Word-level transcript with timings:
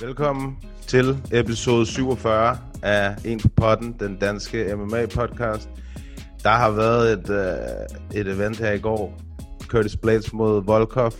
Velkommen 0.00 0.56
til 0.86 1.18
episode 1.32 1.86
47 1.86 2.58
af 2.82 3.16
En 3.24 3.40
på 3.40 3.48
potten, 3.48 3.96
den 4.00 4.16
danske 4.16 4.74
MMA-podcast. 4.74 5.68
Der 6.42 6.50
har 6.50 6.70
været 6.70 7.12
et, 7.12 7.30
uh, 7.30 8.20
et 8.20 8.28
event 8.28 8.58
her 8.58 8.72
i 8.72 8.78
går. 8.78 9.20
Curtis 9.66 9.96
Blades 9.96 10.32
mod 10.32 10.64
Volkov. 10.64 11.12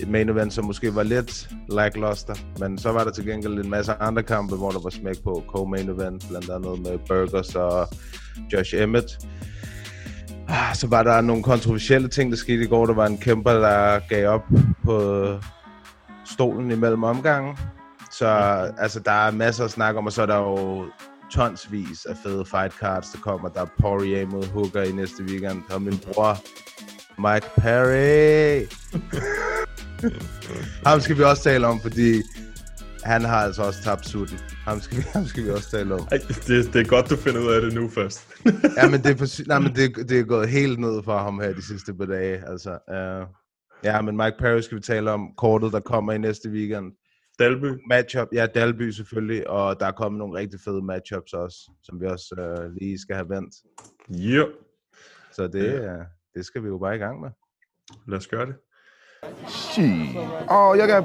Et 0.00 0.08
main 0.08 0.28
event, 0.28 0.52
som 0.52 0.64
måske 0.64 0.94
var 0.94 1.02
lidt 1.02 1.48
lackluster. 1.68 2.34
Men 2.58 2.78
så 2.78 2.92
var 2.92 3.04
der 3.04 3.10
til 3.10 3.26
gengæld 3.26 3.52
en 3.64 3.70
masse 3.70 3.92
andre 3.92 4.22
kampe, 4.22 4.56
hvor 4.56 4.70
der 4.70 4.80
var 4.82 4.90
smæk 4.90 5.22
på. 5.24 5.44
Co-main 5.48 5.90
event, 5.90 6.28
blandt 6.28 6.50
andet 6.50 6.80
med 6.80 6.98
Burgers 7.08 7.54
og 7.54 7.88
Josh 8.52 8.74
Emmett. 8.76 9.18
Ah, 10.48 10.74
Så 10.74 10.86
var 10.86 11.02
der 11.02 11.20
nogle 11.20 11.42
kontroversielle 11.42 12.08
ting, 12.08 12.30
der 12.30 12.36
skete 12.36 12.62
i 12.64 12.66
går. 12.66 12.86
Der 12.86 12.94
var 12.94 13.06
en 13.06 13.18
kæmper, 13.18 13.52
der 13.52 14.00
gav 14.08 14.28
op 14.28 14.44
på 14.84 15.28
stolen 16.26 16.70
imellem 16.70 17.04
omgangen. 17.04 17.56
Så 18.12 18.26
altså, 18.78 19.00
der 19.00 19.12
er 19.12 19.30
masser 19.30 19.64
at 19.64 19.70
snakke 19.70 19.98
om, 19.98 20.06
og 20.06 20.12
så 20.12 20.22
er 20.22 20.26
der 20.26 20.36
jo 20.36 20.84
tonsvis 21.32 22.04
af 22.04 22.16
fede 22.22 22.44
fight 22.50 22.72
cards, 22.80 23.06
der 23.12 23.18
kommer. 23.18 23.48
Der 23.48 23.60
er 23.60 23.66
Poirier 23.80 24.26
mod 24.26 24.46
Hooker 24.46 24.82
i 24.82 24.92
næste 24.92 25.22
weekend, 25.22 25.62
og 25.70 25.82
min 25.82 25.98
bror, 25.98 26.38
Mike 27.18 27.46
Perry. 27.56 28.66
ham 30.86 31.00
skal 31.00 31.18
vi 31.18 31.22
også 31.22 31.42
tale 31.42 31.66
om, 31.66 31.80
fordi 31.80 32.22
han 33.06 33.24
har 33.24 33.36
altså 33.36 33.62
også 33.62 33.82
tabt 33.82 34.06
sutten. 34.06 34.38
Ham 34.38 34.80
skal, 34.80 34.98
vi, 34.98 35.02
ham 35.18 35.24
skal 35.26 35.44
vi 35.44 35.50
også 35.50 35.70
tale 35.70 35.94
om. 35.94 36.00
Ej, 36.10 36.18
det, 36.46 36.72
det 36.72 36.80
er 36.80 36.88
godt, 36.88 37.10
du 37.10 37.16
finder 37.16 37.40
ud 37.40 37.52
af 37.52 37.60
det 37.62 37.74
nu 37.74 37.88
først. 37.88 38.28
Ja, 38.76 38.90
men 38.90 39.02
det 39.02 39.10
er, 39.12 39.16
for, 39.16 39.48
nej, 39.48 39.58
men 39.58 39.74
det, 39.74 40.08
det 40.08 40.20
er 40.20 40.24
gået 40.24 40.48
helt 40.48 40.78
ned 40.80 41.02
for 41.02 41.18
ham 41.18 41.40
her 41.40 41.52
de 41.52 41.62
sidste 41.62 41.94
par 41.94 42.06
dage. 42.06 42.48
Altså, 42.48 42.70
uh, 42.70 43.34
ja, 43.84 44.00
men 44.00 44.16
Mike 44.16 44.36
Perry 44.38 44.60
skal 44.60 44.76
vi 44.76 44.82
tale 44.82 45.10
om. 45.10 45.28
Kortet, 45.36 45.72
der 45.72 45.80
kommer 45.80 46.12
i 46.12 46.18
næste 46.18 46.50
weekend. 46.50 46.92
Dalby. 47.38 47.66
matchup. 47.88 48.28
Ja, 48.32 48.46
Dalby 48.46 48.90
selvfølgelig, 48.90 49.50
og 49.50 49.80
der 49.80 49.86
er 49.86 49.92
kommet 49.92 50.18
nogle 50.18 50.38
rigtig 50.38 50.60
fede 50.64 50.82
matchups 50.82 51.32
også, 51.32 51.70
som 51.82 52.00
vi 52.00 52.06
også 52.06 52.34
øh, 52.38 52.72
lige 52.80 52.98
skal 52.98 53.16
have 53.16 53.28
vendt. 53.28 53.54
Ja, 54.08 54.42
Så 55.32 55.48
det, 55.48 55.72
ja. 55.72 55.96
det 56.34 56.46
skal 56.46 56.62
vi 56.62 56.68
jo 56.68 56.78
bare 56.78 56.94
i 56.96 56.98
gang 56.98 57.20
med. 57.20 57.30
lad 58.08 58.18
os 58.18 58.26
gøre 58.26 58.46
det. 58.46 58.54
Shit. 59.48 60.16
Oh, 60.48 60.76
y'all 60.76 60.90
got 60.94 61.04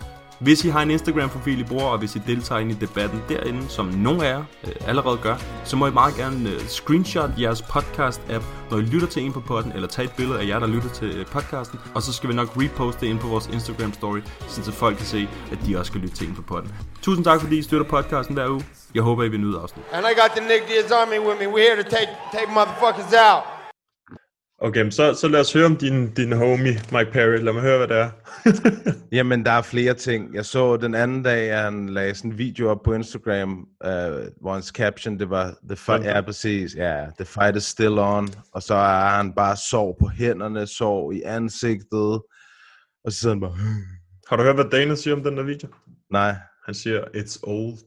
Hvis 0.41 0.65
I 0.65 0.69
har 0.69 0.81
en 0.81 0.91
Instagram-profil, 0.91 1.59
I 1.59 1.63
bruger, 1.63 1.85
og 1.85 1.97
hvis 1.97 2.15
I 2.15 2.21
deltager 2.27 2.61
ind 2.61 2.71
i 2.71 2.73
debatten 2.73 3.23
derinde, 3.29 3.69
som 3.69 3.85
nogle 3.85 4.25
af 4.25 4.33
jer 4.33 4.43
øh, 4.67 4.73
allerede 4.87 5.17
gør, 5.17 5.35
så 5.63 5.75
må 5.75 5.87
I 5.87 5.91
meget 5.91 6.15
gerne 6.15 6.49
øh, 6.49 6.59
screenshot 6.67 7.29
jeres 7.39 7.61
podcast-app, 7.61 8.43
når 8.71 8.77
I 8.77 8.81
lytter 8.81 9.07
til 9.07 9.23
en 9.23 9.33
på 9.33 9.39
podden, 9.39 9.71
eller 9.71 9.87
tage 9.87 10.05
et 10.05 10.11
billede 10.11 10.39
af 10.39 10.47
jer, 10.47 10.59
der 10.59 10.67
lytter 10.67 10.89
til 10.89 11.17
øh, 11.17 11.25
podcasten, 11.25 11.79
og 11.95 12.01
så 12.01 12.13
skal 12.13 12.29
vi 12.29 12.33
nok 12.33 12.49
reposte 12.57 13.01
det 13.01 13.07
ind 13.07 13.19
på 13.19 13.27
vores 13.27 13.47
Instagram-story, 13.47 14.21
så 14.47 14.71
folk 14.71 14.97
kan 14.97 15.05
se, 15.05 15.29
at 15.51 15.57
de 15.65 15.77
også 15.77 15.89
skal 15.89 16.01
lytte 16.01 16.15
til 16.15 16.27
en 16.27 16.35
på 16.35 16.41
podden. 16.41 16.71
Tusind 17.01 17.25
tak, 17.25 17.41
fordi 17.41 17.57
I 17.57 17.61
støtter 17.61 17.85
podcasten 17.85 18.35
hver 18.35 18.47
uge. 18.47 18.65
Jeg 18.95 19.03
håber, 19.03 19.23
I 19.23 19.29
vil 19.29 19.39
nyde 19.39 19.59
afsnit. 19.59 19.85
And 19.91 20.05
I 20.05 20.13
got 20.21 20.31
the 20.37 20.47
Nick 20.47 20.67
Diaz 20.67 20.91
Army 20.91 21.19
with 21.27 21.39
me. 21.39 21.47
We're 21.53 21.67
here 21.69 21.83
to 21.83 21.89
take 21.89 22.09
take 22.31 22.47
motherfuckers 22.47 23.13
out. 23.29 23.60
Okay, 24.63 24.89
så, 24.89 25.13
så 25.13 25.27
lad 25.27 25.39
os 25.39 25.53
høre 25.53 25.65
om 25.65 25.75
din, 25.75 26.13
din 26.13 26.31
homie, 26.31 26.73
Mike 26.91 27.11
Perry. 27.11 27.37
Lad 27.37 27.53
mig 27.53 27.61
høre, 27.61 27.77
hvad 27.77 27.87
det 27.87 27.97
er. 27.97 28.09
Jamen, 29.17 29.45
der 29.45 29.51
er 29.51 29.61
flere 29.61 29.93
ting. 29.93 30.35
Jeg 30.35 30.45
så 30.45 30.77
den 30.77 30.95
anden 30.95 31.23
dag, 31.23 31.51
at 31.51 31.63
han 31.63 31.89
lagde 31.89 32.15
sådan 32.15 32.31
en 32.31 32.37
video 32.37 32.69
op 32.69 32.81
på 32.83 32.93
Instagram, 32.93 33.67
øh, 33.85 33.91
hvor 34.41 34.53
hans 34.53 34.65
caption, 34.65 35.19
det 35.19 35.29
var, 35.29 35.53
the 35.69 35.75
fight, 35.75 36.03
ja, 36.05 36.21
præcis, 36.21 36.75
ja, 36.75 37.05
the 37.19 37.25
fight 37.25 37.55
is 37.55 37.63
still 37.63 37.99
on, 37.99 38.29
og 38.53 38.63
så 38.63 38.73
er 38.73 39.09
han 39.09 39.33
bare 39.33 39.57
sår 39.57 39.97
på 39.99 40.07
hænderne, 40.07 40.67
sår 40.67 41.11
i 41.11 41.21
ansigtet, 41.21 42.21
og 43.05 43.11
så 43.11 43.19
sidder 43.19 43.35
han 43.35 43.41
bare, 43.41 43.55
Har 44.29 44.35
du 44.37 44.43
hørt, 44.43 44.55
hvad 44.55 44.65
Dana 44.71 44.95
siger 44.95 45.15
om 45.15 45.23
den 45.23 45.37
der 45.37 45.43
video? 45.43 45.69
nej, 46.11 46.35
Han 46.65 46.73
siger, 46.75 47.01
it's 47.01 47.39
old. 47.43 47.77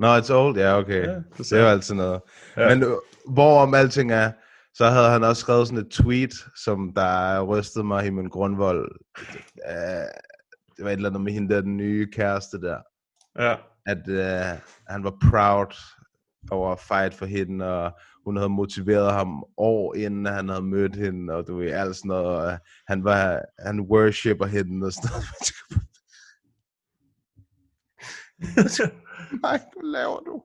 no, 0.00 0.18
it's 0.18 0.32
old, 0.32 0.56
ja, 0.58 0.78
okay, 0.78 1.06
Ja, 1.06 1.14
det 1.14 1.24
det, 1.38 1.52
er 1.52 1.60
jo 1.62 1.66
altid 1.68 1.94
noget. 1.94 2.20
Ja. 2.56 2.62
Ja. 2.62 2.74
Men 2.74 2.82
øh, 2.84 2.90
hvorom 3.28 3.74
alting 3.74 4.12
er, 4.12 4.32
så 4.74 4.86
havde 4.86 5.10
han 5.10 5.24
også 5.24 5.40
skrevet 5.40 5.68
sådan 5.68 5.84
et 5.84 5.90
tweet, 5.90 6.32
som 6.64 6.92
der 6.94 7.42
rystede 7.42 7.84
mig 7.84 8.06
i 8.06 8.10
min 8.10 8.28
grundvold. 8.28 8.90
Uh, 9.68 10.08
det 10.76 10.84
var 10.84 10.90
et 10.90 10.92
eller 10.92 11.08
andet 11.08 11.22
med 11.22 11.32
hende 11.32 11.54
der, 11.54 11.60
den 11.60 11.76
nye 11.76 12.10
kæreste 12.12 12.60
der. 12.60 12.78
Ja, 13.38 13.56
At 13.86 14.08
uh, 14.08 14.60
han 14.88 15.04
var 15.04 15.16
proud 15.30 15.74
over 16.50 16.72
at 16.72 16.80
fight 16.80 17.14
for 17.14 17.26
hende, 17.26 17.66
og 17.66 17.92
hun 18.24 18.36
havde 18.36 18.48
motiveret 18.48 19.12
ham 19.12 19.44
år 19.56 19.94
inden 19.94 20.26
han 20.26 20.48
havde 20.48 20.62
mødt 20.62 20.96
hende, 20.96 21.34
og 21.34 21.46
du 21.46 21.56
ved, 21.56 21.70
alt 21.70 21.96
sådan 21.96 22.08
noget. 22.08 22.26
Og 22.26 22.58
han, 22.88 23.04
var, 23.04 23.42
han 23.58 23.80
worshipper 23.80 24.46
hende 24.46 24.86
og 24.86 24.92
sådan 24.92 25.10
noget. 25.10 25.26
Nej, 29.42 29.60
hvad 29.72 29.92
laver 29.92 30.20
du? 30.20 30.42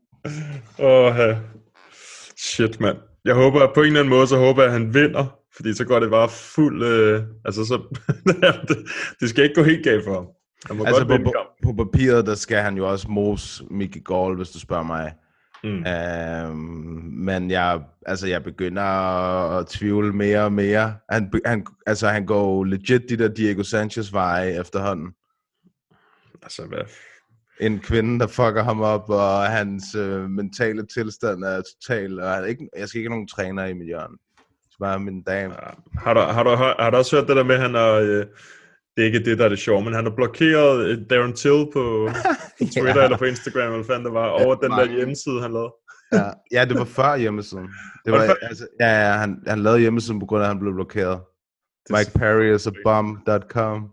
Åh, 0.80 1.16
uh, 1.30 1.38
shit, 2.38 2.80
mand. 2.80 2.97
Jeg 3.25 3.36
håber, 3.36 3.62
at 3.62 3.72
på 3.74 3.81
en 3.81 3.88
eller 3.88 4.00
anden 4.00 4.13
måde, 4.13 4.28
så 4.28 4.38
håber 4.38 4.62
jeg, 4.62 4.72
at 4.74 4.80
han 4.80 4.94
vinder. 4.94 5.40
Fordi 5.56 5.74
så 5.74 5.86
går 5.86 6.00
det 6.00 6.09
bare 6.09 6.30
fuld... 6.30 6.84
Øh, 6.84 7.24
altså, 7.46 7.66
så... 7.66 7.97
det, 8.68 8.78
det 9.19 9.30
skal 9.30 9.44
ikke 9.44 9.56
gå 9.56 9.63
helt 9.63 9.84
galt 9.84 10.03
for 10.03 10.13
ham. 10.13 10.28
Han 10.68 10.78
må 10.78 10.84
Altså 10.84 11.06
godt 11.06 11.24
på, 11.24 11.34
på, 11.64 11.74
på 11.75 11.84
papiret, 11.84 12.25
der 12.25 12.35
skal 12.35 12.58
han 12.58 12.78
jo 12.78 12.91
også 12.91 13.08
mose 13.09 13.64
Mickey 13.72 14.03
Gall, 14.03 14.35
hvis 14.35 14.50
du 14.50 14.59
spørger 14.59 14.84
mig. 14.84 15.14
Mm. 15.64 15.85
Øhm, 15.88 16.56
men 17.25 17.52
jeg, 17.52 17.81
altså, 18.06 18.28
jeg 18.28 18.44
begynder 18.44 18.84
at, 19.58 19.68
tvivle 19.68 20.14
mere 20.14 20.44
og 20.44 20.53
mere. 20.53 20.96
Han, 21.09 21.31
han, 21.46 21.66
altså, 21.85 22.08
han 22.08 22.25
går 22.25 22.64
legit 22.64 23.09
de 23.09 23.18
der 23.18 23.28
Diego 23.28 23.64
Sanchez 23.64 24.14
veje 24.14 24.59
efterhånden. 24.59 25.14
Altså, 26.44 26.66
hvad? 26.66 26.84
En 27.61 27.79
kvinde, 27.79 28.19
der 28.19 28.27
fucker 28.27 28.63
ham 28.63 28.81
op, 28.81 29.09
og 29.09 29.45
hans 29.45 29.95
øh, 29.95 30.29
mentale 30.29 30.85
tilstand 30.85 31.43
er 31.43 31.61
total. 31.61 32.19
Og 32.19 32.29
han 32.29 32.43
er 32.43 32.47
ikke, 32.47 32.69
jeg 32.77 32.88
skal 32.88 32.99
ikke 32.99 33.09
have 33.09 33.16
nogen 33.16 33.27
træner 33.27 33.66
i 33.66 33.73
mit 33.73 33.88
hjørne. 33.88 34.17
Så 34.71 34.77
bare 34.79 34.99
min 34.99 35.21
dame. 35.23 35.53
Har 35.97 36.13
du, 36.13 36.19
har, 36.19 36.43
du, 36.43 36.49
har, 36.49 36.75
har 36.79 36.89
du 36.89 36.97
også 36.97 37.16
hørt 37.16 37.27
det 37.27 37.35
der 37.35 37.43
med, 37.43 37.55
at 37.55 37.61
han 37.61 37.73
har... 37.73 37.91
Øh, 37.91 38.25
det 38.95 39.01
er 39.01 39.05
ikke 39.05 39.23
det, 39.25 39.38
der 39.38 39.45
er 39.45 39.49
det 39.49 39.59
sjove, 39.59 39.83
men 39.83 39.93
han 39.93 40.03
har 40.05 40.11
blokeret 40.16 40.85
øh, 40.88 40.97
Darren 41.09 41.33
Till 41.33 41.67
på, 41.73 42.09
Twitter 42.73 42.95
Ja. 42.97 43.03
eller 43.03 43.17
på 43.17 43.25
Instagram, 43.25 43.72
eller 43.73 43.85
fanden 43.85 44.05
det 44.05 44.13
var, 44.13 44.27
over 44.27 44.55
den 44.55 44.72
der 44.72 44.85
hjemmeside, 44.97 45.41
han 45.41 45.51
lavede. 45.53 45.73
Ja, 46.13 46.29
ja, 46.51 46.66
det 46.66 46.78
var 46.79 46.85
før 46.85 47.16
hjemmesiden. 47.17 47.69
Det 48.05 48.13
Var 48.13 48.17
var, 48.19 48.25
det 48.25 48.37
altså, 48.41 48.67
ja, 48.79 48.85
ja, 48.87 49.11
han, 49.17 49.43
han 49.47 49.59
lavede 49.59 49.79
hjemmesiden 49.79 50.19
på 50.19 50.25
grund 50.25 50.43
af, 50.43 50.47
at 50.47 50.53
han 50.53 50.59
blev 50.59 50.73
blokeret. 50.73 51.19
Mike 51.90 52.11
Perry 52.16 52.55
is 52.55 52.67
a 52.67 52.72
bomb.com. 52.84 53.91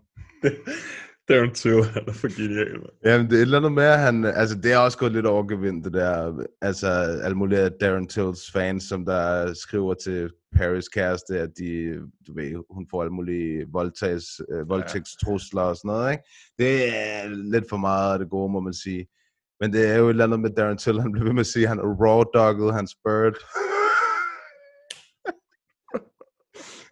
Darren 1.29 1.53
Till, 1.53 1.83
han 1.93 2.03
er 2.07 2.13
for 2.13 2.41
genial, 2.41 2.71
mand. 2.71 2.89
Jamen, 3.05 3.29
det 3.29 3.33
er 3.33 3.37
et 3.37 3.41
eller 3.41 3.57
andet 3.57 3.71
med, 3.71 3.83
at 3.83 3.99
han... 3.99 4.25
Altså, 4.25 4.55
det 4.57 4.73
er 4.73 4.77
også 4.77 4.97
gået 4.97 5.11
lidt 5.11 5.25
overgevind, 5.25 5.83
det 5.83 5.93
der... 5.93 6.43
Altså, 6.61 6.87
alle 7.23 7.37
mulige 7.37 7.69
Darren 7.81 8.07
Tills 8.07 8.51
fans, 8.51 8.83
som 8.83 9.05
der 9.05 9.53
skriver 9.53 9.93
til 9.93 10.29
Paris 10.55 10.87
kæreste, 10.87 11.39
at 11.39 11.49
de, 11.57 11.99
du 12.27 12.33
ved, 12.33 12.63
hun 12.69 12.87
får 12.91 13.01
alle 13.01 13.13
mulige 13.13 13.65
voldtags, 13.71 14.25
øh, 14.51 14.69
voldtægtstrusler 14.69 15.61
og 15.61 15.75
sådan 15.75 15.89
noget, 15.89 16.11
ikke? 16.11 16.23
Det 16.59 16.89
er 16.97 17.29
lidt 17.29 17.65
for 17.69 17.77
meget 17.77 18.13
af 18.13 18.19
det 18.19 18.29
gode, 18.29 18.51
må 18.51 18.59
man 18.59 18.73
sige. 18.73 19.07
Men 19.59 19.73
det 19.73 19.87
er 19.89 19.97
jo 19.97 20.05
et 20.05 20.09
eller 20.09 20.23
andet 20.23 20.39
med 20.39 20.49
Darren 20.49 20.77
Till, 20.77 21.01
han 21.01 21.11
blev 21.11 21.25
ved 21.25 21.33
med 21.33 21.39
at 21.39 21.45
sige, 21.45 21.63
at 21.63 21.69
han 21.69 21.79
raw-doggede 21.79 22.73
hans 22.73 22.95
bird. 23.05 23.37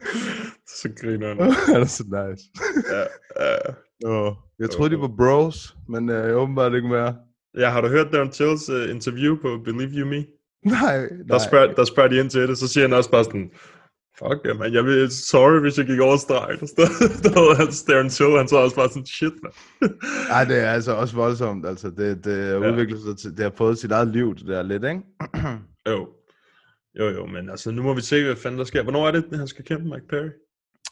Så 0.82 0.90
griner 1.02 1.28
han. 1.28 1.38
han 1.74 1.82
er 1.82 1.86
så 1.86 2.04
nice. 2.04 2.44
Ja, 2.92 3.04
ja. 3.46 3.58
Oh, 4.06 4.34
jeg 4.60 4.70
troede, 4.70 4.96
de 4.96 5.02
var 5.02 5.12
bros, 5.18 5.76
men 5.90 6.10
øh, 6.10 6.38
åbenbart 6.38 6.74
ikke 6.74 6.88
mere. 6.88 7.16
Ja, 7.58 7.70
har 7.70 7.82
du 7.82 7.88
hørt 7.88 8.08
Darren 8.14 8.32
Tills 8.32 8.70
uh, 8.70 8.90
interview 8.90 9.36
på 9.42 9.62
Believe 9.66 9.92
You 9.92 10.08
Me? 10.08 10.26
Nej, 10.66 10.98
Der 10.98 11.08
nej. 11.28 11.38
spørger, 11.48 11.74
der 11.74 11.84
spørger 11.84 12.10
de 12.10 12.20
ind 12.20 12.30
til 12.30 12.48
det, 12.48 12.58
så 12.58 12.68
siger 12.68 12.88
han 12.88 12.94
også 12.98 13.12
bare 13.12 13.24
sådan, 13.24 13.52
fuck 14.20 14.46
ja, 14.46 14.54
man, 14.54 14.74
jeg 14.74 14.86
vil, 14.86 15.12
sorry, 15.12 15.60
hvis 15.62 15.78
jeg 15.78 15.86
gik 15.86 16.00
over 16.00 16.18
stregen. 16.18 16.60
Der 16.60 16.66
stod, 16.66 16.86
der 17.24 17.40
havde 17.40 17.56
han 17.58 17.68
Darren 17.88 18.10
Till, 18.10 18.38
han 18.38 18.48
så 18.48 18.58
også 18.58 18.76
bare 18.76 18.90
sådan, 18.90 19.06
shit, 19.06 19.34
man. 19.44 19.52
Ej, 20.30 20.44
det 20.46 20.60
er 20.64 20.72
altså 20.72 20.92
også 20.96 21.16
voldsomt. 21.16 21.66
Altså, 21.66 21.90
det, 21.90 22.26
det 22.26 22.38
Ja. 22.38 22.50
ja. 22.52 22.72
udviklet 22.72 23.02
sig 23.02 23.18
til, 23.18 23.32
det 23.32 23.40
har 23.40 23.54
fået 23.58 23.78
sit 23.78 23.92
eget 23.92 24.08
liv, 24.08 24.36
det 24.36 24.48
der 24.48 24.62
lidt, 24.64 24.84
ikke? 24.84 25.02
jo. 25.90 26.08
Jo, 27.00 27.10
jo, 27.10 27.26
men 27.26 27.50
altså, 27.50 27.72
nu 27.72 27.82
må 27.84 27.94
vi 27.94 28.02
se, 28.02 28.24
hvad 28.26 28.36
fanden 28.36 28.60
der 28.60 28.66
sker. 28.66 28.84
Hvornår 28.84 29.08
er 29.08 29.12
det, 29.12 29.38
han 29.38 29.48
skal 29.48 29.66
kæmpe 29.66 29.84
Mike 29.84 30.08
Perry? 30.10 30.30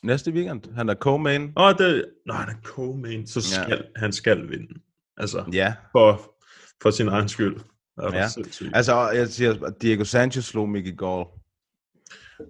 Næste 0.04 0.32
weekend. 0.32 0.76
Han 0.76 0.90
er 0.90 0.96
co-main. 0.96 1.54
Åh, 1.58 1.64
oh, 1.68 1.74
det... 1.78 2.06
Nå, 2.26 2.34
han 2.34 2.50
er 2.50 2.60
co-main, 2.64 3.28
så 3.28 3.42
skal, 3.42 3.78
ja. 3.96 4.00
han 4.00 4.12
skal 4.14 4.50
vinde. 4.50 4.80
Altså, 5.18 5.44
Ja. 5.54 5.74
for, 5.92 6.36
for 6.82 6.90
sin 6.92 7.08
egen 7.08 7.30
skyld. 7.30 7.56
Er 7.98 8.16
Ja. 8.16 8.28
Altså, 8.74 9.10
jeg 9.10 9.28
siger, 9.28 9.66
at 9.66 9.82
Diego 9.82 10.04
Sanchez 10.04 10.46
slog 10.46 10.70
Mickey 10.70 10.98
Gall. 10.98 11.26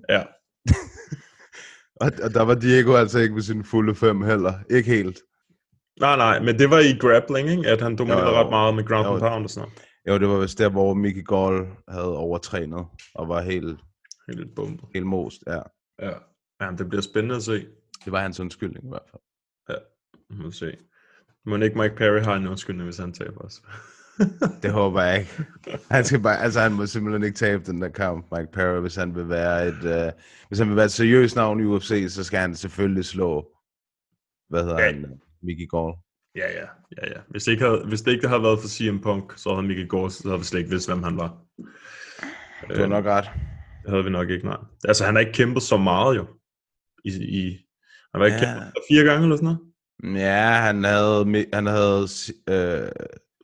Ja. 0.09 0.23
Og, 2.01 2.11
og 2.23 2.33
der 2.33 2.41
var 2.41 2.55
Diego 2.55 2.95
altså 2.95 3.19
ikke 3.19 3.35
ved 3.35 3.41
sin 3.41 3.63
fulde 3.63 3.95
fem 3.95 4.21
heller. 4.21 4.53
Ikke 4.71 4.89
helt. 4.89 5.19
Nej, 5.99 6.15
nej, 6.15 6.39
men 6.39 6.59
det 6.59 6.69
var 6.69 6.79
i 6.79 6.97
grappling, 6.99 7.49
ikke? 7.49 7.67
At 7.69 7.81
han 7.81 7.95
dominerede 7.95 8.31
ret 8.31 8.49
meget 8.49 8.75
med 8.75 8.83
ground 8.85 9.07
and 9.07 9.19
pound 9.19 9.43
og 9.43 9.49
sådan 9.49 9.69
noget. 9.69 10.21
Jo, 10.21 10.25
det 10.25 10.27
var 10.35 10.41
vist 10.41 10.57
der, 10.57 10.69
hvor 10.69 10.93
Mickey 10.93 11.25
Gall 11.25 11.67
havde 11.87 12.17
overtrænet 12.17 12.85
og 13.15 13.29
var 13.29 13.41
helt, 13.41 13.79
Helt 14.27 14.55
bumpet. 14.55 14.89
helt 14.93 15.05
most. 15.05 15.43
Ja. 15.47 15.59
Ja. 16.01 16.11
Jamen, 16.61 16.77
det 16.77 16.89
bliver 16.89 17.01
spændende 17.01 17.35
at 17.35 17.43
se. 17.43 17.65
Det 18.05 18.11
var 18.11 18.21
hans 18.21 18.39
undskyldning 18.39 18.85
i 18.85 18.89
hvert 18.89 19.01
fald. 19.11 19.21
Vi 20.29 20.43
må 20.43 20.51
se. 20.51 20.77
Må 21.45 21.55
ikke 21.55 21.77
Mike 21.79 21.95
Perry 21.95 22.19
har 22.19 22.35
en 22.35 22.47
undskyldning, 22.47 22.85
hvis 22.85 22.97
han 22.97 23.13
taber 23.13 23.41
os. 23.41 23.61
Det 24.63 24.71
håber 24.71 25.01
jeg 25.01 25.19
ikke. 25.19 25.31
Han, 25.91 26.05
skal 26.05 26.21
bare, 26.21 26.39
altså, 26.39 26.59
han 26.61 26.71
må 26.71 26.85
simpelthen 26.85 27.23
ikke 27.23 27.35
tabe 27.37 27.63
den 27.71 27.81
der 27.81 27.89
kamp, 27.89 28.25
Mike 28.37 28.51
Perry, 28.51 28.81
hvis 28.81 28.95
han 28.95 29.15
vil 29.15 29.29
være 29.29 29.67
et, 29.67 30.07
uh, 30.07 30.19
hvis 30.47 30.59
han 30.59 30.67
vil 30.67 30.75
være 30.75 30.85
et 30.85 30.91
seriøst 30.91 31.35
navn 31.35 31.59
i 31.59 31.63
UFC, 31.63 32.05
så 32.09 32.23
skal 32.23 32.39
han 32.39 32.55
selvfølgelig 32.55 33.05
slå, 33.05 33.51
hvad 34.49 34.61
hedder 34.63 34.79
Ja. 34.79 34.85
ja. 34.85 34.91
han, 34.91 35.21
Mickey 35.43 35.67
Gall. 35.71 35.93
ja, 36.35 36.51
ja, 36.51 36.67
ja, 36.97 37.07
ja. 37.15 37.19
Hvis 37.29 37.43
det 37.43 37.51
ikke 37.51 37.63
havde, 37.65 37.85
hvis 37.87 38.01
det 38.01 38.11
ikke 38.11 38.27
havde 38.27 38.43
været 38.43 38.59
for 38.59 38.67
CM 38.67 38.99
Punk, 39.01 39.33
så 39.37 39.53
havde 39.55 39.67
Mickey 39.67 39.87
Gors, 39.87 40.13
så 40.13 40.27
havde 40.27 40.39
vi 40.39 40.45
slet 40.45 40.59
ikke 40.59 40.71
vidst, 40.71 40.89
hvem 40.89 41.03
han 41.03 41.17
var. 41.17 41.37
Du 42.69 42.79
har 42.79 42.87
nok 42.87 43.05
ret. 43.05 43.29
Det 43.83 43.89
havde 43.89 44.03
vi 44.03 44.09
nok 44.09 44.29
ikke, 44.29 44.45
nej. 44.45 44.57
Altså, 44.83 45.05
han 45.05 45.15
har 45.15 45.19
ikke 45.19 45.33
kæmpet 45.33 45.63
så 45.63 45.77
meget, 45.77 46.15
jo. 46.15 46.25
I, 47.05 47.09
i, 47.09 47.57
han 48.13 48.21
har 48.21 48.25
ikke 48.25 48.37
Ja. 48.37 48.53
kæmpet 48.53 48.73
fire 48.89 49.03
gange 49.03 49.23
eller 49.23 49.35
sådan 49.37 49.45
noget. 49.45 50.19
Ja, 50.21 50.51
han 50.51 50.83
havde, 50.83 51.45
han 51.53 51.65
havde 51.65 52.01
uh, 52.51 52.89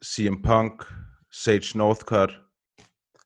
CM 0.05 0.41
Punk, 0.43 0.83
Sage 1.43 1.77
Northcutt, 1.77 2.31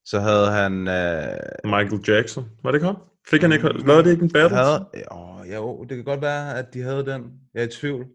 så 0.05 0.19
havde 0.19 0.51
han... 0.51 0.73
Uh, 0.73 1.71
Michael 1.71 2.01
Jackson. 2.07 2.49
Var 2.63 2.71
det 2.71 2.77
ikke 2.77 2.85
ham? 2.85 2.97
Fik 3.29 3.41
han 3.41 3.51
ikke... 3.51 3.67
Lavede 3.87 4.03
det 4.03 4.11
ikke 4.11 4.23
en 4.23 4.31
battle? 4.31 4.57
havde, 4.57 4.89
åh, 5.11 5.41
jo, 5.53 5.81
det 5.83 5.95
kan 5.97 6.03
godt 6.05 6.21
være, 6.21 6.57
at 6.57 6.73
de 6.73 6.81
havde 6.81 7.05
den. 7.05 7.23
Jeg 7.53 7.63
er 7.63 7.67
i 7.67 7.71
tvivl. 7.71 8.05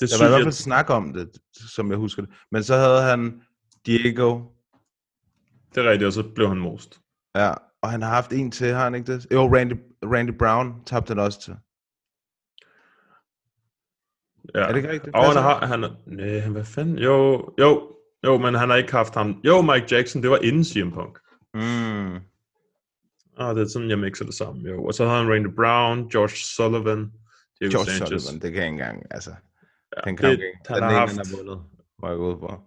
det 0.00 0.10
Der 0.10 0.18
var 0.18 0.26
i 0.26 0.30
hvert 0.30 0.42
fald 0.42 0.52
snak 0.52 0.90
om 0.90 1.12
det, 1.12 1.30
som 1.74 1.90
jeg 1.90 1.98
husker 1.98 2.22
det. 2.22 2.30
Men 2.50 2.64
så 2.64 2.74
havde 2.76 3.02
han 3.02 3.42
Diego, 3.86 4.40
Det 5.74 5.86
er 5.86 5.90
rigtigt, 5.90 6.06
og 6.06 6.12
så 6.12 6.22
blev 6.34 6.48
han 6.48 6.58
most. 6.58 7.00
ja, 7.36 7.52
og 7.84 7.90
han 7.90 8.02
har 8.02 8.08
haft 8.14 8.32
en 8.32 8.50
til, 8.50 8.74
har 8.74 8.84
han 8.84 8.94
ikke 8.94 9.12
det? 9.12 9.26
Jo, 9.32 9.54
Randy, 9.54 9.72
Randy 10.02 10.30
Brown 10.38 10.84
tabte 10.86 11.10
han 11.10 11.18
også 11.18 11.40
til. 11.40 11.56
Ja. 14.54 14.60
Er 14.60 14.68
det 14.68 14.76
ikke 14.76 14.90
rigtigt? 14.90 15.14
Og 15.14 15.24
han 15.24 15.42
har... 15.42 15.66
Han, 15.66 15.80
nej, 16.06 16.48
hvad 16.48 16.64
fanden? 16.64 16.98
Jo, 16.98 17.48
jo, 17.60 17.96
jo, 18.26 18.38
men 18.38 18.54
han 18.54 18.70
har 18.70 18.76
ikke 18.76 18.92
haft 18.92 19.14
ham. 19.14 19.40
Jo, 19.44 19.62
Mike 19.62 19.86
Jackson, 19.90 20.22
det 20.22 20.30
var 20.30 20.38
inden 20.38 20.64
CM 20.64 20.90
Punk. 20.90 21.18
Mm. 21.54 22.14
Ah, 23.38 23.54
det 23.56 23.62
er 23.62 23.68
sådan, 23.68 23.90
jeg 23.90 23.98
mixer 23.98 24.24
det 24.24 24.34
sammen, 24.34 24.66
jo. 24.66 24.84
Og 24.84 24.94
så 24.94 25.06
har 25.06 25.22
han 25.22 25.32
Randy 25.32 25.54
Brown, 25.54 26.10
George 26.10 26.36
Sullivan, 26.36 27.12
Diego 27.60 27.70
George 27.70 27.90
Sanchez. 27.90 28.22
Sullivan, 28.22 28.42
det 28.42 28.52
kan 28.52 28.62
jeg 28.62 28.66
ikke 28.66 28.82
engang, 28.82 29.02
altså. 29.10 29.30
Ja, 29.96 30.00
Den 30.10 30.16
kamp, 30.16 30.30
det, 30.30 30.38
den 30.38 30.74
han 30.74 30.76
ene, 30.76 30.84
har 30.84 30.90
han 30.90 30.98
haft, 30.98 31.16
har 31.16 31.36
vundet, 31.36 31.64
må 31.98 32.08
jeg 32.08 32.16
gå 32.16 32.34
ud 32.34 32.38
på. 32.40 32.60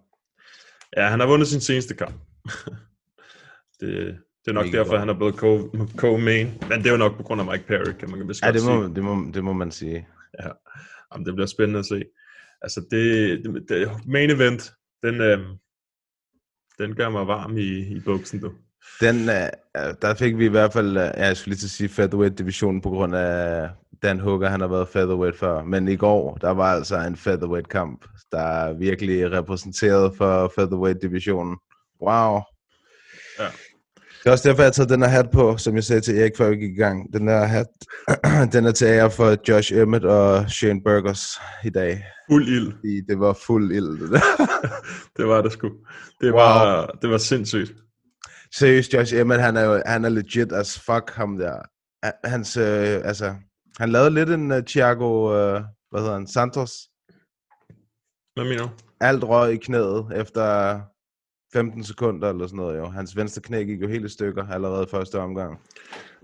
ja, 0.96 1.08
han 1.08 1.20
har 1.20 1.26
vundet 1.26 1.48
sin 1.48 1.60
seneste 1.60 1.94
kamp. 1.94 2.14
det, 3.80 4.18
det 4.48 4.56
er 4.56 4.60
nok 4.62 4.66
Mega 4.66 4.78
derfor, 4.78 4.90
godt. 4.90 5.00
han 5.00 5.08
er 5.08 5.14
blevet 5.14 5.34
co- 5.34 5.70
co-main. 6.00 6.68
Men 6.68 6.78
det 6.78 6.86
er 6.86 6.90
jo 6.90 6.96
nok 6.96 7.16
på 7.16 7.22
grund 7.22 7.40
af 7.40 7.46
Mike 7.46 7.66
Perry, 7.66 7.92
kan 8.00 8.10
man 8.10 8.28
vist 8.28 8.42
Ja, 8.42 8.52
det 8.52 8.60
sige. 8.60 8.74
må, 8.74 8.82
det, 8.94 9.04
må, 9.04 9.30
det 9.34 9.44
må 9.44 9.52
man 9.52 9.70
sige. 9.70 10.08
Ja, 10.42 10.48
Jamen, 11.14 11.26
det 11.26 11.34
bliver 11.34 11.46
spændende 11.46 11.78
at 11.78 11.86
se. 11.86 12.04
Altså, 12.62 12.80
det, 12.90 13.28
det, 13.44 13.64
det 13.68 13.90
main 14.06 14.30
event, 14.30 14.72
den, 15.02 15.20
øh, 15.20 15.38
den 16.78 16.94
gør 16.94 17.08
mig 17.08 17.26
varm 17.26 17.58
i, 17.58 17.78
i 17.96 18.00
buksen, 18.04 18.40
du. 18.40 18.52
Den, 19.00 19.16
uh, 19.16 19.92
der 20.02 20.14
fik 20.18 20.38
vi 20.38 20.44
i 20.44 20.48
hvert 20.48 20.72
fald, 20.72 20.88
uh, 20.90 20.94
ja, 21.02 21.26
jeg 21.26 21.36
skulle 21.36 21.52
lige 21.52 21.58
til 21.60 21.66
at 21.66 21.70
sige 21.70 21.88
featherweight-divisionen 21.88 22.80
på 22.80 22.90
grund 22.90 23.14
af 23.16 23.70
Dan 24.02 24.20
Hooker, 24.20 24.48
han 24.48 24.60
har 24.60 24.68
været 24.68 24.88
featherweight 24.88 25.38
før. 25.38 25.62
Men 25.64 25.88
i 25.88 25.96
går, 25.96 26.36
der 26.40 26.50
var 26.50 26.72
altså 26.74 26.96
en 26.96 27.16
featherweight-kamp, 27.16 28.04
der 28.32 28.72
virkelig 28.72 29.32
repræsenterede 29.32 30.14
for 30.16 30.52
featherweight-divisionen. 30.54 31.56
Wow. 32.02 32.40
Ja. 33.38 33.46
Det 34.18 34.26
er 34.26 34.30
også 34.30 34.48
derfor, 34.48 34.62
jeg 34.62 34.66
har 34.66 34.72
taget 34.72 34.90
den 34.90 35.02
her 35.02 35.08
hat 35.08 35.30
på, 35.32 35.56
som 35.56 35.74
jeg 35.74 35.84
sagde 35.84 36.00
til 36.00 36.18
Erik, 36.18 36.32
før 36.36 36.50
vi 36.50 36.56
gik 36.56 36.70
i 36.70 36.80
gang. 36.80 37.12
Den 37.12 37.28
her 37.28 37.44
hat, 37.44 37.66
den 38.52 38.66
er 38.66 38.72
til 38.72 38.86
ære 38.86 39.10
for 39.10 39.36
Josh 39.48 39.72
Emmett 39.74 40.04
og 40.04 40.50
Shane 40.50 40.80
Burgos 40.84 41.40
i 41.64 41.70
dag. 41.70 42.04
Fuld 42.30 42.48
ild. 42.48 42.72
Fordi 42.72 43.00
det 43.08 43.20
var 43.20 43.32
fuld 43.46 43.72
ild, 43.72 44.00
det 44.00 44.10
der. 44.10 44.20
det 45.16 45.26
var 45.28 45.42
det 45.42 45.52
sgu. 45.52 45.68
Det 46.20 46.32
Wow. 46.32 46.38
var, 46.40 46.86
det 47.02 47.10
var 47.10 47.18
sindssygt. 47.18 47.72
Seriøst, 48.54 48.94
Josh 48.94 49.14
Emmett, 49.16 49.40
han 49.42 49.56
er 49.56 49.62
jo 49.64 49.82
han 49.86 50.04
er 50.04 50.08
legit 50.08 50.52
as 50.52 50.78
fuck, 50.80 51.10
ham 51.14 51.38
der. 51.38 51.56
Han- 52.02 52.12
Hans, 52.24 52.56
øh, 52.56 53.00
altså, 53.04 53.34
han 53.78 53.88
lavede 53.88 54.10
lidt 54.10 54.30
en 54.30 54.52
uh, 54.52 54.58
Thiago, 54.66 55.34
øh, 55.36 55.62
hvad 55.90 56.00
hedder 56.00 56.12
han, 56.14 56.26
Santos. 56.26 56.70
Hvad 58.34 58.44
mener 58.44 58.62
du? 58.62 58.68
Alt 59.00 59.24
røg 59.24 59.52
i 59.52 59.56
knæet 59.56 60.06
efter 60.16 60.80
15 61.52 61.84
sekunder 61.84 62.28
eller 62.30 62.46
sådan 62.46 62.56
noget, 62.56 62.78
jo. 62.78 62.86
Hans 62.88 63.16
venstre 63.16 63.42
knæ 63.42 63.62
gik 63.62 63.82
jo 63.82 63.88
helt 63.88 64.04
i 64.04 64.08
stykker 64.08 64.48
allerede 64.48 64.86
første 64.90 65.20
omgang. 65.20 65.58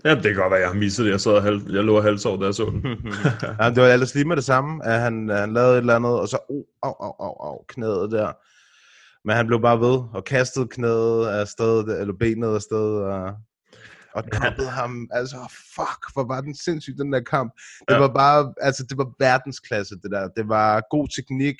Ja, 0.05 0.15
det 0.15 0.23
kan 0.23 0.35
godt 0.35 0.51
være, 0.51 0.59
jeg 0.59 0.69
har 0.69 0.75
misset 0.75 1.05
det. 1.05 1.11
Jeg, 1.11 1.21
sad 1.21 1.41
halv, 1.41 1.61
jeg 1.71 1.83
lå 1.83 2.01
halvsår, 2.01 2.37
da 2.37 2.45
jeg 2.45 2.53
så 2.55 2.65
den. 2.65 2.81
ja, 3.61 3.69
det 3.69 3.83
var 3.83 3.87
ellers 3.89 4.15
lige 4.15 4.25
med 4.27 4.35
det 4.35 4.43
samme, 4.43 4.85
at 4.85 4.99
han, 5.01 5.29
han 5.29 5.53
lavede 5.53 5.73
et 5.73 5.77
eller 5.77 5.95
andet, 5.95 6.19
og 6.19 6.27
så, 6.27 6.37
oh, 6.49 6.63
au, 6.83 6.93
au, 6.99 7.13
au, 7.19 7.47
au, 7.47 7.63
knæet 7.67 8.11
der. 8.11 8.31
Men 9.27 9.35
han 9.35 9.47
blev 9.47 9.61
bare 9.61 9.79
ved, 9.79 10.03
og 10.13 10.23
kastede 10.23 10.67
knæet 10.67 11.27
afsted, 11.27 11.99
eller 12.01 12.13
benet 12.19 12.55
afsted, 12.55 12.95
og, 12.97 13.33
og 14.13 14.23
droppede 14.33 14.67
ham. 14.69 15.07
Altså, 15.11 15.35
fuck, 15.75 16.13
hvor 16.13 16.27
var 16.27 16.41
den 16.41 16.55
sindssyg, 16.55 16.97
den 16.97 17.13
der 17.13 17.19
kamp. 17.19 17.53
Det 17.87 17.93
Ja. 17.95 17.99
var 17.99 18.07
bare, 18.13 18.53
altså, 18.61 18.85
det 18.89 18.97
var 18.97 19.11
verdensklasse, 19.19 19.95
det 20.03 20.11
der. 20.11 20.27
Det 20.27 20.49
var 20.49 20.83
god 20.89 21.07
teknik, 21.15 21.55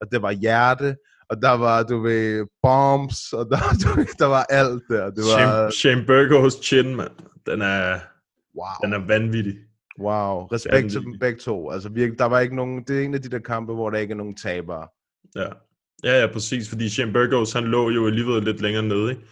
og 0.00 0.06
det 0.12 0.22
var 0.22 0.30
hjerte, 0.32 0.96
og 1.30 1.42
der 1.42 1.50
var, 1.50 1.82
du 1.82 1.98
ved, 2.02 2.46
bombs, 2.62 3.32
og 3.32 3.46
der, 3.50 3.56
du 3.84 3.96
ved, 3.96 4.06
der 4.18 4.26
var 4.26 4.42
alt 4.42 4.82
der. 4.88 5.10
Det 5.10 5.24
var, 5.24 5.70
Shane, 5.70 5.72
Shane 5.72 6.04
Burger 6.06 6.40
hos 6.40 6.52
Chin, 6.62 6.96
mand. 6.96 7.10
Den 7.46 7.62
er, 7.62 7.98
wow. 8.56 8.66
den 8.84 8.92
er 8.92 9.06
vanvittig. 9.06 9.54
Wow, 10.00 10.46
respekt 10.46 10.90
til 10.92 11.00
dem 11.00 11.18
begge 11.20 11.38
to. 11.40 11.70
Altså 11.70 11.88
virkelig, 11.88 12.18
der 12.18 12.24
var 12.24 12.40
ikke 12.40 12.56
nogen, 12.56 12.84
det 12.88 13.00
er 13.00 13.04
en 13.04 13.14
af 13.14 13.22
de 13.22 13.28
der 13.30 13.38
kampe, 13.38 13.72
hvor 13.74 13.90
der 13.90 13.98
ikke 13.98 14.12
er 14.12 14.16
nogen 14.16 14.36
tabere. 14.36 14.86
Ja. 15.36 15.46
Ja, 16.04 16.20
ja, 16.20 16.26
præcis, 16.32 16.68
fordi 16.68 16.88
Shane 16.88 17.12
Burgos, 17.12 17.52
han 17.52 17.64
lå 17.64 17.90
jo 17.90 18.06
alligevel 18.06 18.42
lidt 18.42 18.60
længere 18.60 18.82
nede, 18.82 19.10
ikke? 19.10 19.22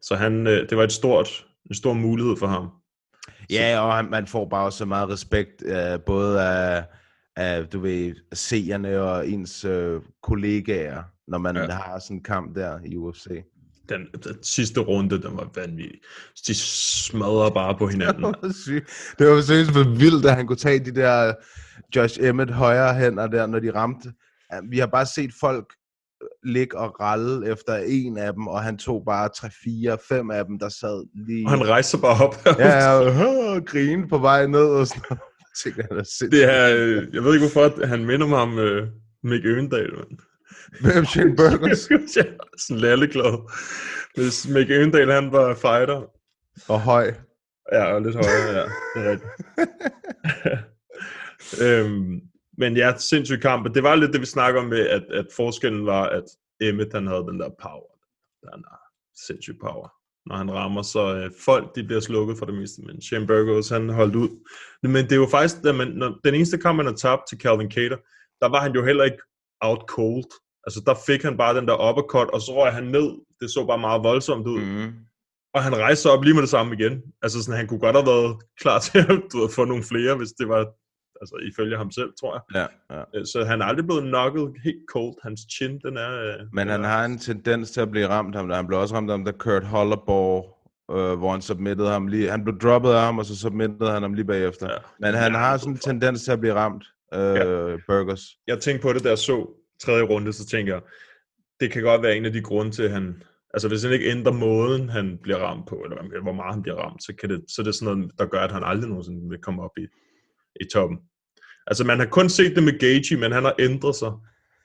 Så 0.00 0.16
han, 0.16 0.46
øh, 0.46 0.68
det 0.70 0.76
var 0.78 0.84
et 0.84 0.92
stort, 0.92 1.46
en 1.70 1.74
stor 1.74 1.92
mulighed 1.92 2.36
for 2.36 2.46
ham. 2.46 2.68
Ja, 3.50 3.80
og 3.80 3.94
han- 3.96 4.10
man 4.10 4.26
får 4.26 4.48
bare 4.48 4.72
så 4.72 4.84
meget 4.84 5.08
respekt, 5.08 5.62
uh, 5.62 6.00
både 6.06 6.42
af, 6.42 6.84
af, 7.36 7.66
du 7.66 7.80
ved, 7.80 8.14
seerne 8.32 9.00
og 9.00 9.28
ens 9.28 9.64
uh, 9.64 10.02
kollegaer, 10.22 11.02
når 11.28 11.38
man 11.38 11.56
Ja. 11.56 11.70
har 11.70 11.98
sådan 11.98 12.16
en 12.16 12.22
kamp 12.22 12.54
der 12.56 12.78
i 12.84 12.96
UFC. 12.96 13.26
Den, 13.88 14.06
den 14.24 14.42
sidste 14.42 14.80
runde, 14.80 15.22
den 15.22 15.36
var 15.36 15.50
vanvittig. 15.54 16.00
De 16.46 16.54
smadrer 16.54 17.50
bare 17.50 17.78
på 17.78 17.86
hinanden. 17.94 18.24
Det 18.24 18.74
var. 18.74 18.80
Det 19.18 19.26
var 19.28 19.40
seriøst 19.40 19.70
for 19.70 19.96
vildt, 19.98 20.26
at 20.26 20.36
han 20.36 20.46
kunne 20.46 20.56
tage 20.56 20.78
de 20.84 20.94
der 20.94 21.34
Josh 21.96 22.18
Emmett 22.22 22.50
højre 22.50 22.94
hænder 22.94 23.26
der, 23.26 23.46
når 23.46 23.58
de 23.58 23.74
ramte. 23.74 24.12
Vi 24.70 24.78
har 24.78 24.86
bare 24.86 25.06
set 25.06 25.30
folk 25.40 25.66
ligge 26.44 26.78
og 26.78 27.00
ralle 27.00 27.50
efter 27.52 27.76
en 27.76 28.18
af 28.18 28.32
dem, 28.32 28.46
og 28.46 28.62
han 28.62 28.78
tog 28.78 29.02
bare 29.06 29.28
3, 29.36 29.48
4, 29.64 29.98
5 30.08 30.30
af 30.30 30.44
dem, 30.44 30.58
der 30.58 30.68
sad 30.68 31.06
lige... 31.26 31.46
Og 31.46 31.50
han 31.50 31.68
rejste 31.68 31.90
sig 31.90 32.00
bare 32.00 32.26
op. 32.26 32.34
Ja, 32.58 32.92
og 33.54 33.64
grine 33.66 34.08
på 34.08 34.18
vej 34.18 34.46
ned 34.46 34.64
og 34.66 34.86
sådan 34.86 35.02
noget. 35.10 35.20
Jeg 35.40 35.46
tænker, 35.64 35.82
han 35.90 35.98
er 35.98 36.02
sindssygt. 36.04 36.32
Det 36.32 36.44
er, 36.54 36.76
øh, 36.76 37.14
jeg 37.14 37.24
ved 37.24 37.34
ikke 37.34 37.46
hvorfor, 37.52 37.86
han 37.86 38.04
minder 38.04 38.26
mig 38.26 38.38
om 38.38 38.58
øh, 38.58 38.88
Mick 39.22 39.44
Øgendal, 39.44 39.92
mand. 39.94 40.18
Hvem 40.80 41.04
Shane 41.04 41.36
Burgers 41.36 41.78
sådan 42.62 42.80
lalleglad. 42.80 43.52
Hvis 44.14 44.48
Mick 44.48 44.70
Øgendal, 44.70 45.10
han 45.10 45.32
var 45.32 45.54
fighter. 45.54 46.02
og 46.68 46.80
høj. 46.80 47.14
Ja, 47.72 47.84
og 47.84 48.02
lidt 48.02 48.14
højere, 48.14 48.52
ja. 48.58 48.64
Det 48.94 49.06
er 49.06 49.10
rigtigt. 49.10 49.32
øhm, 51.62 52.20
men 52.58 52.76
ja, 52.76 52.96
sindssyg 52.96 53.40
kamp. 53.40 53.66
Og 53.66 53.74
Det 53.74 53.82
var 53.82 53.94
lidt 53.94 54.12
det, 54.12 54.20
vi 54.20 54.26
snakker 54.26 54.60
om 54.60 54.66
med, 54.66 54.86
at, 54.86 55.04
at 55.10 55.26
forskellen 55.36 55.86
var, 55.86 56.06
at 56.06 56.24
Emmett 56.60 56.92
han 56.92 57.06
havde 57.06 57.26
den 57.30 57.40
der 57.40 57.50
power. 57.62 57.92
Den 58.42 58.64
er 58.64 58.80
sindssyg 59.26 59.58
power. 59.60 59.88
Når 60.26 60.36
han 60.36 60.52
rammer, 60.52 60.82
så 60.82 61.16
øh, 61.16 61.30
folk 61.44 61.76
de 61.76 61.84
bliver 61.84 62.00
slukket 62.00 62.38
for 62.38 62.46
det 62.46 62.54
meste, 62.54 62.82
men 62.82 63.02
Shane 63.02 63.26
Burgos 63.26 63.68
han 63.68 63.88
holdt 63.88 64.16
ud. 64.16 64.28
Men 64.82 65.04
det 65.04 65.12
er 65.12 65.16
jo 65.16 65.26
faktisk, 65.30 65.56
da 65.64 65.72
man, 65.72 65.88
når, 65.88 66.20
den 66.24 66.34
eneste 66.34 66.58
kamp, 66.58 66.76
man 66.76 66.86
har 66.86 66.92
tabt 66.92 67.22
til 67.28 67.38
Calvin 67.40 67.70
Cater, 67.70 67.96
der 68.40 68.48
var 68.48 68.60
han 68.60 68.74
jo 68.74 68.84
heller 68.84 69.04
ikke 69.04 69.22
out 69.60 69.82
cold. 69.88 70.30
Altså 70.66 70.82
der 70.86 70.94
fik 71.06 71.22
han 71.22 71.36
bare 71.36 71.56
den 71.58 71.68
der 71.68 71.88
uppercut, 71.90 72.28
og 72.30 72.40
så 72.40 72.52
røg 72.56 72.72
han 72.72 72.84
ned. 72.84 73.08
Det 73.40 73.50
så 73.50 73.64
bare 73.66 73.78
meget 73.78 74.02
voldsomt 74.04 74.46
ud. 74.46 74.60
Mm. 74.60 74.92
Og 75.54 75.62
han 75.62 75.76
rejste 75.76 76.02
sig 76.02 76.10
op 76.10 76.22
lige 76.24 76.34
med 76.34 76.42
det 76.42 76.50
samme 76.50 76.74
igen. 76.78 77.02
Altså 77.22 77.42
sådan, 77.42 77.58
han 77.58 77.66
kunne 77.68 77.80
godt 77.80 77.96
have 77.96 78.06
været 78.06 78.36
klar 78.60 78.78
til 78.78 78.98
at 78.98 79.22
du 79.32 79.38
ved, 79.40 79.48
få 79.48 79.64
nogle 79.64 79.82
flere, 79.82 80.16
hvis 80.16 80.28
det 80.38 80.48
var, 80.48 80.58
altså 81.20 81.36
ifølge 81.52 81.76
ham 81.76 81.90
selv, 81.90 82.10
tror 82.20 82.32
jeg. 82.36 82.42
Ja, 82.90 82.96
ja. 82.96 83.02
Øh, 83.14 83.26
Så 83.26 83.44
han 83.44 83.60
er 83.60 83.64
aldrig 83.66 83.86
blevet 83.86 84.02
knocket 84.02 84.52
helt 84.64 84.82
cold. 84.92 85.14
Hans 85.22 85.40
chin, 85.56 85.78
den 85.84 85.96
er... 85.96 86.12
øh, 86.22 86.46
Men 86.52 86.68
han 86.68 86.84
er- 86.84 86.88
har 86.88 87.04
en 87.04 87.18
tendens 87.18 87.70
til 87.70 87.80
at 87.80 87.90
blive 87.90 88.08
ramt 88.08 88.36
ham. 88.36 88.50
Han 88.50 88.66
blev 88.66 88.78
også 88.80 88.94
ramt 88.94 89.10
af 89.10 89.16
ham, 89.18 89.24
da 89.24 89.32
Kurt 89.32 89.64
Hollerborg, 89.64 90.58
øh, 90.90 91.18
hvor 91.18 91.30
han 91.30 91.42
submittede 91.42 91.88
ham 91.88 92.06
lige. 92.08 92.30
Han 92.30 92.44
blev 92.44 92.58
droppet 92.58 92.90
af 92.90 93.00
ham, 93.00 93.18
og 93.18 93.24
så 93.26 93.36
submittede 93.38 93.90
han 93.90 94.02
ham 94.02 94.14
lige 94.14 94.24
bagefter. 94.24 94.70
Ja. 94.72 94.78
Men 95.00 95.14
han 95.14 95.32
Ja, 95.32 95.38
har 95.38 95.56
sådan 95.56 95.72
en 95.72 95.78
tendens 95.78 96.22
til 96.24 96.32
at 96.32 96.40
blive 96.40 96.54
ramt, 96.54 96.84
øh, 97.14 97.20
ja. 97.20 97.44
Burgers. 97.88 98.22
jeg 98.46 98.58
tænkte 98.60 98.82
på 98.82 98.92
det, 98.92 99.04
jeg 99.04 99.18
så 99.18 99.62
tredje 99.82 100.02
runde, 100.02 100.32
så 100.32 100.46
tænker 100.46 100.74
jeg, 100.74 100.82
det 101.60 101.72
kan 101.72 101.82
godt 101.82 102.02
være 102.02 102.16
en 102.16 102.24
af 102.24 102.32
de 102.32 102.40
grunde 102.42 102.70
til, 102.70 102.82
at 102.82 102.90
han... 102.90 103.22
Altså 103.54 103.68
hvis 103.68 103.82
han 103.82 103.92
ikke 103.92 104.10
ændrer 104.10 104.32
måden, 104.32 104.88
han 104.88 105.18
bliver 105.22 105.38
ramt 105.38 105.68
på, 105.68 105.74
eller 105.74 106.22
hvor 106.22 106.32
meget 106.32 106.54
han 106.54 106.62
bliver 106.62 106.76
ramt, 106.76 107.02
så, 107.02 107.12
kan 107.20 107.30
det, 107.30 107.44
så 107.48 107.62
er 107.62 107.64
det 107.64 107.74
sådan 107.74 107.96
noget, 107.96 108.12
der 108.18 108.26
gør, 108.26 108.40
at 108.40 108.52
han 108.52 108.62
aldrig 108.64 108.88
nogensinde 108.88 109.28
vil 109.28 109.38
komme 109.42 109.62
op 109.62 109.78
i, 109.78 109.86
i 110.60 110.64
toppen. 110.72 110.98
Altså 111.66 111.84
man 111.84 111.98
har 111.98 112.06
kun 112.06 112.28
set 112.28 112.56
det 112.56 112.64
med 112.64 112.78
Gagey, 112.78 113.20
men 113.20 113.32
han 113.32 113.44
har 113.44 113.54
ændret 113.58 113.94
sig. 113.96 114.12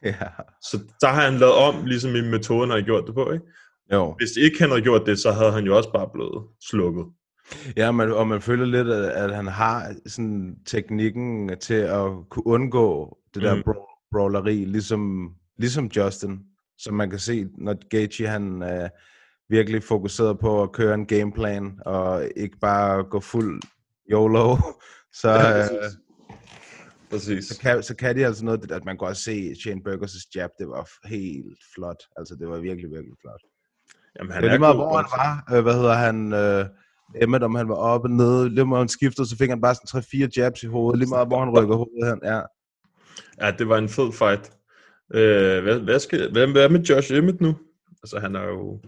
Ja. 0.03 0.27
Så 0.61 0.79
der 1.01 1.07
har 1.07 1.21
han 1.29 1.39
lavet 1.39 1.53
om, 1.53 1.85
ligesom 1.85 2.15
i 2.15 2.21
metoden, 2.21 2.69
han 2.69 2.79
har 2.79 2.85
gjort 2.85 3.07
det 3.07 3.15
på, 3.15 3.31
ikke? 3.31 3.45
Jo. 3.93 4.15
Hvis 4.17 4.35
ikke 4.37 4.59
han 4.59 4.69
havde 4.69 4.81
gjort 4.81 5.05
det, 5.05 5.19
så 5.19 5.31
havde 5.31 5.51
han 5.51 5.63
jo 5.63 5.77
også 5.77 5.91
bare 5.91 6.09
blevet 6.13 6.43
slukket. 6.69 7.05
Ja, 7.77 7.91
man, 7.91 8.11
og 8.11 8.27
man 8.27 8.41
føler 8.41 8.65
lidt, 8.65 8.87
at, 8.87 9.03
at 9.03 9.35
han 9.35 9.47
har 9.47 9.95
sådan 10.05 10.55
teknikken 10.65 11.59
til 11.59 11.73
at 11.73 12.05
kunne 12.29 12.47
undgå 12.47 13.17
det 13.33 13.41
der 13.43 13.55
Mm. 13.55 13.63
bro, 13.63 13.90
brawleri, 14.11 14.65
ligesom, 14.65 15.29
ligesom 15.57 15.85
Justin, 15.85 16.39
som 16.77 16.93
man 16.93 17.09
kan 17.09 17.19
se, 17.19 17.47
når 17.57 17.75
Gaethje 17.89 18.27
han 18.27 18.63
øh, 18.63 18.89
virkelig 19.49 19.83
fokuseret 19.83 20.39
på 20.39 20.63
at 20.63 20.71
køre 20.71 20.93
en 20.93 21.05
gameplan, 21.05 21.79
og 21.85 22.23
ikke 22.35 22.57
bare 22.61 23.03
gå 23.03 23.19
fuld 23.19 23.61
YOLO, 24.11 24.57
så, 25.21 25.29
Ja, 25.29 25.59
øh, 25.59 25.67
præcis. 25.69 25.97
Præcis. 27.09 27.45
så, 27.45 27.59
kan, 27.59 27.83
så 27.83 27.95
kan 27.95 28.15
de 28.15 28.25
altså 28.25 28.45
noget, 28.45 28.71
at 28.71 28.85
man 28.85 28.97
kan 28.97 29.07
også 29.07 29.23
se 29.23 29.55
Shane 29.61 29.81
Burgers' 29.87 30.31
jab, 30.35 30.49
det 30.59 30.67
var 30.67 31.07
helt 31.07 31.59
flot, 31.75 32.03
altså 32.17 32.35
det 32.35 32.47
var 32.49 32.59
virkelig, 32.59 32.91
virkelig 32.91 33.15
flot. 33.21 33.41
Jamen, 34.19 34.31
Han 34.33 34.43
det 34.43 34.47
er 34.47 34.51
lige 34.51 34.59
meget, 34.59 34.75
hvor 34.75 34.95
han 34.97 35.05
var. 35.05 35.55
Øh, 35.57 35.63
hvad 35.63 35.73
hedder 35.73 35.93
han? 35.93 36.33
Øh, 36.33 36.65
Emmet, 37.21 37.43
om 37.43 37.55
han 37.55 37.69
var 37.69 37.75
oppe 37.75 38.05
og 38.05 38.11
nede. 38.11 38.49
Lige 38.49 38.65
meget, 38.65 38.81
han 38.81 38.87
skiftede, 38.87 39.29
så 39.29 39.37
fik 39.37 39.49
han 39.49 39.61
bare 39.61 39.75
sådan 39.75 40.27
3-4 40.27 40.29
jabs 40.37 40.63
i 40.63 40.67
hovedet. 40.67 40.99
Lige 40.99 41.09
meget, 41.09 41.27
hvor 41.27 41.39
han 41.39 41.49
rykker 41.57 41.75
hovedet 41.75 42.09
hen. 42.09 42.19
Ja. 42.23 42.41
Ja, 43.41 43.51
det 43.51 43.69
var 43.69 43.77
en 43.77 43.89
fed 43.89 44.11
fight. 44.13 44.51
Øh, 45.13 45.63
hvad, 45.63 45.79
hvad, 45.79 45.99
skal, 45.99 46.31
hvad, 46.31 46.47
hvad 46.47 46.69
med 46.69 46.79
Josh 46.79 47.13
Emmett 47.13 47.41
nu? 47.41 47.55
Altså, 48.03 48.19
han 48.19 48.35
er 48.35 48.43
jo... 48.43 48.81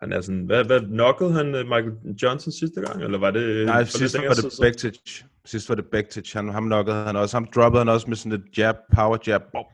Han 0.00 0.12
er 0.12 0.20
sådan... 0.20 0.44
Hvad, 0.46 0.64
hvad 0.64 0.80
knockede 0.80 1.32
han 1.32 1.54
øh, 1.54 1.64
Michael 1.66 1.92
Johnson 2.22 2.52
sidste 2.52 2.80
gang? 2.80 3.02
Eller 3.02 3.18
var 3.18 3.30
det... 3.30 3.66
Nej, 3.66 3.84
sidst 3.84 4.18
var 4.18 4.28
det 4.28 4.36
siden? 4.36 4.50
Bektic. 4.62 5.22
Sidst 5.44 5.68
var 5.68 5.74
det 5.74 5.86
Bektic. 5.92 6.32
Han, 6.32 6.48
ham 6.48 6.64
knockede 6.66 6.96
han 6.96 7.16
også. 7.16 7.36
Ham 7.36 7.48
droppede 7.54 7.80
han 7.80 7.88
også 7.88 8.06
med 8.08 8.16
sådan 8.16 8.38
et 8.40 8.58
jab, 8.58 8.74
power 8.94 9.18
jab. 9.26 9.42
Bom. 9.52 9.64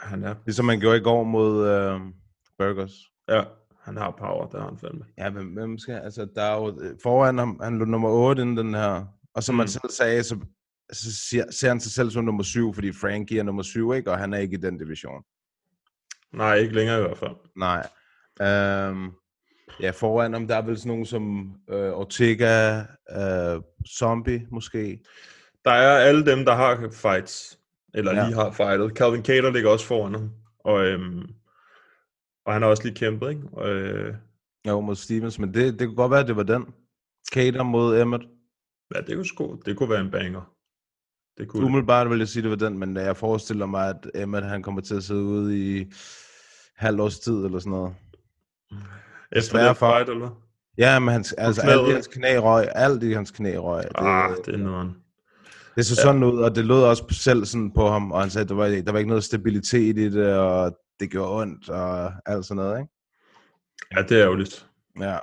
Han 0.00 0.22
er... 0.24 0.34
Ligesom 0.46 0.64
man 0.64 0.80
gjorde 0.80 0.96
i 0.96 1.00
går 1.00 1.24
mod 1.24 1.66
øh, 1.68 2.00
Burgers. 2.58 2.92
Ja, 3.28 3.42
han 3.82 3.96
har 3.96 4.14
power, 4.18 4.46
der 4.46 4.58
har 4.60 4.68
han 4.68 4.78
fandme. 4.78 5.04
Ja, 5.18 5.30
men 5.30 5.46
hvem 5.54 5.78
skal... 5.78 5.94
Altså, 5.94 6.26
der 6.34 6.42
er 6.42 6.56
jo 6.56 6.80
øh, 6.80 6.96
foran 7.02 7.38
ham, 7.38 7.60
han 7.62 7.78
lå 7.78 7.84
nummer 7.84 8.08
8 8.08 8.42
inden 8.42 8.56
den 8.56 8.74
her. 8.74 9.04
Og 9.34 9.42
som 9.42 9.54
man 9.54 9.64
Mm. 9.64 9.68
selv 9.68 9.90
sagde, 9.90 10.22
så, 10.22 10.36
så 10.92 11.14
ser, 11.30 11.50
ser 11.50 11.68
han 11.68 11.80
sig 11.80 11.92
selv 11.92 12.10
som 12.10 12.24
nummer 12.24 12.42
7, 12.42 12.74
fordi 12.74 12.92
Frankie 12.92 13.38
er 13.38 13.42
nummer 13.42 13.62
7, 13.62 13.92
ikke? 13.94 14.10
Og 14.10 14.18
han 14.18 14.34
er 14.34 14.38
ikke 14.38 14.54
i 14.56 14.60
den 14.60 14.78
division. 14.78 15.22
Nej, 16.32 16.54
ikke 16.54 16.74
længere 16.74 16.98
i 16.98 17.02
hvert 17.02 17.18
fald. 17.18 17.36
Nej. 17.56 17.86
Øhm, 18.42 19.10
ja, 19.80 19.90
foran 19.90 20.32
ham, 20.32 20.48
der 20.48 20.56
er 20.56 20.62
vel 20.62 20.76
sådan 20.78 20.88
nogen 20.88 21.06
som 21.06 21.54
øh, 21.70 21.90
Ortega, 21.92 22.78
øh, 23.10 23.62
Zombie 23.98 24.46
måske. 24.50 25.00
Der 25.64 25.70
er 25.70 25.98
alle 25.98 26.26
dem, 26.26 26.44
der 26.44 26.54
har 26.54 26.88
fights. 26.92 27.58
Eller 27.94 28.14
Ja. 28.14 28.24
lige 28.26 28.34
har 28.34 28.50
fightet. 28.52 28.96
Calvin 28.96 29.24
Cater 29.24 29.50
ligger 29.50 29.70
også 29.70 29.86
foran 29.86 30.14
ham. 30.14 30.30
Og, 30.58 30.84
øhm, 30.86 31.22
og 32.46 32.52
han 32.52 32.62
har 32.62 32.68
også 32.68 32.82
lige 32.82 32.94
kæmpet, 32.94 33.30
ikke? 33.30 33.42
Og, 33.52 33.68
øh, 33.70 34.14
Jo, 34.66 34.80
mod 34.80 34.96
Stevens, 34.96 35.38
men 35.38 35.54
det, 35.54 35.78
det 35.78 35.86
kunne 35.88 35.96
godt 35.96 36.10
være, 36.10 36.20
at 36.20 36.26
det 36.28 36.36
var 36.36 36.42
den. 36.42 36.66
Cater 37.34 37.62
mod 37.62 38.00
Emmett. 38.00 38.24
ja, 38.94 39.00
det 39.00 39.14
kunne, 39.16 39.26
sgu, 39.26 39.60
det 39.66 39.76
kunne 39.76 39.90
være 39.90 40.00
en 40.00 40.10
banger. 40.10 40.53
Det 41.38 41.48
kunne. 41.48 41.64
Umiddelbart 41.66 42.10
vil 42.10 42.18
jeg 42.18 42.28
sige, 42.28 42.42
det 42.42 42.50
var 42.50 42.56
den, 42.56 42.78
men 42.78 42.96
jeg 42.96 43.16
forestiller 43.16 43.66
mig, 43.66 43.88
at 43.88 44.10
Emmett 44.22 44.46
han 44.46 44.62
kommer 44.62 44.80
til 44.80 44.94
at 44.94 45.04
sidde 45.04 45.22
ude 45.22 45.58
i 45.58 45.92
halvt 46.76 47.00
års 47.00 47.18
tid 47.18 47.44
eller 47.44 47.58
sådan 47.58 47.70
noget. 47.70 47.94
Efter 49.32 49.66
den 49.66 49.74
for- 49.76 49.92
fight, 49.96 50.08
eller? 50.08 50.40
Ja, 50.78 50.98
men 50.98 51.08
hans, 51.12 51.32
altså, 51.32 51.62
alt 51.62 51.88
i 51.88 51.92
hans 51.92 52.06
knæ 52.06 52.36
røg, 52.38 52.68
alt 52.74 53.02
i 53.02 53.12
hans 53.12 53.30
knæ 53.30 53.56
røg. 53.56 53.82
Det, 53.82 53.90
Ah, 53.94 54.30
det 54.46 54.54
er 54.54 54.58
noget. 54.58 54.94
det 55.76 55.86
så 55.86 55.94
sådan 55.96 56.22
ud, 56.24 56.38
og 56.42 56.54
det 56.54 56.64
lød 56.64 56.82
også 56.82 57.04
selv 57.10 57.44
sådan 57.44 57.70
på 57.72 57.88
ham, 57.90 58.12
og 58.12 58.20
han 58.20 58.30
sagde, 58.30 58.42
at 58.42 58.48
der 58.48 58.54
var, 58.54 58.66
der 58.68 58.92
var 58.92 58.98
ikke 58.98 59.08
noget 59.08 59.24
stabilitet 59.24 59.98
i 59.98 60.08
det, 60.08 60.34
og 60.38 60.76
det 61.00 61.10
gjorde 61.10 61.42
ondt, 61.42 61.68
og 61.68 62.12
alt 62.26 62.44
sådan 62.46 62.56
noget, 62.64 62.80
ikke? 62.80 62.92
Ja, 63.96 64.02
det 64.02 64.18
er 64.18 64.24
ærgerligt. 64.24 64.66
Ja. 65.00 65.18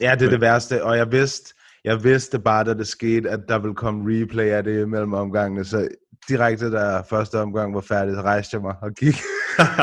Ja, 0.00 0.14
det 0.18 0.26
er 0.26 0.30
det 0.30 0.40
værste, 0.40 0.84
og 0.84 0.96
jeg 0.96 1.12
vidste, 1.12 1.54
jeg 1.84 2.04
vidste 2.04 2.38
bare, 2.38 2.64
da 2.64 2.74
det 2.74 2.86
skete, 2.86 3.30
at 3.30 3.40
der 3.48 3.58
ville 3.58 3.74
komme 3.74 4.14
replay 4.14 4.48
af 4.50 4.64
det 4.64 4.88
mellem 4.88 5.12
omgangene, 5.12 5.64
så 5.64 5.88
direkte 6.28 6.72
da 6.72 7.00
første 7.00 7.40
omgang 7.40 7.74
var 7.74 7.80
færdig, 7.80 8.14
så 8.14 8.22
rejste 8.22 8.54
jeg 8.54 8.62
mig 8.62 8.74
og 8.82 8.94
gik. 8.94 9.14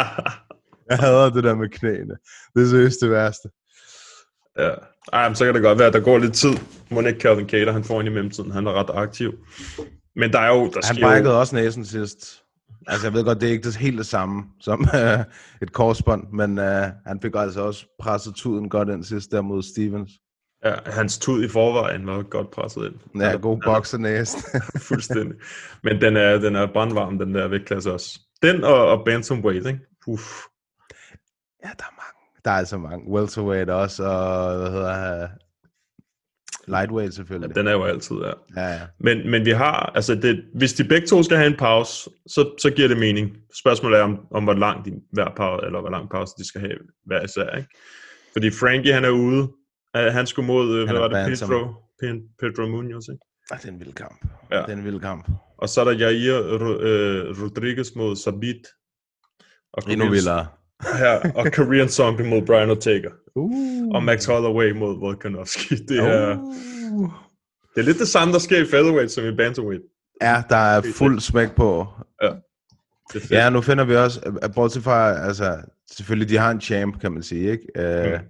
jeg 0.90 0.98
hader 0.98 1.30
det 1.30 1.44
der 1.44 1.56
med 1.56 1.70
knæene. 1.70 2.16
Det 2.56 2.64
er 2.64 2.68
seriøst 2.68 3.02
det 3.02 3.12
værste. 3.12 3.50
ja. 4.58 4.72
Ej, 5.14 5.30
men 5.30 5.36
så 5.36 5.46
kan 5.46 5.54
det 5.54 5.64
godt 5.64 5.80
være, 5.80 5.88
at 5.88 5.94
der 5.94 6.00
går 6.00 6.18
lidt 6.18 6.34
tid. 6.34 6.54
Må 6.92 7.02
ikke 7.02 7.20
Calvin 7.20 7.50
Cater, 7.50 7.72
han 7.72 7.84
får 7.84 8.00
ind 8.00 8.10
i 8.10 8.12
mellemtiden. 8.12 8.52
Han 8.52 8.68
er 8.68 8.72
ret 8.72 8.90
aktiv. 8.94 9.34
Men 10.16 10.34
der 10.34 10.40
er 10.40 10.48
jo... 10.48 10.66
Der 10.66 10.82
Han 10.86 10.96
sker 10.96 11.08
jo, 11.08 11.08
brækkede 11.08 11.40
også 11.40 11.56
næsen 11.56 11.86
sidst. 11.86 12.44
Altså, 12.88 13.08
jeg 13.08 13.14
ved 13.14 13.24
godt, 13.24 13.42
det 13.42 13.48
er 13.48 13.52
ikke 13.52 13.64
det 13.64 13.76
helt 13.76 13.98
det 13.98 14.06
samme 14.06 14.44
som 14.60 14.80
uh, 14.94 15.20
et 15.64 15.74
korsbånd, 15.74 16.24
men 16.34 16.58
uh, 16.58 16.86
han 17.06 17.20
fik 17.22 17.32
altså 17.36 17.62
også 17.62 17.86
presset 18.00 18.36
tuden 18.36 18.70
godt 18.70 18.90
ind 18.90 19.04
sidst 19.04 19.32
der 19.32 19.42
mod 19.42 19.64
Stevens. 19.64 20.12
Ja, 20.66 20.76
hans 20.86 21.18
tud 21.18 21.44
i 21.44 21.48
forvejen 21.48 22.08
var 22.08 22.24
godt 22.24 22.52
presset 22.52 22.86
ind. 22.86 23.22
Ja, 23.22 23.38
god 23.38 23.62
boksernæse. 23.66 24.38
Fuldstændig. 24.90 25.38
Men 25.84 26.02
den 26.02 26.18
er, 26.18 26.38
den 26.38 26.56
er 26.56 26.68
brandvarm, 26.74 27.20
den 27.20 27.36
der 27.36 27.48
vægtklasse 27.48 27.94
også. 27.94 28.20
Den 28.42 28.64
og, 28.64 28.88
og 28.88 29.06
bantamweight, 29.06 29.68
ikke? 29.68 29.80
Uff. 30.08 30.24
Ja, 31.66 31.70
der 31.78 31.84
er 31.84 31.96
mange. 31.98 32.42
Der 32.46 32.52
er 32.52 32.56
altså 32.56 32.78
mange. 32.78 33.12
Welterweight 33.12 33.70
også, 33.70 34.04
og 34.04 34.58
hvad 34.58 34.72
hedder 34.72 35.24
uh, 35.24 35.30
Lightweight 36.68 37.12
Ja, 37.12 37.16
selvfølgelig. 37.16 37.56
den 37.56 37.68
er 37.68 37.72
jo 37.72 37.84
altid 37.84 38.16
der. 38.16 38.34
Ja, 38.58 38.68
ja. 38.68 38.82
Men, 39.00 39.32
men 39.32 39.46
vi 39.46 39.52
har, 39.52 39.92
altså 39.96 40.16
det, 40.16 40.44
hvis 40.56 40.74
de 40.74 40.84
begge 40.84 41.08
to 41.08 41.24
skal 41.24 41.38
have 41.38 41.48
en 41.48 41.58
pause, 41.58 42.10
så, 42.28 42.56
så 42.62 42.70
giver 42.70 42.88
det 42.88 42.98
mening. 42.98 43.38
Spørgsmålet 43.60 44.00
er, 44.00 44.04
om, 44.04 44.20
om 44.32 44.44
hvor 44.44 44.54
lang 44.54 44.86
de, 44.86 44.92
hver 45.12 45.30
pause, 45.38 45.66
eller 45.66 45.82
hvor 45.82 45.90
lang 45.90 46.10
pause 46.10 46.34
de 46.38 46.48
skal 46.48 46.62
have 46.62 46.78
hver 47.06 47.24
især, 47.24 47.58
ikke? 47.58 47.70
Fordi 48.34 48.52
Frankie, 48.52 48.94
han 48.94 49.06
er 49.06 49.10
ude. 49.10 49.52
Uh, 50.08 50.14
han 50.14 50.28
skulle 50.28 50.48
mod, 50.48 50.82
uh, 50.82 50.84
hvad 50.90 50.96
er 50.96 51.00
var 51.00 51.08
det. 51.08 51.40
Pedro, 51.40 51.66
Pe- 52.04 52.36
Pedro 52.40 52.68
Munoz, 52.68 53.08
ikke? 53.08 53.26
Ah, 53.52 53.58
det 53.62 53.68
er 53.68 53.72
en 53.72 53.80
vild 53.80 53.94
kamp. 53.94 54.26
Ja. 54.52 54.58
Det 54.62 54.70
er 54.70 54.74
en 54.74 54.84
vild 54.86 55.00
kamp. 55.00 55.28
Og 55.58 55.70
så 55.70 55.82
er 55.82 55.86
der 55.86 55.92
Jair 55.92 56.38
øh, 56.80 57.44
Rodriguez 57.44 57.96
mod 57.96 58.16
Sabit. 58.16 58.68
Og 59.74 59.84
Endnu 59.92 60.06
Korean- 60.06 60.12
vildere. 60.12 60.48
Ja, 61.04 61.16
og 61.36 61.46
Korean 61.54 61.90
Zombie 61.90 62.30
mod 62.30 62.42
Brian 62.46 62.70
Ortega. 62.70 63.08
Uh. 63.36 63.96
Og 63.96 64.04
Max 64.04 64.26
Holloway 64.26 64.72
mod 64.72 65.00
Volkanovski. 65.00 65.76
Det 65.90 66.00
er, 66.00 66.38
Uh. 66.92 67.12
det 67.76 67.82
er 67.82 67.86
lidt 67.86 68.00
det 68.00 68.08
samme, 68.08 68.34
der 68.34 68.40
sker 68.40 68.58
i 68.64 68.66
featherweight 68.66 69.12
som 69.12 69.26
i 69.26 69.36
bantamweight. 69.36 69.84
Ja, 70.22 70.44
der 70.50 70.56
er 70.56 70.82
fuld 70.96 71.20
smæk 71.20 71.56
på. 71.56 71.88
Fedt. 73.14 73.32
Ja, 73.32 73.50
nu 73.50 73.62
finder 73.62 73.84
vi 73.86 73.96
også, 73.96 74.40
at 74.42 74.52
bortset 74.56 74.84
fra, 74.84 75.26
altså, 75.28 75.58
selvfølgelig, 75.92 76.30
de 76.30 76.38
har 76.38 76.52
en 76.52 76.62
champ, 76.62 77.00
kan 77.02 77.12
man 77.12 77.24
sige, 77.24 77.52
ikke? 77.52 77.64
Uh, 77.80 78.12
Mm. 78.22 78.28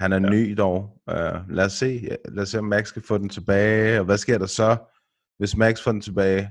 Han 0.00 0.12
er 0.12 0.18
ny 0.18 0.54
dog. 0.58 1.02
Uh, 1.06 1.50
lad 1.50 1.64
os 1.64 1.72
se, 1.72 2.00
ja, 2.02 2.14
lad 2.28 2.42
os 2.42 2.48
se, 2.48 2.58
om 2.58 2.64
Max 2.64 2.88
skal 2.88 3.02
få 3.02 3.18
den 3.18 3.28
tilbage, 3.28 3.98
og 3.98 4.04
hvad 4.04 4.18
sker 4.18 4.38
der 4.38 4.46
så, 4.46 4.76
hvis 5.38 5.56
Max 5.56 5.82
får 5.82 5.92
den 5.92 6.00
tilbage? 6.00 6.50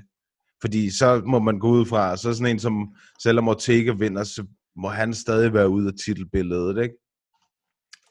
Fordi 0.62 0.90
så 0.90 1.22
må 1.26 1.40
man 1.40 1.60
gå 1.60 1.70
ud 1.70 1.86
fra, 1.86 2.18
så 2.18 2.34
sådan 2.34 2.52
en 2.52 2.60
som, 2.60 2.96
selvom 3.24 3.48
Ortega 3.48 3.92
vinder, 3.92 4.24
så 4.24 4.46
må 4.76 4.88
han 4.88 5.14
stadig 5.14 5.54
være 5.54 5.70
ude 5.70 5.88
af 5.88 5.94
titelbilledet, 6.06 6.84
ikke? 6.84 6.96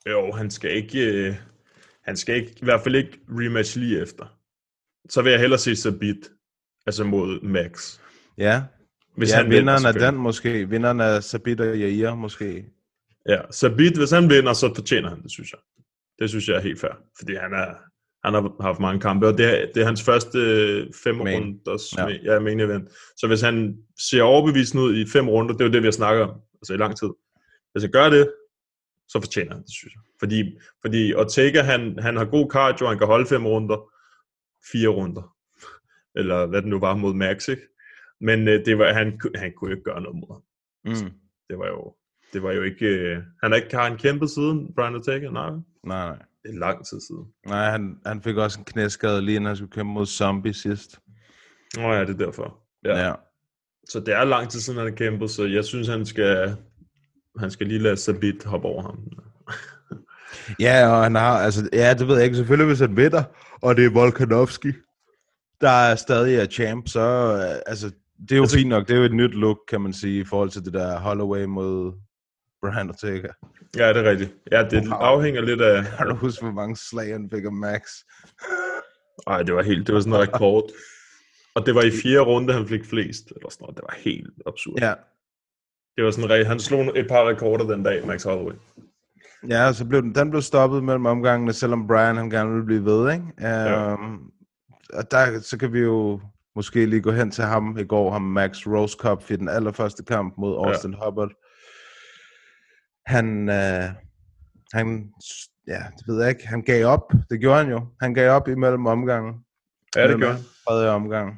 Jo, 0.07 0.33
han 0.33 0.51
skal 0.51 0.71
ikke... 0.71 1.07
Øh, 1.07 1.35
han 2.05 2.17
skal 2.17 2.35
ikke, 2.37 2.51
i 2.51 2.65
hvert 2.65 2.81
fald 2.81 2.95
ikke 2.95 3.21
rematch 3.29 3.79
lige 3.79 4.03
efter. 4.03 4.39
Så 5.09 5.23
vil 5.23 5.31
jeg 5.31 5.41
hellere 5.41 5.59
se 5.59 5.77
Sabit, 5.77 6.31
altså 6.87 7.05
mod 7.05 7.41
Max. 7.43 7.99
Ja, 8.39 8.63
Hvis 9.17 9.31
ja, 9.31 9.37
han 9.37 9.45
vinder, 9.45 9.59
vinderen 9.59 9.75
af 9.75 9.81
selvfølgelig. 9.81 10.13
den 10.13 10.23
måske. 10.23 10.69
Vinderen 10.69 11.01
af 11.01 11.23
Sabit 11.23 11.61
og 11.61 11.79
Jair 11.79 12.15
måske. 12.15 12.65
Ja, 13.29 13.41
Sabit, 13.51 13.97
hvis 13.97 14.11
han 14.11 14.31
vinder, 14.31 14.53
så 14.53 14.75
fortjener 14.75 15.09
han 15.09 15.23
det, 15.23 15.31
synes 15.31 15.53
jeg. 15.53 15.61
Det 16.19 16.29
synes 16.29 16.49
jeg 16.49 16.57
er 16.57 16.61
helt 16.61 16.81
fair, 16.81 16.93
fordi 17.19 17.35
han, 17.35 17.53
er, 17.53 17.75
han 18.25 18.35
har 18.35 18.63
haft 18.63 18.81
mange 18.81 19.01
kampe, 19.01 19.27
og 19.27 19.39
det 19.39 19.47
er, 19.47 19.67
det 19.75 19.81
er 19.83 19.87
hans 19.87 20.03
første 20.03 20.39
øh, 20.39 20.93
fem 21.05 21.15
Main. 21.15 21.43
runders 21.43 21.97
Ja. 21.97 22.09
ja. 22.09 22.33
Ja, 22.33 22.41
main 22.41 22.61
event. 22.61 22.89
Så 23.17 23.27
hvis 23.27 23.41
han 23.41 23.79
ser 23.99 24.23
overbevisende 24.23 24.85
ud 24.85 24.97
i 24.97 25.07
fem 25.07 25.29
runder, 25.29 25.53
det 25.53 25.61
er 25.61 25.65
jo 25.65 25.73
det, 25.73 25.83
vi 25.83 25.87
har 25.87 25.93
snakket 25.93 26.23
om, 26.23 26.41
altså 26.55 26.75
i 26.75 26.77
lang 26.77 26.97
tid. 26.97 27.09
Hvis 27.73 27.83
han 27.83 27.91
gør 27.91 28.11
det, 28.11 28.33
så 29.09 29.21
fortjener 29.21 29.53
han 29.53 29.63
det, 29.63 29.73
synes 29.73 29.95
jeg. 29.95 30.03
Fordi, 30.21 30.59
fordi 30.83 31.15
Ortega, 31.15 31.63
han, 31.63 31.99
han 31.99 32.17
har 32.17 32.25
god 32.25 32.51
cardio, 32.51 32.87
han 32.87 32.99
kan 32.99 33.07
holde 33.07 33.27
fem 33.27 33.47
runder, 33.47 33.91
fire 34.73 34.89
runder, 34.89 35.37
eller 36.15 36.47
hvad 36.47 36.63
det 36.63 36.71
nu 36.71 36.79
var 36.79 36.95
mod 36.95 37.15
Max, 37.15 37.49
ikke? 37.49 37.63
Men 38.21 38.49
øh, 38.49 38.65
det 38.65 38.79
var, 38.79 38.93
han, 38.93 39.21
han 39.35 39.53
kunne 39.57 39.71
ikke 39.71 39.85
gøre 39.85 40.01
noget 40.01 40.17
mod 40.17 40.35
ham. 40.35 40.43
Mm. 40.85 41.13
Det 41.49 41.59
var 41.59 41.69
jo, 41.69 41.95
det 42.33 42.43
var 42.43 42.53
jo 42.53 42.63
ikke... 42.63 42.87
Øh, 42.87 43.17
han 43.43 43.51
har 43.51 43.57
ikke 43.57 43.77
har 43.77 43.89
han 43.89 43.97
kæmpet 43.99 44.31
siden, 44.31 44.71
Brian 44.77 44.95
Ortega? 44.95 45.31
Nej, 45.31 45.51
Nej, 45.51 45.61
nej. 45.85 46.17
det 46.43 46.55
er 46.55 46.59
lang 46.59 46.87
tid 46.87 47.01
siden. 47.01 47.25
Nej, 47.47 47.71
han, 47.71 47.97
han 48.07 48.23
fik 48.23 48.37
også 48.37 48.59
en 48.59 48.65
knæskade 48.65 49.23
lige 49.23 49.37
inden 49.37 49.47
han 49.47 49.57
skulle 49.57 49.73
kæmpe 49.73 49.93
mod 49.93 50.07
Zombie 50.07 50.55
sidst. 50.55 50.99
Nå 51.77 51.83
ja, 51.93 52.01
det 52.05 52.21
er 52.21 52.27
derfor. 52.27 52.59
Ja. 52.85 53.07
ja. 53.07 53.15
Så 53.89 54.01
det 54.01 54.15
er 54.15 54.25
lang 54.25 54.49
tid 54.51 54.61
siden, 54.61 54.79
han 54.79 54.89
har 54.89 54.95
kæmpet, 54.97 55.31
så 55.31 55.45
jeg 55.45 55.65
synes, 55.65 55.89
han 55.89 56.07
skal, 56.07 56.57
han 57.39 57.51
skal 57.51 57.67
lige 57.67 57.79
lade 57.81 57.97
Sabit 57.97 58.45
hoppe 58.45 58.69
over 58.69 58.83
ham. 58.83 58.99
Ja, 60.61 60.89
og 60.89 61.03
han 61.03 61.15
har, 61.15 61.39
altså, 61.39 61.69
ja, 61.73 61.95
det 61.95 62.09
ved 62.09 62.15
jeg 62.17 62.25
ikke, 62.25 62.37
selvfølgelig 62.37 62.67
hvis 62.67 62.81
han 62.81 62.97
vinder, 62.97 63.23
og 63.63 63.77
det 63.77 63.85
er 63.85 63.91
Volkanovski, 63.91 64.73
der 65.61 65.71
er 65.71 65.95
stadig 65.97 66.37
er 66.37 66.47
champ, 66.47 66.89
så, 66.89 67.01
øh, 67.01 67.63
altså, 67.67 67.87
det 68.21 68.33
er 68.33 68.37
jo 68.37 68.43
Altså- 68.43 68.57
fint 68.57 68.69
nok, 68.69 68.89
det 68.89 68.95
er 68.95 68.99
jo 68.99 69.05
et 69.05 69.15
nyt 69.15 69.31
look, 69.35 69.59
kan 69.69 69.81
man 69.81 69.93
sige, 69.93 70.21
i 70.21 70.25
forhold 70.25 70.51
til 70.51 70.65
det 70.65 70.73
der 70.73 70.99
Holloway 71.01 71.45
mod 71.45 71.93
Brian 72.63 72.89
Ortega. 72.89 73.29
Ja, 73.77 73.89
det 73.89 74.07
er 74.07 74.11
rigtigt. 74.11 74.35
Ja, 74.53 74.63
det 74.65 74.89
Wow. 74.89 74.99
afhænger 74.99 75.41
lidt 75.41 75.61
af... 75.61 75.85
Kan 75.99 76.07
du 76.07 76.15
huske, 76.15 76.45
hvor 76.45 76.53
mange 76.53 76.77
slag 76.77 77.13
han 77.13 77.31
fik 77.35 77.45
af 77.45 77.53
Max? 77.53 77.83
Ej, 79.27 79.43
det 79.43 79.55
var 79.55 79.63
helt, 79.63 79.87
det 79.87 79.95
var 79.95 80.01
sådan 80.01 80.13
en 80.15 80.21
rekord. 80.29 80.65
Og 81.55 81.67
det 81.67 81.75
var 81.75 81.83
i 81.83 81.91
fjerde 81.91 82.21
runde, 82.21 82.53
han 82.53 82.67
fik 82.69 82.85
flest. 82.85 83.27
Eller 83.37 83.51
sådan 83.51 83.63
noget. 83.65 83.77
Det 83.77 83.85
var 83.89 83.95
helt 84.05 84.31
absurd. 84.47 84.79
Ja, 84.81 84.95
Det 85.97 86.05
var 86.05 86.11
sådan, 86.11 86.31
re- 86.31 86.45
han 86.47 86.61
slog 86.61 86.99
et 86.99 87.09
par 87.09 87.29
rekorder 87.29 87.65
den 87.75 87.83
dag, 87.83 88.07
Max 88.07 88.23
Holloway. 88.25 88.55
ja 89.49 89.73
så 89.73 89.85
blev 89.85 90.03
den, 90.03 90.15
den 90.15 90.31
blev 90.31 90.43
stoppet 90.43 90.85
mellem 90.85 91.07
omgangene, 91.07 91.53
selvom 91.53 91.87
Brian 91.87 92.17
han 92.17 92.31
gerne 92.31 92.51
ville 92.51 92.67
blive 92.67 92.85
ved, 92.85 93.13
ikke? 93.13 93.25
Ja. 93.41 93.93
Um, 93.95 94.33
og 94.93 95.11
der, 95.11 95.41
så 95.41 95.59
kan 95.59 95.73
vi 95.73 95.79
jo 95.81 96.21
måske 96.57 96.87
lige 96.87 97.03
gå 97.03 97.11
hen 97.13 97.31
til 97.31 97.45
ham 97.45 97.79
i 97.79 97.85
går, 97.85 98.11
ham 98.11 98.23
Max 98.23 98.67
Rose 98.67 98.97
Cup 99.01 99.31
i 99.31 99.37
den 99.37 99.49
allerførste 99.49 100.05
kamp 100.05 100.35
mod 100.39 100.57
Austin 100.57 100.93
ja. 100.93 101.05
Hubbard. 101.05 101.31
Han, 103.09 103.49
øh, 103.49 103.89
han, 104.73 105.13
ja, 105.67 105.83
det 105.99 106.05
ved 106.07 106.21
jeg 106.21 106.31
ikke, 106.31 106.49
han 106.49 106.63
gav 106.63 106.87
op, 106.87 107.13
det 107.31 107.41
gjorde 107.41 107.59
han 107.59 107.71
jo. 107.71 107.87
Han 108.01 108.15
gav 108.15 108.31
op 108.31 108.49
imellem 108.49 108.87
omgangen. 108.87 109.35
Ja, 109.97 110.09
det 110.09 110.21
gør 110.21 110.33
han. 110.33 110.43
Tredje 110.69 110.91
omgang. 110.91 111.29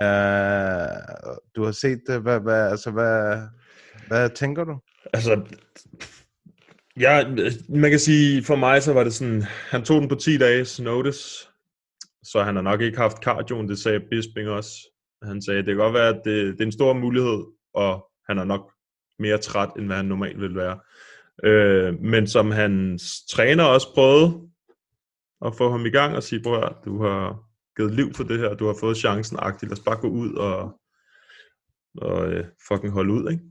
Uh, 0.00 1.36
du 1.56 1.64
har 1.64 1.72
set 1.72 2.00
det, 2.06 2.22
hvad, 2.22 2.40
hvad, 2.40 2.70
altså, 2.70 2.90
hvad, 2.90 3.42
hvad 4.08 4.30
tænker 4.30 4.64
du? 4.64 4.78
Altså, 5.12 5.44
ja, 7.00 7.24
man 7.68 7.90
kan 7.90 7.98
sige, 7.98 8.44
for 8.44 8.56
mig 8.56 8.82
så 8.82 8.92
var 8.92 9.04
det 9.04 9.14
sådan, 9.14 9.42
han 9.70 9.82
tog 9.82 10.00
den 10.00 10.08
på 10.08 10.14
10 10.14 10.38
dages 10.38 10.80
notice, 10.80 11.48
så 12.22 12.42
han 12.42 12.54
har 12.54 12.62
nok 12.62 12.80
ikke 12.80 12.98
haft 12.98 13.24
cardioen, 13.24 13.68
det 13.68 13.78
sagde 13.78 14.00
Bisping 14.10 14.48
også. 14.48 14.72
Han 15.22 15.42
sagde, 15.42 15.58
det 15.58 15.66
kan 15.66 15.76
godt 15.76 15.94
være, 15.94 16.08
at 16.08 16.22
det, 16.24 16.52
det 16.52 16.60
er 16.60 16.66
en 16.66 16.72
stor 16.72 16.92
mulighed, 16.92 17.44
og 17.74 18.06
han 18.28 18.38
er 18.38 18.44
nok 18.44 18.72
mere 19.18 19.38
træt, 19.38 19.70
end 19.78 19.86
hvad 19.86 19.96
han 19.96 20.04
normalt 20.04 20.40
vil 20.40 20.56
være. 20.56 20.78
Øh, 21.44 22.00
men 22.00 22.26
som 22.26 22.50
hans 22.50 23.24
træner 23.30 23.64
også 23.64 23.94
prøvede 23.94 24.40
at 25.44 25.54
få 25.56 25.70
ham 25.70 25.86
i 25.86 25.90
gang 25.90 26.16
og 26.16 26.22
sige, 26.22 26.42
høre, 26.46 26.72
du 26.84 27.02
har 27.02 27.38
givet 27.76 27.94
liv 27.94 28.14
for 28.14 28.24
det 28.24 28.38
her, 28.38 28.54
du 28.54 28.66
har 28.66 28.76
fået 28.80 28.96
chancen 28.96 29.38
agtigt, 29.40 29.70
lad 29.70 29.78
os 29.78 29.84
bare 29.84 29.96
gå 29.96 30.08
ud 30.08 30.34
og, 30.34 30.80
og 31.98 32.32
øh, 32.32 32.44
fucking 32.68 32.92
holde 32.92 33.12
ud, 33.12 33.30
ikke? 33.30 33.42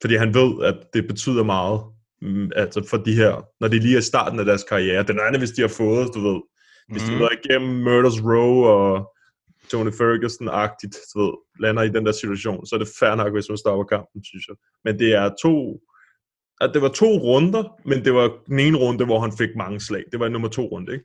Fordi 0.00 0.14
han 0.16 0.34
ved, 0.34 0.64
at 0.64 0.76
det 0.94 1.06
betyder 1.08 1.42
meget, 1.44 1.80
mm, 2.22 2.50
altså 2.56 2.86
for 2.90 2.96
de 2.96 3.14
her, 3.14 3.46
når 3.60 3.68
de 3.68 3.78
lige 3.78 3.94
er 3.94 3.98
i 3.98 4.02
starten 4.02 4.38
af 4.38 4.44
deres 4.44 4.64
karriere. 4.64 5.02
Den 5.02 5.20
anden, 5.20 5.40
hvis 5.40 5.50
de 5.50 5.60
har 5.60 5.68
fået, 5.68 6.10
du 6.14 6.20
ved, 6.20 6.40
hvis 6.88 7.02
de 7.02 7.10
Mhm. 7.10 7.20
har 7.20 7.28
været 7.28 7.38
igennem 7.44 7.82
Murders 7.82 8.22
Row 8.24 8.54
og 8.64 9.14
Tony 9.70 9.90
Ferguson-agtigt, 9.90 10.96
du 11.14 11.20
ved, 11.20 11.32
lander 11.60 11.82
i 11.82 11.88
den 11.88 12.06
der 12.06 12.12
situation, 12.12 12.66
så 12.66 12.74
er 12.74 12.78
det 12.78 12.88
fair 12.98 13.14
nok, 13.14 13.32
hvis 13.32 13.48
man 13.48 13.58
stopper 13.58 13.84
kampen, 13.84 14.24
synes 14.24 14.48
jeg. 14.48 14.56
Men 14.84 14.98
det 14.98 15.12
er 15.14 15.30
to, 15.42 15.80
at 16.60 16.70
det 16.74 16.82
var 16.82 16.88
to 16.88 17.06
runder, 17.06 17.80
men 17.84 18.04
det 18.04 18.14
var 18.14 18.38
den 18.46 18.58
ene 18.58 18.78
runde, 18.78 19.04
hvor 19.04 19.20
han 19.20 19.32
fik 19.38 19.56
mange 19.56 19.80
slag. 19.80 20.04
Det 20.12 20.20
var 20.20 20.28
nummer 20.28 20.48
to 20.48 20.62
runde, 20.66 20.92
ikke? 20.92 21.04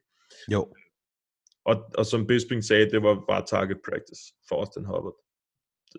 Jo. 0.52 0.74
Og, 1.66 1.84
og 1.98 2.06
som 2.06 2.28
Bisping 2.28 2.64
sagde, 2.64 2.90
det 2.92 3.04
var 3.04 3.24
bare 3.30 3.46
target 3.48 3.78
practice 3.90 4.22
for 4.50 4.56
Austin 4.56 4.86
Hubbard. 4.86 5.16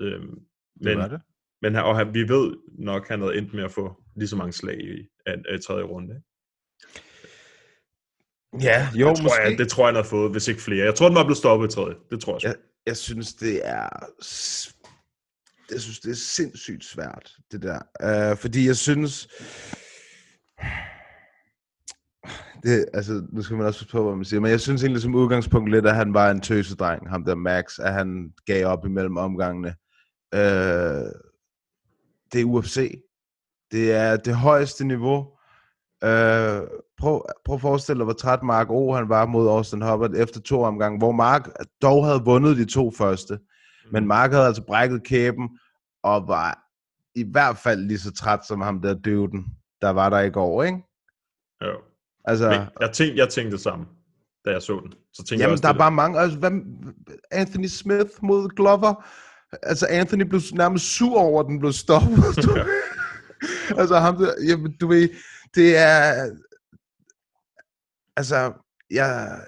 Øhm, 0.01 0.29
Det 0.31 0.85
men, 0.85 0.99
var 0.99 1.09
det. 1.09 1.21
men 1.62 1.75
han, 1.75 1.85
og 1.85 1.97
han, 1.97 2.14
vi 2.14 2.29
ved 2.29 2.57
nok, 2.79 3.09
han 3.09 3.21
havde 3.21 3.37
endt 3.38 3.55
med 3.55 3.64
at 3.64 3.73
få 3.73 4.03
lige 4.17 4.29
så 4.29 4.37
mange 4.37 4.53
slag 4.53 4.81
i, 4.81 5.09
af, 5.27 5.37
af 5.49 5.61
tredje 5.61 5.85
runde. 5.85 6.14
Ikke? 6.14 6.27
Ja, 8.61 8.88
jo, 8.95 9.09
det, 9.09 9.17
tror 9.17 9.23
måske. 9.23 9.43
jeg, 9.43 9.59
det 9.59 9.69
tror 9.69 9.83
jeg, 9.83 9.88
han 9.88 9.95
havde 9.95 10.09
fået, 10.09 10.31
hvis 10.31 10.49
ikke 10.49 10.61
flere. 10.62 10.85
Jeg 10.85 10.95
tror, 10.95 11.07
den 11.09 11.17
var 11.17 11.25
blevet 11.25 11.37
stoppet 11.38 11.73
i 11.73 11.75
tredje. 11.75 11.95
Det 12.11 12.21
tror 12.21 12.33
jeg. 12.35 12.43
jeg, 12.43 12.55
jeg 12.87 12.97
synes, 12.97 13.35
det 13.35 13.67
er... 13.69 13.88
Jeg 15.70 15.81
synes, 15.81 16.00
det 16.00 16.11
er 16.11 16.14
sindssygt 16.14 16.85
svært, 16.85 17.37
det 17.53 17.62
der. 17.62 17.79
Uh, 18.33 18.38
fordi 18.38 18.66
jeg 18.66 18.77
synes... 18.77 19.29
Det, 22.62 22.87
altså, 22.94 23.27
nu 23.33 23.42
skal 23.42 23.57
man 23.57 23.66
også 23.66 23.81
passe 23.81 23.92
på, 23.92 24.05
hvad 24.05 24.16
man 24.16 24.24
siger, 24.24 24.40
men 24.40 24.50
jeg 24.50 24.61
synes 24.61 24.83
egentlig 24.83 25.03
som 25.03 25.14
udgangspunkt 25.14 25.70
lidt, 25.70 25.87
at 25.87 25.96
han 25.96 26.14
var 26.14 26.31
en 26.31 26.40
tøsedreng, 26.40 27.11
ham 27.11 27.24
der 27.24 27.35
Max, 27.35 27.79
at 27.79 27.92
han 27.92 28.33
gav 28.46 28.66
op 28.66 28.87
imellem 28.87 29.16
omgangene. 29.16 29.74
Uh, 30.35 31.11
det 32.33 32.40
er 32.40 32.44
UFC. 32.44 33.03
Det 33.72 33.92
er 33.92 34.16
det 34.16 34.35
højeste 34.35 34.85
niveau. 34.85 35.35
Øh, 36.05 36.62
prøv, 36.98 37.27
prøv 37.44 37.55
at 37.55 37.61
forestille 37.61 37.98
dig, 37.98 38.05
hvor 38.05 38.12
træt 38.12 38.42
Mark 38.42 38.70
O. 38.70 38.92
han 38.92 39.09
var 39.09 39.27
mod 39.27 39.48
Austin 39.48 39.83
Hubbard 39.83 40.14
efter 40.16 40.40
to 40.40 40.62
omgange, 40.62 40.98
hvor 40.98 41.12
Mark 41.12 41.48
dog 41.83 42.07
havde 42.07 42.24
vundet 42.24 42.57
de 42.57 42.64
to 42.64 42.90
første. 42.90 43.38
Men 43.92 44.07
Mark 44.07 44.33
havde 44.33 44.47
altså 44.47 44.62
brækket 44.62 45.03
kæben, 45.05 45.59
og 46.03 46.29
var 46.29 46.64
i 47.14 47.25
hvert 47.31 47.59
fald 47.59 47.81
lige 47.81 47.99
så 47.99 48.12
træt 48.12 48.47
som 48.47 48.61
ham 48.61 48.81
der 48.81 48.94
døden, 48.94 49.47
der 49.81 49.90
var 49.90 50.09
der 50.09 50.20
i 50.20 50.31
går, 50.31 50.62
ikke? 50.62 50.79
Jo. 51.62 51.81
Altså, 52.25 52.51
Men 52.51 52.61
jeg, 52.81 52.92
tænkte, 52.92 53.16
jeg 53.18 53.29
tænkte 53.29 53.53
det 53.53 53.61
samme, 53.61 53.87
da 54.44 54.51
jeg 54.51 54.62
så 54.62 54.81
den. 54.81 54.92
Så 54.92 55.16
tænkte 55.16 55.33
jeg 55.35 55.40
jamen, 55.40 55.53
også, 55.53 55.62
der 55.62 55.68
er 55.68 55.79
bare 55.79 55.90
mange, 55.90 56.20
altså, 56.20 56.38
hvad, 56.38 56.51
Anthony 57.31 57.66
Smith 57.66 58.11
mod 58.23 58.49
Glover, 58.49 59.07
altså 59.62 59.87
Anthony 59.90 60.23
blev 60.23 60.40
nærmest 60.53 60.85
sur 60.85 61.18
over, 61.18 61.40
at 61.40 61.47
den 61.47 61.59
blev 61.59 61.73
stoppet. 61.73 62.18
Du, 62.44 62.59
altså 63.81 63.99
ham 63.99 64.16
der, 64.16 64.35
jamen, 64.49 64.77
du 64.81 64.88
ved, 64.88 65.09
det 65.55 65.77
er, 65.77 66.31
altså, 68.16 68.53
jeg, 68.90 69.40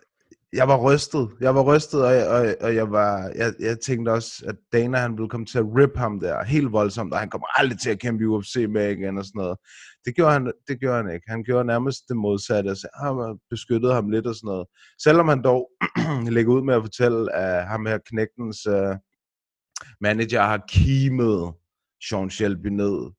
jeg 0.53 0.69
var 0.69 0.77
rystet. 0.93 1.31
Jeg 1.41 1.55
var 1.55 1.63
rystet, 1.63 2.05
og, 2.05 2.13
jeg- 2.13 2.29
og, 2.29 2.55
og 2.61 2.75
jeg, 2.75 2.91
var, 2.91 3.33
jeg, 3.35 3.55
jeg 3.61 3.81
tænkte 3.81 4.11
også, 4.11 4.45
at 4.49 4.57
Dana 4.73 4.99
han 4.99 5.13
ville 5.17 5.29
komme 5.29 5.47
til 5.47 5.59
at 5.59 5.65
rip 5.65 5.97
ham 5.97 6.21
der 6.21 6.45
helt 6.45 6.73
voldsomt, 6.73 7.13
og 7.13 7.19
han 7.21 7.31
kommer 7.31 7.61
aldrig 7.61 7.79
til 7.81 7.91
at 7.91 7.99
kæmpe 8.01 8.25
i 8.25 8.27
UFC 8.27 8.67
med 8.69 8.91
igen 8.91 9.19
og 9.19 9.25
sådan 9.25 9.39
noget. 9.39 9.59
Det 10.05 10.15
gjorde 10.17 10.33
han, 10.33 10.53
det 10.69 10.81
gjorde 10.81 10.97
han 11.03 11.15
ikke. 11.15 11.25
Han 11.29 11.43
gjorde 11.45 11.65
nærmest 11.65 12.01
det 12.09 12.17
modsatte. 12.17 12.69
Altså, 12.71 12.89
han 12.95 13.19
ah, 13.19 13.37
beskyttede 13.51 13.95
ham 13.95 14.11
lidt 14.11 14.27
og 14.27 14.35
sådan 14.35 14.49
noget. 14.49 14.67
Selvom 15.03 15.29
han 15.29 15.43
dog 15.45 15.71
lægger 16.37 16.53
ud 16.53 16.63
med 16.63 16.75
at 16.75 16.83
fortælle, 16.83 17.33
at 17.35 17.67
ham 17.69 17.87
her 17.87 17.99
knægtens 18.07 18.67
uh, 18.67 18.95
manager 20.01 20.43
har 20.43 20.65
kimet 20.69 21.53
Sean 22.09 22.31
Shelby 22.31 22.67
ned. 22.67 23.11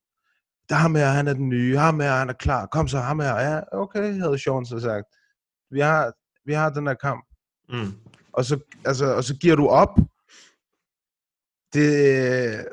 Der 0.70 0.76
ham 0.76 0.96
her, 0.96 1.08
han 1.08 1.28
er 1.28 1.34
den 1.34 1.50
nye. 1.50 1.78
Ham 1.78 2.00
her, 2.00 2.12
han 2.12 2.30
er 2.30 2.34
klar. 2.34 2.66
Kom 2.66 2.88
så, 2.88 2.98
ham 3.00 3.20
her. 3.20 3.36
Ja, 3.40 3.62
okay, 3.72 4.20
havde 4.20 4.40
Sean 4.40 4.66
så 4.66 4.80
sagt. 4.80 5.06
Vi 5.72 5.80
har, 5.80 6.14
vi 6.48 6.54
har 6.54 6.70
den 6.70 6.88
her 6.88 6.94
kamp. 6.94 7.26
Mm. 7.70 7.92
Og 8.34 8.46
så, 8.46 8.60
altså, 8.86 9.06
og 9.06 9.24
så 9.24 9.36
giver 9.36 9.56
du 9.56 9.68
op. 9.68 9.98
Det, 11.74 12.66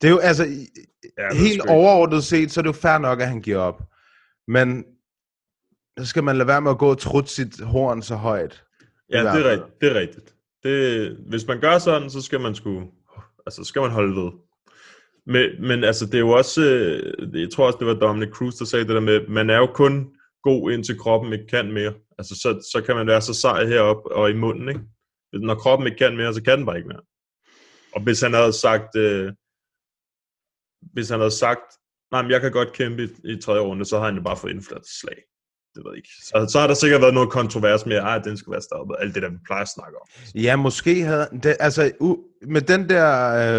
det 0.00 0.08
er 0.08 0.10
jo, 0.10 0.18
altså, 0.18 0.46
Ja, 1.18 1.34
helt 1.34 1.62
overordnet 1.68 2.24
set, 2.24 2.50
så 2.50 2.60
er 2.60 2.62
det 2.62 2.68
jo 2.68 2.72
fair 2.72 2.98
nok, 2.98 3.20
at 3.20 3.28
han 3.28 3.40
giver 3.40 3.58
op. 3.58 3.82
Men 4.48 4.84
så 5.98 6.06
skal 6.06 6.24
man 6.24 6.36
lade 6.36 6.48
være 6.48 6.60
med 6.60 6.70
at 6.70 6.78
gå 6.78 6.90
og 6.90 6.98
trutte 6.98 7.30
sit 7.30 7.60
horn 7.60 8.02
så 8.02 8.14
højt. 8.14 8.64
Ja, 9.10 9.18
det 9.18 9.46
er 9.46 9.50
rigtigt. 9.50 9.80
Det 9.80 9.96
er 9.96 10.00
rigtigt. 10.00 10.34
Det, 10.62 11.16
hvis 11.28 11.46
man 11.46 11.60
gør 11.60 11.78
sådan, 11.78 12.10
så 12.10 12.22
skal 12.22 12.40
man 12.40 12.54
sgu, 12.54 12.82
altså 13.46 13.64
skal 13.64 13.82
man 13.82 13.90
holde 13.90 14.22
ved. 14.22 14.30
Men, 15.26 15.68
men 15.68 15.84
altså, 15.84 16.06
det 16.06 16.14
er 16.14 16.18
jo 16.18 16.30
også, 16.30 16.62
øh, 16.62 17.40
jeg 17.40 17.50
tror 17.50 17.66
også, 17.66 17.78
det 17.78 17.86
var 17.86 17.94
Dominic 17.94 18.30
Cruz, 18.30 18.54
der 18.54 18.64
sagde 18.64 18.84
det 18.84 18.94
der 18.94 19.00
med, 19.00 19.28
man 19.28 19.50
er 19.50 19.56
jo 19.56 19.66
kun 19.66 20.10
god, 20.42 20.72
indtil 20.72 20.98
kroppen 20.98 21.32
ikke 21.32 21.46
kan 21.46 21.72
mere. 21.72 21.94
Altså, 22.18 22.34
så, 22.34 22.68
så 22.72 22.82
kan 22.86 22.96
man 22.96 23.06
være 23.06 23.22
så 23.22 23.34
sej 23.34 23.64
heroppe 23.64 24.12
og 24.12 24.30
i 24.30 24.34
munden, 24.34 24.68
ikke? 24.68 24.80
Når 25.32 25.54
kroppen 25.54 25.86
ikke 25.86 25.98
kan 25.98 26.16
mere, 26.16 26.34
så 26.34 26.42
kan 26.42 26.58
den 26.58 26.66
bare 26.66 26.76
ikke 26.76 26.88
mere. 26.88 27.02
Og 27.94 28.02
hvis 28.02 28.20
han 28.20 28.34
havde 28.34 28.52
sagt, 28.52 28.96
øh, 28.96 29.32
hvis 30.92 31.08
han 31.08 31.20
havde 31.20 31.38
sagt, 31.44 31.66
nej, 32.12 32.22
men 32.22 32.30
jeg 32.30 32.40
kan 32.40 32.52
godt 32.52 32.72
kæmpe 32.72 33.04
i, 33.04 33.32
i 33.32 33.40
tredje 33.40 33.60
runde, 33.60 33.84
så 33.84 33.98
har 33.98 34.04
han 34.04 34.16
jo 34.16 34.22
bare 34.22 34.36
fået 34.36 34.52
indført 34.52 34.86
slag. 34.86 35.22
Det 35.74 35.82
ved 35.84 35.92
jeg 35.92 35.96
ikke. 35.96 36.08
Så, 36.28 36.46
så 36.52 36.60
har 36.60 36.66
der 36.66 36.74
sikkert 36.74 37.00
været 37.00 37.14
noget 37.14 37.30
kontrovers 37.30 37.86
med, 37.86 37.96
at 37.96 38.22
den 38.24 38.36
skal 38.36 38.50
være 38.50 38.62
stoppet. 38.62 38.96
Alt 39.00 39.14
det 39.14 39.22
der, 39.22 39.30
vi 39.30 39.36
plejer 39.46 39.62
at 39.62 39.68
snakke 39.68 39.96
om. 40.00 40.06
Ja, 40.34 40.56
måske 40.56 41.02
havde 41.04 41.28
det, 41.42 41.56
altså 41.60 41.92
u- 42.02 42.46
med 42.48 42.60
den 42.60 42.88
der, 42.88 43.08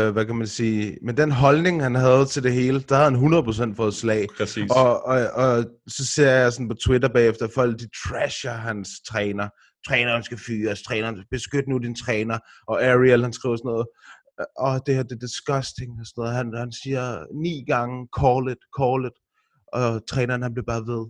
øh, 0.07 0.13
hvad 0.13 0.25
kan 0.25 0.35
man 0.35 0.47
sige, 0.47 0.97
med 1.03 1.13
den 1.13 1.31
holdning, 1.31 1.83
han 1.83 1.95
havde 1.95 2.25
til 2.25 2.43
det 2.43 2.53
hele, 2.53 2.79
der 2.81 2.95
havde 2.95 3.11
han 3.11 3.73
100% 3.73 3.75
fået 3.75 3.93
slag. 3.93 4.27
Præcis. 4.37 4.71
Og, 4.71 5.05
og, 5.05 5.19
og 5.33 5.65
så 5.87 6.05
ser 6.15 6.31
jeg 6.31 6.53
sådan 6.53 6.67
på 6.69 6.75
Twitter 6.85 7.07
bagefter, 7.09 7.45
at 7.45 7.51
folk 7.55 7.79
de 7.79 7.87
trasher 8.07 8.51
hans 8.53 8.89
træner. 9.09 9.49
Træneren 9.87 10.23
skal 10.23 10.37
fyres, 10.47 10.81
træneren, 10.81 11.23
beskyt 11.31 11.67
nu 11.67 11.77
din 11.77 11.95
træner. 11.95 12.39
Og 12.67 12.83
Ariel, 12.83 13.23
han 13.23 13.33
skriver 13.33 13.55
sådan 13.55 13.69
noget, 13.69 13.87
åh, 14.59 14.77
det 14.85 14.95
her 14.95 15.03
det 15.03 15.11
er 15.15 15.25
disgusting 15.27 15.91
og 15.99 16.05
sådan 16.05 16.21
noget. 16.21 16.35
Han, 16.35 16.53
han 16.57 16.71
siger 16.83 17.03
ni 17.43 17.63
gange, 17.67 18.07
call 18.19 18.43
it, 18.53 18.61
call 18.79 19.01
it. 19.09 19.17
Og 19.73 20.07
træneren, 20.11 20.41
han 20.41 20.53
bliver 20.53 20.65
bare 20.73 20.85
ved. 20.93 21.03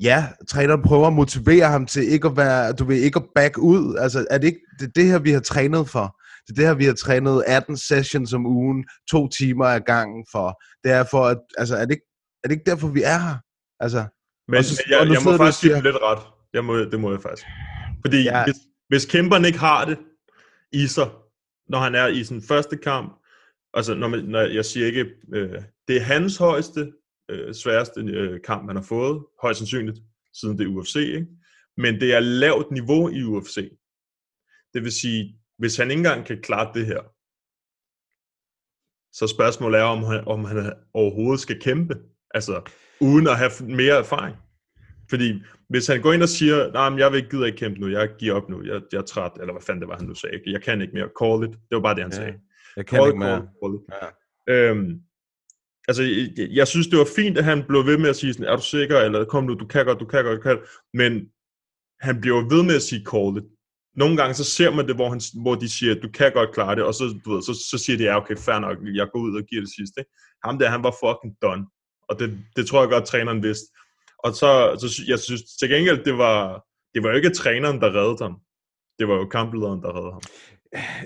Ja, 0.00 0.28
træneren 0.48 0.82
prøver 0.82 1.06
at 1.06 1.12
motivere 1.12 1.68
ham 1.68 1.86
til 1.86 2.02
ikke 2.12 2.26
at 2.28 2.36
være, 2.36 2.72
du 2.72 2.84
ved, 2.84 2.96
ikke 2.96 3.16
at 3.18 3.26
back 3.34 3.58
ud. 3.58 3.96
Altså, 3.96 4.26
er 4.30 4.38
det 4.38 4.46
ikke 4.46 4.60
det, 4.80 4.96
det 4.96 5.04
her, 5.06 5.18
vi 5.18 5.30
har 5.30 5.40
trænet 5.40 5.88
for? 5.88 6.20
Det 6.46 6.50
er 6.50 6.54
det 6.54 6.66
her, 6.66 6.74
vi 6.74 6.84
har 6.84 6.92
trænet 6.92 7.44
18 7.46 7.76
sessions 7.76 8.32
om 8.32 8.46
ugen, 8.46 8.84
to 9.10 9.28
timer 9.28 9.64
ad 9.64 9.80
gangen 9.80 10.26
for. 10.32 10.62
Det 10.84 10.92
er 10.92 11.04
for, 11.10 11.24
at, 11.26 11.38
altså, 11.58 11.76
er 11.76 11.84
det 11.84 11.90
ikke, 11.90 12.06
er 12.44 12.48
det 12.48 12.54
ikke 12.54 12.70
derfor, 12.70 12.88
vi 12.88 13.02
er 13.02 13.18
her? 13.18 13.36
Altså, 13.80 14.04
Men, 14.48 14.58
og 14.58 14.64
så- 14.64 14.82
men 14.86 14.90
jeg, 14.92 15.00
og 15.00 15.06
nu 15.06 15.12
jeg 15.12 15.22
må 15.24 15.36
faktisk 15.36 15.62
give 15.62 15.82
lidt 15.82 15.96
ret. 16.02 16.18
Jeg 16.54 16.64
må, 16.64 16.78
det 16.78 17.00
må 17.00 17.10
jeg 17.12 17.22
faktisk. 17.22 17.46
Fordi 18.00 18.22
ja. 18.22 18.44
hvis, 18.44 18.56
hvis 18.88 19.06
kæmperen 19.06 19.44
ikke 19.44 19.58
har 19.58 19.84
det 19.84 19.98
i 20.72 20.86
sig, 20.86 21.08
når 21.68 21.78
han 21.78 21.94
er 21.94 22.06
i 22.06 22.24
sin 22.24 22.42
første 22.42 22.76
kamp, 22.76 23.12
altså 23.74 23.94
når, 23.94 24.08
man, 24.08 24.24
når 24.24 24.40
jeg 24.40 24.64
siger 24.64 24.86
ikke, 24.86 25.06
øh, 25.34 25.52
det 25.88 25.96
er 25.96 26.00
hans 26.00 26.36
højeste, 26.36 26.92
øh, 27.28 27.54
sværeste 27.54 28.00
øh, 28.00 28.40
kamp, 28.42 28.68
han 28.68 28.76
har 28.76 28.82
fået, 28.82 29.24
højst 29.42 29.58
sandsynligt, 29.58 29.98
siden 30.34 30.58
det 30.58 30.64
er 30.64 30.68
UFC, 30.70 30.96
ikke? 30.96 31.26
men 31.76 32.00
det 32.00 32.14
er 32.14 32.20
lavt 32.20 32.70
niveau 32.70 33.08
i 33.10 33.22
UFC. 33.24 33.56
Det 34.74 34.82
vil 34.82 34.92
sige, 34.92 35.38
hvis 35.58 35.76
han 35.76 35.90
ikke 35.90 35.98
engang 36.00 36.26
kan 36.26 36.42
klare 36.42 36.70
det 36.74 36.86
her, 36.86 37.00
så 39.12 39.26
spørgsmålet 39.26 39.80
er, 39.80 39.84
om 39.84 40.02
han, 40.02 40.24
om 40.26 40.44
han 40.44 40.72
overhovedet 40.94 41.40
skal 41.40 41.60
kæmpe, 41.60 41.94
altså 42.30 42.62
uden 43.00 43.26
at 43.28 43.38
have 43.38 43.50
mere 43.60 43.98
erfaring. 43.98 44.36
Fordi 45.10 45.42
hvis 45.68 45.86
han 45.86 46.02
går 46.02 46.12
ind 46.12 46.22
og 46.22 46.28
siger, 46.28 46.72
nej, 46.72 46.88
men 46.90 46.98
jeg 46.98 47.10
vil 47.12 47.16
ikke 47.16 47.30
gide 47.30 47.46
ikke 47.46 47.58
kæmpe 47.58 47.80
nu, 47.80 47.88
jeg 47.88 48.14
giver 48.18 48.34
op 48.34 48.48
nu, 48.48 48.62
jeg, 48.64 48.82
jeg 48.92 48.98
er 48.98 49.02
træt, 49.02 49.32
eller 49.40 49.52
hvad 49.52 49.62
fanden 49.62 49.80
det 49.80 49.88
var, 49.88 49.96
han 49.96 50.06
nu 50.06 50.14
sagde, 50.14 50.40
jeg 50.46 50.62
kan 50.62 50.80
ikke 50.80 50.94
mere, 50.94 51.08
call 51.22 51.44
it, 51.44 51.50
det 51.50 51.74
var 51.76 51.80
bare 51.80 51.94
det, 51.94 52.02
han 52.02 52.12
Ja, 52.12 52.16
sagde. 52.16 52.34
jeg 52.76 52.86
kan 52.86 52.96
Call 52.98 53.08
ikke 53.08 53.18
mere. 53.18 53.38
call 53.38 53.48
call 53.62 53.74
it. 53.74 53.82
Ja. 54.48 54.70
Øhm, 54.70 55.00
altså, 55.88 56.02
jeg, 56.50 56.68
synes, 56.68 56.86
det 56.86 56.98
var 56.98 57.08
fint, 57.16 57.38
at 57.38 57.44
han 57.44 57.64
blev 57.68 57.86
ved 57.86 57.98
med 57.98 58.08
at 58.08 58.16
sige 58.16 58.32
sådan, 58.32 58.46
er 58.46 58.56
du 58.56 58.62
sikker, 58.62 58.98
eller 59.00 59.24
kom 59.24 59.44
nu, 59.44 59.54
du 59.54 59.66
kan 59.66 59.84
godt, 59.84 60.00
du 60.00 60.06
kan 60.06 60.24
godt, 60.24 60.36
du 60.36 60.42
kan. 60.42 60.58
Men 60.94 61.28
han 62.00 62.20
bliver 62.20 62.48
ved 62.54 62.62
med 62.62 62.76
at 62.76 62.82
sige 62.82 63.06
call 63.12 63.36
it. 63.36 63.44
Nogle 63.96 64.16
gange 64.16 64.34
så 64.34 64.44
ser 64.44 64.70
man 64.70 64.86
det, 64.88 64.94
hvor, 64.94 65.08
han, 65.08 65.20
hvor 65.42 65.54
de 65.54 65.68
siger, 65.68 65.94
du 65.94 66.08
kan 66.08 66.32
godt 66.32 66.54
klare 66.54 66.76
det, 66.76 66.84
og 66.84 66.94
så, 66.94 67.04
du 67.24 67.32
ved, 67.32 67.42
så, 67.42 67.54
så 67.70 67.78
siger 67.84 67.96
de, 67.96 68.04
ja, 68.04 68.16
okay, 68.16 68.36
fair 68.36 68.58
nok, 68.58 68.78
jeg 68.94 69.08
går 69.12 69.20
ud 69.20 69.36
og 69.36 69.42
giver 69.42 69.62
det 69.62 69.70
sidste. 69.76 70.00
Ikke? 70.00 70.10
Ham 70.44 70.58
der, 70.58 70.70
han 70.70 70.82
var 70.82 70.94
fucking 71.02 71.34
done. 71.42 71.66
Og 72.08 72.18
det, 72.18 72.38
det 72.56 72.66
tror 72.66 72.80
jeg 72.80 72.90
godt, 72.90 73.06
træneren 73.06 73.42
vidste. 73.42 73.66
Og 74.24 74.30
så, 74.32 74.50
så 74.80 75.02
jeg 75.06 75.18
synes 75.18 75.42
til 75.60 75.68
gengæld, 75.68 76.04
det 76.04 76.18
var, 76.18 76.64
det 76.94 77.02
var 77.02 77.10
jo 77.10 77.16
ikke 77.16 77.30
træneren, 77.30 77.80
der 77.80 77.94
reddede 77.94 78.24
ham. 78.24 78.36
Det 78.98 79.08
var 79.08 79.14
jo 79.14 79.26
kamplederen, 79.26 79.82
der 79.82 79.96
reddede 79.96 80.12
ham. 80.12 80.22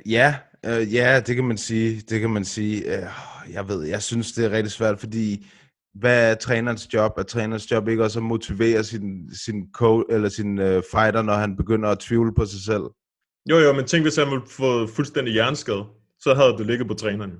Ja, 0.06 0.38
øh, 0.66 0.94
ja, 0.94 1.20
det 1.26 1.34
kan 1.36 1.44
man 1.44 1.58
sige. 1.58 2.00
Det 2.00 2.20
kan 2.20 2.30
man 2.30 2.44
sige. 2.44 2.96
Øh, 2.96 3.06
jeg 3.52 3.68
ved, 3.68 3.84
jeg 3.86 4.02
synes, 4.02 4.32
det 4.32 4.44
er 4.44 4.50
rigtig 4.50 4.72
svært, 4.72 5.00
fordi 5.00 5.46
hvad 5.94 6.30
er 6.30 6.34
trænerens 6.34 6.94
job? 6.94 7.12
Er 7.18 7.22
trænerens 7.22 7.70
job 7.70 7.88
ikke 7.88 8.04
også 8.04 8.18
at 8.18 8.22
motivere 8.22 8.84
sin, 8.84 9.34
sin, 9.34 9.62
co- 9.82 10.04
eller 10.14 10.28
sin 10.28 10.58
øh, 10.58 10.82
fighter, 10.90 11.22
når 11.22 11.34
han 11.34 11.56
begynder 11.56 11.88
at 11.88 11.98
tvivle 11.98 12.34
på 12.34 12.44
sig 12.46 12.60
selv? 12.60 12.82
Jo, 13.50 13.58
jo, 13.58 13.72
men 13.72 13.84
tænk, 13.86 14.04
hvis 14.04 14.16
han 14.16 14.26
ville 14.30 14.42
få 14.50 14.86
fuldstændig 14.86 15.32
hjerneskade, 15.32 15.84
så 16.20 16.34
havde 16.34 16.52
det 16.58 16.66
ligget 16.66 16.88
på 16.88 16.94
træneren. 16.94 17.30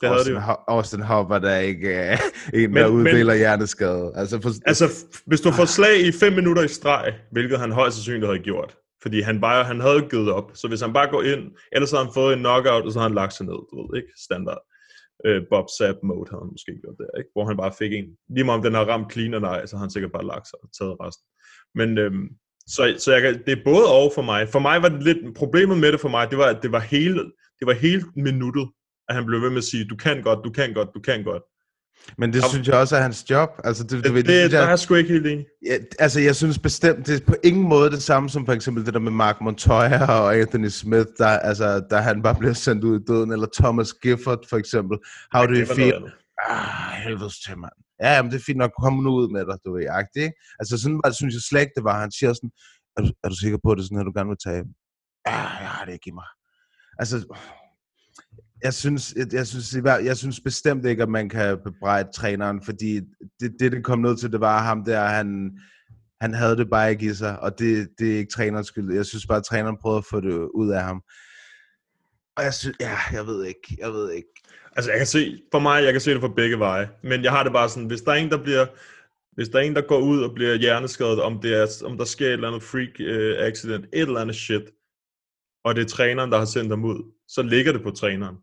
Det 0.00 0.08
havde 0.08 0.24
det 0.24 0.34
Austin, 0.34 0.34
jo. 0.34 0.56
Austin 0.68 1.00
Hopper, 1.02 1.38
der 1.38 1.50
er 1.50 1.60
ikke 1.60 2.10
øh, 2.12 2.18
en, 2.54 2.72
Men- 2.72 2.82
der 2.82 2.88
men- 2.92 2.96
uddeler 2.96 3.34
hjerneskade. 3.34 4.12
Altså, 4.14 4.40
for, 4.40 4.50
Altså, 4.66 5.04
hvis 5.26 5.40
du 5.40 5.50
får 5.52 5.64
slag 5.64 6.00
i 6.06 6.12
5 6.12 6.32
minutter 6.32 6.62
i 6.62 6.68
streg, 6.68 7.14
hvilket 7.32 7.58
han 7.60 7.72
højst 7.72 7.96
sandsynligt 7.96 8.26
havde 8.26 8.38
gjort, 8.38 8.76
fordi 9.02 9.20
han, 9.20 9.40
bare, 9.40 9.64
han 9.64 9.80
havde 9.80 9.94
jo 10.02 10.08
givet 10.08 10.32
op. 10.32 10.50
Så 10.54 10.68
hvis 10.68 10.80
han 10.80 10.92
bare 10.92 11.10
går 11.10 11.22
ind, 11.22 11.42
ellers 11.72 11.90
har 11.90 12.04
han 12.04 12.14
fået 12.14 12.32
en 12.32 12.38
knockout, 12.38 12.84
og 12.86 12.92
så 12.92 12.98
har 12.98 13.08
han 13.08 13.14
lagt 13.14 13.32
sig 13.34 13.46
ned, 13.46 13.60
du 13.70 13.74
ved, 13.92 13.96
ikke? 14.02 14.12
Standard. 14.26 14.62
Øh, 15.26 15.42
Bob 15.50 15.66
Sapp 15.78 15.98
mode 16.02 16.30
har 16.30 16.38
han 16.38 16.48
måske 16.54 16.72
gjort 16.82 16.96
der, 16.98 17.18
ikke? 17.18 17.30
Hvor 17.34 17.44
han 17.48 17.56
bare 17.56 17.72
fik 17.78 17.92
en. 17.92 18.06
Lige 18.34 18.44
meget 18.44 18.58
om 18.58 18.64
den 18.64 18.74
har 18.74 18.84
ramt 18.84 19.12
clean 19.12 19.34
eller 19.34 19.48
ej, 19.48 19.66
så 19.66 19.76
har 19.76 19.80
han 19.84 19.90
sikkert 19.90 20.12
bare 20.12 20.26
lagt 20.32 20.46
sig 20.48 20.58
og 20.62 20.68
taget 20.78 20.96
resten. 21.04 21.26
Men 21.78 21.98
øhm, 21.98 22.26
så, 22.74 22.82
så 22.98 23.12
jeg, 23.12 23.22
kan- 23.22 23.42
det 23.46 23.52
er 23.58 23.64
både 23.64 23.86
og 23.98 24.12
for 24.14 24.22
mig. 24.22 24.48
For 24.48 24.58
mig 24.58 24.82
var 24.82 24.88
det 24.88 25.02
lidt, 25.02 25.20
problemet 25.36 25.78
med 25.78 25.92
det 25.92 26.00
for 26.00 26.08
mig, 26.16 26.30
det 26.30 26.38
var, 26.38 26.46
at 26.54 26.62
det 26.62 26.72
var 26.72 26.80
hele, 26.94 27.22
det 27.58 27.66
var 27.70 27.72
hele 27.72 28.02
minuttet, 28.16 28.66
at 29.08 29.14
han 29.14 29.26
blev 29.26 29.40
ved 29.42 29.50
med 29.50 29.58
at 29.64 29.64
sige, 29.72 29.84
du 29.92 29.96
kan 29.96 30.22
godt, 30.22 30.40
du 30.44 30.50
kan 30.50 30.74
godt, 30.74 30.88
du 30.94 31.00
kan 31.00 31.24
godt 31.24 31.42
men 32.18 32.32
det 32.32 32.44
Om- 32.44 32.50
synes 32.50 32.68
jeg 32.68 32.76
også 32.76 32.96
er 32.96 33.00
hans 33.00 33.30
job. 33.30 33.48
Altså, 33.64 33.82
det, 33.82 33.90
Det, 33.90 34.04
det, 34.04 34.10
synes 34.12 34.24
det 34.26 34.50
der 34.50 34.62
jeg- 34.62 34.72
er 34.72 34.76
sgu 34.76 34.94
ikke 34.94 35.12
helt 35.12 35.26
enig. 35.26 35.46
Ja, 35.66 35.76
altså, 35.98 36.20
jeg 36.20 36.36
synes 36.36 36.58
bestemt, 36.58 37.06
det 37.06 37.20
er 37.22 37.26
på 37.26 37.34
ingen 37.44 37.62
måde 37.68 37.90
det 37.90 38.02
samme 38.02 38.30
som 38.30 38.46
for 38.46 38.52
eksempel 38.52 38.86
det 38.86 38.94
der 38.94 39.00
med 39.00 39.12
Mark 39.12 39.40
Montoya 39.40 40.06
og 40.20 40.36
Anthony 40.36 40.68
Smith, 40.68 41.06
der, 41.18 41.26
altså, 41.28 41.86
der 41.90 42.00
han 42.00 42.22
bare 42.22 42.34
bliver 42.34 42.52
sendt 42.54 42.84
ud 42.84 43.00
i 43.00 43.04
døden, 43.08 43.32
eller 43.32 43.46
Thomas 43.54 43.92
Gifford 43.94 44.48
for 44.48 44.56
eksempel. 44.56 44.98
How 45.32 45.46
do 45.46 45.52
you 45.52 45.58
Det 45.58 45.68
feel? 45.68 46.12
Ah, 46.48 46.92
helvedes 47.04 47.40
til, 47.40 47.58
mand. 47.58 47.72
Ja, 48.02 48.22
men 48.22 48.30
det 48.32 48.38
er 48.38 48.42
fint 48.46 48.58
nok, 48.58 48.70
kom 48.82 48.92
nu 48.92 49.10
ud 49.10 49.28
med 49.32 49.40
dig, 49.46 49.56
du 49.64 49.72
ved, 49.76 49.86
agtigt, 49.90 50.22
ikke? 50.24 50.36
Altså, 50.60 50.78
sådan 50.78 51.00
var, 51.04 51.10
synes 51.10 51.34
jeg 51.34 51.40
slet 51.48 51.60
ikke, 51.60 51.72
det 51.76 51.84
var. 51.84 52.00
Han 52.00 52.10
siger 52.12 52.32
sådan, 52.32 52.50
er 52.96 53.02
du, 53.02 53.12
er 53.24 53.28
du 53.28 53.36
sikker 53.36 53.58
på, 53.64 53.70
at 53.70 53.76
det 53.78 53.82
er 53.82 53.86
sådan, 53.86 53.98
at 53.98 54.06
du 54.06 54.12
gerne 54.18 54.28
vil 54.34 54.42
tage? 54.46 54.62
Ja, 55.26 55.40
jeg 55.64 55.68
har 55.76 55.84
det 55.84 55.92
ikke 55.92 56.08
i 56.08 56.16
mig. 56.20 56.28
Altså, 56.98 57.16
jeg 58.62 58.74
synes, 58.74 59.14
jeg, 59.16 59.26
jeg, 59.32 59.46
synes, 59.46 59.74
jeg 60.04 60.16
synes 60.16 60.40
bestemt 60.40 60.86
ikke, 60.86 61.02
at 61.02 61.08
man 61.08 61.28
kan 61.28 61.58
bebrejde 61.64 62.08
træneren, 62.14 62.62
fordi 62.62 62.94
det, 63.40 63.52
det, 63.60 63.72
det 63.72 63.84
kom 63.84 63.98
ned 63.98 64.16
til, 64.16 64.32
det 64.32 64.40
var 64.40 64.62
ham 64.62 64.84
der, 64.84 65.00
han, 65.00 65.58
han 66.20 66.34
havde 66.34 66.56
det 66.56 66.70
bare 66.70 66.90
ikke 66.90 67.06
i 67.06 67.14
sig, 67.14 67.40
og 67.40 67.58
det, 67.58 67.88
det 67.98 68.14
er 68.14 68.18
ikke 68.18 68.32
trænerens 68.32 68.66
skyld. 68.66 68.94
Jeg 68.94 69.06
synes 69.06 69.26
bare, 69.26 69.38
at 69.38 69.44
træneren 69.44 69.76
prøvede 69.82 69.98
at 69.98 70.04
få 70.10 70.20
det 70.20 70.48
ud 70.54 70.70
af 70.70 70.82
ham. 70.82 71.02
Og 72.36 72.44
jeg 72.44 72.54
synes, 72.54 72.76
ja, 72.80 72.96
jeg 73.12 73.26
ved 73.26 73.44
ikke, 73.44 73.76
jeg 73.78 73.92
ved 73.92 74.12
ikke. 74.12 74.28
Altså, 74.76 74.90
jeg 74.90 74.98
kan 74.98 75.06
se, 75.06 75.42
for 75.52 75.58
mig, 75.58 75.84
jeg 75.84 75.92
kan 75.92 76.00
se 76.00 76.10
det 76.10 76.20
fra 76.20 76.28
begge 76.36 76.58
veje. 76.58 76.90
Men 77.02 77.24
jeg 77.24 77.32
har 77.32 77.42
det 77.42 77.52
bare 77.52 77.68
sådan, 77.68 77.86
hvis 77.88 78.00
der 78.00 78.12
er 78.12 78.16
en, 78.16 78.30
der 78.30 78.42
bliver, 78.42 78.66
hvis 79.34 79.48
der 79.48 79.58
er 79.58 79.62
en, 79.62 79.74
der 79.74 79.80
går 79.88 79.98
ud 79.98 80.22
og 80.22 80.34
bliver 80.34 80.54
hjerneskadet, 80.54 81.22
om, 81.22 81.40
det 81.40 81.54
er, 81.54 81.66
om 81.84 81.98
der 81.98 82.04
sker 82.04 82.26
et 82.26 82.32
eller 82.32 82.48
andet 82.48 82.62
freak 82.62 82.94
uh, 83.00 83.46
accident, 83.46 83.84
et 83.84 84.00
eller 84.00 84.20
andet 84.20 84.36
shit, 84.36 84.62
og 85.64 85.74
det 85.74 85.84
er 85.84 85.88
træneren, 85.88 86.32
der 86.32 86.38
har 86.38 86.44
sendt 86.44 86.70
ham 86.70 86.84
ud, 86.84 87.12
så 87.28 87.42
ligger 87.42 87.72
det 87.72 87.82
på 87.82 87.90
træneren. 87.90 88.36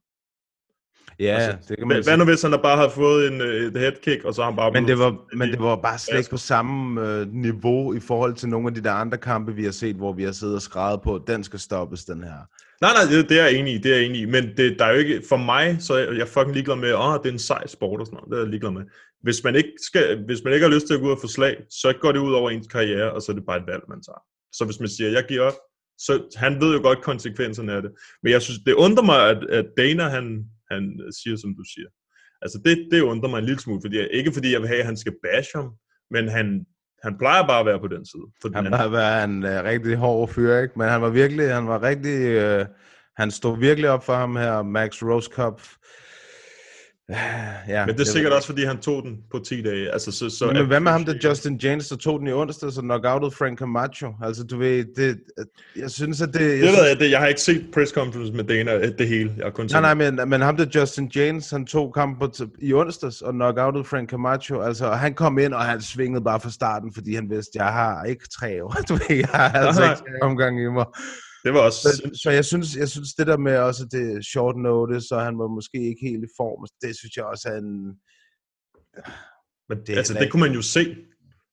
Ja, 1.20 1.26
Altså, 1.26 1.58
det 1.70 1.78
kan 1.78 1.88
man 1.88 1.96
Hvad, 1.96 2.04
sige. 2.04 2.18
nu 2.18 2.24
hvis 2.24 2.42
han 2.42 2.52
der 2.52 2.58
bare 2.58 2.78
har 2.78 2.90
fået 2.90 3.28
en, 3.32 3.42
øh, 3.42 3.66
et 3.68 3.80
headkick, 3.80 4.24
og 4.24 4.34
så 4.34 4.42
har 4.42 4.50
han 4.50 4.56
bare 4.56 4.72
Men 4.72 4.88
det, 4.88 5.00
var, 5.00 5.16
men 5.36 5.52
det 5.52 5.60
var 5.60 5.76
bare 5.76 5.98
slet 6.00 6.18
ikke 6.18 6.30
på 6.30 6.38
samme 6.38 7.02
øh, 7.10 7.28
niveau 7.34 7.94
i 7.94 8.00
forhold 8.00 8.34
til 8.34 8.50
nogle 8.50 8.68
af 8.68 8.74
de 8.74 8.84
der 8.84 8.92
andre 8.92 9.18
kampe, 9.18 9.56
vi 9.56 9.64
har 9.64 9.72
set, 9.72 9.96
hvor 9.96 10.14
vi 10.14 10.24
har 10.24 10.32
siddet 10.32 10.56
og 10.56 10.62
skrevet 10.62 11.02
på, 11.02 11.24
den 11.28 11.44
skal 11.44 11.60
stoppes, 11.60 12.06
den 12.06 12.24
her. 12.24 12.40
Nej, 12.82 12.94
nej, 12.94 13.04
det, 13.12 13.30
det 13.30 13.40
er 13.40 13.44
jeg 13.46 13.54
enig 13.56 13.74
i, 13.74 13.78
det 13.78 13.92
er 13.92 13.96
jeg 13.96 14.06
enig 14.06 14.22
i. 14.22 14.26
Men 14.26 14.44
det, 14.58 14.80
der 14.80 14.86
er 14.86 14.92
jo 14.92 14.98
ikke, 14.98 15.22
for 15.30 15.38
mig, 15.38 15.78
så 15.80 15.94
er 15.94 15.98
jeg, 15.98 16.14
jeg 16.14 16.22
er 16.22 16.26
fucking 16.26 16.54
ligeglad 16.54 16.76
med, 16.76 16.94
åh, 16.94 17.14
det 17.24 17.30
er 17.30 17.34
en 17.34 17.40
sej 17.40 17.68
sport 17.68 18.00
og 18.00 18.06
sådan 18.06 18.18
noget. 18.18 18.32
Det 18.32 18.38
er 18.38 18.42
jeg 18.42 18.50
ligeglad 18.50 18.72
med. 18.72 18.82
Hvis 19.24 19.44
man, 19.44 19.56
ikke 19.56 19.72
skal, 19.88 20.26
hvis 20.26 20.44
man 20.44 20.54
ikke 20.54 20.66
har 20.68 20.74
lyst 20.74 20.88
til 20.88 20.94
at 20.94 21.00
gå 21.00 21.06
ud 21.06 21.12
og 21.12 21.18
få 21.22 21.28
slag, 21.28 21.56
så 21.70 21.94
går 22.02 22.12
det 22.12 22.20
ud 22.20 22.34
over 22.34 22.50
ens 22.50 22.68
karriere, 22.68 23.12
og 23.12 23.22
så 23.22 23.32
er 23.32 23.36
det 23.36 23.46
bare 23.46 23.58
et 23.58 23.68
valg, 23.68 23.84
man 23.90 24.02
tager. 24.02 24.22
Så 24.54 24.66
hvis 24.66 24.80
man 24.80 24.90
siger, 24.90 25.10
jeg 25.10 25.26
giver 25.28 25.42
op, 25.42 25.54
så 25.98 26.24
han 26.36 26.62
ved 26.62 26.74
jo 26.76 26.82
godt 26.82 27.02
konsekvenserne 27.02 27.74
af 27.74 27.82
det. 27.82 27.92
Men 28.24 28.32
jeg 28.32 28.42
synes, 28.42 28.60
det 28.66 28.74
undrer 28.74 29.04
mig, 29.04 29.30
at, 29.30 29.50
at 29.50 29.66
Dana, 29.78 30.04
han, 30.04 30.46
han 30.72 30.84
siger, 31.20 31.36
som 31.38 31.52
du 31.60 31.64
siger. 31.74 31.90
Altså, 32.42 32.58
det, 32.66 32.88
det 32.92 33.02
undrer 33.02 33.30
mig 33.30 33.40
en 33.40 33.46
lille 33.46 33.60
smule, 33.60 33.82
fordi, 33.86 33.98
ikke 34.20 34.32
fordi 34.32 34.52
jeg 34.52 34.62
vil 34.62 34.68
have, 34.68 34.80
at 34.80 34.86
han 34.86 34.98
skal 34.98 35.16
bash 35.24 35.50
ham, 35.56 35.68
men 36.12 36.28
han, 36.28 36.66
han 37.04 37.18
plejer 37.18 37.48
bare 37.48 37.60
at 37.60 37.66
være 37.66 37.80
på 37.80 37.88
den 37.88 38.06
side. 38.06 38.28
Den 38.44 38.56
Han 38.56 38.74
har 38.74 38.88
været 38.88 39.24
en 39.24 39.44
uh, 39.44 39.50
rigtig 39.50 39.96
hård 39.96 40.30
fyr, 40.30 40.58
ikke? 40.58 40.80
Men 40.80 40.90
han 40.90 41.02
var 41.02 41.10
virkelig, 41.10 41.54
han 41.54 41.68
var 41.68 41.84
rigtig, 41.84 42.18
uh, 42.46 42.66
han 43.18 43.32
stod 43.32 43.60
virkelig 43.60 43.90
op 43.90 44.04
for 44.04 44.16
ham 44.16 44.36
her, 44.36 44.62
Max 44.62 45.04
Rosekopf. 45.04 45.76
Ja, 47.68 47.86
Men 47.86 47.96
det 47.96 48.02
er 48.02 48.12
sikkert 48.12 48.34
også, 48.34 48.48
fordi 48.48 48.64
han 48.66 48.78
tog 48.78 49.04
den 49.04 49.18
på 49.32 49.40
10 49.40 49.62
dage. 49.62 49.92
Altså, 49.92 50.12
så, 50.12 50.30
så 50.30 50.52
Men 50.54 50.68
hvad 50.68 50.80
med 50.80 50.92
ham, 50.92 51.06
der 51.06 51.14
Justin 51.24 51.58
James, 51.64 51.88
der 51.88 51.96
tog 51.96 52.20
den 52.20 52.28
i 52.28 52.32
onsdag, 52.32 52.68
og 52.78 52.84
knockoutet 52.84 53.34
Frank 53.34 53.60
Camacho? 53.60 54.14
Altså, 54.24 54.44
du 54.44 54.58
ved, 54.58 54.86
det, 54.96 55.20
jeg 55.76 55.92
synes, 55.92 56.22
at 56.22 56.34
det... 56.34 56.42
Jeg 56.42 56.50
Det 56.50 56.58
synes, 56.58 56.78
ved 56.78 56.88
jeg, 56.88 57.00
det, 57.00 57.12
jeg 57.12 57.20
har 57.20 57.28
ikke 57.28 57.42
set 57.42 57.66
press 57.74 57.92
conference 57.92 58.34
med 58.34 58.44
Dana, 58.44 58.76
øh, 58.76 58.98
det 58.98 59.08
hele. 59.08 59.34
Jeg 59.38 59.54
kun 59.54 59.70
Nej, 59.72 59.82
nej, 59.82 60.12
men, 60.12 60.30
men 60.30 60.42
ham 60.42 60.58
der 60.58 60.66
Justin 60.76 61.12
James, 61.16 61.50
han 61.50 61.66
tog 61.66 61.94
kampen 61.94 62.20
på 62.20 62.46
i 62.60 62.74
onsdags 62.74 63.22
og 63.22 63.34
knockoutet 63.34 63.88
Frank 63.88 64.10
Camacho. 64.10 64.62
Altså, 64.62 64.86
og 64.86 65.00
han 65.00 65.14
kom 65.14 65.38
ind, 65.38 65.54
og 65.54 65.62
han 65.62 65.82
svingede 65.82 66.24
bare 66.24 66.40
fra 66.40 66.50
starten, 66.50 66.94
fordi 66.94 67.16
han 67.16 67.30
vidste, 67.30 67.52
jeg 67.56 67.74
har 67.74 68.04
ikke 68.04 68.28
tre 68.40 68.64
år. 68.64 68.76
Du 68.90 68.94
ved, 68.94 69.18
jeg 69.18 69.30
har 69.34 69.50
altså 69.50 69.84
ikke 69.84 70.24
omgang 70.24 70.62
i 70.62 70.68
mig. 70.68 70.86
Det 71.46 71.54
var 71.54 71.60
også 71.60 71.80
Så, 71.82 72.20
så 72.24 72.30
jeg, 72.32 72.46
synes, 72.46 72.76
jeg 72.76 72.90
synes, 72.90 73.14
det 73.14 73.28
der 73.28 73.38
med 73.38 73.58
også, 73.58 73.84
at 73.84 73.92
det 73.92 74.18
er 74.18 74.22
short 74.22 74.56
notice, 74.58 75.08
så 75.08 75.20
han 75.20 75.38
var 75.40 75.48
måske 75.48 75.78
ikke 75.90 76.02
helt 76.02 76.24
i 76.24 76.28
form, 76.38 76.68
det 76.82 76.98
synes 76.98 77.16
jeg 77.18 77.26
også 77.26 77.50
er 77.50 77.58
en... 77.58 77.74
Men 79.70 79.78
Det 79.88 79.98
altså, 79.98 80.14
det 80.14 80.22
ikke- 80.22 80.32
kunne 80.32 80.42
man 80.48 80.52
jo 80.54 80.62
se. 80.62 80.84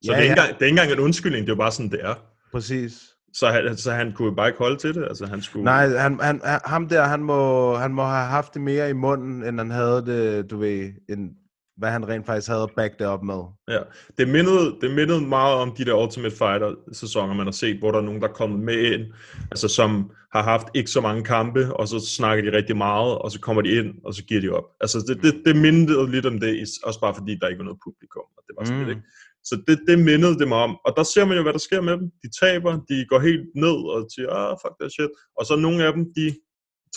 Så 0.04 0.12
Ja, 0.12 0.12
det, 0.12 0.18
er 0.18 0.22
ikke 0.22 0.24
ja. 0.24 0.30
engang, 0.32 0.48
det 0.58 0.62
er 0.62 0.66
ikke 0.66 0.80
engang 0.80 0.92
en 0.92 1.04
undskyldning, 1.04 1.46
det 1.46 1.52
er 1.52 1.56
jo 1.56 1.58
bare 1.58 1.72
sådan, 1.72 1.90
det 1.90 2.00
er. 2.04 2.14
Præcis. 2.52 2.92
Så 3.34 3.46
han, 3.50 3.76
så 3.76 3.92
han 3.92 4.12
kunne 4.12 4.36
bare 4.36 4.48
ikke 4.48 4.58
holde 4.58 4.76
til 4.76 4.94
det. 4.94 5.04
Altså, 5.04 5.26
han 5.26 5.42
skulle... 5.42 5.64
Nej, 5.64 5.88
han, 5.88 6.20
han, 6.20 6.40
han- 6.44 6.60
ham 6.64 6.88
der, 6.88 7.02
han 7.04 7.20
må, 7.22 7.74
han 7.76 7.94
må 7.94 8.02
have 8.02 8.26
haft 8.26 8.54
det 8.54 8.62
mere 8.62 8.90
i 8.90 8.92
munden, 8.92 9.44
end 9.44 9.58
han 9.58 9.70
havde 9.70 10.06
det, 10.06 10.50
du 10.50 10.56
ved, 10.58 10.92
end, 11.08 11.30
hvad 11.76 11.90
han 11.90 12.08
rent 12.08 12.26
faktisk 12.26 12.48
havde 12.48 12.62
at 12.62 12.70
back 12.76 12.98
det 12.98 13.06
op 13.06 13.22
med. 13.22 13.40
Ja, 13.68 13.80
det 14.18 14.28
mindede, 14.28 14.76
det 14.80 14.90
mindede 14.90 15.20
meget 15.20 15.54
om 15.54 15.74
de 15.78 15.84
der 15.84 16.02
Ultimate 16.02 16.36
Fighter-sæsoner, 16.36 17.34
man 17.34 17.46
har 17.46 17.52
set, 17.52 17.78
hvor 17.78 17.90
der 17.90 17.98
er 17.98 18.02
nogen, 18.02 18.20
der 18.20 18.28
er 18.28 18.32
kommet 18.32 18.60
med 18.60 18.92
ind, 18.92 19.02
altså 19.50 19.68
som 19.68 20.10
har 20.32 20.42
haft 20.42 20.66
ikke 20.74 20.90
så 20.90 21.00
mange 21.00 21.24
kampe, 21.24 21.76
og 21.76 21.88
så 21.88 22.00
snakker 22.16 22.50
de 22.50 22.56
rigtig 22.56 22.76
meget, 22.76 23.18
og 23.18 23.30
så 23.30 23.40
kommer 23.40 23.62
de 23.62 23.70
ind, 23.70 23.94
og 24.04 24.14
så 24.14 24.24
giver 24.24 24.40
de 24.40 24.48
op. 24.50 24.64
Altså 24.80 24.98
det, 25.08 25.22
det, 25.22 25.42
det 25.46 25.56
mindede 25.56 26.10
lidt 26.10 26.26
om 26.26 26.40
det, 26.40 26.68
også 26.84 27.00
bare 27.00 27.14
fordi 27.14 27.38
der 27.40 27.48
ikke 27.48 27.58
var 27.58 27.64
noget 27.64 27.80
publikum, 27.86 28.26
og 28.36 28.42
det 28.46 28.54
var 28.58 28.64
sådan 28.64 28.78
Mm. 28.78 28.82
mm. 28.82 28.88
lidt, 28.88 28.98
ikke? 28.98 29.08
Så 29.44 29.62
det, 29.66 29.80
det 29.88 29.98
mindede 29.98 30.38
det 30.38 30.48
mig 30.48 30.58
om, 30.58 30.78
og 30.84 30.92
der 30.96 31.02
ser 31.02 31.24
man 31.24 31.36
jo, 31.36 31.42
hvad 31.42 31.52
der 31.52 31.58
sker 31.68 31.80
med 31.80 31.92
dem. 31.92 32.10
De 32.22 32.28
taber, 32.40 32.72
de 32.88 33.06
går 33.10 33.18
helt 33.18 33.46
ned 33.54 33.78
og 33.94 33.98
siger, 34.14 34.30
ah, 34.30 34.56
fuck 34.62 34.74
that 34.80 34.92
shit. 34.92 35.10
Og 35.38 35.46
så 35.46 35.56
nogle 35.56 35.84
af 35.86 35.92
dem, 35.92 36.04
de 36.18 36.26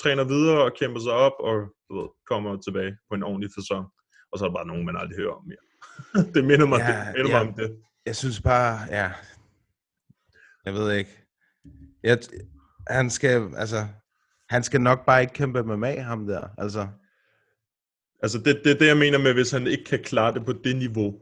træner 0.01 0.23
videre 0.23 0.59
og 0.63 0.71
kæmper 0.79 0.99
sig 0.99 1.11
op, 1.11 1.37
og 1.39 1.55
du 1.87 1.91
ved, 1.97 2.07
kommer 2.29 2.51
tilbage 2.65 2.93
på 3.09 3.15
en 3.15 3.23
ordentlig 3.23 3.51
sæson. 3.57 3.83
Og 4.35 4.39
så 4.39 4.45
er 4.45 4.49
der 4.49 4.55
bare 4.55 4.67
nogen, 4.67 4.85
man 4.85 4.97
aldrig 4.97 5.17
hører 5.17 5.33
om 5.33 5.47
mere. 5.47 6.25
det 6.33 6.45
minder 6.45 6.65
mig, 6.65 6.79
Ja, 6.79 6.87
det 6.87 7.13
minder 7.15 7.37
ja. 7.37 7.43
mig 7.43 7.49
om 7.49 7.53
det. 7.53 7.77
Jeg 8.05 8.15
synes 8.15 8.41
bare, 8.41 8.79
ja, 8.89 9.11
jeg 10.65 10.73
ved 10.73 10.91
ikke. 10.91 11.25
Jeg, 12.03 12.19
han 12.87 13.09
skal, 13.09 13.49
altså, 13.57 13.87
han 14.49 14.63
skal 14.63 14.81
nok 14.81 15.05
bare 15.05 15.21
ikke 15.21 15.33
kæmpe 15.33 15.63
MMA, 15.63 15.99
ham 15.99 16.27
der, 16.27 16.47
altså. 16.57 16.87
Altså, 18.23 18.37
det, 18.37 18.61
det 18.63 18.71
er 18.71 18.77
det, 18.77 18.87
jeg 18.87 18.97
mener 18.97 19.17
med, 19.17 19.33
hvis 19.33 19.51
han 19.51 19.67
ikke 19.67 19.83
kan 19.83 20.03
klare 20.03 20.33
det 20.33 20.45
på 20.45 20.53
det 20.53 20.75
niveau. 20.75 21.19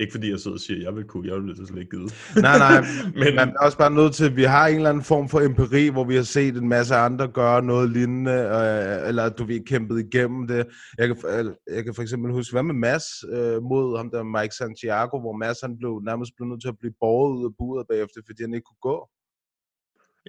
Ikke 0.00 0.12
fordi 0.12 0.30
jeg 0.30 0.38
sidder 0.40 0.56
og 0.56 0.60
siger, 0.60 0.82
jeg 0.82 0.96
vil 0.96 1.04
kunne, 1.04 1.28
jeg 1.28 1.36
vil 1.42 1.66
slet 1.66 1.78
ikke 1.78 1.96
gide. 1.96 2.08
Nej, 2.46 2.58
nej, 2.58 2.80
Men- 3.24 3.34
man 3.34 3.48
er 3.48 3.58
også 3.60 3.78
bare 3.78 3.90
nødt 3.90 4.14
til, 4.14 4.36
vi 4.36 4.42
har 4.42 4.66
en 4.66 4.76
eller 4.76 4.90
anden 4.90 5.04
form 5.04 5.28
for 5.28 5.40
empiri, 5.40 5.88
hvor 5.88 6.04
vi 6.04 6.16
har 6.16 6.22
set 6.22 6.56
en 6.56 6.68
masse 6.68 6.94
andre 6.94 7.28
gøre 7.28 7.62
noget 7.62 7.90
lignende, 7.90 8.32
øh, 8.32 9.08
eller 9.08 9.28
du 9.28 9.44
vi 9.44 9.58
kæmpet 9.66 9.98
igennem 10.06 10.46
det. 10.46 10.66
Jeg 10.98 11.08
kan, 11.08 11.16
øh, 11.28 11.54
jeg 11.76 11.84
kan 11.84 11.94
for 11.94 12.02
eksempel 12.02 12.32
huske, 12.32 12.52
hvad 12.54 12.62
med 12.62 12.74
Mads 12.74 13.04
øh, 13.32 13.62
mod 13.62 13.96
ham 13.96 14.10
der 14.10 14.22
Mike 14.40 14.54
Santiago, 14.54 15.20
hvor 15.20 15.36
Mads 15.36 15.60
han 15.60 15.78
blev 15.78 16.00
nærmest 16.04 16.32
blev 16.36 16.48
nødt 16.48 16.60
til 16.62 16.68
at 16.68 16.78
blive 16.80 16.94
båret 17.00 17.36
ud 17.38 17.44
af 17.44 17.52
buret 17.58 17.86
bagefter, 17.90 18.20
fordi 18.26 18.42
han 18.42 18.54
ikke 18.54 18.64
kunne 18.70 18.92
gå. 18.92 19.08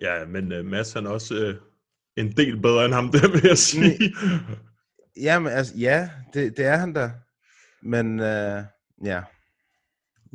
Ja, 0.01 0.25
men 0.25 0.43
uh, 0.59 0.65
Mads 0.65 0.93
han 0.93 1.05
er 1.05 1.09
også 1.09 1.33
uh, 1.47 1.55
en 2.23 2.31
del 2.31 2.61
bedre 2.61 2.85
end 2.85 2.93
ham, 2.93 3.11
det 3.13 3.33
vil 3.33 3.41
jeg 3.43 3.57
sige. 3.57 4.13
Jamen, 5.21 5.51
altså, 5.51 5.73
ja, 5.77 6.09
det, 6.33 6.57
det 6.57 6.65
er 6.65 6.75
han 6.77 6.93
da. 6.93 7.11
Men, 7.83 8.19
øh, 8.19 8.63
ja, 9.05 9.21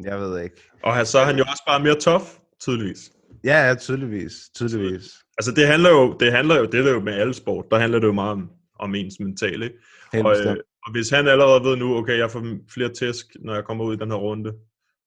jeg 0.05 0.21
ved 0.21 0.41
ikke. 0.41 0.71
Og 0.83 1.07
så 1.07 1.19
er 1.19 1.25
han 1.25 1.39
jo 1.39 1.45
også 1.51 1.63
bare 1.67 1.83
mere 1.83 1.95
tough, 1.95 2.25
tydeligvis. 2.61 3.11
Ja, 3.45 3.67
ja, 3.69 3.75
tydeligvis, 3.75 4.33
tydeligvis. 4.55 5.05
Altså, 5.39 5.53
det 5.53 5.67
handler 5.67 5.91
jo, 5.91 6.17
det 6.21 6.33
handler 6.33 6.59
jo, 6.59 6.65
det 6.65 6.87
er 6.87 6.91
jo 6.91 7.01
med 7.01 7.13
alle 7.13 7.35
sport, 7.35 7.65
der 7.71 7.79
handler 7.79 7.99
det 7.99 8.07
jo 8.07 8.13
meget 8.13 8.33
om, 8.33 8.51
om 8.79 8.95
ens 8.95 9.21
mentale. 9.21 9.65
ikke? 9.65 10.27
Og, 10.29 10.37
øh, 10.41 10.57
og 10.87 10.93
hvis 10.93 11.11
han 11.11 11.29
allerede 11.29 11.65
ved 11.65 11.77
nu, 11.77 11.97
okay, 11.97 12.19
jeg 12.19 12.31
får 12.31 12.43
flere 12.75 12.95
tæsk, 12.95 13.27
når 13.45 13.55
jeg 13.55 13.65
kommer 13.65 13.85
ud 13.85 13.95
i 13.95 13.99
den 13.99 14.11
her 14.11 14.19
runde, 14.19 14.53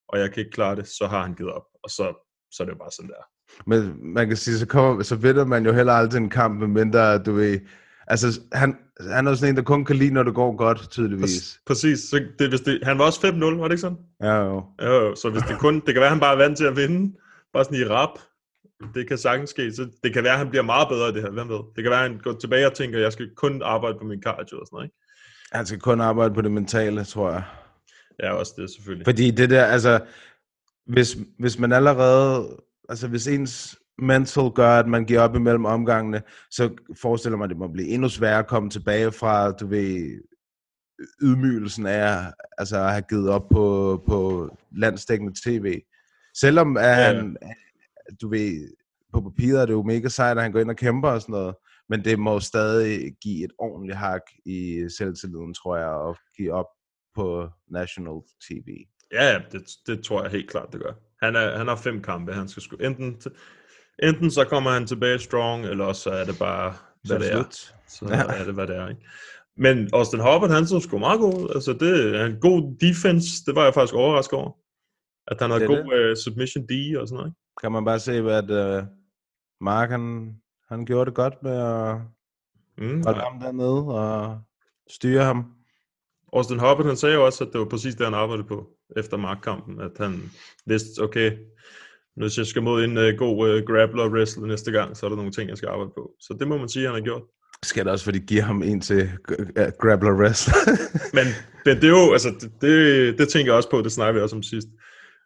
og 0.07 0.19
jeg 0.19 0.31
kan 0.31 0.39
ikke 0.39 0.51
klare 0.51 0.75
det, 0.75 0.87
så 0.87 1.07
har 1.07 1.21
han 1.21 1.33
givet 1.33 1.51
op. 1.51 1.65
Og 1.83 1.89
så, 1.89 2.27
så 2.51 2.63
er 2.63 2.65
det 2.65 2.73
jo 2.73 2.77
bare 2.77 2.91
sådan 2.91 3.09
der. 3.09 3.23
Men 3.65 4.13
man 4.13 4.27
kan 4.27 4.37
sige, 4.37 4.57
så, 4.57 4.67
kommer, 4.67 5.03
så 5.03 5.15
vinder 5.15 5.45
man 5.45 5.65
jo 5.65 5.73
heller 5.73 5.93
aldrig 5.93 6.17
en 6.21 6.29
kamp, 6.29 6.59
medmindre 6.59 7.23
du 7.23 7.31
ved... 7.31 7.59
Altså, 8.11 8.41
han, 8.53 8.77
han 9.09 9.27
er 9.27 9.33
sådan 9.33 9.49
en, 9.49 9.55
der 9.55 9.63
kun 9.63 9.85
kan 9.85 9.95
lide, 9.95 10.13
når 10.13 10.23
det 10.23 10.35
går 10.35 10.55
godt, 10.55 10.89
tydeligvis. 10.91 11.59
Præcis. 11.65 11.99
Så 11.99 12.25
det, 12.39 12.49
hvis 12.49 12.61
det, 12.61 12.79
han 12.83 12.97
var 12.97 13.05
også 13.05 13.27
5-0, 13.27 13.45
var 13.45 13.67
det 13.67 13.71
ikke 13.71 13.81
sådan? 13.81 13.97
Ja, 14.21 14.35
jo. 14.35 14.63
Jo, 14.81 14.93
jo, 14.93 15.15
så 15.15 15.29
hvis 15.29 15.43
det 15.43 15.59
kun, 15.59 15.75
det 15.75 15.93
kan 15.93 16.01
være, 16.01 16.09
han 16.09 16.19
bare 16.19 16.33
er 16.33 16.37
vant 16.37 16.57
til 16.57 16.65
at 16.65 16.75
vinde, 16.75 17.17
bare 17.53 17.63
sådan 17.63 17.79
i 17.79 17.83
rap, 17.83 18.19
det 18.95 19.07
kan 19.07 19.17
sagtens 19.17 19.49
ske, 19.49 19.73
så 19.73 19.87
det 20.03 20.13
kan 20.13 20.23
være, 20.23 20.33
at 20.33 20.39
han 20.39 20.49
bliver 20.49 20.63
meget 20.63 20.87
bedre 20.89 21.09
i 21.09 21.13
det 21.13 21.21
her, 21.21 21.31
hvem 21.31 21.49
ved. 21.49 21.59
Det 21.75 21.83
kan 21.83 21.91
være, 21.91 22.03
at 22.03 22.09
han 22.09 22.19
går 22.23 22.33
tilbage 22.33 22.67
og 22.67 22.73
tænker, 22.73 22.97
at 22.97 23.03
jeg 23.03 23.13
skal 23.13 23.29
kun 23.35 23.61
arbejde 23.61 23.97
på 23.99 24.05
min 24.05 24.23
cardio 24.23 24.59
og 24.59 24.67
sådan 24.67 24.75
noget, 24.75 24.85
ikke? 24.85 24.95
Han 25.51 25.65
skal 25.65 25.79
kun 25.79 26.01
arbejde 26.01 26.33
på 26.33 26.41
det 26.41 26.51
mentale, 26.51 27.03
tror 27.03 27.31
jeg. 27.31 27.43
Ja, 28.23 28.33
også 28.33 28.53
det 28.57 28.69
selvfølgelig. 28.69 29.05
Fordi 29.05 29.31
det 29.31 29.49
der, 29.49 29.65
altså, 29.65 29.99
hvis, 30.85 31.17
hvis 31.39 31.59
man 31.59 31.71
allerede, 31.71 32.57
altså 32.89 33.07
hvis 33.07 33.27
ens 33.27 33.79
mental 34.01 34.51
gør, 34.55 34.79
at 34.79 34.87
man 34.87 35.05
giver 35.05 35.21
op 35.21 35.35
imellem 35.35 35.65
omgangene, 35.65 36.21
så 36.51 36.75
forestiller 37.01 37.37
man, 37.37 37.43
at 37.43 37.49
det 37.49 37.57
må 37.57 37.67
blive 37.67 37.87
endnu 37.87 38.09
sværere 38.09 38.39
at 38.39 38.47
komme 38.47 38.69
tilbage 38.69 39.11
fra, 39.11 39.51
du 39.51 39.67
ved, 39.67 40.21
ydmygelsen 41.21 41.85
af 41.85 42.33
altså, 42.57 42.77
at 42.77 42.91
have 42.91 43.03
givet 43.09 43.29
op 43.29 43.49
på, 43.49 44.03
på 44.07 44.49
landsdækkende 44.77 45.33
tv. 45.45 45.81
Selvom 46.37 46.77
at 46.77 46.83
Ja. 46.83 46.93
han, 46.93 47.37
du 48.21 48.29
ved, 48.29 48.73
på 49.13 49.21
papiret 49.21 49.61
er 49.61 49.65
det 49.65 49.73
jo 49.73 49.83
mega 49.83 50.07
sejt, 50.07 50.37
at 50.37 50.43
han 50.43 50.51
går 50.51 50.59
ind 50.59 50.69
og 50.69 50.75
kæmper 50.75 51.09
og 51.09 51.21
sådan 51.21 51.33
noget, 51.33 51.55
men 51.89 52.05
det 52.05 52.19
må 52.19 52.39
stadig 52.39 53.13
give 53.21 53.45
et 53.45 53.51
ordentligt 53.59 53.97
hak 53.97 54.21
i 54.45 54.87
selvtilliden, 54.97 55.53
tror 55.53 55.77
jeg, 55.77 56.09
at 56.09 56.17
give 56.37 56.53
op 56.53 56.67
på 57.15 57.49
national 57.71 58.21
tv. 58.49 58.85
Ja, 59.13 59.31
ja, 59.31 59.39
det, 59.51 59.69
det 59.87 60.03
tror 60.03 60.21
jeg 60.23 60.31
helt 60.31 60.49
klart, 60.49 60.73
det 60.73 60.81
gør. 60.81 60.93
Han, 61.25 61.35
er, 61.35 61.57
han 61.57 61.67
har 61.67 61.75
fem 61.75 62.01
kampe, 62.01 62.33
han 62.33 62.47
skal 62.47 62.63
sgu... 62.63 62.75
Enten, 62.75 63.21
enten 64.01 64.31
så 64.31 64.45
kommer 64.45 64.71
han 64.71 64.87
tilbage 64.87 65.19
strong, 65.19 65.65
eller 65.65 65.85
også 65.85 66.01
så 66.01 66.09
er 66.09 66.25
det 66.25 66.35
bare, 66.39 66.73
hvad 67.07 67.19
det 67.19 67.33
er. 67.33 67.39
Absolut. 67.39 67.75
Så 67.87 68.05
er 68.39 68.43
det, 68.45 68.53
hvad 68.53 68.67
det 68.67 68.75
er, 68.75 68.87
ikke? 68.89 69.01
Men 69.57 69.89
Austin 69.93 70.19
Hubbard, 70.19 70.49
han 70.49 70.67
så 70.67 70.79
sgu 70.79 70.97
meget 70.97 71.19
god. 71.19 71.51
Altså, 71.55 71.73
det 71.73 72.15
er 72.15 72.25
en 72.25 72.39
god 72.41 72.77
defense. 72.81 73.27
Det 73.45 73.55
var 73.55 73.63
jeg 73.63 73.73
faktisk 73.73 73.95
overrasket 73.95 74.39
over. 74.39 74.51
At 75.27 75.39
han 75.39 75.49
havde 75.49 75.61
Det 75.61 75.69
god 75.69 76.09
uh, 76.09 76.17
submission 76.17 76.63
D 76.65 76.71
og 76.97 77.07
sådan 77.07 77.17
noget, 77.17 77.29
ikke? 77.29 77.37
Kan 77.61 77.71
man 77.71 77.85
bare 77.85 77.99
se, 77.99 78.13
at 78.13 78.79
uh, 78.79 78.87
Mark, 79.61 79.89
han, 79.89 80.35
han 80.69 80.85
gjorde 80.85 81.05
det 81.05 81.15
godt 81.15 81.43
med 81.43 81.57
at 81.57 81.97
Mm. 82.77 83.03
holde 83.03 83.19
ham 83.19 83.39
dernede 83.39 83.85
og 83.85 84.39
styre 84.89 85.23
ham. 85.23 85.45
Austin 86.33 86.59
Hubbard, 86.59 86.85
han 86.85 86.97
sagde 86.97 87.15
jo 87.15 87.25
også, 87.25 87.43
at 87.43 87.49
det 87.53 87.59
var 87.59 87.65
præcis 87.65 87.95
det, 87.95 88.05
han 88.05 88.13
arbejdede 88.13 88.47
på 88.47 88.69
efter 88.97 89.17
markkampen. 89.17 89.81
At 89.81 89.91
han 89.97 90.31
vidste, 90.65 91.01
okay, 91.01 91.37
hvis 92.15 92.37
jeg 92.37 92.45
skal 92.45 92.63
mod 92.63 92.83
en 92.83 92.97
uh, 92.97 93.03
god 93.17 93.49
uh, 93.49 93.63
grappler 93.65 94.09
wrestler 94.09 94.47
næste 94.47 94.71
gang, 94.71 94.97
så 94.97 95.05
er 95.05 95.09
der 95.09 95.17
nogle 95.17 95.31
ting, 95.31 95.49
jeg 95.49 95.57
skal 95.57 95.69
arbejde 95.69 95.91
på. 95.97 96.11
Så 96.19 96.35
det 96.39 96.47
må 96.47 96.57
man 96.57 96.69
sige, 96.69 96.85
han 96.85 96.95
har 96.95 97.01
gjort. 97.01 97.21
Skal 97.63 97.85
det 97.85 97.91
også, 97.91 98.05
fordi 98.05 98.19
de 98.19 98.25
giver 98.25 98.41
ham 98.43 98.63
en 98.63 98.81
til 98.81 99.09
grappler 99.79 100.13
wrestler. 100.19 100.55
Men 101.17 101.25
det, 101.65 101.81
det 101.81 101.87
er 101.89 101.95
jo, 102.01 102.11
altså, 102.11 102.29
det, 102.41 102.51
det, 102.61 103.19
det 103.19 103.29
tænker 103.29 103.51
jeg 103.51 103.57
også 103.57 103.69
på, 103.69 103.81
det 103.81 103.91
snakker 103.91 104.13
vi 104.13 104.23
også 104.23 104.35
om 104.35 104.43
sidst, 104.43 104.67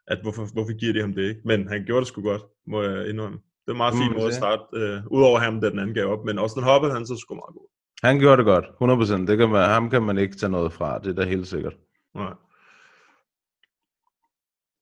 at 0.08 0.18
hvorfor, 0.22 0.46
hvorfor 0.54 0.78
giver 0.78 0.94
de 0.94 1.02
ham 1.02 1.14
det 1.14 1.24
ikke? 1.30 1.42
Men 1.46 1.68
han 1.68 1.84
gjorde 1.86 2.00
det 2.00 2.08
sgu 2.08 2.22
godt, 2.22 2.42
må 2.68 2.84
jeg 2.84 3.10
indrømme. 3.10 3.38
Det 3.38 3.68
var 3.68 3.74
en 3.74 3.78
meget 3.78 3.94
Det 3.94 4.00
fin 4.02 4.10
man 4.12 4.18
måde 4.18 4.28
at 4.28 4.34
starte, 4.34 4.64
øh, 4.74 4.98
udover 5.12 5.40
ham, 5.40 5.62
da 5.62 5.70
den 5.70 5.80
anden 5.80 5.96
gav 5.96 6.06
op, 6.06 6.26
men 6.26 6.40
også 6.40 6.56
den 6.60 6.64
Hubbard, 6.64 6.92
han 6.92 7.06
så 7.06 7.16
sgu 7.18 7.36
meget 7.36 7.56
god. 7.58 7.68
han 8.04 8.20
gjorde 8.20 8.38
det 8.38 8.46
godt, 8.46 8.66
100%. 8.66 9.28
Det 9.28 9.38
kan 9.38 9.50
man, 9.50 9.70
ham 9.70 9.90
kan 9.90 10.04
man 10.04 10.18
ikke 10.18 10.36
tage 10.36 10.52
noget 10.52 10.74
fra, 10.74 11.00
det 11.00 11.10
er 11.10 11.14
da 11.14 11.24
helt 11.30 11.48
sikkert. 11.48 11.76
Nej. 12.16 12.34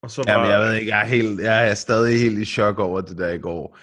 Og 0.04 0.12
så 0.12 0.24
Jamen, 0.28 0.48
var, 0.48 0.52
jeg 0.52 0.62
ved 0.62 0.74
ikke, 0.74 0.92
jeg 0.92 1.02
er, 1.02 1.06
helt, 1.06 1.42
jeg 1.42 1.70
er 1.70 1.74
stadig 1.74 2.20
helt 2.20 2.40
i 2.40 2.46
chok 2.46 2.80
over 2.80 3.02
det 3.02 3.18
der 3.18 3.30
i 3.30 3.38
går. 3.38 3.78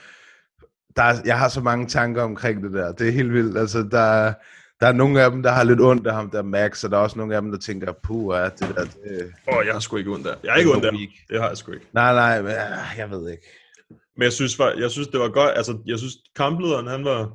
Der 0.96 1.02
er, 1.02 1.14
jeg 1.24 1.38
har 1.38 1.48
så 1.48 1.60
mange 1.60 1.86
tanker 1.86 2.22
omkring 2.22 2.62
det 2.62 2.72
der. 2.72 2.92
Det 2.92 3.08
er 3.08 3.12
helt 3.12 3.32
vildt. 3.32 3.58
Altså, 3.58 3.78
der, 3.78 4.32
der 4.80 4.86
er 4.86 4.92
nogle 4.92 5.22
af 5.22 5.30
dem, 5.30 5.42
der 5.42 5.50
har 5.50 5.64
lidt 5.64 5.80
ondt 5.80 6.06
af 6.06 6.14
ham 6.14 6.30
der 6.30 6.42
Max, 6.42 6.84
og 6.84 6.90
der 6.90 6.96
er 6.96 7.02
også 7.02 7.18
nogle 7.18 7.36
af 7.36 7.42
dem, 7.42 7.50
der 7.50 7.58
tænker, 7.58 7.92
puh, 8.02 8.36
ja, 8.36 8.44
det 8.44 8.60
der, 8.60 8.84
det... 8.84 9.32
Åh, 9.52 9.66
jeg 9.66 9.72
har 9.72 9.80
sgu 9.80 9.96
ikke 9.96 10.10
ondt 10.10 10.24
der. 10.24 10.34
Jeg 10.44 10.52
er 10.52 10.56
ikke 10.56 10.70
ondt 10.70 10.84
der. 10.84 10.90
Det 11.30 11.40
har 11.40 11.48
jeg 11.48 11.56
sgu 11.56 11.72
ikke. 11.72 11.86
Nej, 11.92 12.14
nej, 12.14 12.42
men, 12.42 12.50
ah, 12.50 12.98
jeg 12.98 13.10
ved 13.10 13.30
ikke. 13.30 13.42
Men 14.16 14.22
jeg 14.22 14.32
synes, 14.32 14.58
var, 14.58 14.74
jeg 14.78 14.90
synes, 14.90 15.08
det 15.08 15.20
var 15.20 15.28
godt. 15.28 15.50
Altså, 15.56 15.78
jeg 15.86 15.98
synes, 15.98 16.14
kamplederen, 16.36 16.86
han 16.86 17.04
var... 17.04 17.30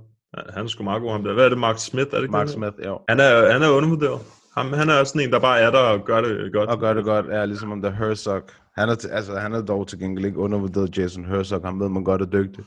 Han 0.53 0.63
er 0.63 0.67
sgu 0.67 0.83
meget 0.83 1.01
god, 1.01 1.11
ham 1.11 1.23
der. 1.23 1.33
Hvad 1.33 1.45
er 1.45 1.49
det, 1.49 1.57
Mark 1.57 1.75
Smith? 1.79 2.09
Er 2.13 2.21
det 2.21 2.29
Mark? 2.29 2.49
Smith, 2.49 2.75
jo. 2.85 2.99
Han 3.09 3.19
er, 3.19 3.51
han 3.51 3.61
er 3.61 3.69
undervurderet. 3.69 4.19
Han, 4.57 4.73
han 4.73 4.89
er 4.89 5.03
sådan 5.03 5.21
en, 5.21 5.31
der 5.31 5.39
bare 5.39 5.59
er 5.59 5.71
der 5.71 5.79
og 5.79 6.05
gør 6.05 6.21
det 6.21 6.53
godt. 6.53 6.69
Og 6.69 6.79
gør 6.79 6.93
det 6.93 7.03
godt, 7.03 7.25
ja, 7.25 7.45
ligesom 7.45 7.71
om 7.71 7.81
der 7.81 7.91
Herzog. 7.91 8.43
Han 8.77 8.89
er, 8.89 9.07
altså, 9.11 9.39
han 9.39 9.53
er 9.53 9.61
dog 9.61 9.87
til 9.87 9.99
gengæld 9.99 10.25
ikke 10.25 10.37
undervurderet 10.37 10.97
Jason 10.97 11.25
Herzog. 11.25 11.61
Han 11.65 11.79
ved 11.79 11.89
man 11.89 12.03
godt 12.03 12.21
er 12.21 12.25
dygtig. 12.25 12.63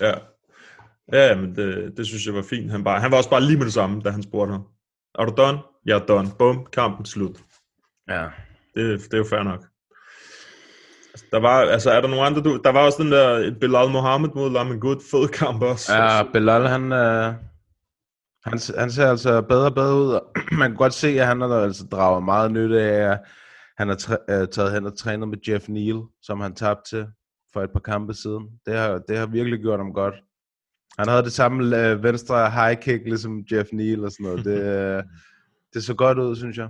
Ja. 0.00 0.12
Ja, 1.12 1.36
men 1.36 1.56
det, 1.56 1.92
det 1.96 2.06
synes 2.06 2.26
jeg 2.26 2.34
var 2.34 2.42
fint. 2.42 2.70
Han, 2.70 2.84
bare, 2.84 3.00
han 3.00 3.10
var 3.10 3.16
også 3.16 3.30
bare 3.30 3.40
lige 3.42 3.56
med 3.56 3.64
det 3.64 3.72
samme, 3.72 4.00
da 4.00 4.10
han 4.10 4.22
spurgte 4.22 4.52
ham. 4.52 4.62
Er 5.18 5.24
du 5.24 5.34
done? 5.36 5.58
Er 5.88 5.98
done. 5.98 6.28
Bum, 6.38 6.66
kampen 6.72 7.06
slut. 7.06 7.36
Ja. 8.08 8.24
Det, 8.74 9.00
det 9.04 9.14
er 9.14 9.18
jo 9.18 9.24
fair 9.30 9.42
nok. 9.42 9.60
Altså, 11.12 11.24
Der 11.30 11.40
var, 11.40 11.60
altså 11.60 11.90
er 11.90 12.00
der 12.00 12.08
nogle 12.08 12.26
andre, 12.26 12.42
du, 12.42 12.60
der 12.64 12.70
var 12.70 12.80
også 12.80 13.02
den 13.02 13.12
der 13.12 13.54
Bilal 13.60 13.90
Mohammed 13.90 14.28
mod 14.34 14.50
Lamin 14.50 14.80
Good, 14.80 15.00
fed 15.10 15.28
kamp 15.28 15.62
også. 15.62 15.94
Ja, 15.94 16.22
Belal, 16.32 16.68
han, 16.68 16.92
øh, 16.92 17.34
han, 18.44 18.58
han 18.78 18.90
ser 18.90 19.10
altså 19.10 19.42
bedre 19.42 19.66
og 19.66 19.74
bedre 19.74 19.94
ud. 19.94 20.20
Man 20.58 20.70
kan 20.70 20.76
godt 20.76 20.94
se, 20.94 21.20
at 21.20 21.26
han 21.26 21.40
har 21.40 21.48
altså 21.48 21.84
draget 21.90 22.24
meget 22.24 22.52
nytte 22.52 22.82
af, 22.82 23.18
han 23.76 23.88
har 23.88 23.94
træ, 23.94 24.16
øh, 24.28 24.48
taget 24.48 24.72
hen 24.72 24.86
og 24.86 24.98
trænet 24.98 25.28
med 25.28 25.38
Jeff 25.48 25.68
Neal, 25.68 26.02
som 26.22 26.40
han 26.40 26.54
tabte 26.54 26.90
til 26.90 27.06
for 27.52 27.62
et 27.62 27.72
par 27.72 27.80
kampe 27.80 28.14
siden. 28.14 28.60
Det 28.66 28.76
har, 28.76 28.98
det 28.98 29.18
har 29.18 29.26
virkelig 29.26 29.60
gjort 29.60 29.78
ham 29.78 29.92
godt. 29.92 30.14
Han 30.98 31.08
havde 31.08 31.22
det 31.22 31.32
samme 31.32 31.78
øh, 31.78 32.02
venstre 32.02 32.50
high 32.50 32.80
kick, 32.80 33.04
ligesom 33.04 33.44
Jeff 33.52 33.68
Neal 33.72 34.04
og 34.04 34.12
sådan 34.12 34.24
noget. 34.24 34.44
Det, 34.44 34.62
øh, 34.62 35.02
det 35.74 35.84
så 35.84 35.94
godt 35.94 36.18
ud, 36.18 36.36
synes 36.36 36.58
jeg. 36.58 36.68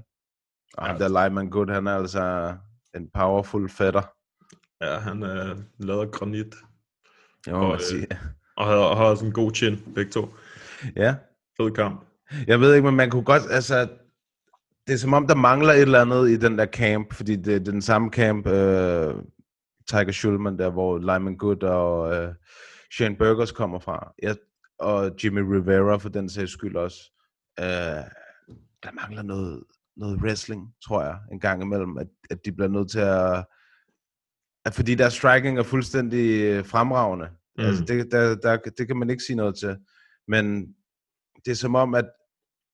Og 0.74 0.86
ham 0.86 0.98
der 0.98 1.28
Lyman 1.28 1.50
Good, 1.50 1.70
han 1.70 1.86
er 1.86 1.94
altså 1.94 2.54
en 2.96 3.10
powerful 3.14 3.68
fætter. 3.68 4.02
Ja, 4.80 4.98
han 4.98 5.22
er 5.22 5.56
lavet 5.78 6.00
af 6.00 6.10
granit. 6.10 6.54
Det 7.44 7.52
må 7.52 7.58
Og, 7.58 7.64
man 7.64 7.74
øh, 7.74 7.80
sige. 7.80 8.06
Og 8.56 8.66
har, 8.66 8.94
har 8.94 9.04
også 9.04 9.24
en 9.24 9.32
god 9.32 9.52
chin, 9.52 9.92
begge 9.94 10.10
to. 10.10 10.34
Ja. 10.96 11.14
Fed 11.56 11.70
kamp. 11.70 12.04
Jeg 12.46 12.60
ved 12.60 12.74
ikke, 12.74 12.86
men 12.86 12.96
man 12.96 13.10
kunne 13.10 13.24
godt, 13.24 13.42
altså, 13.50 13.88
det 14.86 14.92
er 14.92 14.98
som 14.98 15.12
om, 15.12 15.26
der 15.26 15.34
mangler 15.34 15.72
et 15.72 15.80
eller 15.80 16.00
andet 16.00 16.30
i 16.30 16.36
den 16.36 16.58
der 16.58 16.66
camp, 16.66 17.12
fordi 17.12 17.36
det, 17.36 17.46
det 17.46 17.68
er 17.68 17.72
den 17.72 17.82
samme 17.82 18.10
camp, 18.10 18.46
øh, 18.46 19.14
Tiger 19.88 20.12
Schulman 20.12 20.58
der, 20.58 20.70
hvor 20.70 20.98
Lyman 20.98 21.36
Good 21.36 21.62
og 21.62 22.14
øh, 22.14 22.34
Shane 22.92 23.16
Burgers 23.16 23.52
kommer 23.52 23.78
fra, 23.78 24.12
jeg, 24.22 24.36
og 24.78 25.12
Jimmy 25.24 25.40
Rivera 25.40 25.96
for 25.96 26.08
den 26.08 26.28
sags 26.28 26.52
skyld 26.52 26.76
også. 26.76 26.98
Øh, 27.60 28.04
der 28.82 28.92
mangler 28.92 29.22
noget, 29.22 29.64
noget 29.96 30.20
wrestling, 30.22 30.74
tror 30.86 31.02
jeg, 31.02 31.18
en 31.32 31.40
gang 31.40 31.62
imellem, 31.62 31.98
at, 31.98 32.06
at 32.30 32.38
de 32.44 32.52
bliver 32.52 32.68
nødt 32.68 32.90
til 32.90 32.98
at, 32.98 33.44
at 34.64 34.74
fordi 34.74 34.94
deres 34.94 35.14
striking 35.14 35.58
er 35.58 35.62
fuldstændig 35.62 36.42
øh, 36.42 36.66
fremragende. 36.66 37.28
Mm. 37.58 37.64
Altså, 37.64 37.84
det, 37.84 38.12
der, 38.12 38.34
der, 38.34 38.56
det 38.56 38.86
kan 38.86 38.96
man 38.96 39.10
ikke 39.10 39.22
sige 39.22 39.36
noget 39.36 39.58
til. 39.58 39.76
Men 40.28 40.66
det 41.44 41.50
er 41.50 41.54
som 41.54 41.74
om, 41.74 41.94
at 41.94 42.04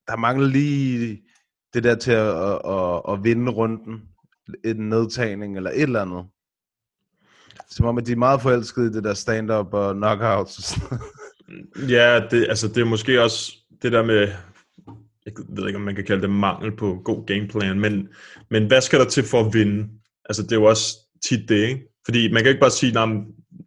der 0.08 0.16
mangler 0.16 0.48
lige 0.48 1.22
det 1.74 1.84
der 1.84 1.94
til 1.94 2.12
at, 2.12 2.36
at, 2.36 2.60
at, 2.64 3.02
at 3.08 3.24
vinde 3.24 3.52
runden. 3.52 4.02
En 4.64 4.76
nedtagning 4.76 5.56
eller 5.56 5.70
et 5.70 5.82
eller 5.82 6.02
andet. 6.02 6.24
Som 7.70 7.86
om, 7.86 7.98
at 7.98 8.06
de 8.06 8.12
er 8.12 8.16
meget 8.16 8.42
forelskede 8.42 8.86
i 8.86 8.92
det 8.92 9.04
der 9.04 9.14
stand-up 9.14 9.74
og 9.74 9.94
knockouts. 9.94 10.58
og 10.58 10.64
sådan. 10.64 10.98
Ja, 11.88 12.20
det, 12.30 12.46
altså 12.48 12.68
det 12.68 12.78
er 12.78 12.84
måske 12.84 13.22
også 13.22 13.52
det 13.82 13.92
der 13.92 14.02
med, 14.02 14.28
jeg 15.26 15.32
ved 15.48 15.66
ikke, 15.66 15.76
om 15.76 15.82
man 15.82 15.94
kan 15.94 16.04
kalde 16.04 16.22
det 16.22 16.30
mangel 16.30 16.76
på 16.76 17.00
god 17.04 17.26
gameplan, 17.26 17.80
men, 17.80 18.08
men 18.50 18.66
hvad 18.66 18.80
skal 18.80 18.98
der 18.98 19.04
til 19.04 19.24
for 19.24 19.40
at 19.40 19.54
vinde? 19.54 19.88
Altså 20.24 20.42
det 20.42 20.52
er 20.52 20.56
jo 20.56 20.64
også 20.64 20.96
tit 21.28 21.48
det, 21.48 21.68
ikke? 21.68 21.88
Fordi 22.04 22.32
man 22.32 22.42
kan 22.42 22.48
ikke 22.48 22.60
bare 22.60 22.70
sige, 22.70 23.00
at 23.00 23.08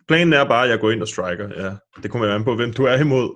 planen 0.07 0.33
er 0.33 0.45
bare, 0.45 0.63
at 0.63 0.69
jeg 0.69 0.79
går 0.79 0.91
ind 0.91 1.01
og 1.01 1.07
striker. 1.07 1.63
Ja, 1.63 1.75
det 2.03 2.11
kommer 2.11 2.27
jo 2.27 2.33
an 2.33 2.43
på, 2.43 2.55
hvem 2.55 2.73
du 2.73 2.83
er 2.83 2.97
imod. 2.97 3.35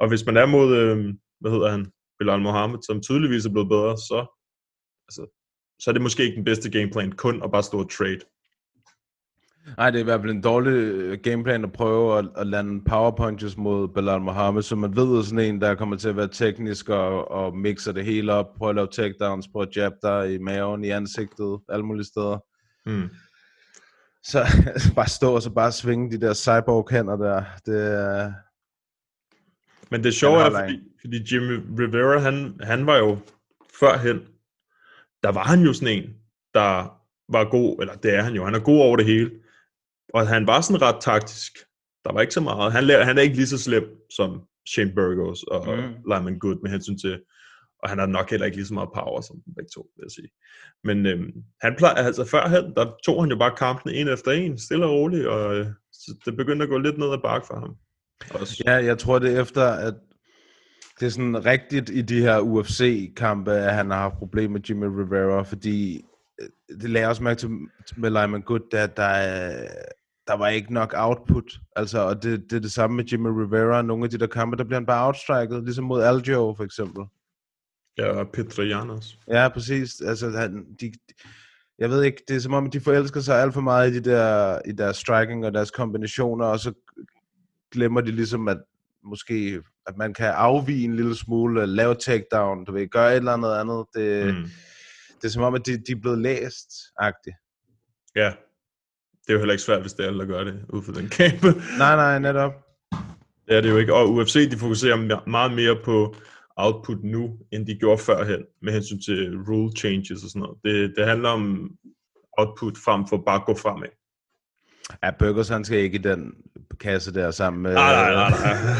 Og 0.00 0.08
hvis 0.08 0.26
man 0.26 0.36
er 0.36 0.46
mod, 0.46 0.76
øh, 0.76 1.14
hvad 1.40 1.50
hedder 1.50 1.70
han, 1.70 1.86
Bilal 2.18 2.40
Mohammed, 2.40 2.78
som 2.86 3.00
tydeligvis 3.00 3.46
er 3.46 3.50
blevet 3.50 3.68
bedre, 3.68 3.96
så, 3.96 4.26
altså, 5.08 5.26
så 5.80 5.90
er 5.90 5.92
det 5.92 6.02
måske 6.02 6.22
ikke 6.24 6.36
den 6.36 6.44
bedste 6.44 6.70
gameplan, 6.70 7.12
kun 7.12 7.42
at 7.42 7.50
bare 7.50 7.62
stå 7.62 7.78
og 7.78 7.90
trade. 7.90 8.20
Nej, 9.76 9.90
det 9.90 9.98
er 9.98 10.02
i 10.02 10.04
hvert 10.04 10.20
fald 10.20 10.30
en 10.30 10.42
dårlig 10.42 10.70
øh, 10.72 11.18
gameplan 11.22 11.64
at 11.64 11.72
prøve 11.72 12.18
at, 12.18 12.28
at 12.36 12.46
lande 12.46 12.84
power 12.84 13.10
punches 13.10 13.56
mod 13.56 13.88
Bilal 13.88 14.20
Mohammed, 14.20 14.62
så 14.62 14.76
man 14.76 14.96
ved 14.96 15.18
er 15.18 15.22
sådan 15.22 15.38
en, 15.54 15.60
der 15.60 15.74
kommer 15.74 15.96
til 15.96 16.08
at 16.08 16.16
være 16.16 16.28
teknisk 16.28 16.88
og, 16.88 17.30
og 17.30 17.56
mixer 17.56 17.92
det 17.92 18.04
hele 18.04 18.32
op, 18.32 18.46
prøve 18.58 18.68
at 18.68 18.74
lave 18.74 18.88
takedowns, 18.92 19.48
prøve 19.48 19.66
at 19.68 19.76
jab 19.76 19.92
dig 20.02 20.34
i 20.34 20.38
maven, 20.38 20.84
i 20.84 20.90
ansigtet, 20.90 21.60
alle 21.68 21.86
mulige 21.86 22.04
steder. 22.06 22.38
Hmm. 22.90 23.08
Så 24.22 24.44
bare 24.96 25.08
stå 25.08 25.34
og 25.34 25.42
så 25.42 25.50
bare 25.50 25.72
svinge 25.72 26.10
de 26.10 26.20
der 26.20 26.34
cyborg 26.34 26.88
hænder 26.90 27.16
der. 27.16 27.44
Det, 27.66 27.92
er- 27.92 28.32
Men 29.90 30.04
det 30.04 30.14
sjove 30.14 30.40
er, 30.40 30.50
fordi, 30.50 30.80
fordi 31.00 31.34
Jimmy 31.34 31.60
Rivera, 31.78 32.18
han, 32.18 32.60
han 32.60 32.86
var 32.86 32.96
jo 32.96 33.18
førhen, 33.80 34.20
der 35.22 35.32
var 35.32 35.44
han 35.44 35.60
jo 35.60 35.72
sådan 35.72 35.98
en, 35.98 36.14
der 36.54 36.96
var 37.32 37.50
god, 37.50 37.80
eller 37.80 37.94
det 37.94 38.14
er 38.14 38.22
han 38.22 38.34
jo, 38.34 38.44
han 38.44 38.54
er 38.54 38.60
god 38.60 38.80
over 38.80 38.96
det 38.96 39.06
hele. 39.06 39.30
Og 40.14 40.28
han 40.28 40.46
var 40.46 40.60
sådan 40.60 40.82
ret 40.82 41.00
taktisk. 41.00 41.52
Der 42.04 42.12
var 42.12 42.20
ikke 42.20 42.34
så 42.34 42.40
meget. 42.40 42.72
Han, 42.72 43.06
han 43.06 43.18
er 43.18 43.22
ikke 43.22 43.36
lige 43.36 43.46
så 43.46 43.58
slem 43.58 43.84
som 44.16 44.42
Shane 44.68 44.92
Burgos 44.94 45.42
og 45.42 45.66
Mm. 45.66 45.94
Lyman 46.10 46.38
Good 46.38 46.58
med 46.62 46.70
hensyn 46.70 46.98
til, 46.98 47.20
og 47.82 47.88
han 47.88 47.98
har 47.98 48.06
nok 48.06 48.30
heller 48.30 48.46
ikke 48.46 48.56
lige 48.56 48.66
så 48.66 48.74
meget 48.74 48.88
power 48.94 49.20
som 49.20 49.36
dem 49.44 49.54
begge 49.54 49.70
to, 49.74 49.90
vil 49.96 50.02
jeg 50.04 50.10
sige. 50.10 50.30
Men 50.84 51.06
øhm, 51.06 51.32
han 51.60 51.74
plejer, 51.78 51.94
altså 51.94 52.24
førhen, 52.24 52.74
der 52.76 52.96
tog 53.04 53.22
han 53.22 53.30
jo 53.30 53.38
bare 53.38 53.56
kampene 53.56 53.94
en 53.94 54.08
efter 54.08 54.30
en, 54.30 54.58
stille 54.58 54.86
og 54.86 54.92
roligt, 54.92 55.26
og 55.26 55.56
øh, 55.56 55.66
så 55.92 56.14
det 56.24 56.36
begyndte 56.36 56.62
at 56.62 56.68
gå 56.68 56.78
lidt 56.78 56.98
ned 56.98 57.12
ad 57.12 57.22
bakke 57.22 57.46
for 57.46 57.58
ham. 57.58 57.76
Også. 58.30 58.62
Ja, 58.66 58.72
jeg 58.74 58.98
tror 58.98 59.18
det 59.18 59.36
er 59.36 59.40
efter, 59.42 59.62
at 59.66 59.94
det 61.00 61.06
er 61.06 61.10
sådan 61.10 61.44
rigtigt 61.46 61.90
i 61.90 62.02
de 62.02 62.20
her 62.20 62.38
UFC-kampe, 62.40 63.52
at 63.52 63.74
han 63.74 63.90
har 63.90 63.98
haft 63.98 64.14
problemer 64.18 64.52
med 64.52 64.60
Jimmy 64.68 64.84
Rivera, 64.84 65.42
fordi 65.42 66.04
øh, 66.42 66.76
det 66.80 66.90
lagde 66.90 67.08
også 67.08 67.22
mærke 67.22 67.38
til 67.38 67.50
med 67.96 68.10
Lyman 68.10 68.42
Good, 68.42 68.60
der, 68.72 68.86
der, 68.86 69.02
er- 69.02 69.68
der 70.26 70.36
var 70.36 70.48
ikke 70.48 70.74
nok 70.74 70.94
output. 70.96 71.44
Altså, 71.76 71.98
og 71.98 72.22
det, 72.22 72.50
det 72.50 72.56
er 72.56 72.60
det 72.60 72.72
samme 72.72 72.96
med 72.96 73.04
Jimmy 73.04 73.26
Rivera. 73.28 73.82
Nogle 73.82 74.04
af 74.04 74.10
de 74.10 74.18
der 74.18 74.26
kampe, 74.26 74.56
der 74.56 74.64
bliver 74.64 74.78
han 74.80 74.86
bare 74.86 75.06
outstriket, 75.06 75.64
ligesom 75.64 75.84
mod 75.84 76.02
Aljo 76.02 76.54
for 76.56 76.64
eksempel. 76.64 77.04
Ja, 77.98 78.06
og 78.18 78.28
Petrianos. 78.32 79.18
Ja, 79.28 79.48
præcis. 79.48 80.00
Altså, 80.00 80.30
han, 80.30 80.66
de, 80.80 80.92
jeg 81.78 81.90
ved 81.90 82.02
ikke, 82.02 82.22
det 82.28 82.36
er 82.36 82.40
som 82.40 82.52
om, 82.54 82.70
de 82.70 82.80
forelsker 82.80 83.20
sig 83.20 83.42
alt 83.42 83.54
for 83.54 83.60
meget 83.60 83.90
i, 83.90 83.94
de 83.98 84.10
der, 84.10 84.58
i 84.64 84.72
deres 84.72 84.96
striking 84.96 85.46
og 85.46 85.54
deres 85.54 85.70
kombinationer, 85.70 86.44
og 86.44 86.58
så 86.60 86.72
glemmer 87.76 88.00
de 88.00 88.10
ligesom, 88.10 88.48
at 88.48 88.58
måske, 89.04 89.62
at 89.86 89.96
man 89.96 90.14
kan 90.14 90.26
afvige 90.26 90.84
en 90.84 90.96
lille 90.96 91.14
smule, 91.16 91.66
lave 91.66 91.94
takedown, 91.94 92.64
du 92.64 92.72
ved, 92.72 92.88
gøre 92.88 93.10
et 93.12 93.16
eller 93.16 93.32
andet 93.32 93.54
andet. 93.54 93.84
Det, 93.94 94.34
mm. 94.34 94.42
Det 95.20 95.24
er 95.24 95.28
som 95.28 95.42
om, 95.42 95.54
at 95.54 95.66
de, 95.66 95.72
de 95.72 95.92
er 95.92 96.00
blevet 96.00 96.18
læst, 96.18 96.68
agtigt. 96.98 97.36
Ja, 98.16 98.32
det 99.22 99.28
er 99.28 99.32
jo 99.32 99.38
heller 99.38 99.52
ikke 99.52 99.62
svært, 99.62 99.80
hvis 99.80 99.92
det 99.92 100.02
er 100.02 100.06
alle, 100.08 100.18
der 100.20 100.26
gør 100.26 100.44
det, 100.44 100.64
ud 100.68 100.82
for 100.82 100.92
den 100.92 101.08
kampe. 101.18 101.46
Nej, 101.78 101.96
nej, 101.96 102.18
netop. 102.18 102.52
Det 103.48 103.56
er 103.56 103.60
det 103.60 103.70
jo 103.70 103.76
ikke. 103.76 103.94
Og 103.94 104.12
UFC, 104.12 104.50
de 104.50 104.58
fokuserer 104.58 104.96
me- 104.96 105.30
meget 105.30 105.52
mere 105.52 105.76
på 105.84 106.14
output 106.56 107.04
nu, 107.04 107.38
end 107.52 107.66
de 107.66 107.74
gjorde 107.80 107.98
førhen, 108.02 108.44
med 108.62 108.72
hensyn 108.72 109.00
til 109.00 109.36
rule 109.48 109.72
changes 109.76 110.22
og 110.24 110.30
sådan 110.30 110.40
noget. 110.42 110.58
Det, 110.64 110.94
det 110.96 111.06
handler 111.06 111.28
om 111.28 111.70
output 112.38 112.78
frem 112.84 113.06
for 113.08 113.22
bare 113.26 113.40
at 113.40 113.46
gå 113.46 113.54
fremad. 113.54 113.88
Ja, 115.04 115.10
Burgers, 115.18 115.48
han 115.48 115.64
skal 115.64 115.78
ikke 115.78 115.98
i 115.98 116.02
den 116.02 116.32
kasse 116.80 117.14
der 117.14 117.30
sammen 117.30 117.62
med... 117.62 117.74
Nej, 117.74 117.92
nej, 117.94 118.30
nej, 118.30 118.30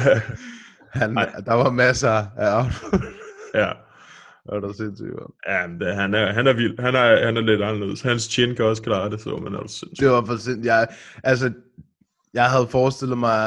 nej. 0.05 0.21
Han, 1.01 1.11
Nej. 1.11 1.33
der 1.47 1.55
var 1.55 1.71
masser 1.71 2.09
af 2.37 2.59
output. 2.65 3.01
ja, 3.55 3.69
Det 4.47 4.55
var 4.55 4.61
da 4.61 4.73
sindssygt. 4.73 5.09
ja 5.49 5.67
men 5.67 5.81
det, 5.81 5.95
han, 5.95 6.15
er, 6.15 6.33
han 6.33 6.47
er 6.47 6.53
vild. 6.53 6.79
Han 6.81 6.95
er, 6.95 7.25
han 7.27 7.37
er 7.37 7.41
lidt 7.41 7.63
anderledes. 7.63 8.03
Hans 8.03 8.23
chin 8.23 8.57
kan 8.57 8.65
også 8.65 8.83
klare 8.83 9.11
det, 9.11 9.21
så 9.21 9.37
man 9.37 9.55
er 9.55 9.59
sindssygt. 9.61 10.01
Det 10.01 10.11
var 10.11 10.25
for 10.25 10.37
sind... 10.37 10.65
Jeg, 10.65 10.89
altså, 11.25 11.53
jeg 12.35 12.51
havde 12.51 12.67
forestillet 12.67 13.19
mig, 13.19 13.39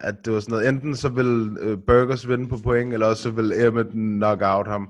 at 0.00 0.14
det 0.24 0.32
var 0.32 0.40
sådan 0.40 0.52
noget, 0.52 0.68
enten 0.68 0.96
så 0.96 1.08
ville 1.08 1.56
øh, 1.60 1.78
Burgers 1.86 2.28
vinde 2.28 2.48
på 2.48 2.58
point, 2.64 2.92
eller 2.94 3.06
også 3.06 3.22
så 3.22 3.30
ville 3.30 3.66
Emmett 3.66 3.90
knock 3.90 4.42
out 4.44 4.66
ham. 4.68 4.88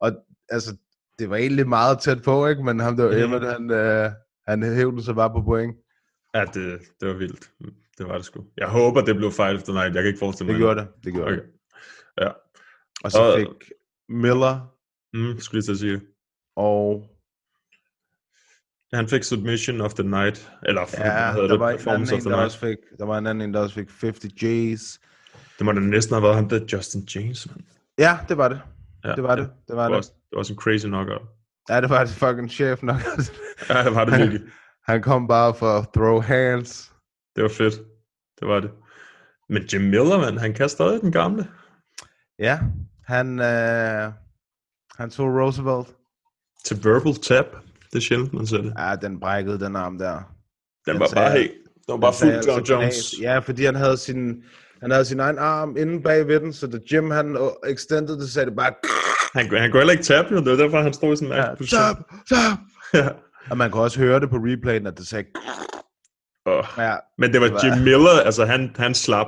Og 0.00 0.12
altså, 0.48 0.76
det 1.18 1.30
var 1.30 1.36
egentlig 1.36 1.68
meget 1.68 1.98
tæt 1.98 2.22
på, 2.22 2.46
ikke? 2.46 2.64
Men 2.64 2.80
ham 2.80 2.96
der 2.96 3.06
Mhm. 3.10 3.18
Emmett, 3.34 3.52
han, 3.52 3.70
øh, 3.70 4.10
han 4.48 4.62
hævde 4.62 5.02
sig 5.04 5.14
bare 5.14 5.30
på 5.30 5.42
point. 5.42 5.76
Ja, 6.34 6.44
det, 6.44 6.80
det 7.00 7.08
var 7.08 7.14
vildt. 7.14 7.50
Det 7.98 8.08
var 8.08 8.16
det 8.16 8.24
sgu. 8.24 8.44
Jeg 8.56 8.68
håber, 8.68 9.00
det 9.00 9.16
blev 9.16 9.30
fight 9.32 9.56
of 9.56 9.62
the 9.62 9.72
night. 9.72 9.94
Jeg 9.94 10.02
kan 10.02 10.06
ikke 10.06 10.18
forestille 10.18 10.52
Det 10.52 10.60
mig 10.60 10.64
gjorde 10.64 10.80
det. 10.80 10.88
Det 11.04 11.12
gjorde 11.12 11.26
Okay. 11.26 11.36
det. 11.40 11.50
Ja. 12.20 12.30
Og 13.04 13.12
så 13.12 13.18
Og- 13.22 13.38
fik 13.38 13.70
Miller 14.08 14.76
Mm, 15.14 15.40
skulle 15.40 15.62
at 15.70 15.78
sige. 15.78 16.00
og... 16.56 17.06
Han 18.92 19.08
fik 19.08 19.22
submission 19.22 19.80
of 19.80 19.94
the 19.94 20.02
night. 20.08 20.50
Eller 20.66 20.80
Ja, 20.98 21.04
der 21.36 21.46
det? 21.48 21.60
var, 21.60 21.68
en 21.70 21.74
anden 21.74 21.78
performance 21.78 22.14
of 22.14 22.18
en, 22.18 22.20
the 22.24 22.30
der 22.30 22.36
night. 22.36 22.44
også 22.44 22.58
fik, 22.58 22.76
der 22.98 23.04
var 23.06 23.18
en 23.18 23.26
anden 23.26 23.48
en, 23.48 23.54
der 23.54 23.60
også 23.60 23.74
fik 23.74 23.88
50 24.00 24.32
G's. 24.32 24.98
Det 25.58 25.64
må 25.66 25.72
da 25.72 25.80
næsten 25.80 26.14
have 26.14 26.22
været 26.22 26.34
ham 26.34 26.48
der, 26.48 26.60
Justin 26.72 27.08
James, 27.14 27.48
man. 27.50 27.64
Ja, 27.98 28.18
det 28.28 28.36
var 28.36 28.48
det. 28.48 28.60
Ja, 29.04 29.12
Det 29.14 29.22
var 29.22 29.36
det. 29.36 29.50
Det 29.68 29.76
var 29.76 29.82
Det 29.82 29.82
var, 29.82 29.88
det. 29.88 29.96
også, 29.96 30.10
det 30.10 30.32
var 30.32 30.38
også 30.38 30.52
en 30.52 30.58
crazy 30.58 30.86
knockout. 30.86 31.22
Ja, 31.68 31.80
det 31.80 31.90
var 31.90 32.04
det 32.04 32.12
fucking 32.14 32.50
chef 32.50 32.82
nok. 32.82 32.96
Ja, 33.68 33.84
det 33.84 33.94
var 33.94 34.04
det 34.04 34.18
virkelig. 34.18 34.40
Han 34.86 35.02
kom 35.02 35.28
bare 35.28 35.54
for 35.54 35.66
at 35.78 35.84
throw 35.94 36.20
hands. 36.20 36.92
Det 37.36 37.42
var 37.42 37.48
fedt. 37.48 37.74
Det 38.40 38.48
var 38.48 38.60
det. 38.60 38.70
Men 39.48 39.62
Jim 39.62 39.80
Miller, 39.82 40.18
man, 40.18 40.38
han 40.38 40.54
kan 40.54 40.68
stadig 40.68 41.00
den 41.00 41.12
gamle. 41.12 41.48
Ja, 42.38 42.58
han, 43.06 43.38
øh, 43.40 44.12
han 44.96 45.10
tog 45.10 45.26
Roosevelt. 45.28 45.88
Til 46.64 46.84
verbal 46.84 47.14
tap. 47.14 47.46
Det 47.92 47.96
er 47.96 48.00
sjældent, 48.00 48.32
man 48.32 48.46
ser 48.46 48.62
det. 48.62 48.74
Ja, 48.78 48.96
den 48.96 49.20
brækkede 49.20 49.60
den 49.60 49.76
arm 49.76 49.98
der. 49.98 50.14
Den 50.86 50.92
Den 50.94 51.00
var 51.00 51.06
sagde- 51.06 51.24
bare 51.28 51.38
helt... 51.38 51.52
Den 51.86 51.92
var 51.92 51.96
bare 51.96 52.12
fuld 52.20 52.30
John 52.30 52.58
altså 52.58 52.74
Jones. 52.74 53.14
Ja, 53.20 53.38
fordi 53.38 53.64
han 53.64 53.74
havde 53.74 53.96
sin, 53.96 54.44
han 54.82 54.90
havde 54.90 55.04
sin 55.04 55.20
egen 55.20 55.38
arm 55.38 55.76
inde 55.76 56.02
bag 56.02 56.26
ved 56.26 56.40
den, 56.40 56.52
så 56.52 56.66
da 56.66 56.78
Jim 56.92 57.10
han 57.10 57.36
øh, 57.36 57.70
extended 57.72 58.16
det, 58.20 58.30
sagde 58.30 58.46
det 58.50 58.56
bare... 58.56 58.72
Han, 59.32 59.58
han 59.60 59.70
kunne 59.70 59.80
heller 59.80 59.92
ikke 59.92 60.04
tabe, 60.04 60.28
jo. 60.30 60.36
Det 60.36 60.46
var 60.50 60.56
derfor, 60.56 60.80
han 60.82 60.92
stod 60.92 61.12
i 61.12 61.16
sådan 61.16 61.32
en 61.32 61.38
Ja, 61.38 61.54
position. 61.54 61.80
stop, 61.82 61.96
stop. 62.26 62.58
Ja. 62.94 63.08
Og 63.50 63.56
man 63.56 63.70
kan 63.72 63.80
også 63.80 63.98
høre 64.00 64.20
det 64.20 64.30
på 64.30 64.36
replayen, 64.36 64.86
at 64.86 64.98
det 64.98 65.06
sagde... 65.06 65.24
Oh. 66.46 66.64
Ja, 66.78 66.94
Men 67.18 67.32
det 67.32 67.40
var 67.40 67.46
Det 67.46 67.54
var- 67.54 67.74
Jim 67.76 67.84
Miller, 67.84 68.20
altså 68.24 68.44
han, 68.44 68.74
han 68.78 68.94
slap 68.94 69.26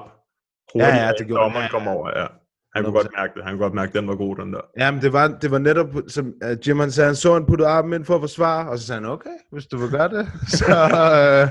hurtigt, 0.72 0.94
Ja, 0.94 1.06
ja, 1.06 1.12
det 1.18 1.26
gjorde 1.26 1.42
dommeren 1.42 1.62
han. 1.62 1.70
kom 1.70 1.88
over. 1.88 2.18
Ja. 2.20 2.26
Han 2.74 2.84
kunne 2.84 2.98
100%. 3.00 3.02
godt 3.02 3.12
mærke 3.18 3.32
det. 3.34 3.44
Han 3.44 3.52
kunne 3.52 3.62
godt 3.62 3.74
mærke, 3.74 3.88
at 3.88 3.94
den 3.94 4.08
var 4.08 4.14
god, 4.16 4.36
den 4.36 4.52
der. 4.52 4.60
Jamen, 4.78 5.02
det 5.02 5.12
var, 5.12 5.28
det 5.28 5.50
var 5.50 5.58
netop, 5.58 5.86
som 6.08 6.32
uh, 6.44 6.68
Jim 6.68 6.78
han 6.78 6.90
sagde, 6.90 7.06
han 7.06 7.16
så 7.16 7.32
han 7.32 7.46
puttede 7.46 7.68
armen 7.68 7.92
ind 7.92 8.04
for 8.04 8.14
at 8.14 8.20
forsvare, 8.20 8.68
og 8.70 8.78
så 8.78 8.86
sagde 8.86 9.00
han, 9.02 9.10
okay, 9.10 9.36
hvis 9.52 9.66
du 9.66 9.76
vil 9.78 9.90
gøre 9.90 10.08
det, 10.08 10.28
så 10.58 10.64
uh, 10.66 11.48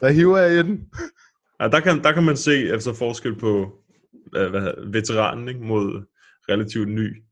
der 0.00 0.08
hiver 0.10 0.38
jeg 0.38 0.52
i 0.52 0.62
den. 0.62 0.80
Ja, 1.60 1.68
der, 1.68 1.80
kan, 1.80 2.02
der 2.02 2.12
kan 2.12 2.22
man 2.22 2.36
se 2.36 2.52
altså 2.72 2.94
forskel 2.94 3.36
på 3.38 3.72
øh, 4.36 4.50
hvad, 4.50 4.90
veteranen 4.92 5.48
ikke, 5.48 5.60
mod 5.60 6.04
relativt 6.48 6.88
ny. 6.88 7.22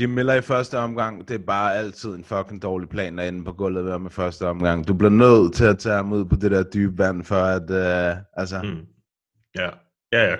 Jim 0.00 0.10
Miller 0.10 0.34
i 0.34 0.40
første 0.40 0.78
omgang, 0.78 1.28
det 1.28 1.34
er 1.40 1.44
bare 1.46 1.74
altid 1.76 2.10
en 2.14 2.24
fucking 2.24 2.62
dårlig 2.62 2.88
plan 2.88 3.18
at 3.18 3.28
ende 3.28 3.44
på 3.44 3.52
gulvet 3.52 3.84
ved 3.84 3.98
med 3.98 4.10
første 4.10 4.46
omgang. 4.48 4.88
Du 4.88 4.94
bliver 4.94 5.10
nødt 5.10 5.54
til 5.54 5.64
at 5.64 5.78
tage 5.78 5.96
ham 5.96 6.12
ud 6.12 6.24
på 6.24 6.36
det 6.36 6.50
der 6.50 6.62
dybe 6.62 6.98
vand, 6.98 7.24
for 7.24 7.36
at, 7.36 7.70
øh, 7.70 8.16
altså, 8.36 8.62
mm. 8.62 8.86
Ja, 9.56 9.68
ja, 10.12 10.30
ja. 10.30 10.36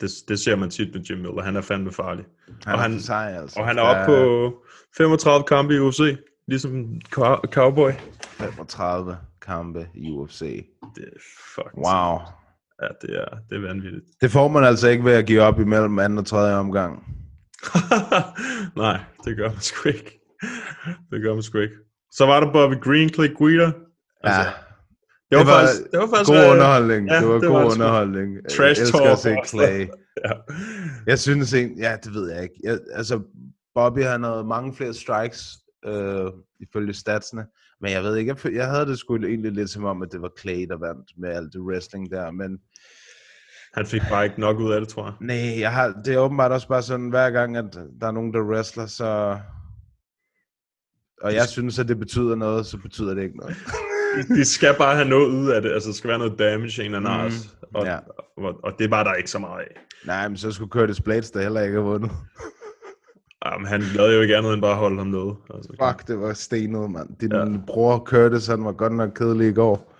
Det, 0.00 0.10
det 0.28 0.40
ser 0.40 0.56
man 0.56 0.70
tit 0.70 0.94
med 0.94 1.02
Jim 1.02 1.18
Miller. 1.18 1.42
Han 1.42 1.56
er 1.56 1.60
fandme 1.60 1.92
farlig. 1.92 2.24
han 2.66 2.74
og 2.74 2.80
han- 2.80 3.00
sej, 3.00 3.34
altså. 3.40 3.60
Og 3.60 3.66
han 3.66 3.78
er 3.78 3.82
oppe 3.82 4.04
på 4.06 4.54
35 4.96 5.44
kampe 5.44 5.74
i 5.74 5.78
UFC, 5.78 6.16
ligesom 6.48 7.00
cow- 7.14 7.40
Cowboy. 7.52 7.90
35 8.22 9.16
kampe 9.42 9.86
i 9.94 10.10
UFC. 10.10 10.40
Det 10.96 11.04
er 11.04 11.20
fucking 11.54 11.86
Wow. 11.86 12.18
Ja, 12.82 12.86
det 13.02 13.16
er, 13.20 13.36
det 13.50 13.56
er 13.56 13.60
vanvittigt. 13.68 14.04
Det 14.20 14.30
får 14.30 14.48
man 14.48 14.64
altså 14.64 14.88
ikke 14.88 15.04
ved 15.04 15.12
at 15.12 15.26
give 15.26 15.42
op 15.42 15.60
imellem 15.60 15.98
anden 15.98 16.18
og 16.18 16.26
tredje 16.26 16.54
omgang. 16.56 17.04
Nej, 18.82 19.00
det 19.24 19.36
gør 19.36 19.48
man 19.48 19.60
sgu 19.60 19.88
ikke. 19.88 20.20
Det 21.10 21.22
gør 21.22 21.34
man 21.34 21.42
sgu 21.42 21.58
ikke. 21.58 21.74
Så 22.10 22.26
var 22.26 22.40
der 22.40 22.52
Bobby 22.52 22.80
Green, 22.80 23.08
Clay 23.08 23.34
Guida. 23.34 23.72
Altså, 24.20 24.50
Ja, 25.30 25.38
det, 25.38 25.46
var 25.46 25.52
det 25.52 25.60
var 25.60 25.66
faktisk, 25.66 25.90
det 25.92 26.00
var 26.00 26.06
faktisk 26.06 26.28
god 26.30 26.44
øh, 26.44 26.50
underholdning. 26.50 27.08
ja, 27.08 27.20
det 27.20 27.28
var 27.28 27.34
det 27.34 27.48
god 27.48 27.58
var 27.58 27.64
underholdning. 27.72 28.34
Jeg 28.34 28.42
Trash 28.56 28.80
elsker 28.80 28.98
talk 28.98 29.10
at 29.10 29.18
se. 29.18 29.36
Clay. 29.46 29.86
Ja. 30.24 30.32
Jeg 31.06 31.18
synes 31.18 31.52
ikke, 31.52 31.74
ja, 31.78 31.96
det 32.04 32.14
ved 32.14 32.32
jeg 32.32 32.42
ikke. 32.42 32.54
Jeg, 32.64 32.78
altså, 32.92 33.20
Bobby 33.74 33.98
han 34.02 34.22
havde 34.22 34.44
mange 34.44 34.74
flere 34.74 34.94
strikes, 34.94 35.48
øh, 35.86 36.26
ifølge 36.60 36.94
statsene. 36.94 37.46
Men 37.80 37.92
jeg 37.92 38.02
ved 38.02 38.16
ikke, 38.16 38.36
jeg, 38.44 38.52
jeg 38.54 38.66
havde 38.66 38.86
det 38.86 38.98
sgu 38.98 39.16
egentlig 39.16 39.52
lidt 39.52 39.70
som 39.70 39.84
om, 39.84 40.02
at 40.02 40.12
det 40.12 40.22
var 40.22 40.30
Clay, 40.40 40.66
der 40.68 40.76
vandt 40.78 41.10
med 41.18 41.28
alt 41.30 41.52
det 41.52 41.60
wrestling 41.60 42.10
der. 42.10 42.30
Men 42.30 42.58
Han 43.74 43.86
fik 43.86 44.02
bare 44.10 44.24
ikke 44.24 44.40
nok 44.40 44.58
ud 44.58 44.72
af 44.72 44.80
det, 44.80 44.88
tror 44.88 45.04
jeg. 45.04 45.12
nej, 45.20 45.60
jeg 45.60 45.72
har, 45.72 45.94
det 46.04 46.14
er 46.14 46.18
åbenbart 46.18 46.52
også 46.52 46.68
bare 46.68 46.82
sådan, 46.82 47.08
hver 47.08 47.30
gang, 47.30 47.56
at 47.56 47.64
der 48.00 48.06
er 48.06 48.10
nogen, 48.10 48.34
der 48.34 48.40
wrestler, 48.42 48.86
så... 48.86 49.38
Og 51.22 51.34
jeg 51.34 51.48
synes, 51.48 51.78
at 51.78 51.88
det 51.88 51.98
betyder 51.98 52.34
noget, 52.34 52.66
så 52.66 52.76
betyder 52.78 53.14
det 53.14 53.22
ikke 53.22 53.36
noget. 53.36 53.56
De, 54.36 54.44
skal 54.44 54.74
bare 54.78 54.94
have 54.94 55.08
noget 55.08 55.26
ud 55.28 55.48
af 55.50 55.62
det. 55.62 55.72
Altså, 55.72 55.88
der 55.88 55.94
skal 55.94 56.08
være 56.08 56.18
noget 56.18 56.38
damage, 56.38 56.84
en 56.84 56.94
eller 56.94 57.10
anden 57.10 57.12
art. 57.26 57.32
Og, 57.74 57.84
Ja. 57.86 57.98
og, 58.36 58.54
og, 58.64 58.72
det 58.78 58.90
var 58.90 59.04
der 59.04 59.14
ikke 59.14 59.30
så 59.30 59.38
meget 59.38 59.60
af. 59.60 59.80
Nej, 60.06 60.28
men 60.28 60.36
så 60.36 60.52
skulle 60.52 60.70
Curtis 60.70 61.00
Blades 61.00 61.30
da 61.30 61.42
heller 61.42 61.60
ikke 61.60 61.74
have 61.74 61.84
vundet. 61.84 62.10
Jamen, 63.46 63.66
han 63.66 63.80
lavede 63.80 64.14
jo 64.14 64.20
ikke 64.20 64.36
andet 64.36 64.52
end 64.52 64.62
bare 64.62 64.74
holde 64.76 64.98
ham 64.98 65.06
nede. 65.06 65.34
Altså, 65.54 65.70
Fuck, 65.82 66.08
det 66.08 66.20
var 66.20 66.32
stenet, 66.32 66.90
mand. 66.90 67.08
Din 67.20 67.32
ja. 67.32 67.44
bror 67.66 67.98
Curtis, 67.98 68.46
han 68.46 68.64
var 68.64 68.72
godt 68.72 68.92
nok 68.92 69.10
kedelig 69.14 69.48
i 69.48 69.52
går. 69.52 69.91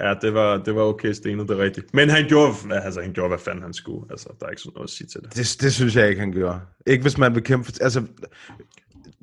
Ja, 0.00 0.14
det 0.22 0.34
var, 0.34 0.56
det 0.56 0.74
var 0.74 0.82
okay 0.82 1.12
stenet, 1.12 1.48
det 1.48 1.58
er 1.58 1.62
rigtigt. 1.62 1.94
Men 1.94 2.10
han 2.10 2.24
gjorde, 2.28 2.54
altså, 2.70 3.00
han 3.02 3.12
gjorde, 3.12 3.28
hvad 3.28 3.38
fanden 3.38 3.62
han 3.62 3.72
skulle. 3.72 4.06
Altså, 4.10 4.28
der 4.40 4.46
er 4.46 4.50
ikke 4.50 4.62
sådan 4.62 4.72
noget 4.76 4.86
at 4.86 4.90
sige 4.90 5.06
til 5.06 5.20
det. 5.20 5.34
Det, 5.36 5.56
det 5.60 5.72
synes 5.72 5.96
jeg 5.96 6.08
ikke, 6.08 6.20
han 6.20 6.32
gjorde. 6.32 6.60
Ikke 6.86 7.02
hvis 7.02 7.18
man 7.18 7.34
vil 7.34 7.42
kæmpe 7.42 7.64
for... 7.64 7.72
Altså, 7.84 8.02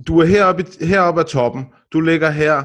du 0.08 0.20
er 0.20 0.26
heroppe, 0.26 0.66
i- 0.82 0.86
heroppe 0.86 1.20
af 1.22 1.26
toppen. 1.26 1.66
Du 1.94 2.02
ligger 2.02 2.30
her, 2.30 2.64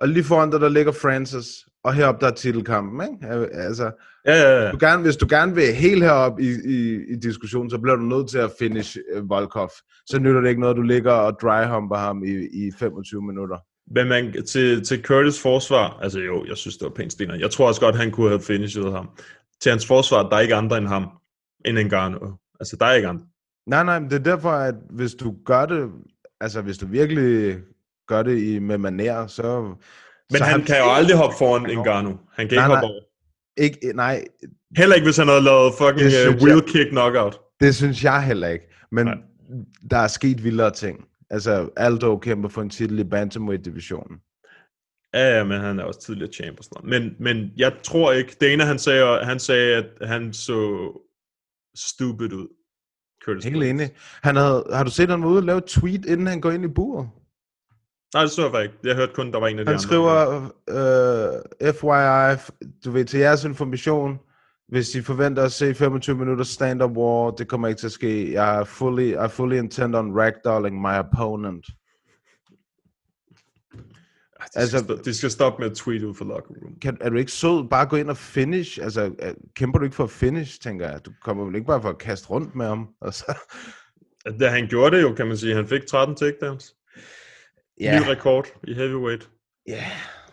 og 0.00 0.08
lige 0.08 0.24
foran 0.24 0.50
dig, 0.50 0.60
der 0.60 0.68
ligger 0.68 0.92
Francis. 0.92 1.46
Og 1.84 1.94
heroppe, 1.94 2.20
der 2.26 2.30
er 2.32 2.34
titelkampen, 2.34 3.08
ikke? 3.12 3.46
Altså, 3.52 3.90
Ja, 4.26 4.34
ja, 4.42 4.64
ja. 4.64 4.70
du 4.70 4.76
gerne, 4.80 5.02
hvis 5.02 5.16
du 5.16 5.26
gerne 5.30 5.54
vil 5.54 5.74
helt 5.74 6.02
heroppe 6.04 6.42
i, 6.42 6.46
i, 6.64 6.94
i 7.12 7.16
diskussionen, 7.22 7.70
så 7.70 7.78
bliver 7.78 7.96
du 7.96 8.02
nødt 8.02 8.30
til 8.30 8.38
at 8.38 8.50
finish 8.58 8.96
uh, 9.16 9.30
Volkov. 9.30 9.70
Så 10.06 10.18
nytter 10.18 10.40
det 10.40 10.48
ikke 10.48 10.60
noget, 10.60 10.76
du 10.76 10.82
ligger 10.82 11.12
og 11.12 11.36
dryhumper 11.42 11.96
ham 11.96 12.24
i, 12.24 12.30
i 12.66 12.70
25 12.78 13.22
minutter. 13.22 13.56
Men 13.90 14.08
man, 14.08 14.44
til, 14.46 14.84
til 14.84 15.02
Curtis 15.02 15.42
forsvar, 15.42 15.98
altså 16.02 16.18
jo, 16.20 16.44
jeg 16.48 16.56
synes, 16.56 16.76
det 16.76 16.84
var 16.84 16.90
pænt 16.96 17.12
stener. 17.12 17.34
Jeg 17.34 17.50
tror 17.50 17.68
også 17.68 17.80
godt, 17.80 17.96
han 17.96 18.10
kunne 18.10 18.28
have 18.28 18.40
finishet 18.42 18.92
ham. 18.92 19.10
Til 19.60 19.70
hans 19.70 19.86
forsvar, 19.86 20.28
der 20.28 20.36
er 20.36 20.40
ikke 20.40 20.54
andre 20.54 20.78
end 20.78 20.86
ham, 20.86 21.08
end 21.64 21.78
Ngannou. 21.78 22.32
Altså, 22.60 22.76
der 22.80 22.86
er 22.86 22.92
ikke 22.94 23.08
andre. 23.08 23.24
Nej, 23.66 23.84
nej, 23.84 23.98
men 23.98 24.10
det 24.10 24.18
er 24.18 24.22
derfor, 24.22 24.50
at 24.50 24.74
hvis 24.90 25.14
du 25.14 25.34
gør 25.44 25.66
det, 25.66 25.90
altså 26.40 26.62
hvis 26.62 26.78
du 26.78 26.86
virkelig 26.86 27.56
gør 28.08 28.22
det 28.22 28.42
i, 28.42 28.58
med 28.58 28.78
maner, 28.78 29.26
så... 29.26 29.62
Men 30.30 30.38
så 30.38 30.44
han 30.44 30.62
kan 30.62 30.78
jo 30.78 30.90
aldrig 30.92 31.16
hoppe 31.16 31.36
foran 31.38 31.62
Ngannou. 31.78 32.18
Han 32.32 32.48
kan 32.48 32.56
Nej, 32.58 32.64
ikke 32.64 32.74
nej. 32.74 32.80
hoppe 32.80 32.86
over. 32.86 33.00
Ikke, 33.56 33.92
nej, 33.94 34.24
Heller 34.76 34.94
ikke, 34.94 35.04
hvis 35.06 35.16
han 35.16 35.28
havde 35.28 35.40
lavet 35.42 35.72
fucking 35.78 36.06
uh, 36.06 36.12
jeg- 36.12 36.42
wheel 36.42 36.62
kick 36.62 36.90
knockout. 36.90 37.38
det 37.60 37.74
synes 37.74 38.04
jeg 38.04 38.22
heller 38.24 38.48
ikke. 38.48 38.64
Men 38.92 39.06
Nej. 39.06 39.14
nej. 39.14 39.24
der 39.90 39.96
er 39.96 40.06
sket 40.08 40.44
vildere 40.44 40.70
ting. 40.70 41.04
Altså, 41.30 41.70
Aldo 41.76 42.18
kæmper 42.18 42.48
for 42.48 42.62
en 42.62 42.70
titel 42.70 42.98
i 42.98 43.04
Bantamweight-divisionen. 43.04 44.20
Ja, 45.14 45.36
ja, 45.36 45.44
men 45.44 45.60
han 45.60 45.78
er 45.78 45.84
også 45.84 46.00
tidligere 46.00 46.32
champ 46.32 46.58
og 46.58 46.64
sådan 46.64 46.88
noget. 46.88 47.02
Men, 47.02 47.16
men 47.36 47.52
jeg 47.56 47.72
tror 47.82 48.12
ikke, 48.12 48.36
Dana 48.40 48.64
han 48.64 48.78
sagde, 48.78 49.24
han 49.24 49.38
sagde, 49.38 49.76
at 50.00 50.08
han 50.08 50.32
så 50.32 50.90
stupid 51.76 52.32
ud. 52.32 52.48
Curtis 53.24 53.44
Helt 53.44 53.56
Blades. 53.56 53.70
enig. 53.70 53.90
Han 54.22 54.36
havde, 54.36 54.64
har 54.72 54.84
du 54.84 54.90
set, 54.90 55.08
han 55.10 55.22
var 55.22 55.28
ude 55.28 55.38
og 55.38 55.42
lave 55.42 55.58
et 55.58 55.64
tweet, 55.64 56.06
inden 56.06 56.26
han 56.26 56.40
går 56.40 56.50
ind 56.50 56.64
i 56.64 56.68
buret? 56.68 57.08
Nej, 58.14 58.22
det 58.22 58.30
så 58.32 58.42
jeg 58.42 58.50
faktisk 58.52 58.72
ikke. 58.74 58.88
Jeg 58.88 58.96
hørte 58.96 59.12
kun, 59.14 59.32
der 59.32 59.38
var 59.40 59.46
en 59.48 59.58
af 59.58 59.64
de 59.64 59.68
Han 59.70 59.74
andre. 59.74 59.82
skriver, 59.82 60.42
øh, 60.68 61.74
FYI, 61.74 62.52
du 62.84 62.90
ved, 62.90 63.04
til 63.04 63.20
jeres 63.20 63.44
information, 63.44 64.18
hvis 64.68 64.94
I 64.94 65.02
forventer 65.02 65.42
at 65.42 65.52
se 65.52 65.74
25 65.74 66.16
minutter 66.16 66.44
stand-up 66.44 66.90
war, 66.96 67.30
det 67.30 67.48
kommer 67.48 67.68
ikke 67.68 67.78
til 67.78 67.86
at 67.86 67.92
ske. 67.92 68.32
Jeg 68.32 68.60
er 68.60 68.64
fully, 68.64 69.26
I 69.26 69.28
fully 69.30 69.56
intend 69.56 69.96
on 69.96 70.18
ragdolling 70.20 70.80
my 70.80 70.98
opponent. 70.98 71.66
De 71.66 71.72
skal, 74.50 74.60
altså- 74.60 74.76
altså, 74.76 75.02
de 75.04 75.14
skal 75.14 75.30
stoppe 75.30 75.62
med 75.62 75.70
at 75.70 75.76
tweet 75.76 76.02
ud 76.02 76.14
for 76.14 76.24
locker 76.24 76.54
room. 76.62 76.74
Kan, 76.82 76.98
er 77.00 77.10
du 77.10 77.16
ikke 77.16 77.32
sød? 77.32 77.68
Bare 77.70 77.86
gå 77.86 77.96
ind 77.96 78.10
og 78.10 78.16
finish. 78.16 78.78
Altså, 78.82 79.14
er- 79.18 79.34
kæmper 79.56 79.78
du 79.78 79.84
ikke 79.84 79.96
for 79.96 80.04
at 80.04 80.10
finish, 80.10 80.60
tænker 80.60 80.90
jeg. 80.90 81.04
Du 81.06 81.12
kommer 81.22 81.44
vel 81.44 81.54
ikke 81.54 81.66
bare 81.66 81.82
for 81.82 81.88
at 81.88 81.98
kaste 81.98 82.30
rundt 82.30 82.54
med 82.54 82.66
ham? 82.66 82.88
Altså, 83.02 83.34
Da 84.40 84.48
han 84.48 84.68
gjorde 84.68 84.96
det 84.96 85.02
jo, 85.02 85.14
kan 85.14 85.26
man 85.26 85.36
sige. 85.36 85.54
Han 85.54 85.66
fik 85.66 85.86
13 85.86 86.16
takedowns. 86.16 86.74
ja, 87.80 88.00
Ny 88.00 88.08
rekord 88.10 88.46
i 88.64 88.74
heavyweight. 88.74 89.30
ja. 89.68 89.84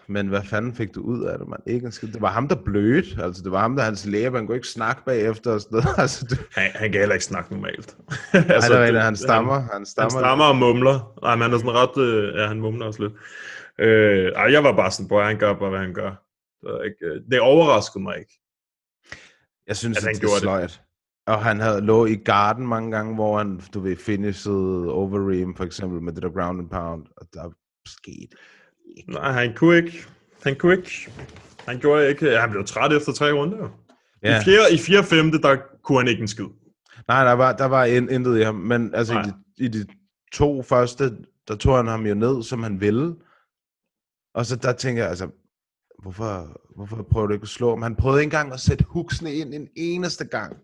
Men 0.07 0.27
hvad 0.27 0.41
fanden 0.43 0.75
fik 0.75 0.95
du 0.95 1.01
ud 1.01 1.23
af 1.23 1.37
det, 1.39 1.47
man? 1.47 1.59
Ikke. 1.67 1.89
Det 1.89 2.21
var 2.21 2.31
ham, 2.31 2.47
der 2.47 2.55
blødte. 2.55 3.23
Altså, 3.23 3.43
det 3.43 3.51
var 3.51 3.59
ham, 3.59 3.75
der 3.75 3.83
hans 3.83 4.05
læge. 4.05 4.29
Man 4.29 4.45
kunne 4.47 4.55
ikke 4.57 4.67
snakke 4.67 5.01
bagefter 5.05 5.51
og 5.51 5.61
sådan 5.61 5.75
noget. 5.75 5.97
Altså, 6.01 6.25
det, 6.29 6.39
Han, 6.51 6.71
han 6.75 6.91
kan 6.91 6.99
heller 6.99 7.13
ikke 7.15 7.25
snakke 7.25 7.53
normalt. 7.53 7.97
altså, 8.33 8.53
altså, 8.53 8.81
det, 8.81 9.01
han 9.01 9.15
stammer. 9.15 9.59
Han 9.59 9.69
Han 9.73 9.85
stammer. 9.85 10.09
stammer 10.19 10.45
og 10.45 10.55
mumler. 10.55 11.19
Nej, 11.23 11.35
men 11.35 11.41
han 11.41 11.53
er 11.53 11.57
sådan 11.57 11.71
ret... 11.71 11.97
Øh, 11.97 12.35
ja, 12.35 12.47
han 12.47 12.59
mumler 12.59 12.85
også 12.85 13.01
lidt. 13.03 13.13
Øh, 13.79 14.31
ej, 14.35 14.51
jeg 14.51 14.63
var 14.63 14.75
bare 14.75 14.91
sådan, 14.91 15.07
på, 15.09 15.21
han 15.21 15.37
gør 15.39 15.53
bare, 15.53 15.69
hvad 15.69 15.79
han 15.79 15.93
gør. 15.93 16.11
Det, 16.63 16.85
ikke, 16.85 17.05
øh, 17.15 17.21
det 17.31 17.39
overraskede 17.39 18.03
mig 18.03 18.17
ikke. 18.19 18.39
Jeg 19.67 19.75
synes, 19.77 19.97
at 19.97 20.03
at 20.03 20.07
han 20.07 20.13
det 20.15 20.17
er 20.17 20.21
gjorde 20.21 20.33
det. 20.35 20.41
sløjt. 20.41 20.81
Og 21.27 21.43
han 21.43 21.59
havde 21.59 21.81
lå 21.81 22.05
i 22.05 22.15
garden 22.15 22.67
mange 22.67 22.91
gange, 22.91 23.15
hvor 23.15 23.37
han, 23.37 23.61
du 23.73 23.79
ved, 23.79 23.95
finishede 23.97 24.91
Overeem, 24.93 25.55
for 25.55 25.63
eksempel, 25.63 26.01
med 26.01 26.13
det 26.13 26.23
der 26.23 26.29
ground 26.29 26.59
and 26.59 26.69
pound. 26.69 27.05
Og 27.17 27.27
der 27.33 27.49
skete 27.87 28.35
Nej, 29.07 29.31
han 29.31 29.55
kunne 29.55 29.77
ikke. 29.77 30.05
Han 30.43 30.55
kunne 30.55 30.77
ikke. 30.77 31.11
Han 31.67 31.79
gjorde 31.79 32.09
ikke. 32.09 32.37
Han 32.39 32.51
blev 32.51 32.65
træt 32.65 32.93
efter 32.93 33.11
tre 33.11 33.31
runder. 33.31 33.69
Ja. 34.23 34.41
I, 34.41 34.43
fjerde, 34.43 34.73
I 34.73 34.77
fjerde 34.77 35.07
femte, 35.07 35.41
der 35.41 35.57
kunne 35.83 35.97
han 35.97 36.07
ikke 36.07 36.21
en 36.21 36.27
skid. 36.27 36.45
Nej, 37.07 37.23
der 37.23 37.31
var, 37.31 37.53
der 37.53 37.65
var 37.65 37.85
in, 37.85 38.09
intet 38.09 38.39
i 38.39 38.43
ham. 38.43 38.55
Men 38.55 38.95
altså, 38.95 39.19
i 39.19 39.23
de, 39.23 39.65
i 39.65 39.67
de 39.67 39.85
to 40.33 40.63
første, 40.63 41.17
der 41.47 41.55
tog 41.55 41.77
han 41.77 41.87
ham 41.87 42.05
jo 42.05 42.13
ned, 42.15 42.43
som 42.43 42.63
han 42.63 42.81
ville. 42.81 43.15
Og 44.33 44.45
så 44.45 44.55
der 44.55 44.73
tænker 44.73 45.01
jeg, 45.01 45.09
altså, 45.09 45.29
hvorfor, 46.01 46.61
hvorfor 46.75 47.03
prøver 47.11 47.27
du 47.27 47.33
ikke 47.33 47.43
at 47.43 47.49
slå 47.49 47.69
ham? 47.69 47.81
Han 47.81 47.95
prøvede 47.95 48.21
ikke 48.21 48.27
engang 48.27 48.53
at 48.53 48.59
sætte 48.59 48.85
hooksene 48.87 49.33
ind 49.33 49.53
en 49.53 49.67
eneste 49.75 50.25
gang. 50.25 50.57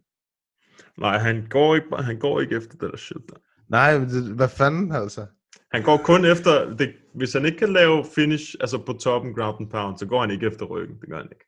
Nej, 0.97 1.17
han 1.17 1.47
går 1.49 1.76
ikke, 1.76 1.88
han 1.95 2.20
går 2.20 2.41
ikke 2.41 2.55
efter 2.55 2.78
det 2.78 2.91
der 2.91 2.97
shit 2.97 3.30
der. 3.30 3.36
Nej, 3.70 3.99
men 3.99 4.09
det, 4.09 4.36
hvad 4.36 4.49
fanden 4.49 4.91
altså? 4.91 5.26
Han 5.74 5.84
går 5.84 5.97
kun 5.97 6.26
efter, 6.26 6.76
det, 6.76 6.93
hvis 7.15 7.34
han 7.34 7.45
ikke 7.45 7.57
kan 7.57 7.74
lave 7.74 8.05
finish, 8.15 8.55
altså 8.59 8.78
på 8.86 8.93
toppen 8.93 9.34
ground 9.36 9.57
and 9.59 9.70
pound, 9.70 9.97
så 9.97 10.05
går 10.05 10.22
han 10.22 10.32
ikke 10.32 10.47
efter 10.47 10.65
ryggen. 10.65 10.99
Det 11.01 11.09
gør 11.09 11.17
han 11.17 11.28
ikke. 11.32 11.45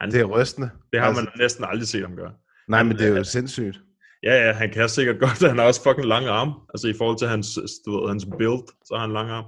Han, 0.00 0.10
Det 0.10 0.20
er 0.20 0.24
rystende. 0.24 0.70
det 0.92 1.00
har 1.00 1.06
altså, 1.06 1.22
man 1.22 1.32
næsten 1.38 1.64
aldrig 1.64 1.88
set 1.88 2.02
ham 2.02 2.16
gøre. 2.16 2.32
Nej, 2.68 2.82
men 2.82 2.96
det 2.96 3.04
er 3.04 3.08
jo 3.08 3.14
han- 3.14 3.24
sindssygt. 3.24 3.80
Ja, 4.22 4.46
ja, 4.46 4.52
han 4.52 4.70
kan 4.70 4.88
sikkert 4.88 5.20
godt, 5.20 5.48
han 5.48 5.58
har 5.58 5.64
også 5.66 5.82
fucking 5.82 6.06
lang 6.06 6.26
arm. 6.26 6.52
Altså 6.74 6.88
i 6.88 6.92
forhold 6.98 7.18
til 7.18 7.28
hans, 7.28 7.46
du 7.86 8.00
ved, 8.00 8.08
hans 8.08 8.26
build, 8.38 8.66
så 8.84 8.94
har 8.94 9.00
han 9.00 9.12
lang 9.12 9.30
arm. 9.30 9.44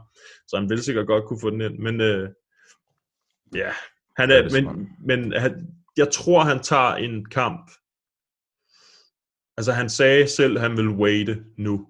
Så 0.48 0.56
han 0.56 0.68
vil 0.70 0.82
sikkert 0.82 1.06
godt 1.06 1.24
kunne 1.24 1.40
få 1.40 1.50
den 1.50 1.60
ind. 1.60 1.78
Men 1.78 2.00
øh, 2.00 2.28
ja, 3.54 3.70
han 4.16 4.30
er 4.30 4.34
er, 4.36 4.50
men, 4.62 4.88
men 5.06 5.32
han, 5.32 5.66
jeg 5.96 6.08
tror, 6.12 6.40
han 6.40 6.60
tager 6.62 6.94
en 6.94 7.24
kamp. 7.24 7.70
Altså 9.56 9.72
han 9.72 9.88
sagde 9.88 10.28
selv, 10.28 10.56
at 10.56 10.62
han 10.62 10.76
vil 10.76 10.88
waite 10.88 11.44
nu 11.58 11.86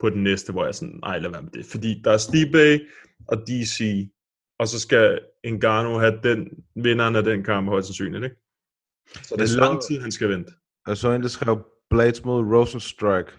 på 0.00 0.10
den 0.10 0.22
næste, 0.22 0.52
hvor 0.52 0.64
jeg 0.64 0.74
sådan, 0.74 0.98
nej, 1.02 1.18
lad 1.18 1.30
være 1.30 1.42
med 1.42 1.50
det. 1.50 1.66
Fordi 1.66 2.00
der 2.04 2.10
er 2.12 2.16
Stipe 2.18 2.80
og 3.28 3.36
DC, 3.46 4.08
og 4.58 4.68
så 4.68 4.80
skal 4.80 5.20
Ngannou 5.46 5.98
have 5.98 6.20
den, 6.22 6.64
vinderen 6.84 7.16
af 7.16 7.22
den 7.22 7.44
kamp 7.44 7.68
højst 7.68 7.86
sandsynligt, 7.88 8.24
ikke? 8.24 8.36
Så 9.26 9.34
det 9.36 9.42
er 9.42 9.46
så- 9.46 9.60
lang 9.60 9.82
tid, 9.82 10.00
han 10.00 10.12
skal 10.12 10.28
vente. 10.28 10.52
Jeg 10.86 10.96
så 10.96 11.10
en, 11.12 11.22
der 11.22 11.28
skrev 11.28 11.66
Blades 11.90 12.24
mod 12.24 12.40
Rosenstrike. 12.54 13.30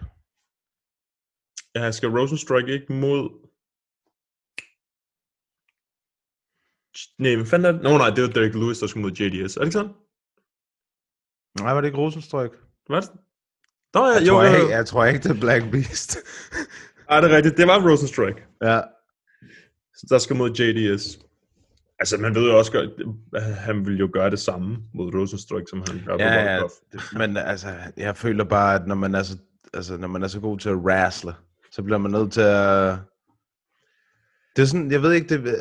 Ja, 1.74 1.90
skal 1.90 2.08
Rosenstrike 2.08 2.72
ikke 2.72 2.92
mod... 2.92 3.22
Nej, 7.18 7.36
men 7.36 7.46
fanden 7.46 7.66
er 7.68 7.72
det? 7.72 7.82
Nå 7.82 7.90
nej, 7.98 8.10
det 8.14 8.22
var 8.24 8.28
Derek 8.36 8.54
Lewis, 8.54 8.78
der 8.78 8.86
skulle 8.86 9.02
mod 9.06 9.12
JDS. 9.18 9.56
Er 9.56 9.60
det 9.60 9.66
ikke 9.68 9.78
sådan? 9.80 9.94
Nej, 11.60 11.72
var 11.74 11.80
det 11.80 11.88
ikke 11.88 11.98
Rosenstrøk? 11.98 12.52
Hvad? 12.86 13.02
Nå, 13.94 14.06
ja, 14.06 14.12
Jeg, 14.12 14.22
jo, 14.22 14.26
tror, 14.32 14.44
jo. 14.44 14.54
ikke, 14.56 14.68
jeg 14.70 14.86
tror 14.86 15.04
ikke, 15.04 15.20
det 15.28 15.30
er 15.36 15.40
Black 15.40 15.70
Beast. 15.70 16.18
Ej, 17.10 17.20
det 17.20 17.32
er 17.32 17.36
rigtigt. 17.36 17.56
Det 17.56 17.66
var 17.66 17.88
Rosenstrike. 17.90 18.42
ja. 18.62 18.80
Så 19.94 20.06
der 20.08 20.18
skal 20.18 20.36
mod 20.36 20.50
JDS. 20.50 21.18
Altså, 21.98 22.16
man 22.18 22.34
ved 22.34 22.50
jo 22.50 22.58
også 22.58 22.88
at 23.34 23.42
han 23.42 23.86
vil 23.86 23.98
jo 23.98 24.10
gøre 24.12 24.30
det 24.30 24.38
samme 24.38 24.76
mod 24.94 25.14
Rosenstrike, 25.14 25.66
som 25.70 25.82
han 25.88 26.02
gør 26.06 26.16
på 26.16 26.22
Ja, 26.22 26.34
ja, 26.54 26.60
Volkov. 26.60 26.70
men 27.18 27.36
altså, 27.36 27.68
jeg 27.96 28.16
føler 28.16 28.44
bare, 28.44 28.74
at 28.74 28.86
når 28.86 28.94
man 28.94 29.14
er 29.14 29.22
så, 29.22 29.36
altså, 29.74 29.96
når 29.96 30.08
man 30.08 30.22
er 30.22 30.28
så 30.28 30.40
god 30.40 30.58
til 30.58 30.68
at 30.68 30.74
wrestle, 30.76 31.32
så 31.72 31.82
bliver 31.82 31.98
man 31.98 32.10
nødt 32.10 32.32
til 32.32 32.40
at... 32.40 32.96
Det 34.56 34.62
er 34.62 34.66
sådan, 34.66 34.92
jeg 34.92 35.02
ved 35.02 35.12
ikke, 35.12 35.28
det... 35.36 35.56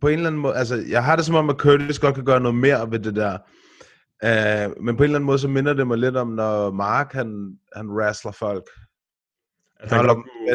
På 0.00 0.08
en 0.08 0.14
eller 0.14 0.26
anden 0.26 0.40
måde, 0.42 0.54
altså, 0.54 0.84
jeg 0.88 1.04
har 1.04 1.16
det 1.16 1.24
som 1.24 1.34
om, 1.34 1.50
at 1.50 1.56
Curtis 1.56 1.98
godt 1.98 2.14
kan 2.14 2.24
gøre 2.24 2.40
noget 2.40 2.54
mere 2.58 2.90
ved 2.90 2.98
det 2.98 3.16
der. 3.16 3.38
Uh, 4.24 4.84
men 4.84 4.96
på 4.96 5.02
en 5.02 5.04
eller 5.04 5.18
anden 5.18 5.26
måde, 5.26 5.38
så 5.38 5.48
minder 5.48 5.72
det 5.72 5.86
mig 5.86 5.98
lidt 5.98 6.16
om, 6.16 6.28
når 6.28 6.70
Mark, 6.70 7.12
han, 7.12 7.58
han 7.76 7.90
wrestler 7.90 8.32
folk. 8.32 8.70
At 9.80 9.90
han 9.90 10.06
godt 10.06 10.16
dem- 10.16 10.22
kunne 10.22 10.52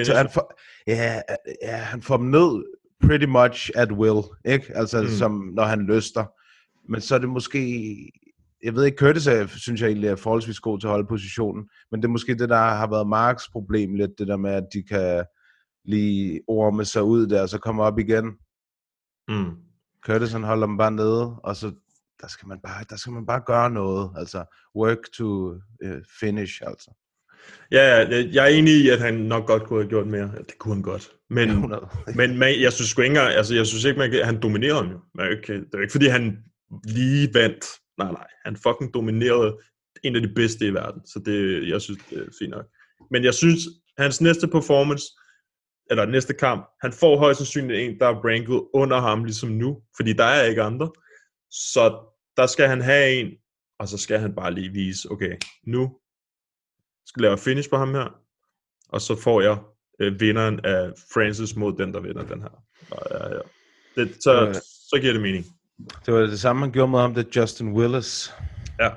at-. 0.00 0.06
Så 0.06 0.14
han 0.14 0.28
får, 0.34 0.60
ja, 0.86 1.20
ja, 1.62 1.76
han 1.76 2.02
får 2.02 2.16
dem 2.16 2.26
ned 2.26 2.64
pretty 3.00 3.26
much 3.26 3.70
at 3.74 3.92
will, 3.92 4.22
ikke? 4.44 4.76
Altså, 4.76 5.02
mm. 5.02 5.08
som 5.08 5.50
når 5.54 5.64
han 5.64 5.80
lyster. 5.80 6.24
Men 6.92 7.00
så 7.00 7.14
er 7.14 7.18
det 7.18 7.28
måske... 7.28 8.12
Jeg 8.62 8.74
ved 8.74 8.84
ikke, 8.84 8.98
Curtis 8.98 9.26
er, 9.26 9.46
synes 9.46 9.80
jeg 9.80 9.88
egentlig 9.88 10.08
er 10.10 10.16
forholdsvis 10.16 10.60
god 10.60 10.80
til 10.80 10.86
at 10.86 10.90
holde 10.90 11.08
positionen, 11.08 11.68
men 11.90 12.02
det 12.02 12.08
er 12.08 12.12
måske 12.12 12.34
det, 12.38 12.48
der 12.48 12.56
har 12.56 12.90
været 12.90 13.08
Marks 13.08 13.48
problem 13.48 13.94
lidt, 13.94 14.10
det 14.18 14.28
der 14.28 14.36
med, 14.36 14.50
at 14.50 14.64
de 14.72 14.82
kan 14.82 15.24
lige 15.84 16.40
orme 16.48 16.84
sig 16.84 17.02
ud 17.02 17.26
der, 17.26 17.42
og 17.42 17.48
så 17.48 17.58
komme 17.58 17.82
op 17.82 17.98
igen. 17.98 18.24
Mm. 19.28 19.50
Curtis 20.06 20.32
han 20.32 20.42
holder 20.42 20.66
dem 20.66 20.76
bare 20.76 20.90
nede, 20.90 21.36
og 21.44 21.56
så 21.56 21.72
der 22.20 22.28
skal 22.28 22.48
man 22.48 22.58
bare, 22.60 22.84
der 22.90 22.96
skal 22.96 23.12
man 23.12 23.26
bare 23.26 23.42
gøre 23.46 23.70
noget, 23.70 24.10
altså 24.16 24.44
work 24.76 24.98
to 25.14 25.50
uh, 25.84 26.00
finish, 26.20 26.62
altså. 26.66 26.90
Ja, 27.72 28.00
ja, 28.00 28.24
jeg 28.32 28.44
er 28.44 28.48
enig 28.58 28.74
i, 28.84 28.88
at 28.88 29.00
han 29.00 29.14
nok 29.14 29.46
godt 29.46 29.64
kunne 29.64 29.82
have 29.82 29.88
gjort 29.88 30.06
mere. 30.06 30.30
Ja, 30.34 30.38
det 30.38 30.58
kunne 30.58 30.74
han 30.74 30.82
godt. 30.82 31.10
Men, 31.30 31.48
100. 31.48 31.88
men 32.16 32.38
man, 32.38 32.60
jeg 32.60 32.72
synes 32.72 32.90
ikke 32.92 33.06
engang, 33.06 33.28
altså 33.28 33.54
jeg 33.54 33.66
synes 33.66 33.84
ikke, 33.84 33.98
man 33.98 34.10
kan, 34.10 34.24
han 34.24 34.42
dominerede 34.42 34.82
ham 34.82 34.92
jo. 34.92 35.00
Man, 35.14 35.30
ikke- 35.32 35.52
det 35.60 35.74
er 35.74 35.80
ikke, 35.80 35.92
fordi 35.92 36.06
han 36.06 36.38
lige 36.84 37.34
vandt. 37.34 37.64
Nej, 37.98 38.12
nej. 38.12 38.26
Han 38.44 38.56
fucking 38.56 38.94
dominerede 38.94 39.56
en 40.04 40.16
af 40.16 40.22
de 40.22 40.28
bedste 40.34 40.66
i 40.66 40.74
verden. 40.74 41.06
Så 41.06 41.18
det, 41.26 41.68
jeg 41.68 41.80
synes, 41.80 41.98
det 42.10 42.18
er 42.18 42.26
fint 42.38 42.50
nok. 42.50 42.64
Men 43.10 43.24
jeg 43.24 43.34
synes, 43.34 43.58
hans 43.98 44.20
næste 44.20 44.48
performance, 44.48 45.04
eller 45.90 46.06
næste 46.06 46.34
kamp, 46.34 46.66
han 46.82 46.92
får 46.92 47.18
højst 47.18 47.38
sandsynligt 47.38 47.80
en, 47.80 47.98
der 47.98 48.06
er 48.06 48.14
ranket 48.24 48.62
under 48.74 49.00
ham, 49.00 49.24
ligesom 49.24 49.48
nu. 49.50 49.78
Fordi 49.96 50.12
der 50.12 50.24
er 50.24 50.42
ikke 50.44 50.62
andre. 50.62 50.90
Så 51.50 51.98
der 52.36 52.46
skal 52.46 52.68
han 52.68 52.80
have 52.80 53.12
en, 53.12 53.30
og 53.78 53.88
så 53.88 53.98
skal 53.98 54.18
han 54.20 54.34
bare 54.34 54.54
lige 54.54 54.70
vise, 54.72 55.10
okay, 55.10 55.36
nu 55.66 55.96
skal 57.06 57.22
lave 57.22 57.38
finish 57.38 57.70
på 57.70 57.76
ham 57.76 57.94
her, 57.94 58.18
og 58.88 59.00
så 59.00 59.16
får 59.20 59.40
jeg 59.40 59.58
øh, 60.00 60.20
vinderen 60.20 60.60
af 60.64 60.92
Francis 61.14 61.56
mod 61.56 61.72
den, 61.76 61.94
der 61.94 62.00
vinder 62.00 62.22
den 62.26 62.42
her. 62.42 62.64
Og, 62.90 63.02
ja, 63.10 63.34
ja. 63.34 63.40
Det, 63.96 64.16
så, 64.22 64.46
Øh. 64.48 64.54
så 64.90 64.98
giver 65.00 65.12
det 65.12 65.22
mening. 65.22 65.44
Det 66.06 66.14
var 66.14 66.20
det 66.20 66.40
samme, 66.40 66.60
man 66.60 66.72
gjorde 66.72 66.90
med 66.90 66.98
ham, 66.98 67.14
det 67.14 67.36
Justin 67.36 67.72
Willis. 67.72 68.34
Ja. 68.80 68.90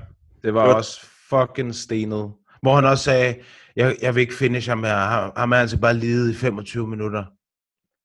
Det 0.43 0.53
var 0.53 0.61
Det 0.63 0.69
var- 0.69 0.75
også 0.75 1.05
fucking 1.29 1.75
stenet. 1.75 2.33
Hvor 2.61 2.75
han 2.75 2.85
også 2.85 3.03
sagde, 3.03 3.35
jeg, 3.75 3.97
jeg 4.01 4.15
vil 4.15 4.21
ikke 4.21 4.33
finish 4.33 4.69
ham 4.69 4.83
her. 4.83 4.95
Ham, 4.97 5.31
ham 5.37 5.51
er 5.51 5.55
altså 5.57 5.79
bare 5.79 5.93
lide 5.93 6.31
i 6.31 6.33
25 6.33 6.87
minutter. 6.87 7.25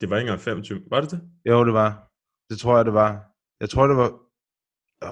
Det 0.01 0.11
var 0.11 0.16
ikke 0.16 0.28
engang 0.28 0.40
25. 0.40 0.80
Var 0.90 1.01
det 1.01 1.11
det? 1.11 1.20
Jo, 1.49 1.64
det 1.64 1.72
var. 1.74 2.11
Det 2.51 2.59
tror 2.59 2.76
jeg, 2.76 2.84
det 2.84 2.95
var. 2.95 3.24
Jeg 3.61 3.70
tror, 3.70 3.86
det 3.86 3.97
var... 3.97 4.12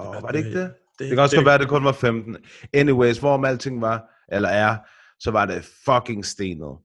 Åh, 0.00 0.22
var 0.22 0.30
det 0.30 0.38
ikke 0.38 0.60
det? 0.60 0.72
Det 0.98 1.08
kan 1.08 1.18
også 1.18 1.36
godt 1.36 1.46
være, 1.46 1.54
at 1.54 1.60
det 1.60 1.68
kun 1.68 1.84
var 1.84 1.92
15. 1.92 2.36
Anyways, 2.74 3.18
hvorom 3.18 3.44
alting 3.44 3.80
var, 3.80 4.02
eller 4.32 4.48
er, 4.48 4.76
så 5.20 5.30
var 5.30 5.46
det 5.46 5.64
fucking 5.84 6.24
stenet. 6.24 6.76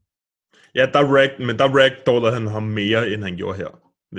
Ja, 0.76 0.86
der 0.94 1.16
rag, 1.16 1.32
men 1.40 1.60
der 1.60 1.68
ragdollede 1.68 2.34
han 2.34 2.48
ham 2.48 2.64
mere, 2.64 3.10
end 3.10 3.24
han 3.24 3.36
gjorde 3.36 3.58
her. 3.58 3.68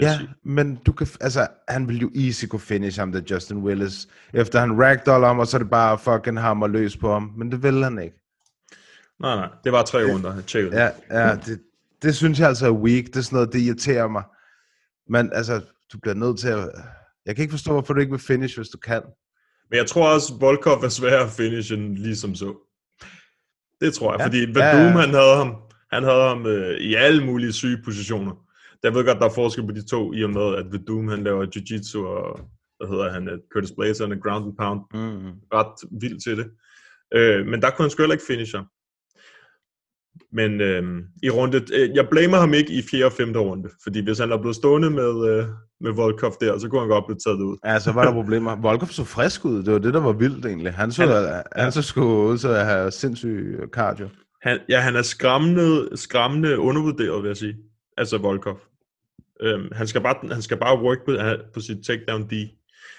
Ja, 0.01 0.17
sige. 0.17 0.31
men 0.45 0.79
du 0.87 0.93
kan, 0.93 1.07
altså, 1.21 1.47
han 1.69 1.89
vil 1.89 2.01
jo 2.01 2.11
easy 2.15 2.45
kunne 2.45 2.61
finish 2.61 2.99
ham, 2.99 3.13
der 3.13 3.21
Justin 3.31 3.59
Willis. 3.59 4.09
Efter 4.35 4.61
han 4.61 4.83
ragdoller 4.83 5.27
ham, 5.27 5.39
og 5.39 5.47
så 5.47 5.57
er 5.57 5.59
det 5.59 5.71
bare 5.71 5.99
fucking 5.99 6.41
hammer 6.41 6.67
løs 6.67 6.97
på 6.97 7.13
ham. 7.13 7.33
Men 7.37 7.53
det 7.53 7.63
vil 7.63 7.85
han 7.85 7.99
ikke. 7.99 8.17
Nej, 9.21 9.37
nej. 9.37 9.49
Det 9.65 9.73
var 9.73 9.83
tre 9.83 10.13
runder. 10.13 10.35
Jeg 10.35 10.45
tjekkede. 10.45 10.83
Ja, 10.83 10.91
ja 11.11 11.35
det, 11.35 11.61
det 12.03 12.17
synes 12.17 12.41
jeg 12.41 12.49
altså 12.49 12.67
er 12.67 12.71
weak. 12.71 13.05
Det 13.05 13.17
er 13.17 13.21
sådan 13.21 13.37
noget, 13.37 13.53
det 13.53 13.61
irriterer 13.61 14.09
mig. 14.09 14.23
Men 15.09 15.33
altså, 15.33 15.61
du 15.93 15.99
bliver 15.99 16.15
nødt 16.15 16.39
til 16.39 16.49
at... 16.49 16.69
Jeg 17.29 17.37
kan 17.37 17.43
ikke 17.43 17.53
forstå, 17.53 17.73
hvorfor 17.73 17.95
du 17.95 18.01
ikke 18.01 18.11
vil 18.13 18.21
finish, 18.21 18.57
hvis 18.59 18.69
du 18.69 18.79
kan. 18.79 19.03
Men 19.71 19.77
jeg 19.79 19.87
tror 19.87 20.15
også, 20.15 20.35
Volkov 20.41 20.83
er 20.85 20.89
svær 20.89 21.25
at 21.25 21.31
finish 21.31 21.73
end 21.73 21.97
ligesom 21.97 22.35
så. 22.35 22.55
Det 23.81 23.95
tror 23.95 24.13
jeg, 24.13 24.19
Ja. 24.21 24.27
fordi 24.27 24.39
Vadum, 24.39 24.93
ja. 24.97 25.01
han 25.01 25.11
havde 25.15 25.37
ham, 25.37 25.55
han 25.93 26.03
havde 26.03 26.23
ham 26.29 26.47
øh, 26.47 26.79
i 26.81 26.95
alle 26.95 27.25
mulige 27.27 27.53
syge 27.53 27.79
positioner. 27.85 28.33
Jeg 28.83 28.95
ved 28.95 29.05
godt, 29.05 29.19
der 29.19 29.25
er 29.27 29.35
forskel 29.35 29.67
på 29.67 29.73
de 29.73 29.87
to, 29.87 30.13
i 30.13 30.25
og 30.25 30.31
med, 30.31 30.55
at 30.55 30.73
Vadum, 30.73 31.09
han 31.09 31.25
laver 31.25 31.47
jiu-jitsu, 31.47 31.99
og 31.99 32.41
hvad 32.79 32.89
hedder 32.89 33.13
han, 33.13 33.41
Curtis 33.53 33.73
Blazer, 33.79 34.05
han 34.07 34.19
er 34.19 34.21
ground 34.23 34.45
and 34.47 34.57
pound, 34.57 34.81
Mm. 34.95 35.33
ret 35.55 36.01
vild 36.01 36.21
til 36.21 36.37
det. 36.39 36.51
Øh, 37.15 37.47
men 37.47 37.63
der 37.63 37.71
kunne 37.71 37.85
han 37.85 37.91
sgu 37.91 38.03
heller 38.03 38.15
ikke 38.15 38.27
finisher. 38.27 38.63
Men 40.35 40.61
øh, 40.61 41.03
i 41.23 41.31
runde, 41.31 41.65
øh, 41.75 41.91
jeg 41.97 42.09
blamer 42.11 42.39
ham 42.39 42.55
ikke 42.55 42.73
i 42.73 42.83
4. 42.83 43.07
og 43.07 43.13
5. 43.13 43.33
runde, 43.33 43.71
fordi 43.83 44.01
hvis 44.01 44.19
han 44.19 44.33
er 44.33 44.37
blevet 44.39 44.57
stående 44.57 44.91
med, 44.91 45.29
øh, 45.31 45.45
med 45.81 45.93
Volkov 45.93 46.35
der, 46.41 46.59
så 46.59 46.69
kunne 46.69 46.81
han 46.81 46.89
godt 46.89 47.05
blive 47.07 47.19
taget 47.27 47.41
ud. 47.41 47.57
Ja, 47.65 47.79
så 47.79 47.93
var 47.93 48.05
der 48.05 48.13
problemer. 48.13 48.57
Volkov 48.57 48.89
så 48.89 49.05
frisk 49.05 49.45
ud. 49.45 49.63
Det 49.63 49.73
var 49.73 49.79
det, 49.79 49.95
der 49.95 50.01
var 50.01 50.13
vildt 50.13 50.47
egentlig. 50.47 50.73
Han 50.73 50.93
så, 50.93 51.07
Han- 51.07 51.25
han, 51.35 51.43
han, 51.57 51.73
så 51.73 51.83
sgu 51.83 52.03
ud 52.03 52.39
til 52.39 52.49
at 52.49 52.67
have 52.67 52.91
sindssyg 52.91 53.59
cardio. 53.73 54.09
Han, 54.43 54.59
ja, 54.69 54.81
han 54.81 54.97
er 54.97 55.03
skræmmende, 55.03 55.89
skræmmende 55.95 56.59
undervurderet, 56.59 57.23
vil 57.23 57.29
jeg 57.29 57.37
sige. 57.37 57.57
Altså 57.97 58.19
Volkov. 58.19 58.61
Øhm, 59.43 59.69
han, 59.73 59.87
skal 59.87 60.01
bare, 60.01 60.15
han 60.33 60.43
skal 60.43 60.57
bare 60.57 60.83
work 60.83 60.99
på, 61.07 61.17
på 61.55 61.61
sit 61.61 61.77
takedown 61.87 62.23
D. 62.27 62.33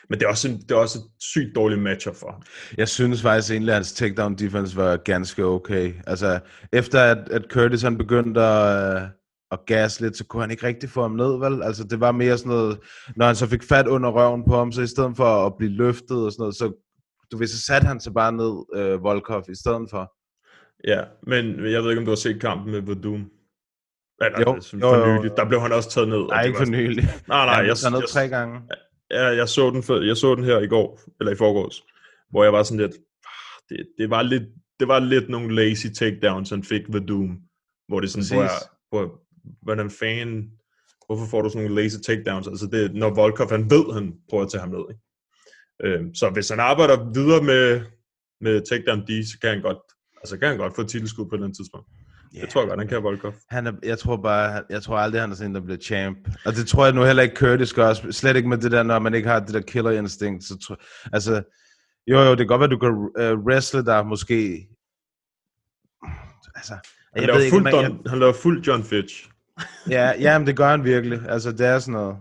Men 0.09 0.19
det 0.19 0.25
er, 0.25 0.29
også 0.29 0.47
en, 0.47 0.57
det 0.57 0.71
er 0.71 0.75
også 0.75 0.99
et 0.99 1.03
sygt 1.19 1.55
dårligt 1.55 1.81
matchup 1.81 2.15
for 2.15 2.31
ham. 2.31 2.41
Jeg 2.77 2.87
synes 2.87 3.21
faktisk 3.21 3.51
egentlig, 3.51 3.71
at 3.71 3.75
hans 3.75 3.93
takedown 3.93 4.35
defense 4.35 4.77
var 4.77 4.97
ganske 4.97 5.45
okay. 5.45 5.93
Altså, 6.07 6.39
efter 6.73 7.01
at, 7.01 7.17
at 7.31 7.45
Curtis 7.51 7.81
han 7.81 7.97
begyndte 7.97 8.41
at, 8.41 9.03
at 9.51 9.59
gas 9.65 10.01
lidt, 10.01 10.17
så 10.17 10.25
kunne 10.25 10.41
han 10.43 10.51
ikke 10.51 10.67
rigtig 10.67 10.89
få 10.89 11.01
ham 11.01 11.11
ned, 11.11 11.37
vel? 11.39 11.63
Altså, 11.63 11.83
det 11.83 11.99
var 11.99 12.11
mere 12.11 12.37
sådan 12.37 12.49
noget, 12.49 12.79
når 13.15 13.25
han 13.25 13.35
så 13.35 13.47
fik 13.47 13.63
fat 13.63 13.87
under 13.87 14.09
røven 14.09 14.43
på 14.45 14.57
ham, 14.57 14.71
så 14.71 14.81
i 14.81 14.87
stedet 14.87 15.17
for 15.17 15.45
at 15.45 15.53
blive 15.57 15.71
løftet 15.71 16.25
og 16.25 16.31
sådan 16.31 16.41
noget, 16.41 16.55
så 16.55 16.71
du 17.31 17.37
ved, 17.37 17.47
så 17.47 17.61
satte 17.61 17.87
han 17.87 17.99
sig 17.99 18.13
bare 18.13 18.31
ned, 18.31 18.65
øh, 18.75 19.03
Volkov, 19.03 19.43
i 19.49 19.55
stedet 19.55 19.87
for. 19.89 20.13
Ja, 20.87 21.01
men 21.27 21.45
jeg 21.71 21.81
ved 21.83 21.89
ikke, 21.89 21.99
om 21.99 22.05
du 22.05 22.11
har 22.11 22.15
set 22.15 22.41
kampen 22.41 22.71
med 22.71 22.81
Vadum. 22.81 23.29
Eller, 24.21 24.39
Jo, 24.39 24.49
jo, 24.49 24.55
jo, 24.73 24.89
for 24.89 25.09
jo. 25.09 25.17
nylig. 25.19 25.31
Der 25.37 25.45
blev 25.47 25.59
han 25.59 25.71
også 25.71 25.89
taget 25.89 26.09
ned. 26.09 26.17
og 26.17 26.27
Nej, 26.27 26.43
ikke 26.43 26.57
for 26.57 26.65
sådan- 26.65 26.79
nylig. 26.79 27.03
Nej, 27.27 27.45
nej, 27.45 27.55
Han 27.55 27.65
jeg, 27.65 27.71
er 27.71 27.89
ned 27.89 27.99
jeg, 27.99 28.09
tre 28.09 28.27
gange. 28.27 28.61
Ja, 29.11 29.25
jeg 29.25 29.49
så 29.49 29.69
den, 29.69 29.83
for, 29.83 30.01
jeg 30.01 30.17
så 30.17 30.35
den 30.35 30.43
her 30.43 30.59
i 30.59 30.67
går, 30.67 30.99
eller 31.19 31.31
i 31.31 31.35
forgårs, 31.35 31.83
hvor 32.29 32.43
jeg 32.43 32.53
var 32.53 32.63
sådan 32.63 32.77
lidt, 32.79 32.91
"Ah, 33.25 33.59
det, 33.69 33.87
det, 33.97 34.09
var 34.09 34.21
lidt, 34.21 34.43
det 34.79 34.87
var 34.87 34.99
lidt 34.99 35.29
nogle 35.29 35.55
lazy 35.55 35.87
takedowns, 35.87 36.49
han 36.49 36.63
fik 36.63 36.81
ved 36.89 37.01
Doom, 37.01 37.37
hvor 37.87 37.99
det 37.99 38.09
sådan, 38.11 38.25
hvor, 38.33 38.41
jeg, 38.41 38.49
Præcis. 38.49 38.69
hvor, 38.89 39.19
hvordan 39.61 39.89
fan, 39.89 40.49
hvorfor 41.05 41.25
får 41.25 41.41
du 41.41 41.49
sådan 41.49 41.67
nogle 41.67 41.83
lazy 41.83 41.95
takedowns? 42.05 42.47
Altså 42.47 42.67
det, 42.71 42.95
når 42.95 43.09
Volkov, 43.09 43.49
han 43.49 43.69
ved, 43.69 43.93
han 43.93 44.13
prøver 44.29 44.43
at 44.43 44.51
tage 44.51 44.61
ham 44.61 44.69
ned, 44.69 44.83
ikke? 44.89 45.01
Øhm, 45.83 46.15
så 46.15 46.29
hvis 46.29 46.49
han 46.49 46.59
arbejder 46.59 47.13
videre 47.13 47.43
med, 47.43 47.81
med 48.41 48.61
takedown 48.69 49.01
D, 49.01 49.09
så 49.31 49.39
kan 49.41 49.49
han 49.49 49.61
godt, 49.61 49.77
altså 50.17 50.37
kan 50.37 50.47
han 50.47 50.57
godt 50.57 50.75
få 50.75 50.83
titelskud 50.83 51.25
på 51.29 51.37
den 51.37 51.53
tidspunkt. 51.53 51.87
Yeah. 52.35 52.41
Det 52.41 52.49
tror 52.49 52.61
jeg 52.61 52.67
godt, 52.67 52.79
han 52.79 52.87
kan 52.87 53.03
Volkov. 53.03 53.33
Han 53.49 53.67
er, 53.67 53.73
jeg 53.83 53.99
tror 53.99 54.17
bare, 54.17 54.63
jeg 54.69 54.83
tror 54.83 54.97
aldrig, 54.97 55.21
han 55.21 55.31
er 55.31 55.35
sådan 55.35 55.55
der 55.55 55.61
bliver 55.61 55.77
champ. 55.77 56.17
Og 56.45 56.53
det 56.53 56.67
tror 56.67 56.85
jeg 56.85 56.95
nu 56.95 57.03
heller 57.03 57.23
ikke 57.23 57.35
Curtis 57.35 57.73
gør. 57.73 57.93
Slet 57.93 58.35
ikke 58.35 58.49
med 58.49 58.57
det 58.57 58.71
der, 58.71 58.83
når 58.83 58.99
man 58.99 59.13
ikke 59.13 59.27
har 59.27 59.39
det 59.39 59.53
der 59.53 59.61
killer 59.61 59.91
instinct. 59.91 60.43
Så 60.43 60.57
tro, 60.57 60.75
altså, 61.13 61.43
jo 62.07 62.19
jo, 62.19 62.29
det 62.29 62.37
kan 62.37 62.47
godt 62.47 62.59
være, 62.59 62.69
du 62.69 62.77
kan 62.77 62.89
uh, 62.89 63.45
wrestle 63.45 63.85
der 63.85 64.03
måske. 64.03 64.67
Altså, 66.55 66.73
Han 66.73 66.81
jeg 67.15 67.27
laver, 67.27 67.37
ved 67.37 67.45
ikke, 67.45 67.55
fuld 67.55 67.63
man, 67.63 67.73
Don, 67.73 68.07
han 68.07 68.19
laver 68.19 68.33
fuld 68.33 68.63
John 68.63 68.83
Fitch. 68.83 69.28
Ja, 69.89 70.11
ja, 70.19 70.37
men 70.37 70.47
det 70.47 70.57
gør 70.57 70.69
han 70.69 70.83
virkelig. 70.83 71.19
Altså, 71.29 71.51
det 71.51 71.67
er 71.67 71.79
sådan 71.79 71.91
noget. 71.91 72.15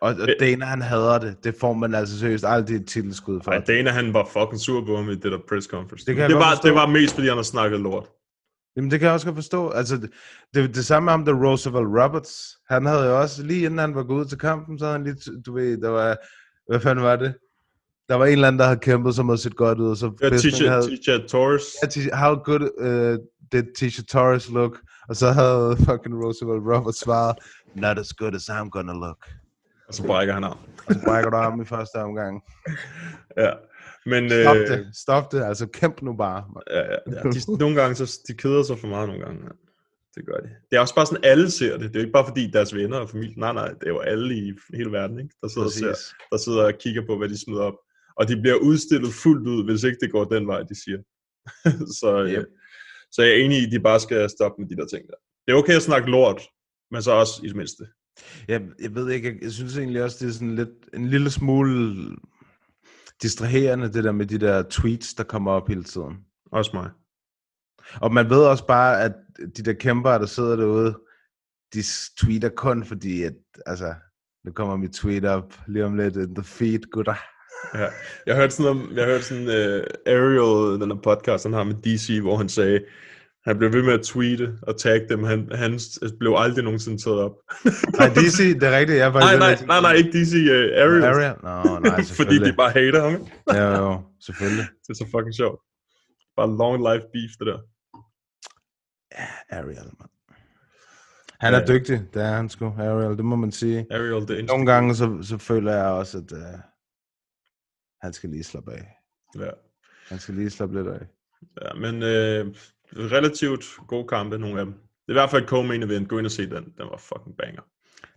Og, 0.00 0.14
og 0.20 0.28
Øh. 0.28 0.34
Dana, 0.40 0.64
han 0.64 0.82
hader 0.82 1.18
det. 1.18 1.44
Det 1.44 1.54
får 1.60 1.72
man 1.72 1.94
altså 1.94 2.18
seriøst 2.18 2.44
aldrig 2.46 2.76
et 2.76 2.86
titelskud 2.86 3.40
for. 3.44 3.50
Ej, 3.52 3.58
Dana, 3.58 3.90
han 3.90 4.14
var 4.14 4.28
fucking 4.32 4.60
sur 4.60 4.84
på 4.86 4.96
ham 4.96 5.08
i 5.10 5.14
det 5.14 5.32
der 5.32 5.38
press 5.48 5.66
conference. 5.66 6.06
Det 6.06 6.16
det, 6.16 6.34
var, 6.36 6.50
forstå. 6.50 6.68
det 6.68 6.74
var 6.74 6.86
mest, 6.86 7.14
fordi 7.14 7.28
han 7.28 7.36
har 7.36 7.42
snakket 7.42 7.80
lort. 7.80 8.06
Jamen, 8.76 8.90
det 8.90 8.98
kan 9.00 9.06
jeg 9.06 9.14
også 9.14 9.26
godt 9.26 9.36
forstå. 9.36 9.68
Altså, 9.70 9.96
det, 9.96 10.10
det, 10.54 10.74
det 10.74 10.84
samme 10.86 11.04
med 11.04 11.12
ham, 11.12 11.24
der 11.24 11.32
Roosevelt 11.46 11.86
Roberts. 12.02 12.56
Han 12.70 12.86
havde 12.86 13.04
jo 13.04 13.20
også, 13.20 13.42
lige 13.42 13.64
inden 13.64 13.78
han 13.78 13.94
var 13.94 14.02
gået 14.02 14.20
ud 14.20 14.24
til 14.24 14.38
kampen, 14.38 14.78
så 14.78 14.84
havde 14.84 14.98
han 14.98 15.04
lige, 15.04 15.16
du 15.46 15.54
ved, 15.54 15.78
der 15.78 15.88
var, 15.88 16.16
hvad 16.70 16.80
fanden 16.80 17.04
var 17.04 17.16
det? 17.16 17.34
Der 18.08 18.14
var 18.14 18.26
en 18.26 18.32
eller 18.32 18.48
anden, 18.48 18.58
der 18.58 18.64
havde 18.66 18.78
kæmpet, 18.78 19.14
som 19.14 19.28
havde 19.28 19.38
set 19.40 19.56
godt 19.56 19.78
ud, 19.78 19.90
og 19.90 19.96
så 19.96 20.12
Ja, 20.22 20.28
Tisha, 20.38 20.68
havde, 20.68 20.96
Tisha 20.96 21.18
Torres. 21.28 21.62
ja, 21.82 21.88
Tisha- 21.88 22.16
how 22.16 22.34
good 22.34 22.60
uh, 22.80 23.24
did 23.52 23.64
Tisha 23.78 24.02
Torres 24.02 24.50
look? 24.50 24.78
Og 25.08 25.16
så 25.16 25.30
havde 25.32 25.76
fucking 25.78 26.24
Roosevelt 26.24 26.62
Roberts 26.74 26.98
svaret, 27.00 27.36
not 27.74 27.98
as 27.98 28.12
good 28.12 28.34
as 28.34 28.48
I'm 28.50 28.68
gonna 28.70 28.92
look. 28.92 29.26
Og 29.88 29.94
så 29.94 30.06
brækker 30.06 30.34
han 30.34 30.44
arm. 30.44 30.58
Og 30.86 30.94
så 30.94 31.00
brækker 31.04 31.30
du 31.30 31.36
armen 31.36 31.62
i 31.62 31.64
første 31.64 31.96
omgang. 31.96 32.42
Ja. 33.36 33.52
Men 34.06 34.30
Stop 34.30 34.56
øh, 34.56 34.68
det, 34.68 34.90
stop 34.96 35.32
det, 35.32 35.42
altså 35.42 35.66
kæmp 35.66 36.02
nu 36.02 36.16
bare. 36.16 36.44
ja, 36.70 36.78
ja, 36.78 36.96
ja, 37.06 37.30
de, 37.30 37.58
nogle 37.58 37.80
gange, 37.80 37.94
så 37.94 38.20
de 38.28 38.34
keder 38.34 38.62
sig 38.62 38.78
for 38.78 38.86
meget 38.86 39.08
nogle 39.08 39.24
gange. 39.24 39.40
Ja. 39.44 39.48
Det 40.14 40.26
gør 40.26 40.36
de. 40.36 40.48
Det 40.70 40.76
er 40.76 40.80
også 40.80 40.94
bare 40.94 41.06
sådan, 41.06 41.24
alle 41.24 41.50
ser 41.50 41.72
det. 41.78 41.80
Det 41.80 41.96
er 41.96 42.00
jo 42.00 42.06
ikke 42.06 42.12
bare 42.12 42.26
fordi 42.26 42.50
deres 42.50 42.74
venner 42.74 42.98
og 42.98 43.10
familie. 43.10 43.34
Nej, 43.40 43.52
nej, 43.52 43.68
det 43.68 43.82
er 43.82 43.88
jo 43.88 43.98
alle 43.98 44.34
i 44.34 44.52
hele 44.74 44.92
verden, 44.92 45.18
ikke? 45.18 45.34
Der 45.42 45.48
sidder, 45.48 45.66
og 45.66 45.72
ser, 45.72 45.94
der 46.30 46.36
sidder 46.36 46.64
og 46.64 46.72
kigger 46.80 47.02
på, 47.06 47.16
hvad 47.18 47.28
de 47.28 47.38
smider 47.44 47.62
op. 47.62 47.74
Og 48.16 48.28
de 48.28 48.40
bliver 48.40 48.56
udstillet 48.56 49.12
fuldt 49.22 49.48
ud, 49.48 49.64
hvis 49.64 49.82
ikke 49.84 49.98
det 50.00 50.12
går 50.12 50.24
den 50.24 50.46
vej, 50.46 50.62
de 50.62 50.82
siger. 50.84 50.98
så, 52.00 52.24
Yep. 52.26 52.38
yep. 52.38 52.46
Så 53.12 53.22
jeg 53.22 53.30
er 53.30 53.44
enig 53.44 53.58
i, 53.58 53.66
at 53.66 53.72
de 53.72 53.80
bare 53.80 54.00
skal 54.00 54.30
stoppe 54.30 54.62
med 54.62 54.68
de 54.70 54.76
der 54.76 54.86
ting 54.86 55.06
der. 55.06 55.14
Det 55.46 55.52
er 55.52 55.58
okay 55.58 55.76
at 55.76 55.82
snakke 55.82 56.10
lort, 56.10 56.42
men 56.90 57.02
så 57.02 57.12
også 57.12 57.40
i 57.44 57.48
det 57.48 57.56
mindste. 57.56 57.86
Jeg, 58.48 58.62
jeg 58.80 58.94
ved 58.94 59.10
ikke, 59.10 59.38
jeg, 59.42 59.52
synes 59.52 59.76
egentlig 59.76 60.02
også, 60.02 60.16
det 60.20 60.28
er 60.28 60.32
sådan 60.32 60.54
lidt, 60.54 60.68
en 60.94 61.08
lille 61.08 61.30
smule 61.30 61.96
distraherende, 63.22 63.92
det 63.92 64.04
der 64.04 64.12
med 64.12 64.26
de 64.26 64.38
der 64.38 64.62
tweets, 64.62 65.14
der 65.14 65.24
kommer 65.24 65.50
op 65.50 65.68
hele 65.68 65.84
tiden. 65.84 66.16
Også 66.52 66.70
mig. 66.74 66.90
Og 68.00 68.12
man 68.12 68.30
ved 68.30 68.44
også 68.44 68.66
bare, 68.66 69.02
at 69.02 69.12
de 69.56 69.62
der 69.62 69.72
kæmper, 69.72 70.18
der 70.18 70.26
sidder 70.26 70.56
derude, 70.56 70.98
de 71.74 71.82
tweeter 72.20 72.48
kun 72.48 72.84
fordi, 72.84 73.22
at, 73.22 73.34
altså, 73.66 73.94
nu 74.44 74.52
kommer 74.52 74.76
mit 74.76 74.92
tweet 74.92 75.24
op 75.24 75.54
lige 75.66 75.84
om 75.84 75.96
lidt 75.96 76.16
in 76.16 76.34
the 76.34 76.44
feed, 76.44 76.90
gutter. 76.90 77.14
Ja. 77.74 77.86
Jeg 78.26 78.36
hørte 78.36 78.54
sådan, 78.54 78.70
om, 78.70 78.92
jeg 78.96 79.04
hørte 79.04 79.24
sådan 79.24 79.46
uh, 79.46 79.84
Ariel, 80.06 80.80
den 80.80 80.90
der 80.90 80.96
podcast, 81.02 81.44
han 81.44 81.52
har 81.52 81.64
med 81.64 81.74
DC, 81.74 82.18
hvor 82.22 82.36
han 82.36 82.48
sagde, 82.48 82.80
han 83.46 83.58
blev 83.58 83.72
ved 83.72 83.82
med 83.82 83.92
at 83.92 84.02
tweete 84.02 84.58
og 84.62 84.78
tagge 84.80 85.08
dem. 85.08 85.24
Han, 85.24 85.48
han 85.54 85.80
blev 86.18 86.34
aldrig 86.38 86.64
nogensinde 86.64 87.02
taget 87.02 87.18
op. 87.20 87.32
Nej, 87.98 88.08
DC, 88.08 88.38
det 88.60 88.62
er 88.62 88.78
rigtigt. 88.78 88.98
Jeg 88.98 89.06
er 89.08 89.12
nej, 89.12 89.36
nej, 89.38 89.54
nej, 89.66 89.80
nej, 89.80 89.92
ikke 89.92 90.10
DC, 90.10 90.32
uh, 90.34 90.82
Ariel. 90.82 91.04
Ariel? 91.04 91.34
Nå, 91.42 91.78
nej, 91.78 92.02
Fordi 92.20 92.38
de 92.38 92.52
bare 92.56 92.70
hater 92.70 93.02
ham. 93.10 93.26
Ja, 93.54 93.78
jo, 93.78 94.00
selvfølgelig. 94.26 94.66
Det 94.86 94.90
er 94.90 94.94
så 94.94 95.06
fucking 95.14 95.34
sjovt. 95.34 95.60
Bare 96.36 96.48
long 96.58 96.76
life 96.92 97.06
beef, 97.12 97.32
det 97.38 97.46
der. 97.46 97.58
Ariel, 99.50 99.90
man. 99.98 100.08
Han 101.40 101.54
er 101.54 101.58
Ja. 101.60 101.64
dygtig, 101.66 102.02
det 102.14 102.22
er 102.22 102.32
han 102.36 102.48
sgu, 102.48 102.74
Ariel, 102.78 103.16
det 103.16 103.24
må 103.24 103.36
man 103.36 103.52
sige. 103.52 103.86
Ariel, 103.90 104.28
det 104.28 104.40
er 104.40 104.44
Nogle 104.46 104.66
gange, 104.66 104.94
så, 104.94 105.18
så 105.22 105.38
føler 105.38 105.72
jeg 105.74 105.84
også, 105.86 106.18
at 106.18 106.32
uh, 106.32 106.38
han 108.02 108.12
skal 108.12 108.30
lige 108.30 108.44
slappe 108.44 108.72
af. 108.72 108.86
Ja. 109.38 109.50
Han 110.08 110.18
skal 110.18 110.34
lige 110.34 110.50
slappe 110.50 110.76
lidt 110.76 110.86
af. 110.88 111.06
ja 111.62 111.74
men 111.74 112.02
øh, 112.02 112.46
relativt 112.96 113.64
gode 113.88 114.08
kampe, 114.08 114.38
nogle 114.38 114.60
af 114.60 114.66
dem. 114.66 114.74
Det 114.74 115.08
er 115.08 115.12
i 115.12 115.20
hvert 115.20 115.30
fald 115.30 115.42
et 115.42 115.48
co-main 115.48 115.82
event. 115.84 116.08
Gå 116.08 116.18
ind 116.18 116.26
og 116.26 116.32
se 116.32 116.42
den. 116.50 116.64
Den 116.64 116.86
var 116.90 116.96
fucking 116.98 117.36
banger. 117.36 117.62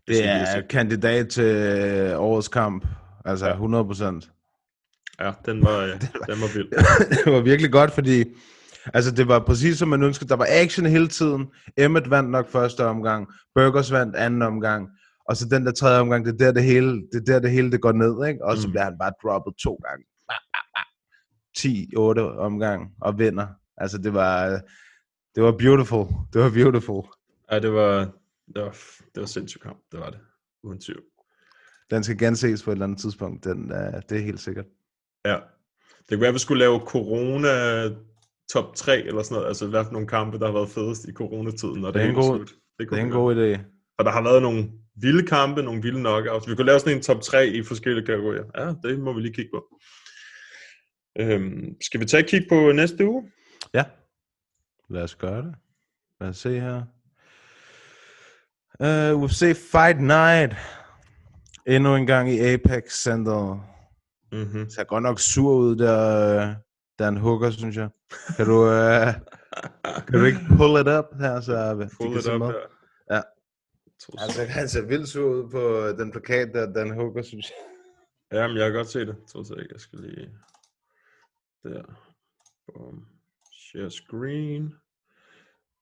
Det 0.07 0.15
lige 0.15 0.23
er 0.23 0.61
kandidat 0.67 1.29
til 1.29 1.45
årets 2.15 2.47
kamp. 2.47 2.86
Altså 3.25 3.45
Ja. 3.45 3.51
100 3.51 3.86
procent. 3.86 4.32
Ja, 5.19 5.32
den 5.45 5.61
var, 5.65 5.77
øh, 5.77 5.89
den 6.29 6.41
var 6.41 6.53
vild. 6.53 6.69
det 7.25 7.34
var 7.34 7.41
virkelig 7.41 7.71
godt, 7.71 7.91
fordi 7.91 8.23
altså, 8.93 9.11
det 9.11 9.27
var 9.27 9.39
præcis 9.39 9.77
som 9.77 9.88
man 9.89 10.03
ønskede. 10.03 10.29
Der 10.29 10.36
var 10.36 10.47
action 10.49 10.86
hele 10.86 11.07
tiden. 11.07 11.47
Emmet 11.77 12.09
vandt 12.09 12.29
nok 12.29 12.49
første 12.49 12.86
omgang. 12.86 13.27
Burgers 13.55 13.91
vandt 13.91 14.15
anden 14.15 14.41
omgang. 14.41 14.89
Og 15.32 15.38
så 15.38 15.47
den 15.49 15.65
der 15.65 15.71
tredje 15.71 15.99
omgang, 15.99 16.25
det 16.25 16.34
er 16.34 16.38
der 16.38 16.51
det 16.51 16.63
hele, 16.63 16.91
det, 17.11 17.15
er 17.15 17.34
der, 17.34 17.39
det, 17.39 17.51
hele 17.51 17.71
det 17.71 17.82
går 17.82 17.91
ned. 17.91 18.27
Ikke? 18.27 18.45
Og 18.45 18.57
så 18.57 18.67
Mm. 18.67 18.71
bliver 18.71 18.84
han 18.84 18.97
bare 18.99 19.13
droppet 19.23 19.53
to 19.63 19.73
gange. 19.88 20.05
10-8 21.57 22.19
omgang 22.39 22.95
og 23.01 23.19
vinder. 23.19 23.47
Altså 23.77 23.97
det 23.97 24.13
var, 24.13 24.61
det 25.36 25.43
var 25.43 25.51
beautiful. 25.51 26.05
Det 26.34 26.41
var 26.41 26.49
beautiful. 26.49 27.03
Ja, 27.51 27.59
det 27.59 27.73
var, 27.73 27.97
det 28.55 28.63
var, 28.63 28.77
det 29.15 29.21
var 29.21 29.25
sindssygt 29.25 29.63
kamp. 29.63 29.77
Det 29.91 29.99
var 29.99 30.09
det. 30.09 30.19
Uden 30.63 30.79
tvivl. 30.82 31.01
Den 31.91 32.03
skal 32.03 32.17
genses 32.17 32.63
på 32.63 32.71
et 32.71 32.75
eller 32.75 32.86
andet 32.86 32.99
tidspunkt. 32.99 33.43
Den, 33.43 33.71
uh, 33.71 33.77
det 34.09 34.11
er 34.17 34.21
helt 34.21 34.39
sikkert. 34.39 34.65
Ja. 35.25 35.36
Det 35.99 36.09
kunne 36.09 36.19
være, 36.21 36.27
at 36.27 36.34
vi 36.34 36.39
skulle 36.39 36.59
lave 36.59 36.79
corona 36.79 37.49
top 38.53 38.75
3 38.75 38.97
eller 39.01 39.23
sådan 39.23 39.36
noget. 39.36 39.47
Altså 39.47 39.67
hvad 39.67 39.86
for 39.86 39.91
nogle 39.91 40.07
kampe, 40.07 40.39
der 40.39 40.45
har 40.45 40.53
været 40.53 40.69
fedest 40.69 41.05
i 41.07 41.13
coronatiden, 41.13 41.82
når 41.82 41.88
det, 41.88 41.95
Det 41.95 42.03
er 42.03 42.09
en 42.09 42.15
god- 42.15 42.38
slut. 42.38 42.53
Det, 42.79 42.89
Det 42.89 42.99
er 42.99 43.03
en 43.03 43.09
god 43.09 43.36
idé. 43.36 43.59
Og 43.97 44.05
der 44.05 44.11
har 44.11 44.21
været 44.23 44.41
nogle 44.41 44.71
vilde 44.96 45.28
kampe, 45.28 45.64
nogle 45.64 45.82
vilde 45.82 46.00
knockouts. 46.00 46.50
Vi 46.50 46.56
kunne 46.56 46.66
lave 46.66 46.80
sådan 46.80 46.98
en 46.98 47.04
top 47.04 47.22
3 47.22 47.48
i 47.48 47.64
forskellige 47.64 48.06
kategorier. 48.06 48.44
Ja, 48.58 48.89
det 48.89 49.00
må 49.00 49.14
vi 49.14 49.22
lige 49.22 49.34
kigge 49.34 49.52
på. 49.54 49.80
Øhm, 51.20 51.76
skal 51.82 52.00
vi 52.00 52.06
tage 52.06 52.24
et 52.24 52.30
kig 52.30 52.46
på 52.50 52.72
næste 52.72 53.08
uge? 53.08 53.32
Ja. 53.74 53.84
Lad 54.89 55.04
os 55.04 55.16
gøre 55.16 55.42
det. 55.42 55.56
Lad 56.22 56.30
os 56.30 56.38
se 56.38 56.60
her. 56.60 56.84
Uh, 58.80 59.24
UFC 59.24 59.56
Fight 59.72 60.02
Night. 60.02 60.56
Endnu 61.68 61.96
en 61.96 62.08
gang 62.08 62.30
i 62.32 62.39
Apex 62.39 62.84
Center. 63.04 63.68
Mm-hmm. 64.32 64.70
Ser 64.70 64.84
godt 64.84 65.04
nok 65.04 65.20
sur 65.20 65.54
ud, 65.54 65.76
der, 65.76 66.28
øh, 66.36 66.56
der 67.00 67.06
er 67.06 67.10
en 67.10 67.18
hooker, 67.18 67.50
synes 67.50 67.78
jeg. 67.78 67.89
Kan 68.38 68.46
du, 68.46 68.66
uh, 68.66 69.14
kan 70.08 70.20
du 70.20 70.26
ikke 70.26 70.39
pull 70.58 70.82
it 70.82 70.88
up 70.88 71.06
her, 71.20 71.42
så 71.42 71.76
vi 71.76 71.86
Pull 71.98 72.20
it 72.20 72.28
up 72.28 72.42
der. 72.42 72.54
Ja. 73.12 73.22
Altså, 74.18 74.45
han 74.45 74.70
ser 74.70 74.82
vildt 74.82 75.10
sur 75.10 75.30
ud 75.30 75.49
på 75.49 75.88
den 75.99 76.12
plakat, 76.12 76.49
der 76.54 76.74
Dan 76.74 76.93
Hooker, 76.93 77.22
synes 77.22 77.49
jeg. 77.49 77.58
Jamen, 78.39 78.58
jeg 78.58 78.66
kan 78.66 78.78
godt 78.78 78.89
se 78.89 78.99
det. 78.99 79.16
To 79.32 79.43
sek, 79.43 79.72
jeg 79.72 79.80
skal 79.80 79.99
lige... 79.99 80.30
Der. 81.64 81.84
Boom. 82.68 83.06
Share 83.54 83.91
screen. 83.91 84.76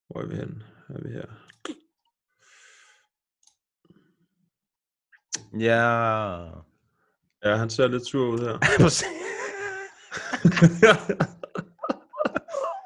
Hvor 0.07 0.21
er 0.21 0.25
vi 0.27 0.35
hen? 0.35 0.63
Er 0.89 1.01
vi 1.01 1.09
her? 1.09 1.25
Ja. 5.59 5.81
Ja, 7.45 7.55
han 7.55 7.69
ser 7.69 7.87
lidt 7.87 8.05
sur 8.05 8.27
ud 8.27 8.39
her. 8.39 8.57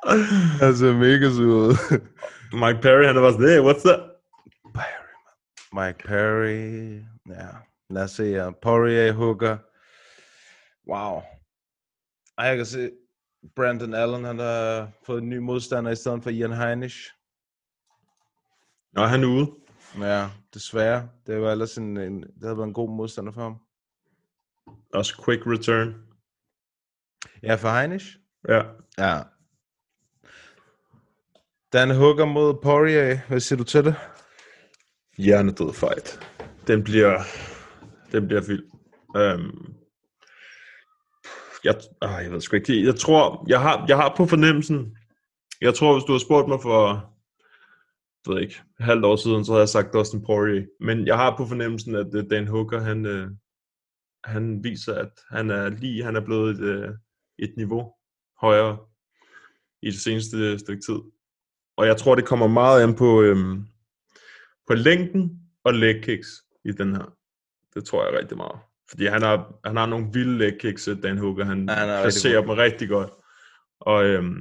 han 0.63 0.75
ser 0.75 0.93
mega 0.93 1.29
sur 1.29 1.67
ud. 1.67 1.99
Mike 2.53 2.81
Perry, 2.81 3.05
han 3.05 3.17
er 3.17 3.21
bare 3.21 3.31
sådan, 3.31 3.47
hey, 3.49 3.59
what's 3.59 3.83
that? 3.87 4.12
Mike 5.73 5.99
Perry. 6.07 7.01
Ja, 7.29 7.49
lad 7.89 8.03
os 8.03 8.11
se 8.11 8.25
her. 8.25 8.51
Poirier 8.61 9.11
hooker. 9.11 9.57
Wow. 10.87 11.21
Ej, 12.37 12.45
jeg 12.45 12.57
kan 12.57 12.65
se, 12.65 12.91
Brandon 13.55 13.93
Allen, 13.93 14.23
han 14.23 14.39
har 14.39 14.91
fået 15.05 15.21
en 15.21 15.29
ny 15.29 15.37
modstander 15.37 15.91
i 15.91 15.95
stedet 15.95 16.23
for 16.23 16.29
Ian 16.29 16.53
Heinisch. 16.53 17.11
Nå, 18.93 19.05
han 19.05 19.23
er 19.23 19.27
ude. 19.27 19.51
Ja, 19.99 20.29
desværre. 20.53 21.09
Det 21.27 21.41
var 21.41 21.51
ellers 21.51 21.77
en, 21.77 21.97
en, 21.97 22.21
det 22.21 22.43
havde 22.43 22.57
været 22.57 22.67
en 22.67 22.73
god 22.73 22.89
modstander 22.89 23.31
for 23.31 23.41
ham. 23.41 23.57
Også 24.93 25.23
quick 25.25 25.41
return. 25.47 25.95
Ja, 27.43 27.55
for 27.55 27.69
Heinisch? 27.69 28.17
Ja. 28.49 28.63
Ja. 28.97 29.21
Dan 31.73 31.95
Hooker 31.95 32.25
mod 32.25 32.61
Poirier. 32.63 33.19
Hvad 33.27 33.39
siger 33.39 33.57
du 33.57 33.63
til 33.63 33.85
det? 33.85 33.95
Hjernedød 35.17 35.73
fight. 35.73 36.19
Den 36.67 36.83
bliver, 36.83 37.19
den 38.11 38.27
bliver 38.27 38.41
vild. 38.41 38.63
Øhm, 39.15 39.73
jeg, 41.63 41.75
øh, 42.03 42.23
jeg 42.23 42.31
ved 42.31 42.41
sgu 42.41 42.55
ikke. 42.55 42.85
Jeg 42.85 42.95
tror, 42.95 43.45
jeg 43.47 43.61
har, 43.61 43.85
jeg 43.87 43.97
har 43.97 44.13
på 44.17 44.25
fornemmelsen, 44.25 44.97
jeg 45.61 45.73
tror, 45.73 45.93
hvis 45.93 46.03
du 46.03 46.11
har 46.11 46.19
spurgt 46.19 46.47
mig 46.47 46.59
for, 46.61 46.93
jeg 48.25 48.33
ved 48.35 48.41
ikke, 48.41 48.61
halvt 48.79 49.05
år 49.05 49.15
siden, 49.15 49.45
så 49.45 49.51
havde 49.51 49.61
jeg 49.61 49.69
sagt 49.69 49.93
Dustin 49.93 50.25
Poirier. 50.25 50.65
Men 50.79 51.07
jeg 51.07 51.17
har 51.17 51.37
på 51.37 51.45
fornemmelsen, 51.45 51.95
at 51.95 52.15
øh, 52.15 52.23
Dan 52.29 52.47
Hooker, 52.47 52.79
han, 52.79 53.05
øh, 53.05 53.29
han 54.23 54.63
viser, 54.63 54.95
at 54.95 55.11
han 55.29 55.49
er 55.49 55.69
lige, 55.69 56.03
han 56.03 56.15
er 56.15 56.25
blevet 56.25 56.49
et, 56.49 56.61
øh, 56.61 56.89
et 57.39 57.53
niveau 57.57 57.93
højere 58.41 58.77
i 59.81 59.85
det 59.91 59.99
seneste 59.99 60.37
øh, 60.37 60.59
stykke 60.59 60.81
tid. 60.81 60.99
Og 61.77 61.85
jeg 61.85 61.97
tror, 61.97 62.15
det 62.15 62.25
kommer 62.25 62.47
meget 62.47 62.83
an 62.83 62.95
på, 62.95 63.21
øhm, 63.21 63.65
på 64.67 64.73
længden 64.73 65.39
og 65.63 65.73
leg 65.73 66.03
kicks 66.03 66.27
i 66.65 66.71
den 66.71 66.95
her. 66.95 67.13
Det 67.75 67.85
tror 67.85 68.05
jeg 68.05 68.19
rigtig 68.19 68.37
meget. 68.37 68.59
Fordi 68.89 69.05
han 69.05 69.21
har, 69.21 69.53
han 69.65 69.77
har 69.77 69.85
nogle 69.85 70.07
vilde 70.13 70.37
leg 70.37 70.53
kicks, 70.59 70.89
Dan 71.03 71.17
Hooker. 71.17 71.45
Han, 71.45 71.65
Ja, 71.69 71.73
han 71.73 71.89
er 71.89 71.93
rigtig 71.93 72.03
placerer 72.03 72.41
god. 72.41 72.47
dem 72.47 72.57
rigtig 72.57 72.89
godt. 72.89 73.11
Og, 73.79 74.05
øhm, 74.05 74.37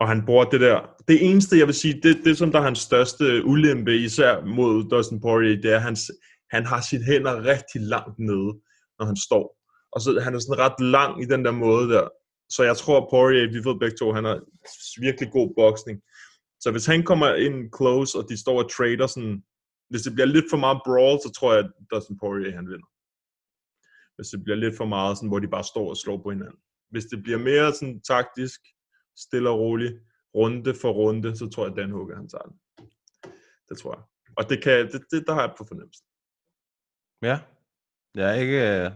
og 0.00 0.08
han 0.08 0.26
bruger 0.26 0.44
det 0.44 0.60
der. 0.60 0.80
Det 1.08 1.30
eneste, 1.30 1.58
jeg 1.58 1.66
vil 1.66 1.74
sige, 1.74 2.00
det, 2.02 2.20
det 2.24 2.38
som 2.38 2.52
der 2.52 2.58
er 2.58 2.62
hans 2.62 2.78
største 2.78 3.44
ulempe, 3.44 3.96
især 3.96 4.44
mod 4.44 4.90
Dustin 4.90 5.20
Poirier, 5.20 5.60
det 5.62 5.72
er, 5.72 5.76
at 5.76 5.82
han, 5.82 5.96
han 6.50 6.66
har 6.66 6.80
sine 6.80 7.04
hænder 7.04 7.44
rigtig 7.44 7.80
langt 7.80 8.18
nede, 8.18 8.52
når 8.98 9.04
han 9.06 9.16
står. 9.16 9.56
Og 9.92 10.00
så 10.00 10.20
han 10.24 10.34
er 10.34 10.38
sådan 10.38 10.58
ret 10.58 10.80
lang 10.80 11.22
i 11.22 11.26
den 11.26 11.44
der 11.44 11.50
måde 11.50 11.88
der. 11.88 12.08
Så 12.48 12.62
jeg 12.62 12.76
tror, 12.76 13.08
Poirier, 13.10 13.48
vi 13.52 13.58
ved 13.68 13.78
begge 13.80 13.96
to, 13.96 14.12
han 14.12 14.24
har 14.24 14.40
virkelig 15.00 15.30
god 15.32 15.54
boksning. 15.56 16.00
Så 16.64 16.70
hvis 16.70 16.86
han 16.86 17.02
kommer 17.10 17.28
ind 17.46 17.58
close, 17.78 18.18
og 18.18 18.24
de 18.28 18.36
står 18.44 18.56
og 18.62 18.70
trader 18.76 19.06
sådan, 19.06 19.36
hvis 19.90 20.02
det 20.02 20.12
bliver 20.14 20.26
lidt 20.26 20.44
for 20.50 20.56
meget 20.56 20.80
brawl, 20.86 21.18
så 21.24 21.30
tror 21.36 21.52
jeg, 21.52 21.64
at 21.64 21.70
Dustin 21.90 22.18
Poirier, 22.18 22.56
han 22.58 22.68
vinder. 22.72 22.90
Hvis 24.16 24.28
det 24.28 24.44
bliver 24.44 24.56
lidt 24.56 24.76
for 24.76 24.88
meget, 24.96 25.16
sådan, 25.16 25.28
hvor 25.28 25.38
de 25.38 25.54
bare 25.56 25.64
står 25.64 25.90
og 25.90 25.96
slår 25.96 26.18
på 26.22 26.30
hinanden. 26.30 26.60
Hvis 26.92 27.04
det 27.04 27.22
bliver 27.22 27.38
mere 27.38 27.72
sådan 27.72 28.00
taktisk, 28.00 28.60
stille 29.16 29.50
og 29.50 29.58
roligt, 29.58 29.94
runde 30.34 30.74
for 30.82 30.90
runde, 30.92 31.36
så 31.36 31.48
tror 31.50 31.64
jeg, 31.64 31.72
at 31.72 31.78
Dan 31.78 31.90
Hooker, 31.90 32.16
han 32.16 32.28
tager 32.28 32.46
den. 32.48 32.56
Det 33.68 33.78
tror 33.78 33.94
jeg. 33.96 34.04
Og 34.38 34.50
det 34.50 34.62
kan, 34.62 34.92
det, 34.92 35.00
det 35.10 35.26
der 35.26 35.34
har 35.34 35.40
jeg 35.46 35.54
på 35.58 35.64
fornemmelsen. 35.68 36.06
Ja. 37.22 37.36
Jeg 38.14 38.26
er 38.30 38.40
ikke, 38.44 38.60
øh, 38.60 38.90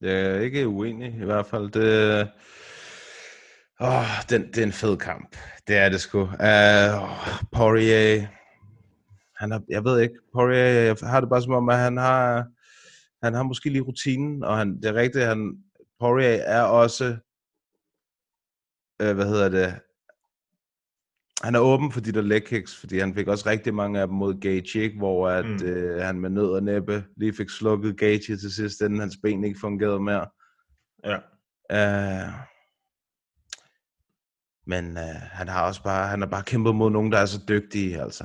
Jeg 0.00 0.14
er 0.20 0.40
ikke 0.40 0.68
uenig 0.68 1.14
i 1.14 1.24
hvert 1.24 1.46
fald. 1.46 1.70
Det, 1.70 2.30
åh, 3.80 4.22
den, 4.30 4.46
det 4.46 4.58
er 4.58 4.62
en 4.62 4.72
fed 4.72 4.96
kamp. 4.96 5.36
Det 5.68 5.76
er 5.76 5.88
det 5.88 6.00
sgu. 6.00 6.22
Uh, 6.22 6.30
Poirier, 7.52 8.26
han 9.36 9.50
har, 9.50 9.62
jeg 9.68 9.84
ved 9.84 10.00
ikke, 10.00 10.14
Poirier, 10.34 10.64
jeg 10.64 10.96
har 11.02 11.20
det 11.20 11.30
bare 11.30 11.42
som 11.42 11.52
om, 11.52 11.68
at 11.68 11.78
han 11.78 11.96
har, 11.96 12.46
han 13.22 13.34
har 13.34 13.42
måske 13.42 13.70
lige 13.70 13.82
rutinen, 13.82 14.44
og 14.44 14.58
han, 14.58 14.76
det 14.76 14.84
er 14.84 14.94
rigtigt, 14.94 15.24
han, 15.24 15.58
Poirier 16.00 16.42
er 16.42 16.62
også, 16.62 17.16
øh, 19.02 19.14
hvad 19.14 19.26
hedder 19.26 19.48
det, 19.48 19.80
han 21.42 21.54
er 21.54 21.60
åben 21.60 21.92
for 21.92 22.00
de 22.00 22.12
der 22.12 22.22
leg 22.22 22.44
kicks, 22.44 22.76
fordi 22.76 22.98
han 22.98 23.14
fik 23.14 23.28
også 23.28 23.48
rigtig 23.48 23.74
mange 23.74 24.00
af 24.00 24.06
dem 24.06 24.16
mod 24.16 24.40
Gage, 24.40 24.78
ikke? 24.78 24.98
hvor 24.98 25.28
at, 25.28 25.44
mm. 25.44 25.66
øh, 25.66 26.02
han 26.02 26.20
med 26.20 26.30
nød 26.30 26.50
og 26.50 26.62
næppe 26.62 27.04
lige 27.16 27.32
fik 27.32 27.50
slukket 27.50 27.98
Gage 27.98 28.36
til 28.36 28.54
sidst, 28.54 28.80
inden 28.80 29.00
hans 29.00 29.16
ben 29.22 29.44
ikke 29.44 29.60
fungerede 29.60 30.00
mere. 30.00 30.26
Ja. 31.04 31.16
Uh, 31.72 32.45
men 34.66 34.96
uh, 34.96 35.20
han 35.32 35.48
har 35.48 35.66
også 35.66 35.82
bare, 35.82 36.08
han 36.08 36.20
har 36.20 36.28
bare 36.28 36.42
kæmpet 36.42 36.74
mod 36.74 36.90
nogen, 36.90 37.12
der 37.12 37.18
er 37.18 37.26
så 37.26 37.40
dygtige, 37.48 38.02
altså. 38.02 38.24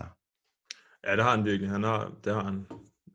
Ja, 1.07 1.15
det 1.15 1.23
har 1.23 1.35
han 1.35 1.45
virkelig. 1.45 1.69
Han 1.69 1.83
har, 1.83 2.11
det 2.23 2.33
har 2.33 2.43
han. 2.43 2.65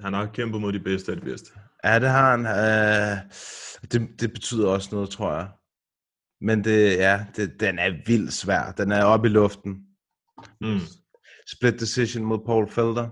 Han 0.01 0.13
har 0.13 0.27
kæmpet 0.27 0.61
mod 0.61 0.73
de 0.73 0.81
bedste 0.81 1.13
af 1.13 1.19
de 1.19 1.25
bedste. 1.25 1.51
Ja, 1.85 1.99
det 1.99 2.09
har 2.09 2.37
han. 2.37 2.41
Uh, 2.41 3.31
det, 3.93 4.21
det 4.21 4.33
betyder 4.33 4.69
også 4.69 4.89
noget, 4.93 5.11
tror 5.11 5.33
jeg. 5.33 5.49
Men 6.41 6.65
det, 6.65 6.97
ja, 6.97 7.27
det, 7.37 7.61
den 7.61 7.79
er 7.79 7.91
vildt 8.07 8.33
svær. 8.33 8.73
Den 8.73 8.93
er 8.93 9.05
oppe 9.05 9.29
i 9.29 9.31
luften. 9.31 9.87
Mm. 10.61 10.81
Split 11.57 11.81
decision 11.81 12.25
mod 12.25 12.39
Paul 12.47 12.69
Felder. 12.71 13.09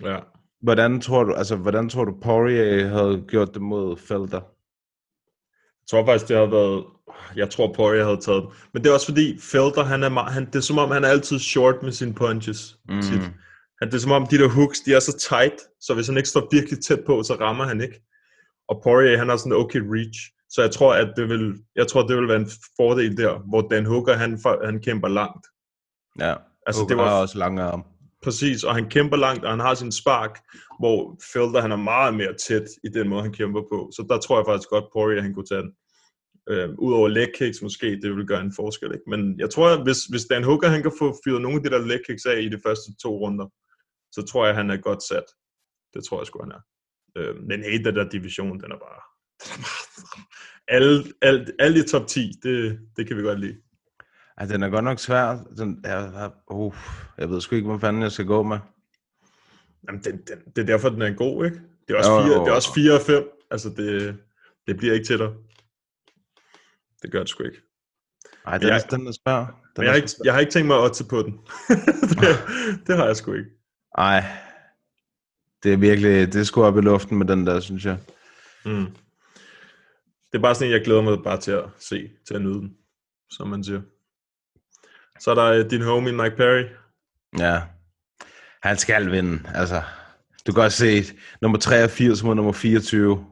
Ja. 0.00 0.20
Hvordan 0.62 1.00
tror 1.00 1.24
du, 1.24 1.34
altså, 1.34 1.56
hvordan 1.56 1.88
tror 1.88 2.04
du 2.04 2.20
Poirier 2.22 2.88
havde 2.88 3.24
gjort 3.28 3.54
det 3.54 3.62
mod 3.62 3.96
Felder? 3.96 4.40
Jeg 5.92 5.98
tror 5.98 6.06
faktisk, 6.06 6.28
det 6.28 6.36
har 6.36 6.46
været... 6.46 6.84
Jeg 7.36 7.50
tror, 7.50 7.72
Poirier 7.72 8.04
havde 8.04 8.16
taget 8.20 8.42
den. 8.42 8.50
Men 8.72 8.82
det 8.84 8.90
er 8.90 8.94
også 8.94 9.06
fordi, 9.06 9.38
Felder, 9.40 9.84
han 9.84 10.02
er, 10.02 10.08
meget, 10.08 10.32
han, 10.32 10.46
det 10.46 10.56
er 10.56 10.60
som 10.60 10.78
om, 10.78 10.90
han 10.90 11.04
er 11.04 11.08
altid 11.08 11.38
short 11.38 11.82
med 11.82 11.92
sine 11.92 12.14
punches. 12.14 12.76
Mm. 12.88 13.02
Tit. 13.02 13.20
Han, 13.80 13.88
det 13.88 13.94
er 13.94 13.98
som 13.98 14.12
om, 14.12 14.26
de 14.26 14.38
der 14.38 14.48
hooks, 14.48 14.80
de 14.80 14.94
er 14.94 15.00
så 15.00 15.18
tight, 15.30 15.54
så 15.80 15.94
hvis 15.94 16.06
han 16.06 16.16
ikke 16.16 16.28
står 16.28 16.48
virkelig 16.52 16.78
tæt 16.84 17.00
på, 17.06 17.22
så 17.22 17.34
rammer 17.34 17.64
han 17.64 17.80
ikke. 17.80 18.02
Og 18.68 18.80
Poirier, 18.84 19.18
han 19.18 19.28
har 19.28 19.36
sådan 19.36 19.52
en 19.52 19.58
okay 19.58 19.80
reach. 19.94 20.20
Så 20.50 20.62
jeg 20.62 20.70
tror, 20.70 20.94
at 20.94 21.12
det 21.16 21.28
vil, 21.28 21.54
jeg 21.76 21.86
tror, 21.88 22.06
det 22.06 22.16
vil 22.16 22.28
være 22.28 22.36
en 22.40 22.50
fordel 22.76 23.16
der, 23.16 23.38
hvor 23.48 23.60
Dan 23.60 23.86
Hooker, 23.86 24.14
han, 24.14 24.40
han 24.64 24.80
kæmper 24.82 25.08
langt. 25.08 25.46
Ja, 26.20 26.34
Altså, 26.66 26.80
Hooker 26.82 26.94
det 26.94 27.02
var- 27.04 27.08
har 27.10 27.20
også 27.20 27.38
lange 27.38 27.62
arme. 27.62 27.82
Præcis, 28.22 28.64
og 28.64 28.74
han 28.74 28.90
kæmper 28.90 29.16
langt, 29.16 29.44
og 29.44 29.50
han 29.50 29.60
har 29.60 29.74
sin 29.74 29.92
spark, 29.92 30.40
hvor 30.78 31.20
Felder, 31.32 31.60
han 31.60 31.72
er 31.72 31.76
meget 31.76 32.14
mere 32.14 32.34
tæt 32.34 32.68
i 32.84 32.88
den 32.88 33.08
måde, 33.08 33.22
han 33.22 33.32
kæmper 33.32 33.62
på. 33.72 33.90
Så 33.96 34.06
der 34.08 34.18
tror 34.20 34.38
jeg 34.38 34.46
faktisk 34.46 34.68
godt, 34.68 34.84
Poirier, 34.92 35.22
han 35.22 35.34
kunne 35.34 35.46
tage 35.46 35.62
den. 35.62 35.72
Øh, 36.50 36.68
Udover 36.78 37.08
leg 37.08 37.28
kicks 37.34 37.62
måske, 37.62 37.86
det 38.02 38.16
vil 38.16 38.26
gøre 38.26 38.40
en 38.40 38.52
forskel. 38.56 38.92
Ikke? 38.92 39.10
Men 39.10 39.40
jeg 39.40 39.50
tror, 39.50 39.68
at 39.68 39.82
hvis, 39.82 40.04
hvis 40.04 40.24
Dan 40.24 40.44
Hooker, 40.44 40.68
han 40.68 40.82
kan 40.82 40.92
få 40.98 41.16
fyret 41.24 41.42
nogle 41.42 41.56
af 41.56 41.62
de 41.62 41.70
der 41.70 41.86
leg 41.86 42.00
kicks 42.06 42.26
af 42.26 42.40
i 42.40 42.48
de 42.48 42.60
første 42.66 42.90
to 43.02 43.18
runder, 43.18 43.46
så 44.12 44.22
tror 44.22 44.46
jeg, 44.46 44.54
han 44.54 44.70
er 44.70 44.76
godt 44.76 45.02
sat. 45.02 45.24
Det 45.94 46.04
tror 46.04 46.20
jeg 46.20 46.26
sgu, 46.26 46.42
han 46.42 46.52
er. 46.58 46.62
Øh, 47.16 47.36
men 47.48 47.62
hey, 47.62 47.84
den 47.84 47.96
der 47.96 48.08
division, 48.08 48.60
den 48.60 48.72
er 48.72 48.78
bare... 48.86 49.02
Den 49.44 49.60
er 49.60 49.68
bare 49.68 50.24
alle, 50.76 51.04
alle, 51.22 51.46
alle 51.58 51.78
i 51.78 51.82
top 51.82 52.06
10, 52.06 52.32
det, 52.42 52.78
det 52.96 53.06
kan 53.06 53.16
vi 53.16 53.22
godt 53.22 53.40
lide. 53.40 53.56
Ja, 54.40 54.46
den 54.46 54.62
er 54.62 54.68
godt 54.68 54.84
nok 54.84 54.98
svær. 54.98 55.36
Den, 55.56 55.80
jeg, 55.84 56.10
jeg, 56.14 56.30
uh, 56.50 56.74
jeg 57.18 57.30
ved 57.30 57.40
sgu 57.40 57.54
ikke, 57.56 57.68
hvad 57.68 57.80
fanden 57.80 58.02
jeg 58.02 58.12
skal 58.12 58.26
gå 58.26 58.42
med. 58.42 58.58
Jamen, 59.88 60.02
den, 60.04 60.12
den, 60.16 60.38
det 60.56 60.62
er 60.62 60.66
derfor, 60.66 60.88
den 60.88 61.02
er 61.02 61.14
god, 61.14 61.44
ikke? 61.44 61.60
Det 61.88 61.94
er 61.94 61.98
også, 61.98 62.10
Jo, 62.12 62.22
fire, 62.22 62.34
jo. 62.36 62.44
det 62.44 62.50
er 62.50 62.54
også 62.54 62.74
4 62.74 62.92
og 62.94 63.00
5. 63.00 63.28
Altså, 63.50 63.68
det, 63.76 64.18
det 64.66 64.76
bliver 64.76 64.94
ikke 64.94 65.06
til 65.06 65.18
dig. 65.18 65.32
Det 67.02 67.12
gør 67.12 67.18
det 67.18 67.28
sgu 67.28 67.44
ikke. 67.44 67.60
Ej, 68.46 68.58
den, 68.58 68.68
jeg- 68.68 68.76
er, 68.90 68.96
den 68.96 69.06
er 69.06 69.12
svær. 69.12 69.38
Den 69.44 69.54
Men 69.76 69.84
jeg, 69.84 69.92
har 69.92 69.96
ikke, 69.96 70.10
jeg 70.24 70.32
har 70.32 70.40
ikke 70.40 70.52
tænkt 70.52 70.66
mig 70.66 70.76
at 70.76 70.82
otte 70.82 71.04
på 71.10 71.22
den. 71.22 71.32
det, 72.20 72.28
det 72.86 72.96
har 72.96 73.06
jeg 73.06 73.16
sgu 73.16 73.32
ikke. 73.32 73.50
Ej, 73.98 74.24
det 75.62 75.72
er 75.72 75.76
virkelig, 75.76 76.32
det 76.32 76.40
er 76.40 76.44
sgu 76.44 76.62
op 76.64 76.78
i 76.78 76.80
luften 76.80 77.18
med 77.18 77.26
den 77.26 77.46
der, 77.46 77.60
synes 77.60 77.84
jeg. 77.84 77.98
Mm. 78.64 78.86
Det 80.32 80.38
er 80.38 80.42
bare 80.42 80.54
sådan 80.54 80.68
en, 80.68 80.72
jeg 80.74 80.84
glæder 80.84 81.02
mig 81.02 81.18
bare 81.24 81.40
til 81.40 81.50
at 81.50 81.64
se, 81.78 82.10
til 82.26 82.34
at 82.34 82.42
nyde 82.42 82.54
den, 82.54 82.76
som 83.30 83.48
man 83.48 83.64
siger. 83.64 83.82
Så 85.18 85.30
er 85.30 85.34
der 85.34 85.44
øh, 85.52 85.70
din 85.70 85.82
homie 85.82 86.12
Mike 86.12 86.36
Perry. 86.36 86.64
Ja, 87.38 87.62
han 88.62 88.76
skal 88.76 89.10
vinde, 89.12 89.42
altså. 89.54 89.82
Du 90.46 90.52
kan 90.52 90.62
også 90.62 90.78
se 90.78 91.04
nummer 91.42 91.58
83 91.58 92.22
mod 92.22 92.34
nummer 92.34 92.52
24. 92.52 93.26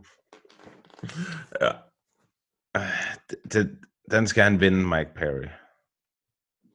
Ja. 1.60 1.70
Det, 3.30 3.36
det, 3.52 3.78
den 4.10 4.26
skal 4.26 4.44
han 4.44 4.60
vinde, 4.60 4.78
Mike 4.86 5.10
Perry. 5.16 5.46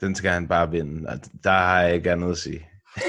Den 0.01 0.15
skal 0.15 0.31
han 0.31 0.47
bare 0.47 0.71
vinde. 0.71 1.09
og 1.09 1.19
Der 1.43 1.51
har 1.51 1.81
jeg 1.81 1.95
ikke 1.95 2.11
andet 2.11 2.31
at 2.31 2.37
sige. 2.37 2.67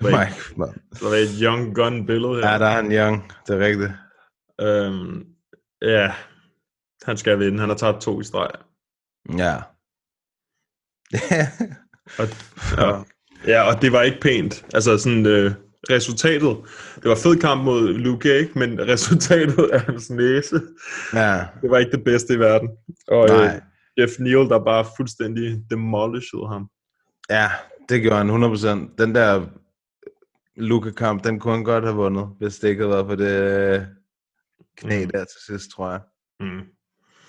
Mike, 0.00 0.34
man. 0.56 0.82
så 0.92 1.08
er 1.08 1.14
et 1.14 1.38
young 1.42 1.74
gun 1.74 2.06
billede 2.06 2.34
her. 2.34 2.50
Ja, 2.50 2.58
der 2.58 2.66
er 2.66 2.82
han 2.82 2.92
young. 2.92 3.32
Det 3.46 3.54
er 3.54 3.58
rigtigt. 3.66 3.92
Øhm, 4.60 5.26
ja, 5.82 6.14
han 7.02 7.16
skal 7.16 7.38
vinde. 7.38 7.60
Han 7.60 7.68
har 7.68 7.76
taget 7.76 8.00
to 8.02 8.20
i 8.20 8.24
streg. 8.24 8.50
Ja. 9.38 9.56
Og, 12.18 12.26
ja. 12.78 13.02
ja, 13.46 13.62
og 13.62 13.82
det 13.82 13.92
var 13.92 14.02
ikke 14.02 14.20
pænt. 14.20 14.64
Altså 14.74 14.98
sådan 14.98 15.26
øh, 15.26 15.52
resultatet. 15.90 16.56
Det 16.94 17.08
var 17.08 17.14
fed 17.14 17.40
kamp 17.40 17.64
mod 17.64 17.88
Luke 17.88 18.28
Gage, 18.28 18.50
men 18.54 18.80
resultatet 18.92 19.70
af 19.72 19.80
hans 19.80 20.10
næse, 20.10 20.60
ja. 21.14 21.44
det 21.62 21.70
var 21.70 21.78
ikke 21.78 21.92
det 21.92 22.04
bedste 22.04 22.34
i 22.34 22.38
verden. 22.38 22.68
Og 23.08 23.30
øh, 23.30 23.36
Nej. 23.36 23.60
Jeff 23.98 24.12
Neal, 24.18 24.48
der 24.48 24.64
bare 24.64 24.86
fuldstændig 24.96 25.62
demolished 25.70 26.48
ham. 26.48 26.68
Ja, 27.30 27.50
det 27.88 28.02
gjorde 28.02 28.16
han 28.16 28.30
100%. 28.30 28.68
Den 28.98 29.14
der 29.14 29.46
Luka-kamp, 30.56 31.24
den 31.24 31.40
kunne 31.40 31.54
han 31.54 31.64
godt 31.64 31.84
have 31.84 31.96
vundet, 31.96 32.28
hvis 32.38 32.58
det 32.58 32.68
ikke 32.68 32.82
havde 32.82 32.94
været 32.94 33.06
for 33.06 33.14
det 33.14 33.74
øh, 33.74 33.82
knæ 34.76 35.04
Mm. 35.04 35.10
der 35.10 35.24
til 35.24 35.40
sidst, 35.46 35.70
tror 35.70 35.90
jeg. 35.90 36.00
Mm. 36.40 36.60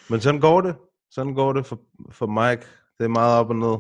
Men 0.10 0.22
sådan 0.22 0.42
går 0.42 0.62
det. 0.62 0.76
Sådan 1.12 1.34
går 1.34 1.54
det 1.54 1.66
for, 1.66 1.82
for 2.12 2.28
Mike. 2.28 2.66
Det 3.00 3.04
er 3.04 3.08
meget 3.08 3.39
op 3.39 3.50
og 3.50 3.56
ned. 3.56 3.78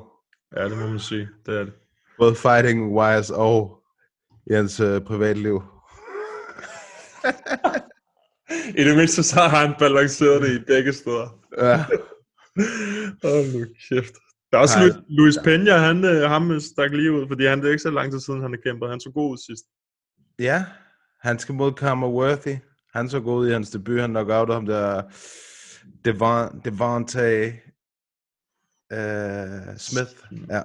Ja, 0.57 0.69
det 0.69 0.77
må 0.77 0.87
man 0.87 0.99
sige. 0.99 1.29
Det 1.45 1.59
er 1.59 1.63
det. 1.63 1.73
Både 2.17 2.35
fighting 2.35 2.91
wise 2.97 3.35
og 3.35 3.79
i 4.51 4.53
hans 4.53 4.79
øh, 4.79 5.01
privatliv. 5.01 5.63
I 8.79 8.83
det 8.83 8.97
mindste 8.97 9.23
så 9.23 9.39
har 9.39 9.65
han 9.67 9.75
balanceret 9.79 10.41
det 10.41 10.61
i 10.61 10.63
begge 10.67 10.93
steder. 10.93 11.39
Ja. 11.57 11.75
Åh, 13.29 13.45
nu 13.53 13.65
kæft. 13.89 14.13
Der 14.51 14.57
er 14.57 14.61
også. 14.61 14.77
Lu- 14.79 15.05
Luis 15.17 15.37
Peña, 15.37 15.71
han, 15.77 16.03
øh, 16.05 16.29
ham 16.29 16.59
stak 16.59 16.91
lige 16.91 17.11
ud, 17.11 17.27
fordi 17.27 17.45
han 17.45 17.59
det 17.59 17.67
er 17.67 17.71
ikke 17.71 17.81
så 17.81 17.89
lang 17.91 18.11
tid 18.11 18.19
siden, 18.19 18.41
han 18.41 18.51
har 18.51 18.59
kæmpet. 18.71 18.89
Han 18.89 18.99
så 18.99 19.11
god 19.13 19.31
ud 19.31 19.37
sidst. 19.37 19.65
ja, 20.39 20.65
han 21.21 21.39
skal 21.39 21.55
mod 21.55 21.71
Karma 21.71 22.07
Worthy. 22.07 22.55
Han 22.93 23.09
så 23.09 23.19
god 23.19 23.39
ud 23.39 23.47
i 23.49 23.51
hans 23.51 23.69
debut. 23.69 24.01
Han 24.01 24.09
knockouter 24.09 24.53
ham 24.53 24.65
der 24.65 25.01
Devon, 26.05 26.61
Devontae 26.65 27.53
uh, 28.93 29.77
Smith. 29.77 30.11
Ja. 30.49 30.61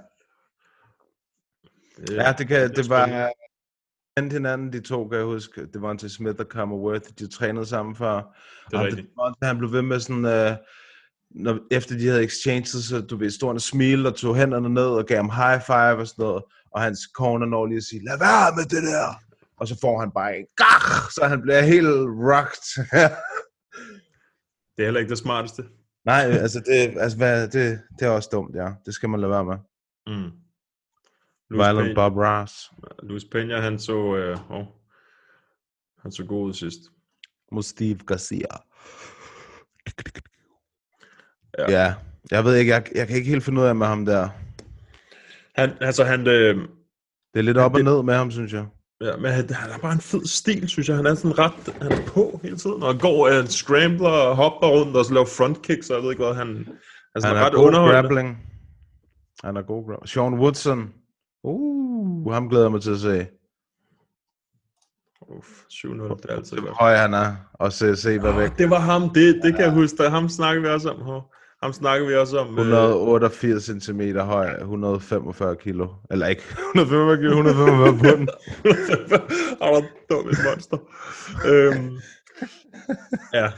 Ja, 2.11 2.35
det, 2.39 2.49
kan, 2.49 2.75
det 2.75 2.89
var 2.89 3.33
kendt 4.17 4.33
hinanden, 4.33 4.73
de 4.73 4.81
to, 4.81 5.09
kan 5.09 5.19
jeg 5.19 5.27
huske. 5.27 5.67
Det 5.67 5.83
var 5.83 5.95
til 5.95 6.11
Smith 6.11 6.41
og 6.55 6.81
Worthy, 6.83 7.11
de 7.19 7.29
trænede 7.29 7.67
sammen 7.67 7.97
før. 7.97 8.17
Det 8.71 8.79
Og 8.79 8.85
rigtigt. 8.85 9.09
Han 9.43 9.59
blev 9.59 9.73
ved 9.73 9.83
med 9.83 10.01
sådan, 10.01 10.25
uh, 10.25 10.57
når, 11.31 11.59
efter 11.71 11.99
de 11.99 12.07
havde 12.07 12.25
exchanged, 12.25 12.83
så 12.83 13.01
du 13.01 13.17
ved, 13.17 13.31
stod 13.31 13.49
han 13.49 13.57
og 13.57 13.61
smilte 13.61 14.09
og 14.09 14.17
tog 14.17 14.37
hænderne 14.37 14.69
ned 14.69 14.87
og 14.87 15.07
gav 15.07 15.17
ham 15.17 15.31
high 15.31 15.61
five 15.63 16.01
og 16.01 16.07
sådan 16.07 16.23
noget. 16.23 16.45
Og 16.71 16.81
hans 16.83 17.01
corner 17.17 17.47
når 17.47 17.67
lige 17.67 17.77
at 17.77 17.83
sige, 17.83 18.05
lad 18.05 18.19
være 18.19 18.57
med 18.57 18.65
det 18.65 18.83
der. 18.83 19.15
Og 19.57 19.69
så 19.69 19.79
får 19.81 20.01
han 20.01 20.11
bare 20.11 20.39
en 20.39 20.47
gach, 20.57 21.15
så 21.15 21.25
han 21.29 21.43
bliver 21.43 21.61
helt 21.61 21.89
rocked. 22.29 22.67
Det 24.77 24.83
er 24.83 24.85
heller 24.85 25.01
ikke 25.01 25.11
det 25.11 25.19
smarteste. 25.19 25.63
Nej, 26.05 26.21
altså, 26.21 26.61
det, 26.61 27.01
altså 27.01 27.17
hvad, 27.19 27.49
det, 27.49 27.81
det 27.99 28.07
er 28.07 28.11
også 28.11 28.29
dumt, 28.33 28.57
ja. 28.57 28.69
Det 28.87 28.95
skal 28.95 29.09
man 29.09 29.21
lade 29.21 29.31
være 29.31 29.45
med. 29.45 29.57
Mm. 30.07 30.31
Luis, 31.51 31.67
Violent 31.67 31.91
Peña, 31.91 31.95
Bob 31.95 32.17
Ross. 32.17 32.71
Luis 33.03 33.25
Peña, 33.25 33.55
han 33.61 33.79
så, 33.79 34.17
øh, 34.17 34.51
oh, 34.51 34.67
han 36.03 36.13
så 36.13 36.25
god 36.25 36.47
ud 36.49 36.55
sidst. 36.55 36.81
mod 37.53 37.63
Steve 37.63 37.99
Garcia. 38.07 38.47
Ja. 41.59 41.71
Ja. 41.71 41.95
Jeg 42.31 42.45
ved 42.45 42.57
ikke, 42.57 42.73
jeg, 42.73 42.85
jeg 42.95 43.07
kan 43.07 43.17
ikke 43.17 43.29
helt 43.31 43.45
finde 43.45 43.61
ud 43.61 43.67
af 43.67 43.77
med 43.77 43.87
ham 43.87 44.05
der. 44.05 44.29
Han, 45.55 45.71
altså, 45.81 46.05
han, 46.05 46.21
øh, 46.27 46.57
Det 47.35 47.39
er 47.39 47.43
lidt 47.43 47.59
op 47.59 47.75
og 47.75 47.81
ned 47.81 48.03
med 48.03 48.15
ham, 48.15 48.31
synes 48.31 48.53
jeg. 48.53 48.67
Ja, 49.01 49.17
men 49.17 49.33
han, 49.33 49.51
han 49.51 49.71
har 49.71 49.79
bare 49.79 49.93
en 49.93 50.01
fed 50.01 50.25
stil, 50.27 50.69
synes 50.69 50.89
jeg. 50.89 50.97
Han 50.97 51.07
er 51.07 51.15
sådan 51.15 51.39
ret, 51.39 51.75
han 51.83 51.93
er 51.93 52.07
på 52.07 52.41
hele 52.43 52.57
tiden, 52.57 52.83
og 52.83 53.01
går 53.01 53.29
og 53.29 53.49
scrambler 53.49 54.09
og 54.09 54.37
hopper 54.37 54.69
rundt 54.69 54.97
og 54.97 55.05
så 55.05 55.15
laver 55.15 55.27
front 55.27 55.63
kicks, 55.63 55.91
og 55.91 55.97
jeg 55.97 56.03
ved 56.03 56.11
ikke 56.11 56.25
hvad, 56.25 56.35
han, 56.35 56.69
altså, 57.15 57.29
Han 57.29 57.37
han 57.37 57.37
er 57.37 57.47
ret 57.47 57.55
god 57.55 57.73
grappling. 57.73 58.39
Han 59.45 59.57
er 59.57 59.63
god 59.63 59.87
grappling. 59.87 60.09
Sean 60.09 60.35
Woodson. 60.35 60.93
Uh, 61.45 62.33
ham 62.33 62.49
glæder 62.49 62.65
jeg 62.65 62.73
mig 62.73 62.83
til 62.83 62.91
at 62.91 63.01
se. 63.01 63.27
Uff, 65.29 65.49
7-0, 65.73 65.89
det 65.89 66.31
er 66.31 66.37
altid 66.37 66.57
godt. 66.57 66.77
høj 66.81 66.95
han 66.95 67.15
er, 67.15 67.37
og 67.55 67.73
se, 67.73 67.97
se 67.97 68.19
hvad 68.19 68.33
væk. 68.33 68.59
Det 68.59 68.71
var 68.71 68.79
ham, 68.79 69.03
det, 69.09 69.41
det 69.43 69.55
kan 69.55 69.65
jeg 69.65 69.73
huske. 69.73 70.09
Ham 70.09 70.29
snakker 70.29 70.63
vi 70.63 70.69
også 70.69 70.91
om. 70.91 71.23
Ham 71.63 71.73
snakker 71.73 72.07
vi 72.07 72.15
også 72.15 72.39
om. 72.39 72.59
øh, 72.59 72.67
188 72.67 73.65
cm 73.85 74.01
høj, 74.19 74.51
145 74.61 75.57
kilo. 75.57 75.89
Eller 76.11 76.27
ikke 76.27 76.43
145 76.75 77.17
kilo, 77.17 77.31
145 77.31 77.99
pund. 77.99 78.29
Han 79.63 79.75
er 79.75 79.83
dum 80.11 80.29
et 80.29 80.39
monster. 80.47 80.79
øhm, 81.47 81.97
ja, 83.35 83.53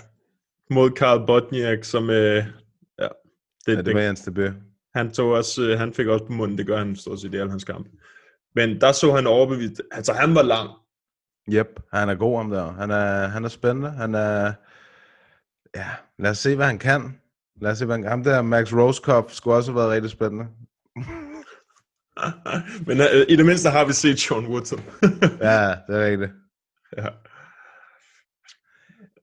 mod 0.70 0.90
Karl 0.90 1.26
Botniak, 1.26 1.84
som... 1.84 2.10
Øh, 2.10 2.16
ja, 2.98 3.08
det, 3.66 3.76
Ja, 3.76 3.82
det 3.82 3.94
var 3.94 4.00
hans 4.00 4.20
debut. 4.20 4.50
han, 4.94 5.10
tog 5.12 5.30
også, 5.30 5.62
øh, 5.62 5.78
han 5.78 5.92
fik 5.94 6.06
også 6.06 6.24
på 6.24 6.32
munden, 6.32 6.58
det 6.58 6.66
gør 6.66 6.78
han 6.78 6.96
stort 6.96 7.20
set 7.20 7.34
i 7.34 7.36
alle 7.36 7.50
hans 7.50 7.64
kampe. 7.64 7.90
Men 8.54 8.80
der 8.80 8.92
så 8.92 9.12
han 9.12 9.26
overbevist, 9.26 9.82
altså 9.92 10.12
han 10.12 10.34
var 10.34 10.42
lang. 10.42 10.70
Yep, 11.52 11.80
han 11.92 12.08
er 12.08 12.14
god 12.14 12.38
om 12.38 12.50
der. 12.50 12.72
Han 12.72 12.90
er, 12.90 13.26
han 13.26 13.44
er 13.44 13.48
spændende. 13.48 13.90
Han 13.90 14.14
er... 14.14 14.52
Ja, 15.76 15.86
lad 16.18 16.30
os 16.30 16.38
se, 16.38 16.56
hvad 16.56 16.66
han 16.66 16.78
kan. 16.78 17.18
Lad 17.62 17.70
os 17.72 17.78
se, 17.78 17.86
hvad. 17.86 18.04
Ham 18.08 18.24
der, 18.24 18.42
Max 18.42 18.72
Rosekopf, 18.72 19.32
skulle 19.32 19.56
også 19.56 19.72
have 19.72 19.78
været 19.80 19.90
rigtig 19.90 20.10
spændende. 20.10 20.46
Men 22.86 23.00
øh, 23.00 23.26
i 23.28 23.36
det 23.36 23.46
mindste 23.46 23.70
har 23.70 23.84
vi 23.84 23.92
set 23.92 24.20
Sean 24.20 24.46
Woodson. 24.46 24.80
Ja, 25.40 25.74
det 25.88 25.96
er 25.96 26.06
rigtigt. 26.06 26.30
ja. 26.96 27.06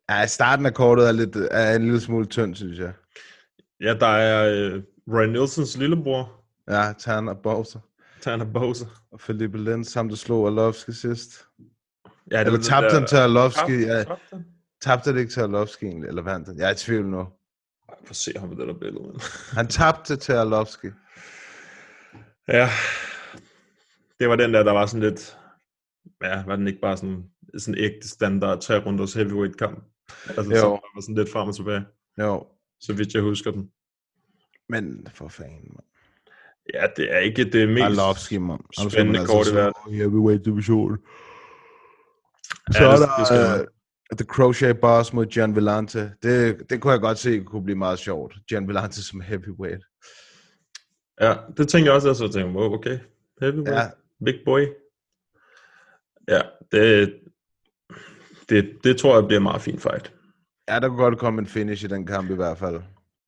Ja, 0.10 0.26
starten 0.26 0.66
af 0.66 0.74
kortet 0.74 1.08
er, 1.08 1.12
lidt, 1.12 1.36
er 1.52 1.76
en 1.76 1.84
lille 1.84 2.00
smule 2.02 2.26
tynd, 2.26 2.56
synes 2.56 2.80
jeg. 2.80 2.94
ja, 3.82 3.94
der 3.94 4.08
er 4.08 4.50
øh, 4.76 4.84
Roy 5.08 5.26
Nielsens 5.26 5.78
lillebror, 5.78 6.44
Ja, 6.70 6.94
Tanner 7.00 7.34
Bowser. 7.34 7.80
Tanner 8.22 8.46
Bowser. 8.46 8.86
Og 9.12 9.22
Felipe 9.22 9.58
Lenz, 9.58 9.94
ham 9.94 10.10
der 10.10 10.16
slog 10.16 10.48
Arlovski 10.48 10.92
sidst. 10.94 11.46
Ja, 12.32 12.40
det 12.40 12.48
Eller 12.48 12.60
tabte 12.62 12.94
han 12.94 13.08
til 13.08 13.16
Arlovski? 13.16 13.72
Tabte- 13.84 13.94
Ja, 13.94 14.04
tabte 14.82 15.14
det 15.14 15.20
ikke 15.20 15.32
til 15.32 15.42
Arlovski 15.42 15.86
egentlig, 15.86 16.08
eller 16.08 16.22
vandt 16.22 16.48
han? 16.48 16.58
Jeg 16.58 16.68
er 16.70 16.74
i 16.74 16.76
tvivl 16.76 17.06
nu. 17.06 17.28
At 18.10 18.16
se 18.16 18.32
ham 18.40 18.50
på 18.50 18.56
det 18.56 18.68
der 18.68 18.74
billede. 18.74 19.20
Han 19.58 19.68
tabte 19.68 20.16
til 20.16 20.34
Arlovski. 20.34 20.88
Ja, 22.48 22.70
det 24.20 24.30
var 24.30 24.36
den 24.36 24.54
der, 24.54 24.64
der 24.64 24.72
var 24.72 24.86
sådan 24.86 25.10
lidt, 25.10 25.38
ja, 26.24 26.44
var 26.46 26.56
den 26.56 26.68
ikke 26.68 26.80
bare 26.82 26.98
sådan, 26.98 27.24
sådan 27.58 27.80
ægte 27.84 28.10
standard 28.10 28.62
tre 28.62 28.80
runders 28.86 29.14
heavyweight 29.14 29.58
kamp? 29.58 29.84
Altså, 30.28 30.42
Jo. 30.44 30.56
så 30.56 30.68
var 30.70 31.02
sådan 31.02 31.16
lidt 31.16 31.32
frem 31.32 31.48
og 31.48 31.56
tilbage, 31.56 31.86
Jo, 32.20 32.48
så 32.80 32.94
vidt 32.94 33.14
jeg 33.14 33.22
husker 33.22 33.52
den. 33.52 33.72
men 34.70 35.08
for 35.14 35.28
fanden, 35.28 35.72
man. 35.76 35.84
Ja, 36.74 36.88
det 36.98 37.14
er 37.16 37.20
ikke 37.20 37.44
det 37.52 37.70
mest 37.70 37.84
Arlovski, 37.84 38.38
man. 38.38 38.60
spændende 38.90 39.26
kort 39.26 39.48
i 39.48 39.56
verden. 39.56 39.94
Heavyweight 39.94 40.46
division. 40.46 40.98
Så 42.72 42.84
Ja, 42.84 42.86
er 42.86 42.92
det- 42.92 43.00
der 43.00 43.16
det 43.18 43.28
skal 43.28 43.58
man. 43.60 43.68
The 44.18 44.26
Crochet 44.26 44.80
Boss 44.80 45.14
mod 45.14 45.26
Gian 45.26 45.56
Villante. 45.56 46.12
Det, 46.24 46.70
det 46.70 46.82
kunne 46.82 46.92
jeg 46.94 47.00
godt 47.02 47.18
se 47.18 47.40
kunne 47.40 47.64
blive 47.64 47.78
meget 47.78 48.00
sjovt. 48.00 48.36
Gian 48.50 48.68
Villante 48.68 49.04
som 49.04 49.22
heavyweight. 49.22 49.84
Ja, 51.22 51.36
det 51.58 51.68
tænkte 51.68 51.86
jeg 51.88 51.94
også, 51.94 52.10
og 52.10 52.16
så 52.16 52.24
tænkte 52.24 52.40
jeg, 52.40 52.48
wow, 52.56 52.74
okay, 52.74 53.00
heavyweight, 53.42 53.70
Ja. 53.78 53.88
big 54.26 54.36
boy. 54.46 54.62
Ja, 56.28 56.42
det, 56.72 57.14
det, 58.50 58.72
det 58.84 58.98
tror 58.98 59.16
jeg 59.16 59.26
bliver 59.28 59.40
en 59.40 59.44
meget 59.44 59.62
fin 59.62 59.80
fight. 59.80 60.14
Ja, 60.70 60.80
der 60.80 60.88
kunne 60.88 60.98
godt 61.04 61.18
komme 61.20 61.40
en 61.40 61.48
finish 61.48 61.84
i 61.84 61.88
den 61.88 62.06
kamp 62.06 62.32
i 62.32 62.36
hvert 62.36 62.58
fald. 62.58 62.82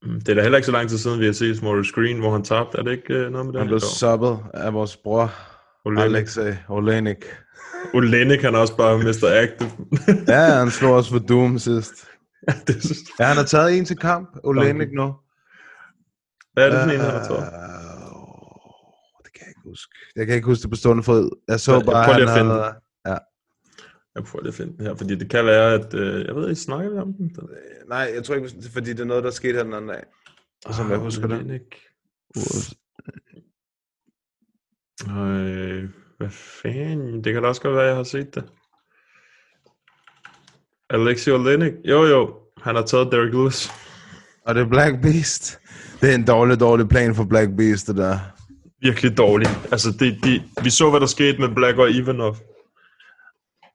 Mm, 0.04 0.22
Det 0.22 0.30
er 0.30 0.34
da 0.34 0.42
heller 0.42 0.58
ikke 0.58 0.66
så 0.66 0.72
lang 0.72 0.90
tid 0.90 0.98
siden, 0.98 1.20
vi 1.20 1.26
har 1.26 1.34
set 1.34 1.64
Morris 1.64 1.92
Green, 1.92 2.20
hvor 2.20 2.32
han 2.32 2.44
tabte. 2.44 2.78
Er 2.78 2.82
det 2.84 2.92
ikke 2.92 3.14
øh, 3.14 3.32
noget 3.32 3.46
med 3.46 3.54
det? 3.54 3.62
Han 3.62 3.68
blev 3.68 3.80
subbet 3.80 4.40
af 4.54 4.74
vores 4.74 4.98
bror, 4.98 5.32
Olenek. 5.86 6.04
Alexei 6.16 6.54
Olenik. 6.70 7.26
Olenek, 7.94 8.42
han 8.42 8.56
er 8.56 8.60
også 8.60 8.78
bare 8.78 8.98
Mr. 8.98 9.28
Active. 9.44 9.72
Ja, 10.28 10.42
han 10.60 10.70
slog 10.72 10.94
også 10.96 11.12
for 11.12 11.20
Doom 11.20 11.60
sidst. 11.60 11.94
det, 12.68 12.84
så- 12.84 13.14
Ja, 13.20 13.26
han 13.26 13.38
har 13.38 13.44
taget 13.44 13.78
en 13.78 13.86
til 13.86 13.98
kamp, 13.98 14.30
Olenik 14.44 14.92
nu. 14.94 15.14
Hvad 16.54 16.68
er 16.68 16.72
det 16.72 16.80
for 16.84 16.90
en, 16.92 17.00
han 17.00 17.10
har 17.12 17.24
taget? 17.28 17.40
Uh, 17.40 19.18
det 19.26 19.34
kan 19.34 19.42
jeg 19.42 19.48
ikke 19.50 19.62
huske. 19.66 19.94
Jeg 20.16 20.26
kan 20.26 20.36
ikke 20.36 20.46
huske 20.46 20.62
det 20.62 20.70
på 20.70 20.76
stående 20.76 21.04
fod. 21.04 21.30
Jeg 21.48 21.60
så 21.60 21.72
Jeg- 21.72 21.78
jeg 21.80 21.86
bare, 21.86 22.06
prøver 22.06 22.14
han 22.14 22.22
lige 22.22 22.32
at 22.32 22.38
finde 22.38 22.52
havde... 22.52 23.20
Jeg 24.16 24.24
prøver 24.24 24.44
lige 24.44 24.50
at 24.50 24.56
finde 24.56 24.78
den 24.78 24.86
her, 24.86 24.96
fordi 24.96 25.16
det 25.16 25.30
kan 25.30 25.46
være, 25.46 25.74
at... 25.74 25.94
Øh, 25.94 26.26
jeg 26.26 26.36
ved 26.36 26.50
ikke, 26.50 26.62
snakker 26.62 26.90
vi 26.92 26.98
om 26.98 27.14
den? 27.14 27.36
Nej, 27.90 28.12
jeg 28.16 28.24
tror 28.24 28.36
ikke, 28.36 28.50
fordi 28.74 28.90
det 28.94 29.00
er 29.00 29.06
noget, 29.06 29.24
der 29.24 29.32
skete 29.32 29.54
her 29.54 29.64
den 29.64 29.74
anden 29.74 29.90
dag. 29.90 30.04
Som 30.72 30.92
jeg 30.92 30.98
husker 30.98 31.28
det. 31.28 31.62
Øh, 35.10 35.90
hvad 36.18 36.30
fanden? 36.30 37.24
Det 37.24 37.34
kan 37.34 37.42
da 37.42 37.48
også 37.48 37.62
godt 37.62 37.76
være, 37.76 37.86
jeg 37.86 37.96
har 37.96 38.04
set 38.04 38.36
det. 38.36 38.44
Alexi 40.90 41.32
Olenek. 41.32 41.74
Jo, 41.86 42.04
jo. 42.04 42.38
Han 42.62 42.76
har 42.76 42.86
taget 42.86 43.12
Derek 43.12 43.34
Lewis. 43.34 43.72
Og 44.46 44.56
det 44.56 44.62
er 44.62 44.70
Black 44.70 45.02
Beast. 45.02 45.60
Det 46.02 46.12
er 46.12 46.16
en 46.16 46.26
dårlig, 46.26 46.60
dårlig 46.60 46.90
plan 46.90 47.16
for 47.16 47.24
Black 47.24 47.50
Beast, 47.58 47.88
det 47.88 47.98
der. 47.98 48.20
Virkelig 48.82 49.18
dårligt. 49.18 49.50
Altså, 49.72 49.92
det, 50.00 50.18
det, 50.24 50.42
vi 50.64 50.70
så, 50.70 50.90
hvad 50.90 51.00
der 51.00 51.06
skete 51.06 51.40
med 51.40 51.56
Black 51.56 51.78
og 51.78 51.92
Ivanov. 51.92 52.36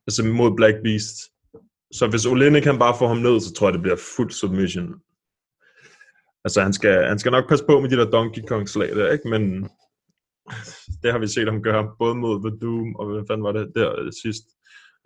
Altså 0.06 0.24
mod 0.24 0.56
Black 0.56 0.76
Beast. 0.84 1.16
Så 1.92 2.06
hvis 2.06 2.26
Olenek 2.26 2.62
kan 2.62 2.78
bare 2.78 2.96
få 2.98 3.06
ham 3.06 3.16
ned, 3.16 3.40
så 3.40 3.52
tror 3.52 3.66
jeg, 3.66 3.74
det 3.74 3.82
bliver 3.82 3.96
fuld 4.16 4.30
submission. 4.30 4.94
Altså, 6.44 6.62
han 6.62 6.72
skal, 6.72 7.04
han 7.04 7.18
skal 7.18 7.32
nok 7.32 7.48
passe 7.48 7.64
på 7.64 7.80
med 7.80 7.90
de 7.90 7.96
der 7.96 8.10
Donkey 8.10 8.42
Kong 8.48 8.68
slag 8.68 8.88
der, 8.88 9.12
ikke? 9.12 9.28
Men 9.28 9.68
det 11.02 11.12
har 11.12 11.18
vi 11.18 11.26
set 11.26 11.48
ham 11.52 11.62
gøre, 11.62 11.82
både 11.98 12.14
mod 12.14 12.34
The 12.46 12.58
Doom, 12.62 12.88
og 12.98 13.04
hvad 13.06 13.24
fanden 13.28 13.44
var 13.44 13.52
det 13.52 13.66
der 13.74 13.88
øh, 14.00 14.12
sidst? 14.22 14.44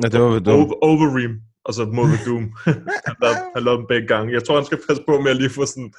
Ja, 0.03 0.09
det 0.09 0.20
var 0.20 0.28
ved 0.28 0.41
dumt. 0.41 0.57
Over, 0.57 0.84
Overeem, 0.88 1.34
og 1.64 1.74
så 1.74 1.82
mod 1.84 2.07
The 2.14 2.20
Doom. 2.26 2.45
han, 3.09 3.16
lavede, 3.22 3.38
han 3.55 3.62
lavede 3.64 3.78
dem 3.78 3.86
begge 3.93 4.09
gange. 4.09 4.32
Jeg 4.32 4.45
tror, 4.45 4.57
han 4.57 4.64
skal 4.64 4.80
passe 4.88 5.03
på 5.09 5.20
med 5.20 5.30
at 5.30 5.36
lige 5.36 5.51
få 5.51 5.66
sådan 5.66 5.93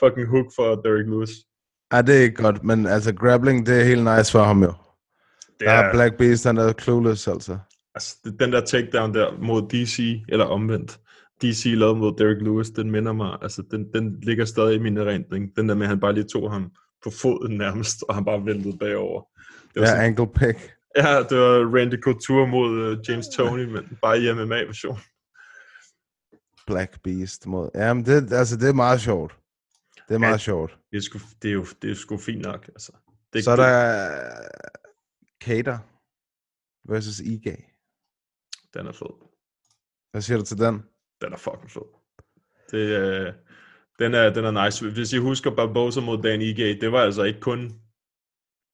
fucking 0.00 0.28
hook 0.32 0.48
for 0.56 0.66
Derek 0.84 1.06
Lewis. 1.12 1.32
Ja, 1.92 2.02
det 2.02 2.14
er 2.16 2.22
ikke 2.22 2.42
godt, 2.42 2.64
men 2.64 2.86
altså 2.86 3.14
grappling, 3.14 3.66
det 3.66 3.80
er 3.80 3.84
helt 3.84 4.04
nice 4.12 4.32
for 4.32 4.42
ham 4.42 4.62
jo. 4.62 4.72
Det 5.58 5.66
Der 5.68 5.72
er 5.72 5.92
Black 5.92 6.18
Beast, 6.18 6.44
han 6.44 6.58
er 6.58 6.72
clueless 6.72 7.28
altså. 7.28 7.58
Altså, 7.94 8.16
den 8.40 8.52
der 8.52 8.60
takedown 8.60 9.14
der 9.14 9.38
mod 9.42 9.62
DC, 9.62 10.24
eller 10.28 10.44
omvendt, 10.44 11.00
DC 11.42 11.64
lavede 11.76 11.96
mod 11.96 12.16
Derek 12.18 12.42
Lewis, 12.42 12.70
den 12.70 12.90
minder 12.90 13.12
mig, 13.12 13.38
altså 13.42 13.62
den, 13.70 13.92
den 13.94 14.20
ligger 14.22 14.44
stadig 14.44 14.74
i 14.74 14.78
min 14.78 14.96
erindring. 14.96 15.56
Den 15.56 15.68
der 15.68 15.74
med, 15.74 15.82
at 15.82 15.88
han 15.88 16.00
bare 16.00 16.12
lige 16.12 16.24
tog 16.24 16.52
ham 16.52 16.70
på 17.04 17.10
foden 17.10 17.56
nærmest, 17.58 18.04
og 18.08 18.14
han 18.14 18.24
bare 18.24 18.46
væltede 18.46 18.78
bagover. 18.78 19.22
Det 19.74 19.80
var, 19.80 19.80
Ja, 19.82 19.86
sådan, 19.86 20.04
ankle 20.04 20.26
pick. 20.26 20.58
ja, 20.96 21.18
det 21.30 21.38
var 21.38 21.76
Randy 21.78 22.00
Couture 22.02 22.46
mod 22.46 22.70
uh, 22.98 23.08
James 23.08 23.26
Tony, 23.28 23.64
men 23.64 23.98
bare 24.02 24.18
i 24.20 24.32
MMA-version. 24.32 24.98
Black 26.66 27.02
Beast 27.02 27.46
mod... 27.46 27.70
Jamen, 27.74 28.04
det, 28.04 28.32
altså, 28.32 28.56
det 28.56 28.68
er 28.68 28.72
meget 28.72 29.00
sjovt. 29.00 29.38
Det 30.08 30.14
er 30.14 30.18
meget 30.18 30.32
Ja. 30.32 30.38
sjovt. 30.38 30.78
Det 30.90 30.96
er, 30.96 31.00
sgu, 31.00 31.18
det 31.42 31.48
er 31.48 31.52
jo 31.54 31.66
det 31.82 31.90
er 31.90 31.94
sgu 31.94 32.16
fint 32.18 32.42
nok, 32.42 32.68
altså. 32.68 32.92
Det, 33.32 33.44
Så 33.44 33.50
er 33.50 33.56
der 33.56 34.10
Kater 35.40 35.78
versus 36.92 37.20
Iga. 37.20 37.56
Den 38.74 38.86
er 38.86 38.92
fed. 38.92 39.14
Hvad 40.10 40.22
siger 40.22 40.38
du 40.38 40.44
til 40.44 40.58
den? 40.58 40.82
Den 41.20 41.32
er 41.32 41.36
fucking 41.36 41.70
fed. 41.70 41.82
Det, 42.70 42.78
øh, 42.78 43.32
den, 44.02 44.14
er, 44.14 44.30
den 44.32 44.44
er 44.44 44.64
nice. 44.64 44.90
Hvis 44.90 45.12
I 45.12 45.16
husker 45.18 45.50
Barbosa 45.50 46.00
mod 46.00 46.22
Dan 46.22 46.42
Ige, 46.42 46.80
det 46.80 46.92
var 46.92 47.00
altså 47.00 47.22
ikke 47.22 47.40
kun 47.40 47.72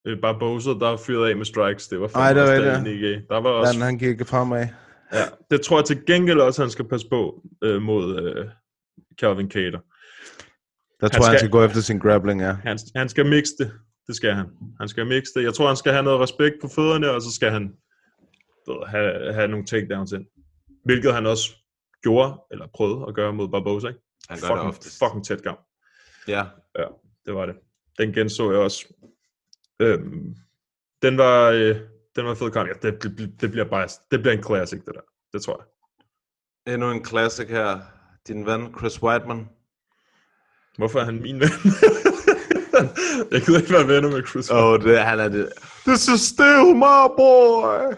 øh, 0.07 0.21
Barbosa, 0.21 0.71
der 0.71 0.97
fyrede 0.97 1.31
af 1.31 1.37
med 1.37 1.45
strikes. 1.45 1.89
Det 1.89 2.01
var 2.01 2.11
Ej, 2.15 2.33
det 2.33 2.43
var. 2.43 2.49
Dan 2.59 2.87
Ige. 2.87 3.25
Der 3.29 3.41
var 3.41 3.51
også, 3.51 3.73
Den, 3.73 3.83
han 3.83 3.99
gik 3.99 4.27
fremad. 4.27 4.67
ja, 5.13 5.25
det 5.51 5.61
tror 5.61 5.79
jeg 5.79 5.85
til 5.85 6.07
gengæld 6.07 6.41
også, 6.41 6.63
han 6.63 6.71
skal 6.71 6.85
passe 6.89 7.09
på 7.09 7.43
øh, 7.63 7.83
mod 7.83 8.23
øh, 8.23 8.47
Calvin 9.21 9.51
Cater. 9.51 9.79
Der 11.01 11.09
tror 11.09 11.25
han 11.25 11.33
skal- 11.33 11.39
skal 11.39 11.51
gå 11.51 11.65
efter 11.65 11.81
sin 11.81 11.99
grappling, 11.99 12.41
ja. 12.41 12.57
Han, 12.65 12.79
han 12.97 13.09
skal 13.09 13.27
mixe 13.27 13.53
det. 13.59 13.73
Det 14.07 14.17
skal 14.17 14.33
han. 14.33 14.47
Han 14.81 14.89
skal 14.89 15.07
mixe 15.07 15.33
det. 15.35 15.43
Jeg 15.45 15.55
tror, 15.55 15.67
han 15.67 15.77
skal 15.77 15.93
have 15.93 16.05
noget 16.05 16.21
respekt 16.21 16.55
på 16.63 16.69
fødderne, 16.75 17.11
og 17.11 17.23
så 17.23 17.35
skal 17.35 17.51
han 17.51 17.73
ved, 18.69 18.87
have, 18.87 19.33
have 19.33 19.49
nogle 19.49 19.67
takedowns 19.67 20.13
ind. 20.13 20.27
Hvilket 20.85 21.15
han 21.15 21.27
også 21.27 21.51
gjorde, 22.03 22.41
eller 22.51 22.67
prøvede 22.75 23.05
at 23.09 23.15
gøre 23.15 23.33
mod 23.33 23.49
Barbosa. 23.49 23.89
Ikke? 23.89 24.01
Han 24.29 24.39
fucking, 24.39 24.75
fucking 24.75 25.25
tæt 25.25 25.43
kamp. 25.43 25.61
Ja. 26.29 26.45
Ja, 26.79 26.87
det 27.27 27.35
var 27.35 27.47
det. 27.47 27.57
Den 27.99 28.13
genså 28.13 28.51
jeg 28.51 28.61
også. 28.61 28.87
Øhm, 29.81 30.35
den 31.03 31.19
var, 31.19 31.51
øh, 31.51 31.77
den 32.17 32.27
var 32.27 32.35
fed 32.35 32.51
kamp. 32.51 32.69
Ja, 32.69 32.91
det, 32.91 33.03
det, 33.03 33.41
det, 33.41 33.51
bliver 33.51 33.65
bare, 33.65 33.89
det 34.11 34.21
bliver 34.21 34.33
en 34.37 34.43
classic, 34.43 34.85
det 34.85 34.95
der. 34.95 35.01
Det 35.33 35.43
tror 35.43 35.63
jeg. 35.63 36.75
Endnu 36.75 36.91
en 36.91 37.05
classic 37.05 37.49
her. 37.49 37.81
Din 38.29 38.47
ven, 38.47 38.75
Chris 38.79 39.03
Whiteman. 39.03 39.49
Hvorfor 40.77 41.01
er 41.01 41.05
han 41.05 41.23
min 41.23 41.41
ven? 41.41 41.49
jeg 43.33 43.41
gider 43.43 43.59
ikke 43.61 43.73
være 43.73 43.89
venner 43.89 44.11
med 44.11 44.27
Chris. 44.27 44.51
Åh, 44.51 44.65
oh, 44.65 44.83
det, 44.83 44.99
han 44.99 45.21
er 45.21 45.29
det. 45.29 45.53
This 45.87 46.09
is 46.09 46.21
still 46.21 46.75
my 46.75 47.09
boy! 47.17 47.95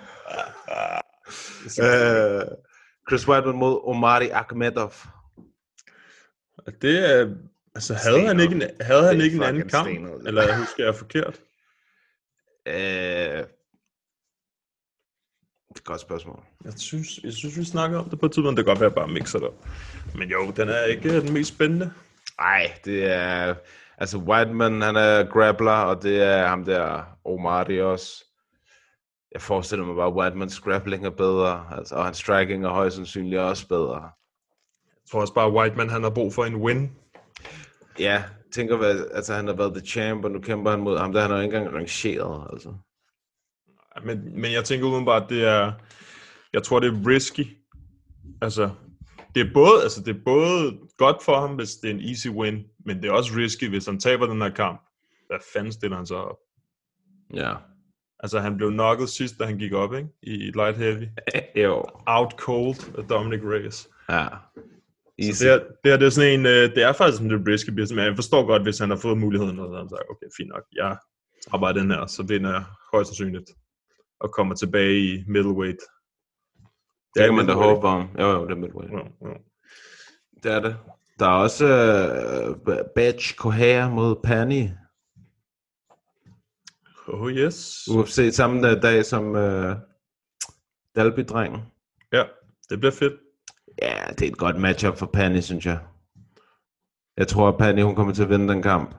uh, 1.81 2.43
Chris 3.09 3.29
Whiteman 3.29 3.57
mod 3.57 3.81
Omari 3.85 4.29
Akhmedov. 4.29 4.93
Det 6.83 7.11
er... 7.11 7.37
Altså, 7.75 7.95
havde 7.95 8.27
han 8.27 8.41
ikke 8.41 8.55
en, 8.55 8.63
havde 8.81 9.03
han 9.03 9.15
Det 9.15 9.21
er 9.21 9.25
ikke 9.25 9.37
en 9.37 9.43
anden 9.43 9.69
kamp? 9.69 9.89
Eller 10.27 10.43
jeg 10.43 10.59
husker 10.59 10.85
jeg 10.85 10.95
forkert? 10.95 11.41
Uh, 12.69 13.47
et 15.77 15.85
godt 15.85 16.01
spørgsmål. 16.01 16.45
Jeg 16.65 16.73
synes, 16.77 17.19
jeg 17.25 17.33
synes, 17.33 17.59
vi 17.59 17.65
snakker 17.65 17.99
om 17.99 18.11
det 18.11 18.21
på 18.21 18.27
et 18.27 18.33
tidspunkt. 18.33 18.57
Det 18.57 18.65
kan 18.67 18.71
godt 18.71 18.81
være, 18.81 18.91
at 18.91 18.97
jeg 18.97 19.03
bare 19.03 19.13
mixer 19.13 19.39
det 19.39 19.49
op. 19.49 19.69
Men 20.15 20.31
jo, 20.31 20.51
den 20.57 20.69
er 20.69 20.85
ikke 20.85 21.21
den 21.21 21.33
mest 21.33 21.55
spændende. 21.55 21.93
Nej, 22.41 22.73
det 22.85 23.13
er... 23.13 23.55
Altså, 23.99 24.19
Whiteman, 24.19 24.83
han 24.83 24.97
er 24.97 25.31
grappler, 25.31 25.73
og 25.73 26.03
det 26.03 26.23
er 26.23 26.47
ham 26.47 26.65
der, 26.65 27.05
Omari 27.25 27.81
også. 27.81 28.25
Jeg 29.33 29.43
forestiller 29.43 29.87
mig 29.87 29.97
bare, 29.97 30.07
at 30.07 30.13
Whitemans 30.13 30.61
grappling 30.61 31.07
er 31.07 31.11
bedre, 31.11 31.67
altså, 31.79 31.95
og 31.95 32.05
hans 32.05 32.17
striking 32.17 32.65
er 32.65 32.69
højst 32.69 32.97
sandsynligt 32.97 33.41
også 33.41 33.69
bedre. 33.69 34.11
Tror 35.11 35.21
også 35.21 35.35
bare, 35.35 35.53
Whiteman 35.53 35.89
han 35.89 36.03
har 36.03 36.11
brug 36.11 36.35
for 36.35 36.45
en 36.45 36.57
win. 36.57 36.91
Ja, 37.99 38.25
tænker, 38.53 38.77
hvad, 38.77 39.07
altså 39.15 39.35
han 39.35 39.47
har 39.47 39.55
været 39.55 39.75
the 39.75 39.87
champ, 39.87 40.25
og 40.25 40.31
nu 40.31 40.41
kæmper 40.41 40.71
han 40.71 40.81
mod 40.81 40.99
ham, 40.99 41.13
der 41.13 41.23
han 41.23 41.31
jo 41.31 41.37
ikke 41.37 41.57
engang 41.57 41.77
rangeret, 41.77 42.49
altså. 42.53 42.75
Men, 44.05 44.41
men 44.41 44.53
jeg 44.53 44.65
tænker 44.65 44.87
udenbart, 44.87 45.31
det 45.31 45.45
er... 45.45 45.73
Jeg 46.53 46.63
tror, 46.63 46.81
det 46.81 46.89
er 46.89 47.07
risky. 47.07 47.47
Altså, 48.43 48.71
det 49.35 49.47
er, 49.47 49.53
både, 49.55 49.83
altså, 49.83 50.03
det 50.03 50.17
er 50.17 50.21
både 50.25 50.79
godt 50.99 51.17
for 51.25 51.41
ham, 51.41 51.55
hvis 51.55 51.75
det 51.75 51.91
er 51.91 51.95
en 51.95 52.09
easy 52.09 52.29
win, 52.29 52.65
men 52.87 53.03
det 53.03 53.09
er 53.09 53.13
også 53.13 53.33
risky, 53.37 53.69
hvis 53.69 53.87
han 53.87 54.01
taber 54.01 54.27
den 54.27 54.43
her 54.43 54.51
kamp. 54.51 54.81
Hvad 55.27 55.39
fanden 55.53 55.73
stiller 55.73 55.97
han 55.97 56.07
så 56.07 56.15
op? 56.15 56.37
Ja. 57.35 57.55
Altså, 58.21 58.41
han 58.41 58.57
blev 58.57 58.71
knocket 58.71 59.09
sidst, 59.09 59.39
da 59.39 59.45
han 59.45 59.59
gik 59.59 59.73
op, 59.73 59.95
ikke? 59.95 60.09
I 60.23 60.37
light 60.55 60.77
heavy. 60.77 61.05
Jo. 61.65 61.85
Out 62.07 62.33
cold 62.33 62.99
af 62.99 63.05
Dominic 63.05 63.41
Reyes. 63.45 63.89
Ja. 64.09 64.27
Easy. 65.21 65.39
Så 65.43 65.45
det, 65.45 65.53
er, 65.53 65.59
det, 65.85 65.93
er, 65.93 65.97
det 65.97 66.07
er 66.07 66.11
sådan 66.11 66.41
en, 66.41 66.47
øh, 66.47 66.75
det 66.75 66.83
er 66.83 66.93
faktisk 66.93 67.23
lidt 67.23 67.49
risky 67.49 67.71
business, 67.71 67.93
men 67.93 68.05
jeg 68.05 68.15
forstår 68.17 68.47
godt, 68.47 68.63
hvis 68.63 68.79
han 68.79 68.91
har 68.91 68.97
fået 68.97 69.19
muligheden, 69.19 69.59
og 69.59 69.69
så 69.69 69.77
han 69.79 69.89
sagt, 69.89 70.11
okay, 70.11 70.27
fint 70.37 70.49
nok, 70.49 70.65
jeg 70.73 70.97
arbejder 71.53 71.81
den 71.81 71.91
her, 71.91 72.07
så 72.07 72.23
vinder 72.23 72.51
jeg 72.51 72.65
højst 72.93 73.09
sandsynligt, 73.09 73.51
og 74.21 74.33
kommer 74.33 74.55
tilbage 74.55 74.99
i 74.99 75.25
middleweight. 75.29 75.79
det 77.15 77.25
kan 77.25 77.35
man 77.35 77.47
da 77.47 77.55
middleweight. 77.55 77.77
håbe 77.77 77.87
om. 77.89 78.09
Jo, 78.19 78.27
jo, 78.31 78.43
det 78.47 78.53
er 78.53 78.57
midweight. 78.57 78.93
Ja, 78.93 79.29
ja. 79.29 79.35
Det 80.43 80.53
er 80.53 80.61
det. 80.61 80.77
Der 81.19 81.27
er 81.27 81.31
også 81.47 81.65
uh, 82.67 82.77
Badge 82.95 83.35
Kohar 83.37 83.89
mod 83.91 84.17
Pani. 84.25 84.69
Oh 87.09 87.31
yes. 87.33 87.89
UFC 87.91 88.31
samme 88.33 88.75
dag- 88.75 89.05
som 89.05 89.25
uh, 89.31 89.73
Dalby-drengen. 90.97 91.61
Ja, 92.13 92.25
det 92.71 92.79
bliver 92.81 92.93
fedt. 92.93 93.13
Ja, 93.83 93.95
det 94.19 94.23
er 94.23 94.31
et 94.31 94.37
godt 94.39 94.57
matchup 94.61 94.99
for 94.99 95.07
Pani, 95.07 95.41
synes 95.41 95.67
jeg. 95.67 95.79
Jeg 97.17 97.29
tror, 97.29 97.49
at 97.49 97.59
Pani 97.59 97.83
hun 97.83 97.95
kommer 97.95 98.13
til 98.15 98.23
at 98.23 98.31
vinde 98.31 98.49
den 98.53 98.63
kamp. 98.63 98.95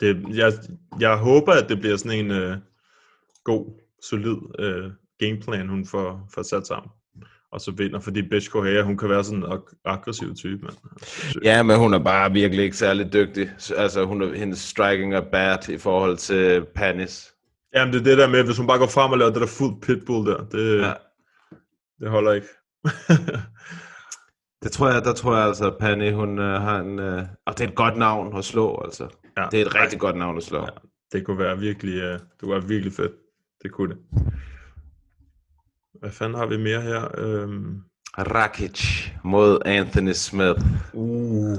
Det, 0.00 0.24
jeg, 0.36 0.52
jeg 1.00 1.16
håber, 1.16 1.52
at 1.52 1.68
det 1.68 1.80
bliver 1.80 1.96
sådan 1.96 2.18
en 2.18 2.30
øh, 2.30 2.56
god, 3.44 3.80
solid 4.02 4.36
øh, 4.58 4.90
gameplan, 5.18 5.68
hun 5.68 5.86
får, 5.86 6.28
får 6.34 6.42
sat 6.42 6.66
sammen. 6.66 6.90
Og 7.52 7.60
så 7.60 7.70
vinder, 7.70 8.00
fordi 8.00 8.28
Bitch 8.28 8.50
Kohaya, 8.50 8.82
hun 8.82 8.96
kan 8.96 9.08
være 9.08 9.24
sådan 9.24 9.38
en 9.44 9.52
ag- 9.52 9.76
aggressiv 9.84 10.34
type, 10.34 10.62
mand. 10.62 10.76
Ja, 11.44 11.62
men 11.62 11.78
hun 11.78 11.94
er 11.94 11.98
bare 11.98 12.32
virkelig 12.32 12.64
ikke 12.64 12.76
særlig 12.76 13.12
dygtig. 13.12 13.50
Så, 13.58 13.74
Altså, 13.74 14.04
hun 14.04 14.22
er, 14.22 14.34
hendes 14.34 14.58
striking 14.58 15.14
er 15.14 15.20
bad 15.32 15.68
i 15.68 15.78
forhold 15.78 16.16
til 16.16 16.64
Panis. 16.74 17.32
Jamen, 17.74 17.94
det 17.94 18.00
er 18.00 18.04
det 18.04 18.18
der 18.18 18.28
med, 18.28 18.44
hvis 18.44 18.58
hun 18.58 18.66
bare 18.66 18.78
går 18.78 18.86
frem 18.86 19.12
og 19.12 19.18
laver 19.18 19.30
det 19.32 19.40
der 19.40 19.46
fuld 19.46 19.80
pitbull 19.82 20.26
der, 20.26 20.44
det, 20.44 20.80
ja. 20.80 20.92
det 22.00 22.10
holder 22.10 22.32
ikke. 22.32 22.46
Det 24.62 24.72
tror 24.72 24.88
jeg, 24.88 25.04
der 25.04 25.12
tror 25.12 25.36
jeg 25.36 25.46
altså, 25.46 25.70
at 25.70 25.76
Pani, 25.80 26.10
hun 26.12 26.38
uh, 26.38 26.44
har 26.44 26.78
en... 26.80 26.98
Uh, 26.98 27.22
og 27.46 27.58
det 27.58 27.64
er 27.64 27.68
et 27.68 27.74
godt 27.74 27.96
navn 27.96 28.36
at 28.36 28.44
slå, 28.44 28.82
altså. 28.84 29.08
ja. 29.36 29.46
Det 29.50 29.60
er 29.60 29.66
et 29.66 29.74
rigtig 29.74 30.00
godt 30.00 30.16
navn 30.16 30.36
at 30.36 30.42
slå. 30.42 30.58
Ja. 30.60 30.66
Det 31.12 31.26
kunne 31.26 31.38
være 31.38 31.58
virkelig, 31.58 31.94
uh, 31.96 32.02
det 32.02 32.40
kunne 32.40 32.50
være 32.50 32.64
virkelig 32.68 32.92
fedt. 32.92 33.12
Det 33.62 33.72
kunne 33.72 33.94
det. 33.94 34.02
Hvad 36.00 36.10
fanden 36.10 36.38
har 36.38 36.46
vi 36.46 36.56
mere 36.56 36.80
her? 36.80 37.08
Øhm, 37.18 37.80
Rakic 38.18 39.08
mod 39.24 39.58
Anthony 39.64 40.12
Smith. 40.12 40.60
uh, 40.92 41.58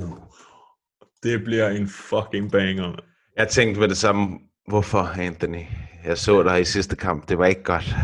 det 1.24 1.44
bliver 1.44 1.70
en 1.70 1.88
fucking 1.88 2.52
banger. 2.52 2.96
Jeg 3.38 3.48
tænkte 3.48 3.80
med 3.80 3.88
det 3.88 3.98
samme, 3.98 4.40
hvorfor 4.68 5.00
Anthony? 5.20 5.64
Jeg 6.06 6.18
så 6.18 6.44
dig 6.44 6.62
i 6.62 6.66
sidste 6.66 6.96
kamp, 6.96 7.30
det 7.30 7.38
var 7.38 7.46
ikke 7.46 7.64
godt. 7.64 7.96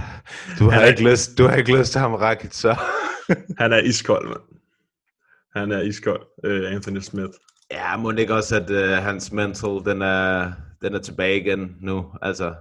Du 0.60 0.70
har 0.70 0.86
ikke 0.86 1.10
lyst, 1.12 1.38
du 1.38 1.44
har 1.44 1.56
ikke 1.56 1.78
lyst 1.78 1.92
til 1.92 2.02
ham 2.02 2.14
Rakic, 2.14 2.56
så... 2.56 2.76
Han 3.60 3.74
er 3.74 3.80
iskold, 3.80 4.28
mand. 4.28 4.42
Han 5.56 5.72
er 5.72 5.82
iskold, 5.82 6.22
uh, 6.44 6.72
Anthony 6.76 7.00
Smith. 7.00 7.34
ja, 7.72 7.98
må 7.98 8.12
det 8.12 8.20
ikke 8.20 8.34
også, 8.34 8.56
at 8.56 8.70
uh, 8.70 9.04
hans 9.04 9.32
mental, 9.32 9.82
den 9.86 10.02
er, 10.02 10.52
den 10.82 10.96
er 10.96 11.00
tilbage 11.00 11.42
igen 11.42 11.76
nu, 11.82 12.12
altså... 12.22 12.54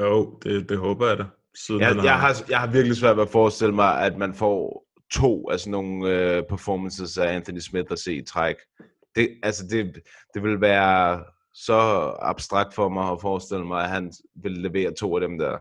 Jo, 0.00 0.38
det, 0.42 0.68
det 0.68 0.78
håber 0.78 1.08
jeg 1.08 1.18
da. 1.18 1.24
Siden 1.66 1.80
Jeg, 1.80 1.96
jeg, 2.04 2.20
har, 2.20 2.42
jeg 2.48 2.60
har 2.60 2.66
virkelig 2.66 2.96
svært 2.96 3.16
ved 3.16 3.22
at 3.22 3.30
forestille 3.30 3.74
mig, 3.74 4.00
at 4.00 4.18
man 4.18 4.34
får 4.34 4.86
to 5.12 5.50
af 5.50 5.60
sådan 5.60 5.70
nogle 5.70 6.10
øh, 6.10 6.42
performances 6.48 7.18
af 7.18 7.34
Anthony 7.34 7.58
Smith 7.58 7.86
at 7.90 7.98
se 7.98 8.14
i 8.14 8.24
træk. 8.24 8.56
Det, 9.16 9.28
altså 9.42 9.66
det, 9.70 10.00
det 10.34 10.42
vil 10.42 10.60
være 10.60 11.24
så 11.66 11.78
abstrakt 12.22 12.74
for 12.74 12.88
mig 12.88 13.10
at 13.10 13.20
forestille 13.20 13.64
mig, 13.66 13.84
at 13.84 13.90
han 13.90 14.12
vil 14.42 14.52
levere 14.52 14.94
to 14.94 15.14
af 15.16 15.20
dem 15.20 15.38
der. 15.38 15.58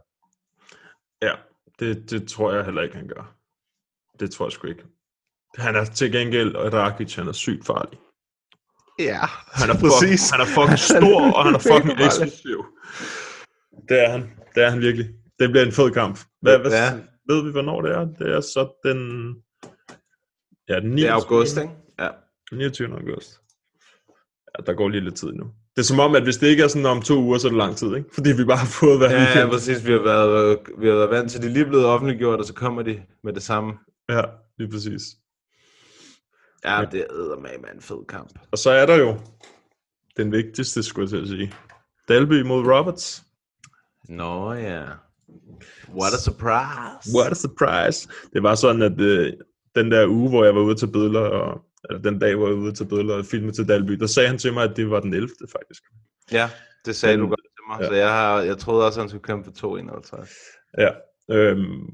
Ja, 1.21 1.33
det, 1.79 2.09
det 2.09 2.27
tror 2.29 2.53
jeg 2.53 2.65
heller 2.65 2.81
ikke, 2.81 2.95
han 2.95 3.07
gør. 3.07 3.35
Det 4.19 4.31
tror 4.31 4.45
jeg 4.45 4.51
sgu 4.51 4.67
ikke. 4.67 4.83
Han 5.57 5.75
er 5.75 5.85
til 5.85 6.11
gengæld, 6.11 6.55
og 6.55 6.73
Rakic, 6.73 7.15
han 7.15 7.27
er 7.27 7.31
sygt 7.31 7.65
farlig. 7.65 7.99
Ja, 8.99 9.19
Han 9.61 9.69
er, 9.69 9.73
fucking, 9.73 10.19
han 10.31 10.41
er 10.41 10.49
fucking 10.57 10.79
stor, 10.79 11.21
og 11.35 11.45
han 11.45 11.55
er 11.55 11.59
fucking 11.71 11.99
eksplosiv. 12.05 12.65
Det 13.89 14.03
er 14.05 14.09
han. 14.09 14.21
Det 14.55 14.63
er 14.63 14.69
han 14.69 14.79
virkelig. 14.81 15.07
Det 15.39 15.49
bliver 15.49 15.65
en 15.65 15.71
fed 15.71 15.91
kamp. 15.91 16.19
Hvad, 16.41 16.59
hvad, 16.59 16.71
Ja. 16.71 16.99
Ved 17.29 17.43
vi, 17.43 17.51
hvornår 17.51 17.81
det 17.81 17.91
er? 17.91 18.05
Det 18.05 18.27
er 18.35 18.41
så 18.41 18.61
den... 18.83 18.99
Ja, 20.69 20.79
den 20.79 20.89
29. 20.89 20.95
Det 20.95 21.09
er 21.09 21.13
august, 21.13 21.57
ikke? 21.57 21.73
Ja. 21.99 22.09
29. 22.51 22.87
august. 22.93 23.41
Ja, 24.57 24.63
der 24.65 24.73
går 24.73 24.89
lige 24.89 25.03
lidt 25.03 25.15
tid 25.15 25.31
nu. 25.33 25.53
Det 25.77 25.83
er 25.83 25.87
som 25.87 25.99
om, 25.99 26.15
at 26.15 26.23
hvis 26.23 26.37
det 26.37 26.47
ikke 26.47 26.63
er 26.63 26.67
sådan 26.67 26.85
om 26.85 27.01
to 27.01 27.13
uger, 27.19 27.37
så 27.37 27.47
er 27.47 27.51
det 27.51 27.57
lang 27.57 27.75
tid, 27.77 27.95
ikke? 27.95 28.09
Fordi 28.13 28.31
vi 28.31 28.45
bare 28.45 28.57
har 28.57 28.65
fået 28.65 28.97
hver 28.97 29.11
Ja, 29.11 29.21
ja, 29.21 29.25
weekend. 29.27 29.51
præcis. 29.51 29.85
Vi 29.87 29.91
har, 29.91 29.99
været, 29.99 30.59
vi 30.79 30.87
har 30.87 30.95
været 30.95 31.09
vant 31.09 31.31
til, 31.31 31.37
at 31.37 31.43
de 31.43 31.49
lige 31.49 31.65
er 31.65 31.69
blevet 31.69 31.85
offentliggjort, 31.85 32.39
og 32.39 32.45
så 32.45 32.53
kommer 32.53 32.81
de 32.81 33.01
med 33.23 33.33
det 33.33 33.43
samme. 33.43 33.73
Ja, 34.09 34.21
lige 34.57 34.71
præcis. 34.71 35.01
Ja, 36.65 36.85
det 36.91 36.99
er 37.09 37.39
med 37.41 37.49
en 37.75 37.81
fed 37.81 38.05
kamp. 38.09 38.39
Og 38.51 38.57
så 38.57 38.69
er 38.69 38.85
der 38.85 38.95
jo 38.95 39.15
den 40.17 40.31
vigtigste, 40.31 40.83
skulle 40.83 41.03
jeg 41.03 41.09
til 41.09 41.21
at 41.21 41.27
sige. 41.27 41.53
Dalby 42.09 42.41
mod 42.41 42.63
Roberts. 42.73 43.23
Nå 44.09 44.53
ja. 44.53 44.83
What 45.99 46.13
a 46.13 46.17
surprise. 46.17 47.17
What 47.17 47.31
a 47.31 47.35
surprise. 47.35 48.09
Det 48.33 48.43
var 48.43 48.55
sådan, 48.55 48.81
at 48.81 49.01
øh, 49.01 49.33
den 49.75 49.91
der 49.91 50.07
uge, 50.07 50.29
hvor 50.29 50.43
jeg 50.45 50.55
var 50.55 50.61
ude 50.61 50.75
til 50.75 50.87
billeder, 50.91 51.19
og, 51.19 51.61
eller 51.89 52.01
den 52.01 52.19
dag, 52.19 52.35
hvor 52.35 52.47
jeg 52.47 52.55
var 52.57 52.61
ude 52.63 52.71
til 52.73 52.85
billeder 52.85 53.17
og 53.17 53.25
filme 53.25 53.51
til 53.51 53.67
Dalby, 53.67 53.91
der 53.91 54.07
sagde 54.07 54.29
han 54.29 54.37
til 54.37 54.53
mig, 54.53 54.63
at 54.63 54.77
det 54.77 54.89
var 54.89 54.99
den 54.99 55.13
11. 55.13 55.29
faktisk. 55.51 55.83
Ja, 56.31 56.49
det 56.85 56.95
sagde 56.95 57.17
Men- 57.17 57.23
du 57.23 57.29
godt 57.29 57.39
til 57.39 57.63
mig. 57.69 57.81
ja. 57.81 57.87
Så 57.87 57.93
jeg, 57.93 58.09
har, 58.09 58.41
jeg 58.41 58.57
troede 58.57 58.85
også, 58.85 58.99
han 58.99 59.09
skulle 59.09 59.23
kæmpe 59.23 59.45
for 59.45 59.51
251. 59.51 60.29
Ja. 60.77 60.89
Øhm, 61.31 61.89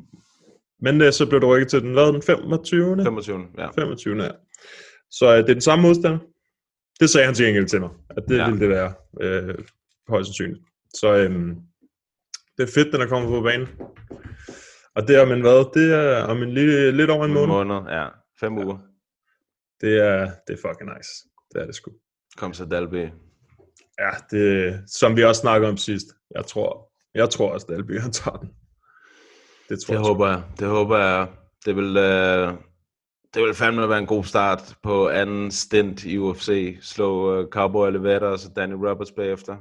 men 0.81 1.01
øh, 1.01 1.13
så 1.13 1.25
blev 1.29 1.41
det 1.41 1.49
rykket 1.49 1.67
til 1.69 1.81
den, 1.81 1.93
hvad, 1.93 2.13
den 2.13 2.21
25. 2.21 2.95
25. 3.03 3.45
Ja. 3.57 3.67
25. 3.75 4.23
Ja. 4.23 4.29
Så 5.11 5.25
øh, 5.31 5.37
det 5.37 5.49
er 5.49 5.53
den 5.53 5.61
samme 5.61 5.81
modstander. 5.83 6.19
Det 6.99 7.09
sagde 7.09 7.25
han 7.25 7.35
til 7.35 7.45
gengæld 7.45 7.67
til 7.67 7.79
mig, 7.79 7.89
at 8.09 8.23
det 8.27 8.37
Ja. 8.37 8.41
ja. 8.43 8.49
ville 8.49 8.59
det 8.61 8.69
være 8.69 8.93
øh, 9.21 9.55
højst 10.09 10.27
sandsynligt. 10.27 10.63
Så 10.93 11.15
øhm, 11.15 11.55
det 12.57 12.63
er 12.69 12.71
fedt, 12.73 12.93
den 12.93 13.01
er 13.01 13.07
kommet 13.07 13.29
på 13.29 13.41
banen. 13.41 13.67
Og 14.95 15.07
det 15.07 15.15
er 15.15 15.21
om 15.21 15.31
en 15.31 15.41
hvad? 15.41 15.73
Det 15.81 15.93
er 15.93 16.23
om 16.23 16.43
en 16.43 16.51
lille, 16.53 16.91
lidt 16.91 17.09
over 17.09 17.25
en 17.25 17.31
En 17.31 17.35
måned. 17.35 17.65
måned, 17.65 17.91
ja. 17.91 18.07
Fem 18.39 18.57
uger. 18.57 18.77
Det 19.83 19.97
er, 19.97 20.31
det 20.47 20.53
er 20.53 20.67
fucking 20.69 20.89
nice. 20.97 21.09
Det 21.53 21.61
er 21.61 21.65
det 21.65 21.75
sgu. 21.75 21.91
Kom 22.37 22.53
så 22.53 22.65
Dalby. 22.65 23.09
Ja, 23.99 24.09
det, 24.31 24.79
som 24.87 25.17
vi 25.17 25.23
også 25.23 25.41
snakkede 25.41 25.69
om 25.71 25.77
sidst. 25.77 26.07
Jeg 26.35 26.45
tror, 26.45 26.91
jeg 27.13 27.29
tror 27.29 27.53
også, 27.53 27.67
Dalby 27.69 27.99
han 27.99 28.11
tager 28.11 28.37
den. 28.37 28.49
Det 29.69 29.79
tror 29.81 29.93
Det 29.93 29.99
jeg. 29.99 30.07
håber 30.07 30.27
jeg. 30.27 30.43
Det 30.59 30.67
håber 30.67 30.97
jeg. 30.97 31.27
Det 31.65 31.75
vil, 31.75 31.97
øh, 31.97 32.53
det 33.33 33.43
vil 33.43 33.53
fandme 33.53 33.89
være 33.89 33.99
en 33.99 34.05
god 34.05 34.23
start 34.23 34.75
på 34.83 35.09
anden 35.09 35.51
stint 35.51 36.03
i 36.05 36.17
UFC. 36.17 36.77
Slå 36.81 37.39
øh, 37.39 37.49
Cowboy 37.49 37.87
Oliveira 37.87 38.25
og 38.25 38.39
så 38.39 38.49
Danny 38.55 38.73
Roberts 38.73 39.11
bagefter. 39.11 39.57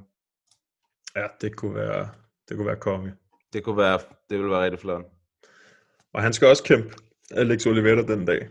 Ja, 1.16 1.26
det 1.40 1.56
kunne 1.56 1.74
være, 1.74 2.08
det 2.48 2.56
kunne 2.56 2.66
være 2.66 2.76
konge. 2.80 3.14
Det 3.52 3.64
kunne 3.64 3.76
være, 3.76 3.98
det 4.30 4.38
ville 4.38 4.50
være 4.50 4.64
rigtig 4.64 4.80
flot. 4.80 5.04
Og 6.14 6.22
han 6.22 6.32
skal 6.32 6.48
også 6.48 6.62
kæmpe 6.64 6.94
Alex 7.30 7.66
Oliveira 7.66 8.02
den 8.02 8.26
dag. 8.26 8.48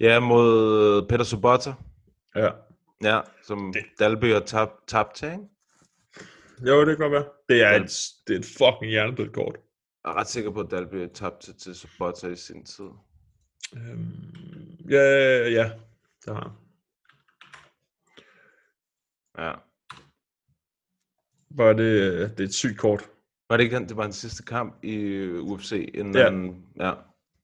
Ja, 0.00 0.20
mod 0.20 1.08
Peter 1.08 1.24
Sobotta. 1.24 1.74
Ja. 2.34 2.50
Ja, 3.04 3.20
som 3.42 3.74
Dalby 3.98 4.32
har 4.32 4.40
tabt, 4.40 4.86
tabt 4.88 5.14
til, 5.16 5.28
ikke? 5.32 5.48
Jo, 6.66 6.80
det 6.80 6.96
kan 6.96 7.10
godt 7.10 7.12
være. 7.12 7.24
Det 7.48 7.62
er 7.62 7.70
et, 7.70 7.92
det 8.26 8.34
er 8.34 8.38
et 8.38 8.46
fucking 8.58 8.90
hjernedødt 8.90 9.32
kort. 9.34 9.56
Jeg 10.04 10.10
er 10.12 10.14
ret 10.16 10.28
sikker 10.28 10.50
på, 10.50 10.60
at 10.60 10.70
Dalby 10.70 11.00
har 11.00 11.08
tabt 11.14 11.40
til, 11.58 11.74
Sobotta 11.74 12.26
i 12.28 12.36
sin 12.36 12.64
tid. 12.64 12.84
Øhm, 13.76 14.12
ja, 14.90 15.00
ja, 15.02 15.48
ja. 15.48 15.70
Det 16.24 16.34
har 16.34 16.42
han. 16.42 16.52
Ja. 19.38 19.52
Bare 21.56 21.76
det, 21.76 22.30
det 22.38 22.40
er 22.40 22.48
et 22.48 22.54
sygt 22.54 22.78
kort. 22.78 23.10
Var 23.48 23.56
det 23.56 23.64
ikke 23.64 23.76
den, 23.76 23.88
det 23.88 23.96
var 23.96 24.02
den 24.02 24.12
sidste 24.12 24.42
kamp 24.42 24.84
i 24.84 25.26
UFC? 25.28 25.90
Inden 25.94 26.16
Ja. 26.16 26.24
han, 26.30 26.66
ja. 26.76 26.92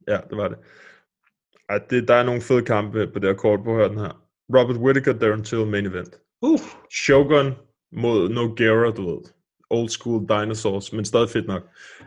Ja, 0.09 0.21
det 0.31 0.37
var 0.37 0.49
det. 0.49 0.59
Ej, 1.69 1.79
det, 1.91 2.09
der 2.09 2.15
er 2.15 2.23
nogle 2.23 2.41
fede 2.43 2.63
kampe 2.63 3.07
på 3.07 3.19
det 3.19 3.29
her 3.29 3.35
kort. 3.37 3.61
På 3.65 3.71
at 3.71 3.77
høre 3.77 3.89
den 3.89 3.99
her. 3.99 4.23
Robert 4.59 4.77
Whittaker, 4.77 5.13
Darren 5.13 5.45
Till, 5.45 5.67
main 5.67 5.87
event. 5.87 6.21
Uh. 6.43 6.61
Shogun 7.05 7.53
mod 7.93 8.29
Nogueira, 8.29 8.91
du 8.91 9.11
ved. 9.11 9.23
Old 9.71 9.89
school 9.89 10.21
dinosaurs, 10.29 10.93
men 10.93 11.05
stadig 11.05 11.31
fedt 11.31 11.47
nok. 11.47 11.63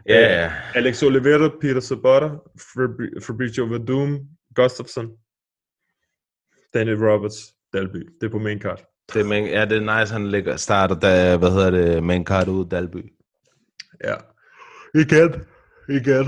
Ja, 0.10 0.16
Øh, 0.18 0.22
ja. 0.24 0.52
Alex 0.76 1.04
Oliveira, 1.04 1.50
Peter 1.62 1.80
Sabata, 1.80 2.26
Fabri- 2.60 3.20
Fabrizio 3.26 3.66
Verdum, 3.66 4.20
Gustafsson, 4.56 5.12
Danny 6.74 6.92
Roberts, 6.92 7.38
Dalby. 7.74 8.10
Det 8.22 8.28
er 8.28 8.32
på 8.32 8.40
main 8.40 8.62
card. 8.62 8.82
Det 9.14 9.22
er, 9.22 9.26
main, 9.26 9.46
ja, 9.48 9.66
det 9.66 9.78
er 9.88 10.00
nice, 10.00 10.14
han 10.14 10.28
ligger, 10.32 10.56
starter, 10.58 10.96
da, 11.00 11.38
hvad 11.38 11.52
hedder 11.52 11.70
det, 11.70 12.04
main 12.04 12.26
card 12.26 12.48
ud 12.48 12.66
Dalby. 12.70 13.14
Ja. 14.04 14.16
Igen. 14.94 15.34
Igen. 15.90 16.26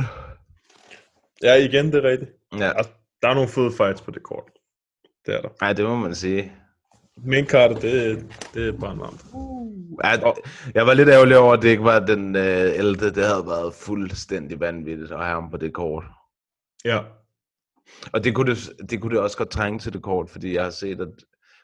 Ja, 1.43 1.53
igen, 1.55 1.85
det 1.85 1.95
er 2.05 2.09
rigtigt. 2.09 2.31
Ja. 2.59 2.71
Altså, 2.77 2.91
der 3.21 3.29
er 3.29 3.33
nogle 3.33 3.49
fede 3.49 3.71
fights 3.71 4.01
på 4.01 4.11
det 4.11 4.23
kort. 4.23 4.51
Det 5.25 5.35
er 5.35 5.41
der. 5.41 5.49
Nej, 5.61 5.73
det 5.73 5.85
må 5.85 5.95
man 5.95 6.15
sige. 6.15 6.51
Main 7.25 7.45
card, 7.45 7.81
det, 7.81 8.25
det 8.53 8.67
er 8.67 8.79
bare 8.79 8.99
varmt. 8.99 9.25
Ja, 10.03 10.31
jeg 10.73 10.87
var 10.87 10.93
lidt 10.93 11.09
ærgerlig 11.09 11.37
over, 11.37 11.53
at 11.53 11.61
det 11.61 11.69
ikke 11.69 11.83
var 11.83 11.99
den 11.99 12.35
øh, 12.35 12.77
ældre. 12.77 13.05
Det 13.05 13.25
havde 13.25 13.47
været 13.47 13.73
fuldstændig 13.73 14.59
vanvittigt 14.59 15.11
at 15.11 15.17
have 15.17 15.41
ham 15.41 15.51
på 15.51 15.57
det 15.57 15.73
kort. 15.73 16.03
Ja. 16.85 16.99
Og 18.13 18.23
det 18.23 18.35
kunne 18.35 18.51
det, 18.51 18.89
det 18.89 19.01
kunne 19.01 19.15
det 19.15 19.23
også 19.23 19.37
godt 19.37 19.49
trænge 19.49 19.79
til 19.79 19.93
det 19.93 20.01
kort, 20.01 20.29
fordi 20.29 20.55
jeg 20.55 20.63
har 20.63 20.69
set, 20.69 21.01
at 21.01 21.07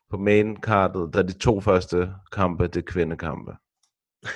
på 0.09 0.17
main 0.17 0.55
kartet, 0.55 1.09
der 1.13 1.19
er 1.19 1.23
de 1.23 1.37
to 1.39 1.61
første 1.61 2.13
kampe, 2.31 2.67
det 2.67 2.77
er 2.77 2.91
kvindekampe. 2.91 3.51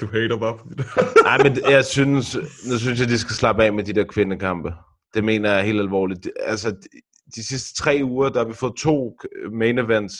Du 0.00 0.06
hater 0.06 0.38
bare 0.38 0.58
på 0.58 0.68
det. 0.68 0.86
Nej, 1.24 1.38
men 1.42 1.70
jeg 1.70 1.84
synes, 1.84 2.36
nu 2.70 2.78
synes 2.78 3.00
jeg, 3.00 3.08
de 3.08 3.18
skal 3.18 3.34
slappe 3.34 3.64
af 3.64 3.72
med 3.72 3.84
de 3.84 3.92
der 3.92 4.04
kvindekampe. 4.04 4.72
Det 5.14 5.24
mener 5.24 5.52
jeg 5.54 5.64
helt 5.64 5.80
alvorligt. 5.80 6.30
Altså, 6.40 6.70
de, 6.70 7.00
de 7.34 7.44
sidste 7.44 7.82
tre 7.82 8.00
uger, 8.04 8.28
der 8.28 8.38
har 8.38 8.46
vi 8.48 8.54
fået 8.54 8.76
to 8.76 9.18
main 9.52 9.78
events 9.78 10.14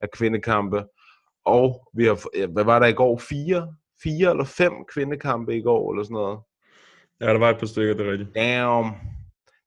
af 0.00 0.10
kvindekampe, 0.10 0.84
og 1.44 1.88
vi 1.94 2.04
har, 2.04 2.46
hvad 2.46 2.64
var 2.64 2.78
der 2.78 2.86
i 2.86 2.92
går? 2.92 3.18
Fire? 3.18 3.74
Fire 4.02 4.30
eller 4.30 4.44
fem 4.44 4.72
kvindekampe 4.94 5.56
i 5.56 5.62
går, 5.62 5.92
eller 5.92 6.04
sådan 6.04 6.14
noget. 6.14 6.38
Ja, 7.20 7.26
der 7.26 7.38
var 7.38 7.50
et 7.50 7.58
par 7.58 7.66
stykker, 7.66 7.94
det 7.94 8.06
er 8.06 8.12
rigtigt. 8.12 8.34
Damn. 8.34 8.90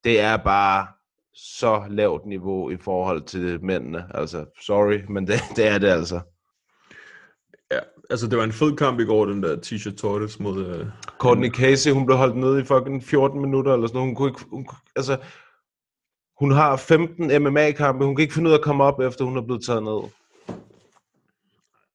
Det 0.04 0.20
er 0.20 0.36
bare 0.36 0.86
så 1.34 1.84
lavt 1.90 2.26
niveau 2.26 2.70
i 2.70 2.76
forhold 2.76 3.22
til 3.22 3.64
mændene. 3.64 4.06
Altså, 4.14 4.44
sorry, 4.62 5.00
men 5.08 5.26
det, 5.26 5.34
det 5.56 5.68
er 5.68 5.78
det 5.78 5.88
altså. 5.88 6.20
Altså 8.10 8.26
det 8.26 8.38
var 8.38 8.44
en 8.44 8.52
fed 8.52 8.76
kamp 8.76 9.00
i 9.00 9.04
går, 9.04 9.26
den 9.26 9.42
der 9.42 9.60
Tisha 9.60 9.90
Torres 9.90 10.40
mod... 10.40 10.66
Øh... 10.66 10.86
Courtney 11.18 11.50
Casey, 11.50 11.92
hun 11.92 12.06
blev 12.06 12.18
holdt 12.18 12.36
nede 12.36 12.60
i 12.60 12.64
fucking 12.64 13.04
14 13.04 13.40
minutter 13.40 13.74
eller 13.74 13.86
sådan 13.86 13.98
noget. 13.98 14.08
Hun 14.08 14.14
kunne 14.14 14.28
ikke, 14.28 14.40
hun, 14.50 14.68
altså, 14.96 15.18
hun 16.38 16.50
har 16.50 16.76
15 16.76 17.42
MMA-kampe. 17.42 18.04
Hun 18.04 18.16
kan 18.16 18.22
ikke 18.22 18.34
finde 18.34 18.48
ud 18.48 18.54
af 18.54 18.58
at 18.58 18.64
komme 18.64 18.84
op, 18.84 19.00
efter 19.00 19.24
hun 19.24 19.36
er 19.36 19.42
blevet 19.42 19.64
taget 19.64 19.82
ned. 19.82 20.00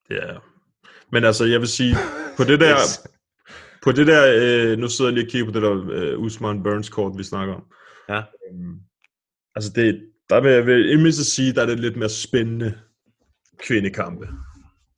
Ja. 0.09 0.37
Men 1.11 1.23
altså, 1.23 1.45
jeg 1.45 1.59
vil 1.59 1.67
sige, 1.67 1.95
på 2.37 2.43
det 2.43 2.59
der... 2.59 2.75
Yes. 2.75 3.07
På 3.83 3.91
det 3.91 4.07
der, 4.07 4.33
øh, 4.37 4.77
nu 4.77 4.87
sidder 4.87 5.11
jeg 5.11 5.15
lige 5.15 5.25
og 5.25 5.31
kigger 5.31 5.51
på 5.51 5.59
det 5.59 5.61
der 5.61 5.85
øh, 5.91 6.19
Usman 6.19 6.63
Burns 6.63 6.89
kort, 6.89 7.17
vi 7.17 7.23
snakker 7.23 7.53
om. 7.53 7.63
Ja. 8.09 8.17
Øhm, 8.17 8.79
altså 9.55 9.71
det, 9.75 10.01
der 10.29 10.41
vil 10.41 10.51
jeg 10.51 10.65
vel 10.65 10.91
i 10.91 10.95
mindst 10.95 11.35
sige, 11.35 11.53
der 11.53 11.61
er 11.61 11.65
det 11.65 11.79
lidt 11.79 11.97
mere 11.97 12.09
spændende 12.09 12.79
kvindekampe, 13.57 14.27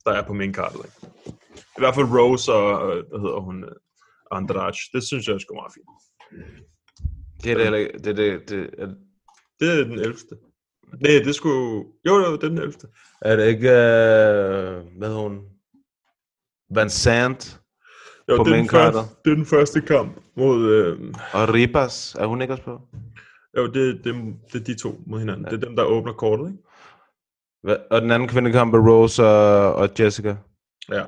der 0.06 0.12
er 0.12 0.22
på 0.26 0.32
main 0.32 0.54
cardet. 0.54 0.80
Ikke? 0.84 1.14
I 1.76 1.80
hvert 1.80 1.94
fald 1.94 2.06
Rose 2.06 2.52
og, 2.52 2.96
øh, 2.96 3.04
hvad 3.08 3.20
hedder 3.20 3.40
hun, 3.40 3.64
øh, 3.64 3.70
Andrade, 4.30 4.76
det 4.92 5.02
synes 5.02 5.26
jeg 5.28 5.34
er 5.34 5.38
sgu 5.38 5.54
meget 5.54 5.72
fint. 5.74 5.86
Det 7.42 7.50
er 7.50 7.54
det 7.54 7.62
heller 7.62 7.78
ikke. 7.78 7.98
Det, 7.98 8.06
er 8.06 8.12
det, 8.12 8.48
det, 8.48 8.70
er, 8.78 8.86
Det 9.60 9.80
er 9.80 9.84
den 9.84 9.92
11. 9.92 10.16
Nej, 11.00 11.22
det 11.24 11.34
skulle... 11.34 11.84
Jo, 12.06 12.14
jo, 12.14 12.36
det 12.36 12.44
er 12.44 12.48
den 12.48 12.58
11. 12.58 12.74
er 13.20 13.36
det 13.36 13.48
ikke, 13.48 13.68
øh, 13.68 14.98
hvad 14.98 15.08
hedder 15.08 15.22
hun? 15.22 15.40
Van 16.74 16.90
Sant 16.90 17.60
Jo, 18.28 18.36
På 18.36 18.44
det, 18.44 18.52
er 18.52 18.56
den 18.56 18.68
første, 18.68 19.00
det 19.24 19.30
er 19.30 19.34
den 19.34 19.46
første 19.46 19.80
kamp 19.80 20.18
mod... 20.36 20.70
Øh, 20.70 21.14
og 21.32 21.54
Ribas. 21.54 22.14
Er 22.14 22.26
hun 22.26 22.42
ikke 22.42 22.54
også 22.54 22.64
på? 22.64 22.80
jo, 23.56 23.66
det, 23.66 24.04
det, 24.04 24.14
det 24.52 24.60
er 24.60 24.64
de 24.64 24.74
to 24.74 25.00
mod 25.06 25.18
hinanden. 25.18 25.44
Ja. 25.44 25.50
Det 25.50 25.62
er 25.62 25.66
dem, 25.66 25.76
der 25.76 25.84
åbner 25.84 26.12
kortet, 26.12 26.46
ikke? 26.50 26.62
Og 27.90 28.02
den 28.02 28.10
anden 28.10 28.28
kvindekamp 28.28 28.74
er 28.74 28.78
Rose 28.90 29.24
og, 29.24 29.74
og 29.74 29.88
Jessica. 30.00 30.36
Ja. 30.92 31.04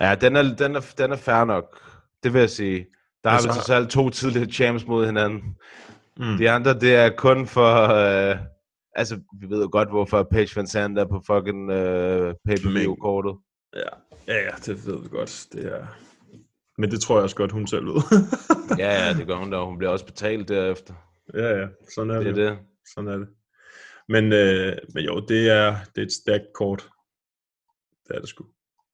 Ja, 0.00 0.14
den 0.14 0.36
er, 0.36 0.42
den, 0.42 0.76
er, 0.76 0.92
den 0.98 1.12
er 1.12 1.16
fair 1.16 1.44
nok. 1.44 1.64
Det 2.22 2.32
vil 2.32 2.38
jeg 2.40 2.50
sige. 2.50 2.86
Der 3.24 3.30
har 3.30 3.36
Altså- 3.36 3.48
vi 3.48 3.52
trods 3.54 3.70
alt 3.70 3.90
to 3.90 4.10
tidligere 4.10 4.50
champs 4.50 4.86
mod 4.86 5.06
hinanden. 5.06 5.42
Mm. 6.16 6.36
De 6.38 6.50
andre, 6.50 6.74
det 6.80 6.94
er 6.94 7.10
kun 7.16 7.46
for... 7.46 7.74
Øh, 7.82 8.36
altså, 8.94 9.20
vi 9.40 9.48
ved 9.50 9.62
jo 9.62 9.68
godt, 9.72 9.88
hvorfor 9.88 10.22
Paige 10.22 10.56
Van 10.56 10.66
Zandt 10.66 10.98
er 10.98 11.04
på 11.04 11.22
fucking 11.26 11.70
øh, 11.70 12.34
pay-per-view-kortet. 12.46 13.34
Ja, 13.76 13.80
ja, 14.28 14.34
ja, 14.42 14.50
det 14.66 14.86
ved 14.86 15.02
vi 15.02 15.08
godt. 15.08 15.46
Det 15.52 15.72
er... 15.74 15.86
Men 16.78 16.90
det 16.90 17.00
tror 17.00 17.16
jeg 17.16 17.22
også 17.22 17.36
godt, 17.36 17.52
hun 17.52 17.66
selv 17.66 17.86
ved. 17.86 18.02
ja, 18.78 19.06
ja, 19.06 19.12
det 19.12 19.26
gør 19.26 19.36
hun 19.36 19.50
da. 19.50 19.58
Hun 19.64 19.78
bliver 19.78 19.90
også 19.90 20.06
betalt 20.06 20.48
derefter. 20.48 20.94
ja, 21.34 21.58
ja, 21.58 21.66
sådan 21.94 22.10
er 22.10 22.14
Det 22.20 22.36
det. 22.36 22.44
er 22.46 22.50
det. 22.50 22.58
Sådan 22.94 23.10
er 23.10 23.16
det. 23.16 23.28
Men, 24.10 24.32
øh, 24.32 24.76
men 24.94 25.04
jo, 25.04 25.20
det 25.20 25.50
er, 25.50 25.76
det 25.94 26.00
er 26.00 26.06
et 26.06 26.12
stærkt 26.12 26.44
kort. 26.54 26.88
Det 28.08 28.16
er 28.16 28.20
det 28.20 28.28
sgu. 28.28 28.44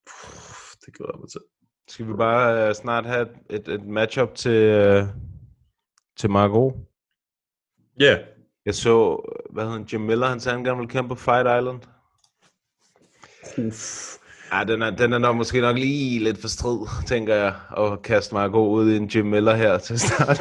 Puh, 0.07 0.77
Det 0.87 0.95
glæder 0.95 1.13
jeg 1.15 1.21
mig 1.21 1.31
til. 1.31 1.41
Skal 1.89 2.09
vi 2.09 2.13
bare 2.13 2.69
øh, 2.69 2.75
snart 2.75 3.07
have 3.07 3.29
et, 3.51 3.69
et, 3.69 3.85
matchup 3.85 4.35
til, 4.35 4.63
øh, 4.63 5.05
til 6.19 6.31
Margot? 6.31 6.75
Ja, 8.01 8.05
yeah. 8.05 8.27
Jeg 8.67 8.75
så, 8.75 9.21
hvad 9.51 9.65
hedder 9.65 9.79
han, 9.79 9.87
Jim 9.93 10.01
Miller, 10.01 10.27
han 10.27 10.41
sagde, 10.41 10.57
han 10.57 10.65
gerne 10.65 10.79
ville 10.79 10.91
kæmpe 10.91 11.09
på 11.09 11.15
Fight 11.15 11.47
Island. 11.59 11.81
Ja, 14.53 14.65
den 14.65 14.83
er, 14.83 14.91
den 14.91 15.13
er 15.13 15.19
nok 15.19 15.37
måske 15.37 15.61
nok 15.61 15.77
lige 15.77 16.25
lidt 16.25 16.39
for 16.39 16.49
strid, 16.49 16.79
tænker 17.07 17.35
jeg, 17.35 17.55
at 17.77 18.03
kaste 18.03 18.35
Margot 18.35 18.69
ud 18.69 18.91
i 18.91 18.97
en 18.97 19.07
Jim 19.07 19.27
Miller 19.27 19.55
her 19.55 19.79
til 19.79 20.01
start. 20.01 20.41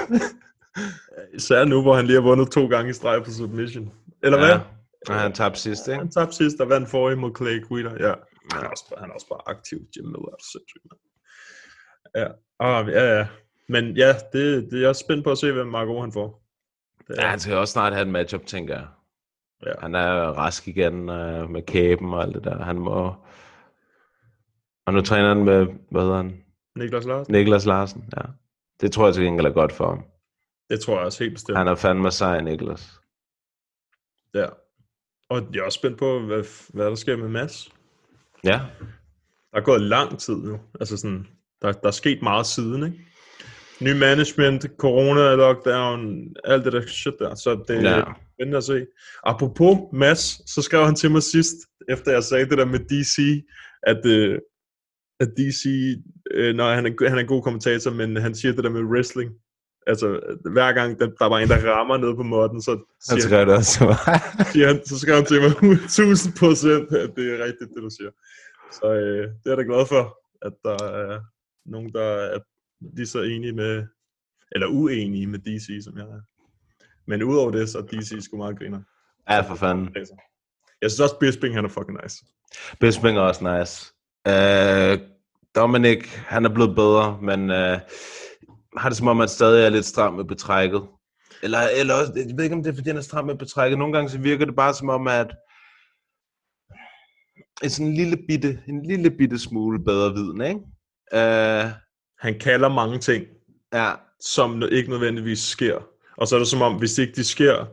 især 1.39 1.65
nu, 1.65 1.82
hvor 1.82 1.95
han 1.95 2.05
lige 2.05 2.21
har 2.21 2.28
vundet 2.30 2.51
to 2.51 2.67
gange 2.67 2.89
i 2.89 2.93
streg 2.93 3.23
på 3.23 3.32
submission. 3.32 3.91
Eller 4.26 4.38
hvad? 4.38 4.49
ja. 4.49 4.59
Og 5.13 5.19
han 5.19 5.34
tabte 5.34 5.59
sidst, 5.59 5.88
ikke? 5.88 5.97
Han 5.97 6.11
tabte 6.11 6.36
sidst 6.36 6.59
og 6.61 6.69
vandt 6.69 6.89
forrige 6.89 7.15
mod 7.15 7.32
Clay 7.38 7.63
Guida. 7.67 7.89
Ja, 7.89 8.13
han 8.51 8.63
er 8.63 8.69
også, 8.69 8.95
han 8.97 9.09
er 9.09 9.13
også 9.13 9.28
bare 9.30 9.41
aktiv. 9.45 9.78
Jim 9.95 10.05
Miller 10.05 10.30
er 10.32 10.43
sindssygt. 10.53 10.84
Ja, 12.15 12.28
ah, 12.59 12.88
ja, 12.88 13.17
ja. 13.17 13.28
Men 13.69 13.97
ja, 13.97 14.15
det, 14.34 14.71
det, 14.71 14.82
jeg 14.82 14.89
er 14.89 14.93
spændt 14.93 15.23
på 15.23 15.32
at 15.32 15.38
se, 15.38 15.51
hvem 15.51 15.67
Margot 15.67 16.01
han 16.01 16.12
får. 16.12 16.43
Det, 17.08 17.16
Ja, 17.17 17.28
han 17.28 17.39
skal 17.39 17.55
også 17.55 17.71
snart 17.71 17.93
have 17.93 18.05
et 18.05 18.12
matchup, 18.12 18.45
tænker 18.45 18.74
jeg. 18.75 18.87
Ja. 19.66 19.71
Han 19.79 19.95
er 19.95 20.12
rask 20.12 20.67
igen 20.67 21.09
øh, 21.09 21.49
med 21.49 21.62
kæben 21.62 22.13
og 22.13 22.24
alt 22.24 22.36
det 22.36 22.43
der. 22.43 22.63
Han 22.63 22.79
må... 22.79 23.13
Og 24.86 24.93
nu 24.93 25.01
træner 25.01 25.28
han 25.28 25.43
med, 25.43 25.67
hvad 25.91 26.01
hedder 26.01 26.16
han? 26.17 26.43
Niklas 26.75 27.05
Larsen? 27.05 27.36
Niklas 27.36 27.66
Larsen, 27.66 28.09
ja. 28.17 28.21
Det 28.82 28.91
tror 28.91 29.05
jeg 29.05 29.13
til 29.13 29.24
gengæld 29.24 29.45
er 29.47 29.51
godt 29.51 29.71
for 29.71 29.87
ham. 29.87 30.04
Det 30.70 30.79
tror 30.79 30.95
jeg 30.95 31.05
også 31.05 31.24
helt 31.24 31.33
bestemt. 31.33 31.58
Han 31.58 31.67
er 31.67 31.75
fandme 31.75 32.12
sej, 32.12 32.41
Niklas. 32.41 32.99
Ja. 34.36 34.45
Og 35.29 35.47
jeg 35.53 35.59
er 35.59 35.63
også 35.66 35.75
spændt 35.79 35.97
på, 35.99 36.20
hvad, 36.20 36.43
hvad 36.74 36.86
der 36.86 36.95
sker 36.95 37.16
med 37.17 37.28
Mads. 37.29 37.70
Ja. 38.43 38.59
Der 39.51 39.57
er 39.57 39.62
gået 39.62 39.82
lang 39.82 40.20
tid 40.20 40.36
nu. 40.36 40.59
Altså 40.79 40.97
sådan, 40.97 41.28
der, 41.62 41.71
der 41.71 41.87
er 41.87 41.91
sket 41.91 42.21
meget 42.21 42.45
siden, 42.45 42.83
ikke? 42.86 42.97
Ny 43.82 43.99
management, 43.99 44.66
corona, 44.78 45.36
lockdown, 45.36 46.28
alt 46.43 46.66
det 46.66 46.74
der 46.74 46.82
shit 46.87 47.13
der. 47.20 47.36
Så 47.36 47.63
det 47.67 47.78
er 47.78 47.97
Ja. 47.97 48.03
spændende 48.36 48.57
at 48.57 48.63
se. 48.63 48.86
Apropos 49.24 49.78
Mads, 49.93 50.51
så 50.51 50.62
skrev 50.62 50.86
han 50.86 50.95
til 50.95 51.12
mig 51.12 51.24
sidst, 51.24 51.55
efter 51.89 52.12
jeg 52.12 52.24
sagde 52.24 52.49
det 52.49 52.57
der 52.57 52.66
med 52.66 52.79
DC, 52.79 53.45
at, 53.83 54.05
øh, 54.05 54.39
at 55.20 55.28
DC, 55.37 55.66
øh, 56.32 56.55
når 56.55 56.74
han 56.74 56.86
er, 56.86 57.09
han 57.09 57.17
er 57.17 57.21
en 57.21 57.28
god 57.28 57.43
kommentator, 57.43 57.91
men 57.91 58.16
han 58.16 58.36
siger 58.36 58.53
det 58.53 58.63
der 58.63 58.70
med 58.70 58.82
wrestling. 58.82 59.32
Altså, 59.87 60.07
hver 60.51 60.74
gang 60.74 60.99
der, 60.99 61.07
der 61.20 61.25
var 61.25 61.39
en, 61.39 61.47
der 61.47 61.71
rammer 61.71 61.97
ned 61.97 62.16
på 62.16 62.24
modden, 62.24 62.62
så 62.62 62.71
Han 62.71 63.20
siger 63.20 63.28
skrev 63.28 63.45
det 63.45 63.55
også 63.55 63.74
siger 64.53 64.67
han, 64.67 64.86
så 64.86 64.99
skrev 64.99 65.16
han 65.16 65.25
til 65.25 65.41
mig 65.41 65.51
1000 65.86 66.33
procent, 66.39 66.93
at 66.93 67.12
det 67.16 67.25
er 67.33 67.43
rigtigt, 67.45 67.70
det 67.75 67.83
du 67.83 67.89
siger. 67.89 68.12
Så 68.71 68.86
øh, 68.93 69.24
det 69.28 69.45
er 69.45 69.49
jeg 69.49 69.57
da 69.57 69.63
glad 69.63 69.86
for, 69.86 70.03
at 70.41 70.53
der 70.63 70.83
er 70.83 71.20
nogen, 71.66 71.93
der 71.93 72.09
er 72.36 72.39
lige 72.95 73.07
så 73.07 73.21
enige 73.21 73.53
med, 73.53 73.83
eller 74.51 74.67
uenige 74.67 75.28
med 75.28 75.39
DC, 75.39 75.83
som 75.83 75.97
jeg 75.97 76.05
er. 76.05 76.21
Men 77.07 77.24
udover 77.24 77.51
det, 77.51 77.70
så 77.70 77.78
er 77.78 77.82
DC 77.82 78.24
sgu 78.24 78.37
meget 78.37 78.59
griner. 78.59 78.82
ja, 79.29 79.41
for 79.41 79.55
fanden. 79.55 79.95
Jeg 80.82 80.91
synes 80.91 80.99
også, 80.99 81.17
Bisping, 81.20 81.55
han 81.55 81.66
er 81.66 81.70
fucking 81.70 81.99
nice. 82.03 82.25
Bisping 82.79 83.17
er 83.17 83.21
også 83.21 83.57
nice. 83.57 83.93
Uh, 84.29 85.07
Dominic, 85.55 86.16
han 86.16 86.45
er 86.45 86.49
blevet 86.49 86.75
bedre, 86.75 87.20
men 87.21 87.49
uh, 87.49 87.79
har 88.77 88.89
det 88.89 88.97
som 88.97 89.07
om, 89.07 89.21
at 89.21 89.29
stadig 89.29 89.65
er 89.65 89.69
lidt 89.69 89.85
stram 89.85 90.13
med 90.13 90.25
betrækket. 90.25 90.81
Eller, 91.43 91.59
eller 91.79 91.93
også, 91.93 92.13
jeg 92.15 92.37
ved 92.37 92.43
ikke, 92.43 92.55
om 92.55 92.63
det 92.63 92.71
er, 92.71 92.75
fordi 92.75 92.89
han 92.89 92.97
er 92.97 93.01
stram 93.01 93.25
med 93.25 93.35
betrækket. 93.35 93.79
Nogle 93.79 93.93
gange 93.93 94.09
så 94.09 94.17
virker 94.17 94.45
det 94.45 94.55
bare 94.55 94.73
som 94.73 94.89
om, 94.89 95.07
at 95.07 95.35
en 97.63 97.69
sådan 97.69 97.87
en 97.87 97.93
lille 97.93 98.17
bitte, 98.27 98.59
en 98.67 98.83
lille 98.83 99.11
bitte 99.11 99.39
smule 99.39 99.83
bedre 99.83 100.13
viden, 100.13 100.41
ikke? 100.41 100.59
Uh, 101.13 101.71
han 102.19 102.39
kalder 102.39 102.69
mange 102.69 102.99
ting, 102.99 103.25
Ja, 103.75 103.91
som 104.19 104.63
ikke 104.71 104.89
nødvendigvis 104.89 105.39
sker. 105.39 105.87
Og 106.17 106.27
så 106.27 106.35
er 106.35 106.39
det 106.39 106.47
som 106.47 106.61
om, 106.61 106.75
hvis 106.75 106.97
ikke 106.97 107.13
de 107.15 107.23
sker, 107.23 107.65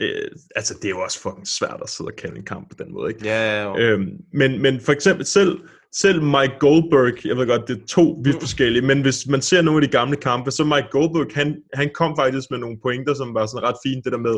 øh, 0.00 0.30
altså 0.56 0.74
det 0.74 0.84
er 0.84 0.90
jo 0.90 1.00
også 1.00 1.20
fucking 1.20 1.48
svært 1.48 1.80
at 1.82 1.88
sidde 1.88 2.08
og 2.08 2.16
kalde 2.16 2.36
en 2.36 2.44
kamp 2.44 2.70
på 2.70 2.84
den 2.84 2.92
måde, 2.92 3.10
ikke? 3.10 3.24
ja, 3.24 3.62
ja. 3.62 3.78
Øhm, 3.78 4.16
men, 4.32 4.62
men 4.62 4.80
for 4.80 4.92
eksempel 4.92 5.26
selv, 5.26 5.68
selv 6.02 6.22
Mike 6.22 6.56
Goldberg, 6.60 7.26
jeg 7.26 7.36
ved 7.36 7.46
godt, 7.46 7.68
det 7.68 7.82
er 7.82 7.86
to 7.86 8.20
vidt 8.24 8.40
forskellige, 8.40 8.86
men 8.90 9.02
hvis 9.02 9.26
man 9.26 9.42
ser 9.42 9.62
nogle 9.62 9.82
af 9.82 9.88
de 9.88 9.96
gamle 9.98 10.16
kampe, 10.16 10.50
så 10.50 10.64
Mike 10.64 10.88
Goldberg, 10.90 11.30
han, 11.34 11.62
han 11.74 11.90
kom 11.94 12.16
faktisk 12.16 12.50
med 12.50 12.58
nogle 12.58 12.78
pointer, 12.82 13.14
som 13.14 13.34
var 13.34 13.46
sådan 13.46 13.68
ret 13.68 13.82
fint, 13.86 14.04
det 14.04 14.12
der 14.12 14.18
med, 14.28 14.36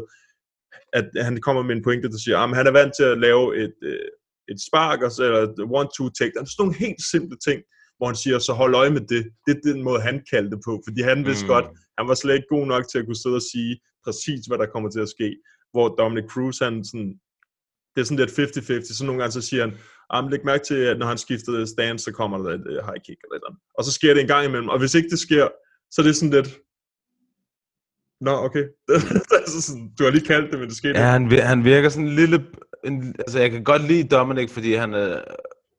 at 0.93 1.25
han 1.25 1.41
kommer 1.41 1.63
med 1.63 1.77
en 1.77 1.83
pointe, 1.83 2.09
der 2.09 2.19
siger, 2.25 2.39
at 2.39 2.57
han 2.57 2.67
er 2.67 2.71
vant 2.71 2.93
til 2.99 3.05
at 3.05 3.19
lave 3.19 3.45
et, 3.65 3.77
øh, 3.83 4.09
et 4.49 4.59
spark, 4.69 5.03
og 5.03 5.11
så, 5.13 5.25
eller 5.25 5.43
et 5.43 5.59
one-two 5.81 6.09
take, 6.19 6.33
der 6.35 6.41
er 6.41 6.45
sådan 6.45 6.61
nogle 6.63 6.79
helt 6.85 7.03
simple 7.13 7.39
ting, 7.47 7.59
hvor 7.97 8.07
han 8.07 8.17
siger, 8.17 8.39
så 8.39 8.53
hold 8.53 8.75
øje 8.75 8.91
med 8.91 9.05
det. 9.13 9.23
Det 9.47 9.53
er 9.57 9.73
den 9.73 9.83
måde, 9.83 10.01
han 10.01 10.17
kaldte 10.31 10.51
det 10.51 10.61
på, 10.67 10.73
fordi 10.87 11.01
han 11.03 11.27
vidste 11.27 11.45
Mm. 11.45 11.49
mm. 11.49 11.55
godt, 11.55 11.67
han 11.99 12.09
var 12.09 12.15
slet 12.15 12.35
ikke 12.35 12.55
god 12.57 12.67
nok 12.67 12.85
til 12.89 12.99
at 12.99 13.07
kunne 13.07 13.23
sidde 13.25 13.41
og 13.43 13.47
sige 13.53 13.73
præcis, 14.05 14.47
hvad 14.47 14.59
der 14.59 14.73
kommer 14.75 14.91
til 14.91 15.01
at 15.01 15.09
ske. 15.17 15.29
Hvor 15.73 15.87
Dominic 15.89 16.29
Cruz, 16.33 16.59
han 16.59 16.85
sådan, 16.91 17.13
det 17.93 18.01
er 18.01 18.07
sådan 18.09 18.23
lidt 18.23 18.39
50-50, 18.39 18.95
så 18.99 19.05
nogle 19.07 19.21
gange 19.21 19.33
så 19.33 19.43
siger 19.49 19.63
han, 19.67 19.73
ah, 20.11 20.31
læg 20.31 20.45
mærke 20.45 20.65
til, 20.65 20.75
at 20.75 20.99
når 20.99 21.07
han 21.07 21.19
skiftede 21.19 21.67
stance, 21.67 22.05
så 22.05 22.13
kommer 22.13 22.39
der 22.39 22.51
et 22.51 22.67
uh, 22.67 22.87
high 22.89 23.01
kick 23.07 23.19
eller 23.25 23.35
et 23.35 23.41
eller 23.41 23.51
andet. 23.51 23.61
Og 23.79 23.85
så 23.85 23.93
sker 23.93 24.15
det 24.15 24.21
en 24.21 24.29
gang 24.29 24.45
imellem, 24.47 24.69
og 24.69 24.79
hvis 24.79 24.95
ikke 24.95 25.09
det 25.09 25.19
sker, 25.19 25.49
så 25.91 26.03
er 26.03 26.07
det 26.07 26.17
sådan 26.17 26.31
lidt, 26.31 26.59
Nå, 28.21 28.31
okay. 28.31 28.65
altså 29.41 29.63
sådan, 29.63 29.91
du 29.99 30.05
har 30.05 30.11
lige 30.11 30.27
kaldt 30.27 30.51
det, 30.51 30.59
men 30.59 30.69
det 30.69 30.77
skete 30.77 30.99
Ja, 30.99 31.05
han, 31.05 31.31
han 31.31 31.65
virker 31.65 31.89
sådan 31.89 32.09
en 32.09 32.15
lille... 32.15 32.47
En, 32.85 33.15
altså, 33.19 33.39
jeg 33.39 33.51
kan 33.51 33.65
godt 33.65 33.83
lide 33.83 34.09
Dominic, 34.09 34.51
fordi 34.51 34.75
han 34.75 34.95
er 34.95 35.23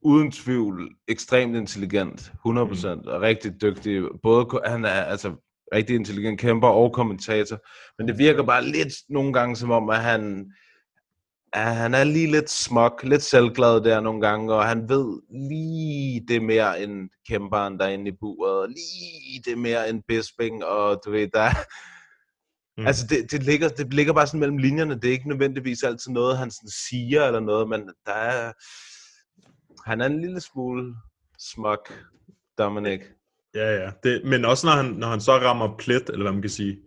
uden 0.02 0.32
tvivl 0.32 0.90
ekstremt 1.08 1.56
intelligent, 1.56 2.22
100%, 2.22 2.30
mm. 2.48 3.02
og 3.06 3.22
rigtig 3.22 3.62
dygtig. 3.62 4.04
Både 4.24 4.62
han 4.66 4.86
er 4.86 4.90
altså 4.90 5.32
rigtig 5.76 5.96
intelligent 5.96 6.40
kæmper 6.40 6.68
og 6.68 6.94
kommentator, 6.94 7.58
men 7.98 8.08
det 8.08 8.18
virker 8.18 8.44
bare 8.44 8.66
lidt 8.66 8.94
nogle 9.10 9.34
gange 9.34 9.56
som 9.56 9.72
om, 9.72 9.90
at 9.90 10.02
han, 10.02 10.52
at 11.58 11.76
han 11.76 11.94
er 11.94 12.04
lige 12.04 12.32
lidt 12.32 12.50
smuk, 12.50 13.04
lidt 13.04 13.24
selvglad 13.24 13.82
der 13.82 14.00
nogle 14.00 14.22
gange, 14.22 14.54
og 14.54 14.66
han 14.66 14.90
ved 14.90 15.22
lige 15.50 16.26
det 16.28 16.44
mere 16.44 16.84
end 16.84 17.10
kæmperen 17.30 17.80
derinde 17.80 18.08
i 18.12 18.18
buret, 18.20 18.62
og 18.62 18.68
lige 18.68 19.42
det 19.46 19.58
mere 19.58 19.90
end 19.90 20.04
Bisping, 20.08 20.66
og 20.66 21.02
du 21.06 21.12
ved, 21.12 21.28
der 21.34 21.50
Mm. 22.78 22.82
Mm. 22.82 22.88
Altså, 22.88 23.08
det, 23.08 23.32
det, 23.32 23.44
ligger, 23.44 23.70
det 23.70 23.94
ligger 23.94 24.14
bare 24.14 24.28
sådan 24.28 24.40
mellem 24.40 24.58
linjerne. 24.58 24.96
Det 24.96 25.06
er 25.06 25.12
ikke 25.12 25.30
nødvendigvis 25.30 25.84
altid 25.84 26.12
noget, 26.12 26.38
han 26.38 26.52
sådan 26.52 26.70
siger 26.70 27.26
eller 27.26 27.40
noget, 27.40 27.70
men 27.70 27.90
der 28.06 28.14
er... 28.14 28.54
Han 29.90 30.02
er 30.02 30.06
en 30.06 30.22
lille 30.22 30.42
smule 30.42 30.96
smuk, 31.40 31.94
Dominic. 32.58 33.02
Ja, 33.56 33.84
ja. 33.84 33.92
Det, 34.04 34.22
men 34.26 34.46
også 34.46 34.68
når 34.68 34.74
han, 34.74 34.86
når 34.86 35.08
han 35.08 35.22
så 35.22 35.32
rammer 35.32 35.78
plet, 35.78 36.10
eller 36.10 36.22
hvad 36.22 36.32
man 36.32 36.42
kan 36.42 36.50
sige, 36.50 36.78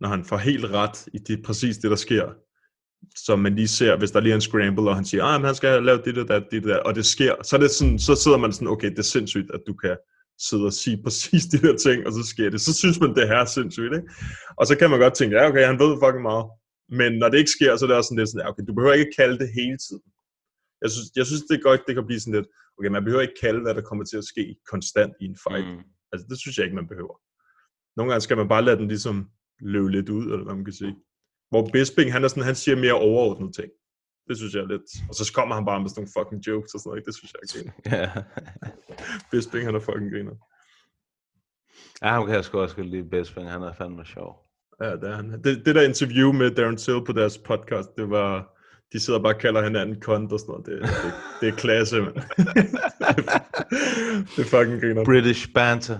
når 0.00 0.08
han 0.08 0.24
får 0.24 0.36
helt 0.36 0.64
ret 0.64 1.06
i 1.06 1.18
det, 1.18 1.42
præcis 1.44 1.78
det, 1.78 1.90
der 1.90 1.96
sker, 1.96 2.32
som 3.16 3.38
man 3.38 3.54
lige 3.54 3.68
ser, 3.68 3.98
hvis 3.98 4.10
der 4.10 4.20
lige 4.20 4.32
er 4.32 4.34
en 4.34 4.40
scramble, 4.40 4.90
og 4.90 4.94
han 4.94 5.04
siger, 5.04 5.24
at 5.24 5.40
han 5.40 5.54
skal 5.54 5.82
lave 5.82 5.98
det, 6.04 6.16
det, 6.16 6.28
det, 6.28 6.62
det, 6.64 6.80
og 6.80 6.94
det 6.94 7.06
sker, 7.06 7.34
så, 7.42 7.56
er 7.56 7.60
det 7.60 7.70
sådan, 7.70 7.98
så 7.98 8.14
sidder 8.14 8.38
man 8.38 8.52
sådan, 8.52 8.68
okay, 8.68 8.90
det 8.90 8.98
er 8.98 9.12
sindssygt, 9.16 9.50
at 9.54 9.60
du 9.66 9.74
kan 9.74 9.96
sidde 10.48 10.66
og 10.66 10.72
sige 10.72 11.02
præcis 11.04 11.44
de 11.52 11.58
der 11.58 11.76
ting, 11.76 12.06
og 12.06 12.12
så 12.12 12.22
sker 12.32 12.50
det. 12.50 12.60
Så 12.60 12.72
synes 12.74 13.00
man, 13.00 13.14
det 13.14 13.28
her 13.28 13.36
er 13.36 13.44
sindssygt, 13.44 13.94
ikke? 13.98 14.08
Og 14.58 14.66
så 14.66 14.74
kan 14.78 14.90
man 14.90 15.00
godt 15.00 15.14
tænke, 15.14 15.36
ja, 15.36 15.48
okay, 15.48 15.66
han 15.66 15.78
ved 15.78 15.92
fucking 16.02 16.22
meget. 16.30 16.46
Men 17.00 17.10
når 17.20 17.28
det 17.28 17.38
ikke 17.38 17.56
sker, 17.58 17.76
så 17.76 17.84
er 17.84 17.88
det 17.88 17.96
også 17.96 18.08
sådan 18.08 18.20
lidt 18.20 18.30
sådan, 18.30 18.48
okay, 18.50 18.62
du 18.68 18.74
behøver 18.74 18.94
ikke 18.94 19.16
kalde 19.20 19.38
det 19.42 19.48
hele 19.60 19.78
tiden. 19.86 20.06
Jeg 20.82 20.90
synes, 20.94 21.08
jeg 21.18 21.26
synes 21.26 21.42
det 21.48 21.54
er 21.56 21.66
godt, 21.68 21.86
det 21.86 21.94
kan 21.94 22.06
blive 22.08 22.20
sådan 22.20 22.38
lidt, 22.38 22.48
okay, 22.76 22.90
man 22.96 23.04
behøver 23.04 23.26
ikke 23.26 23.40
kalde, 23.44 23.60
hvad 23.64 23.74
der 23.74 23.88
kommer 23.88 24.04
til 24.04 24.18
at 24.22 24.30
ske 24.32 24.44
konstant 24.72 25.12
i 25.22 25.24
en 25.30 25.38
fight. 25.44 25.66
Mm. 25.68 25.84
Altså, 26.12 26.24
det 26.30 26.36
synes 26.40 26.54
jeg 26.56 26.64
ikke, 26.66 26.80
man 26.80 26.90
behøver. 26.92 27.16
Nogle 27.96 28.08
gange 28.10 28.22
skal 28.26 28.36
man 28.36 28.48
bare 28.54 28.64
lade 28.64 28.78
den 28.80 28.88
ligesom 28.94 29.16
løbe 29.60 29.90
lidt 29.96 30.08
ud, 30.08 30.24
eller 30.32 30.44
hvad 30.44 30.54
man 30.54 30.64
kan 30.64 30.78
sige. 30.82 30.94
Hvor 31.50 31.68
Bisping, 31.72 32.12
han, 32.12 32.24
er 32.24 32.28
sådan, 32.28 32.42
han 32.42 32.54
siger 32.54 32.76
mere 32.76 32.92
overordnede 32.92 33.52
ting. 33.52 33.70
Det 34.28 34.36
synes 34.36 34.54
jeg 34.54 34.62
er 34.62 34.66
lidt... 34.66 34.82
Og 35.08 35.14
så 35.14 35.32
kommer 35.34 35.54
han 35.54 35.64
bare 35.64 35.80
med 35.80 35.88
sådan 35.88 36.00
nogle 36.00 36.14
fucking 36.16 36.46
jokes 36.46 36.74
og 36.74 36.80
sådan 36.80 36.88
noget. 36.90 36.98
ikke? 36.98 37.06
Det 37.06 37.14
synes 37.14 37.32
jeg 37.32 37.40
er 37.42 37.48
griner. 37.52 37.72
Ja. 37.98 38.08
Bisping, 39.30 39.64
han 39.64 39.74
er 39.74 39.80
fucking 39.80 40.10
griner. 40.12 40.34
ja, 42.02 42.08
ham 42.08 42.26
kan 42.26 42.34
jeg 42.34 42.44
sgu 42.44 42.58
også 42.60 42.76
godt 42.76 42.86
lide 42.86 43.10
Bisping. 43.10 43.50
Han 43.50 43.62
er 43.62 43.72
fandme 43.72 44.04
sjov. 44.04 44.48
Ja, 44.82 44.90
det 44.96 45.04
er 45.04 45.16
han. 45.16 45.32
Det, 45.44 45.66
det 45.66 45.74
der 45.74 45.82
interview 45.82 46.32
med 46.32 46.50
Darren 46.50 46.76
Till 46.76 47.04
på 47.06 47.12
deres 47.12 47.38
podcast, 47.38 47.88
det 47.96 48.10
var... 48.10 48.54
De 48.92 49.00
sidder 49.00 49.20
bare 49.20 49.34
og 49.34 49.40
kalder 49.40 49.62
hinanden 49.62 50.00
kont 50.00 50.32
og 50.32 50.40
sådan 50.40 50.52
noget. 50.52 50.66
Det, 50.66 50.82
det, 50.82 51.12
det 51.40 51.48
er 51.48 51.56
klasse, 51.56 52.00
mand. 52.00 52.14
det 54.36 54.42
er 54.44 54.48
fucking 54.56 54.80
griner. 54.80 55.04
British 55.04 55.52
banter. 55.52 55.98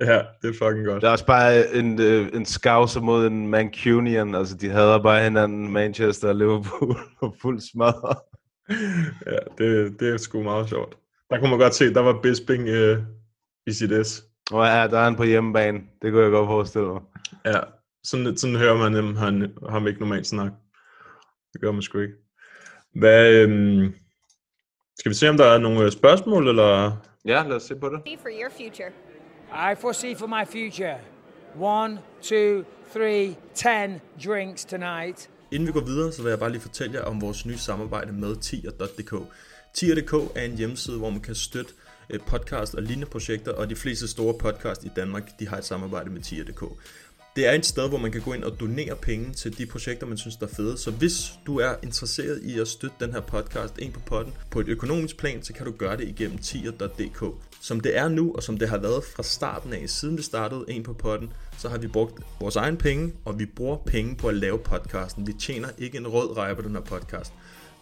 Ja, 0.00 0.22
det 0.42 0.48
er 0.48 0.52
fucking 0.58 0.86
godt. 0.86 1.02
Der 1.02 1.08
er 1.08 1.12
også 1.12 1.26
bare 1.26 1.74
en, 1.74 2.00
øh, 2.00 2.28
en 2.34 2.46
skavser 2.46 3.00
mod 3.00 3.26
en 3.26 3.48
Mancunian. 3.48 4.34
Altså, 4.34 4.56
de 4.56 4.68
hader 4.68 5.02
bare 5.02 5.24
hinanden, 5.24 5.72
Manchester 5.72 6.28
og 6.28 6.34
Liverpool, 6.34 6.96
og 7.22 7.36
fuld 7.42 7.60
smadret. 7.60 8.18
Ja, 9.26 9.38
det, 9.58 10.00
det 10.00 10.14
er 10.14 10.16
sgu 10.16 10.42
meget 10.42 10.68
sjovt. 10.68 10.96
Der 11.30 11.38
kunne 11.38 11.50
man 11.50 11.58
godt 11.58 11.74
se, 11.74 11.94
der 11.94 12.00
var 12.00 12.20
Bisping 12.22 12.68
øh, 12.68 12.98
i 13.66 13.72
sit 13.72 14.06
S. 14.06 14.24
Og 14.52 14.66
ja, 14.66 14.86
der 14.86 14.98
er 14.98 15.04
han 15.04 15.16
på 15.16 15.24
hjemmebane. 15.24 15.80
Det 16.02 16.12
kunne 16.12 16.22
jeg 16.22 16.30
godt 16.30 16.46
forestille 16.46 16.86
mig. 16.86 17.00
Ja, 17.44 17.60
sådan, 18.04 18.36
sådan 18.36 18.56
hører 18.56 18.76
man 18.76 18.94
ham, 18.94 19.16
han, 19.16 19.52
ham 19.68 19.86
ikke 19.86 20.00
normalt 20.00 20.26
snakke. 20.26 20.56
Det 21.52 21.60
gør 21.60 21.72
man 21.72 21.82
sgu 21.82 21.98
ikke. 21.98 22.14
Hvad, 22.94 23.32
øhm, 23.32 23.94
skal 24.98 25.08
vi 25.08 25.14
se, 25.14 25.28
om 25.28 25.36
der 25.36 25.44
er 25.44 25.58
nogle 25.58 25.84
øh, 25.84 25.90
spørgsmål, 25.90 26.48
eller? 26.48 26.96
Ja, 27.24 27.42
lad 27.48 27.56
os 27.56 27.62
se 27.62 27.76
på 27.76 27.88
det. 27.88 28.18
for 28.22 28.28
your 28.42 28.50
future? 28.50 28.90
I 29.52 29.74
foresee 29.74 30.14
for 30.14 30.26
my 30.26 30.44
future 30.44 30.98
one, 31.58 31.98
two, 32.22 32.64
three, 32.92 33.36
ten 33.54 34.00
drinks 34.24 34.64
tonight. 34.64 35.28
Inden 35.52 35.66
vi 35.66 35.72
går 35.72 35.80
videre, 35.80 36.12
så 36.12 36.22
vil 36.22 36.30
jeg 36.30 36.38
bare 36.38 36.50
lige 36.50 36.60
fortælle 36.60 36.98
jer 36.98 37.04
om 37.04 37.20
vores 37.20 37.46
nye 37.46 37.58
samarbejde 37.58 38.12
med 38.12 38.36
tier.dk. 38.36 39.14
Tier.dk 39.74 40.12
er 40.34 40.42
en 40.42 40.56
hjemmeside, 40.56 40.98
hvor 40.98 41.10
man 41.10 41.20
kan 41.20 41.34
støtte 41.34 41.72
øh, 42.10 42.20
podcast 42.26 42.74
og 42.74 42.82
lignende 42.82 43.06
projekter, 43.06 43.52
og 43.52 43.70
de 43.70 43.76
fleste 43.76 44.08
store 44.08 44.34
podcast 44.34 44.84
i 44.84 44.90
Danmark, 44.96 45.38
de 45.40 45.48
har 45.48 45.56
et 45.58 45.64
samarbejde 45.64 46.10
med 46.10 46.20
tier.dk. 46.20 46.64
Det 47.36 47.46
er 47.46 47.52
et 47.52 47.66
sted, 47.66 47.88
hvor 47.88 47.98
man 47.98 48.12
kan 48.12 48.20
gå 48.20 48.32
ind 48.32 48.44
og 48.44 48.60
donere 48.60 48.96
penge 48.96 49.32
til 49.32 49.58
de 49.58 49.66
projekter, 49.66 50.06
man 50.06 50.18
synes, 50.18 50.36
der 50.36 50.46
er 50.46 50.50
fede. 50.56 50.78
Så 50.78 50.90
hvis 50.90 51.32
du 51.46 51.58
er 51.58 51.74
interesseret 51.82 52.42
i 52.42 52.58
at 52.58 52.68
støtte 52.68 52.96
den 53.00 53.12
her 53.12 53.20
podcast 53.20 53.78
ind 53.78 53.92
på 53.92 54.00
potten 54.00 54.34
på 54.50 54.60
et 54.60 54.68
økonomisk 54.68 55.16
plan, 55.16 55.42
så 55.42 55.52
kan 55.52 55.66
du 55.66 55.72
gøre 55.72 55.96
det 55.96 56.08
igennem 56.08 56.38
tier.dk. 56.38 57.24
Som 57.62 57.80
det 57.80 57.96
er 57.96 58.08
nu, 58.08 58.32
og 58.34 58.42
som 58.42 58.58
det 58.58 58.68
har 58.68 58.78
været 58.78 59.04
fra 59.04 59.22
starten 59.22 59.72
af, 59.72 59.90
siden 59.90 60.16
vi 60.16 60.22
startede 60.22 60.64
en 60.68 60.82
på 60.82 60.92
potten, 60.92 61.32
så 61.58 61.68
har 61.68 61.78
vi 61.78 61.86
brugt 61.86 62.22
vores 62.40 62.56
egen 62.56 62.76
penge, 62.76 63.12
og 63.24 63.38
vi 63.38 63.46
bruger 63.46 63.76
penge 63.76 64.16
på 64.16 64.28
at 64.28 64.34
lave 64.34 64.58
podcasten. 64.58 65.26
Vi 65.26 65.32
tjener 65.32 65.68
ikke 65.78 65.98
en 65.98 66.08
rød 66.08 66.36
rej 66.36 66.54
på 66.54 66.62
den 66.62 66.74
her 66.74 66.82
podcast. 66.82 67.32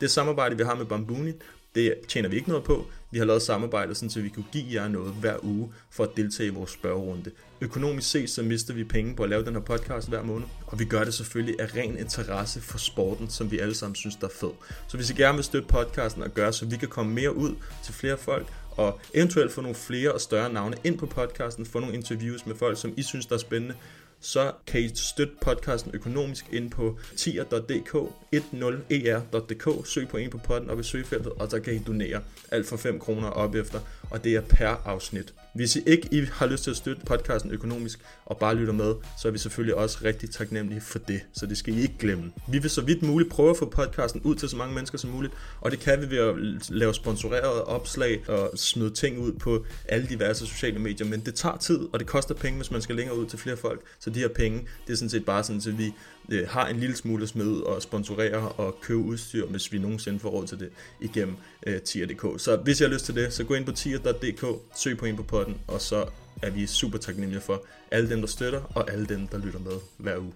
Det 0.01 0.11
samarbejde, 0.11 0.57
vi 0.57 0.63
har 0.63 0.75
med 0.75 0.85
Bambuni, 0.85 1.33
det 1.75 1.95
tjener 2.09 2.29
vi 2.29 2.37
ikke 2.37 2.49
noget 2.49 2.65
på. 2.65 2.87
Vi 3.11 3.19
har 3.19 3.25
lavet 3.25 3.43
samarbejde, 3.43 3.95
sådan, 3.95 4.11
så 4.11 4.21
vi 4.21 4.29
kunne 4.29 4.45
give 4.53 4.65
jer 4.73 4.89
noget 4.89 5.13
hver 5.13 5.45
uge 5.45 5.73
for 5.91 6.05
at 6.05 6.11
deltage 6.17 6.47
i 6.47 6.53
vores 6.53 6.71
spørgerunde. 6.71 7.31
Økonomisk 7.61 8.11
set, 8.11 8.31
så 8.31 8.43
mister 8.43 8.75
vi 8.75 8.85
penge 8.85 9.17
på 9.17 9.23
at 9.23 9.29
lave 9.29 9.45
den 9.45 9.55
her 9.55 9.61
podcast 9.61 10.09
hver 10.09 10.23
måned, 10.23 10.47
og 10.67 10.79
vi 10.79 10.85
gør 10.85 11.05
det 11.05 11.15
selvfølgelig 11.15 11.61
af 11.61 11.77
ren 11.77 11.99
interesse 11.99 12.61
for 12.61 12.79
sporten, 12.79 13.31
som 13.31 13.51
vi 13.51 13.59
alle 13.59 13.75
sammen 13.75 13.95
synes, 13.95 14.17
der 14.17 14.27
er 14.27 14.31
fed. 14.41 14.51
Så 14.89 14.97
hvis 14.97 15.11
I 15.11 15.15
gerne 15.15 15.35
vil 15.35 15.45
støtte 15.45 15.69
podcasten 15.69 16.23
og 16.23 16.31
gøre, 16.35 16.53
så 16.53 16.67
vi 16.67 16.77
kan 16.77 16.89
komme 16.89 17.15
mere 17.15 17.37
ud 17.37 17.55
til 17.85 17.95
flere 17.95 18.17
folk, 18.17 18.47
og 18.79 19.01
eventuelt 19.15 19.53
få 19.53 19.61
nogle 19.61 19.75
flere 19.75 20.13
og 20.13 20.21
større 20.21 20.53
navne 20.53 20.77
ind 20.85 20.99
på 20.99 21.07
podcasten, 21.07 21.67
få 21.67 21.81
nogle 21.81 21.95
interviews 21.95 22.47
med 22.47 22.55
folk, 22.55 22.79
som 22.79 22.95
I 22.97 23.03
synes, 23.03 23.27
der 23.27 23.35
er 23.35 23.39
spændende, 23.39 23.75
så 24.21 24.53
kan 24.67 24.81
I 24.81 24.91
støtte 24.95 25.35
podcasten 25.41 25.91
økonomisk 25.95 26.47
ind 26.53 26.71
på 26.71 26.99
tier.dk, 27.17 27.95
10er.dk, 28.35 29.87
søg 29.87 30.09
på 30.09 30.17
en 30.17 30.31
på 30.31 30.39
podden 30.39 30.71
op 30.71 30.81
i 30.81 30.83
søgefeltet, 30.83 31.33
og 31.33 31.51
så 31.51 31.61
kan 31.61 31.75
I 31.75 31.79
donere 31.79 32.23
alt 32.51 32.67
for 32.67 32.77
5 32.77 32.99
kroner 32.99 33.29
op 33.29 33.55
efter, 33.55 33.81
og 34.11 34.25
det 34.25 34.35
er 34.35 34.41
per 34.41 34.83
afsnit. 34.85 35.35
Hvis 35.55 35.77
I 35.77 35.83
ikke 35.87 36.09
I 36.11 36.25
har 36.33 36.47
lyst 36.47 36.65
til 36.65 36.71
at 36.71 36.77
støtte 36.77 37.03
podcasten 37.07 37.51
økonomisk 37.51 38.01
og 38.27 38.39
bare 38.39 38.55
lytter 38.55 38.73
med, 38.73 38.95
så 39.19 39.29
er 39.29 39.33
vi 39.33 39.39
selvfølgelig 39.39 39.75
også 39.75 39.99
rigtig 40.05 40.31
taknemmelige 40.31 40.81
for 40.81 40.99
det, 40.99 41.21
så 41.33 41.47
det 41.47 41.59
skal 41.59 41.79
I 41.79 41.83
ikke 41.83 41.99
glemme. 41.99 42.33
Vi 42.49 42.59
vil 42.59 42.71
så 42.71 42.81
vidt 42.81 43.03
muligt 43.03 43.31
prøve 43.31 43.51
at 43.51 43.57
få 43.57 43.71
podcasten 43.71 44.21
ud 44.25 44.35
til 44.35 44.49
så 44.49 44.57
mange 44.57 44.75
mennesker 44.75 44.99
som 44.99 45.11
muligt, 45.11 45.33
og 45.61 45.71
det 45.71 45.81
kan 45.81 46.01
vi 46.01 46.11
ved 46.11 46.19
at 46.19 46.35
lave 46.71 46.95
sponsorerede 46.95 47.65
opslag 47.65 48.29
og 48.29 48.51
smide 48.57 48.91
ting 48.91 49.19
ud 49.19 49.33
på 49.33 49.65
alle 49.89 50.07
diverse 50.09 50.47
sociale 50.47 50.79
medier, 50.79 51.07
men 51.07 51.21
det 51.21 51.35
tager 51.35 51.57
tid, 51.57 51.81
og 51.93 51.99
det 51.99 52.07
koster 52.07 52.35
penge, 52.35 52.57
hvis 52.57 52.71
man 52.71 52.83
skal 52.83 52.97
længere 52.97 53.19
ud 53.19 53.27
til 53.27 53.39
flere 53.39 53.57
folk, 53.57 53.81
så 53.99 54.11
de 54.11 54.19
her 54.19 54.29
penge, 54.29 54.69
det 54.87 54.93
er 54.93 54.97
sådan 54.97 55.11
set 55.11 55.25
bare 55.25 55.45
sådan, 55.45 55.63
at 55.67 55.79
vi 55.79 55.93
øh, 56.33 56.49
har 56.49 56.69
en 56.69 56.77
lille 56.77 56.97
smule 56.97 57.23
at 57.23 57.29
smide 57.29 57.67
og 57.67 57.83
sponsorere 57.83 58.49
og 58.49 58.79
købe 58.83 59.01
udstyr, 59.01 59.47
hvis 59.47 59.73
vi 59.73 59.79
nogensinde 59.79 60.19
får 60.19 60.29
råd 60.29 60.47
til 60.47 60.61
det 60.61 60.71
igennem 61.01 61.37
øh, 61.67 61.83
tier.dk. 61.83 62.41
Så 62.41 62.57
hvis 62.57 62.81
I 62.81 62.85
har 62.85 62.91
lyst 62.91 63.05
til 63.05 63.15
det, 63.15 63.33
så 63.33 63.45
gå 63.45 63.55
ind 63.55 63.67
på 63.67 63.73
tier.dk, 63.73 64.45
søg 64.77 64.99
på 64.99 65.07
en 65.07 65.17
på 65.17 65.23
potten, 65.23 65.61
og 65.69 65.81
så 65.81 66.11
er 66.43 66.51
vi 66.51 66.67
super 66.67 66.99
taknemmelige 66.99 67.41
for 67.41 67.65
alle 67.91 68.11
dem, 68.11 68.21
der 68.21 68.27
støtter, 68.27 68.63
og 68.75 68.91
alle 68.91 69.07
dem, 69.07 69.27
der 69.27 69.39
lytter 69.39 69.61
med 69.61 69.79
hver 69.99 70.19
uge. 70.19 70.33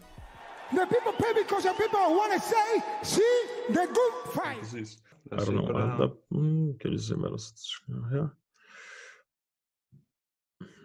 The 0.71 0.87
people 0.95 1.15
pay 1.23 1.33
because 1.43 1.63
the 1.69 1.75
people 1.83 2.03
want 2.19 2.31
to 2.37 2.41
say, 2.55 2.71
see 3.15 3.37
the 3.77 3.87
good 3.99 4.15
fight. 4.37 4.61
Præcis. 4.61 4.99
Know. 5.31 5.67
på 5.67 5.73
det 5.73 5.75
Der, 5.75 5.97
der, 5.97 6.09
mm, 6.31 6.79
kan 6.79 6.91
vi 6.91 6.99
se, 6.99 7.15
hvad 7.15 7.31
der 7.31 7.37
sker 7.37 8.09
her. 8.11 8.29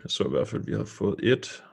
Jeg 0.04 0.12
så 0.12 0.24
i 0.24 0.30
hvert 0.30 0.48
fald, 0.48 0.62
at 0.62 0.68
vi 0.68 0.72
havde 0.72 0.86
fået 0.86 1.16
et. 1.24 1.64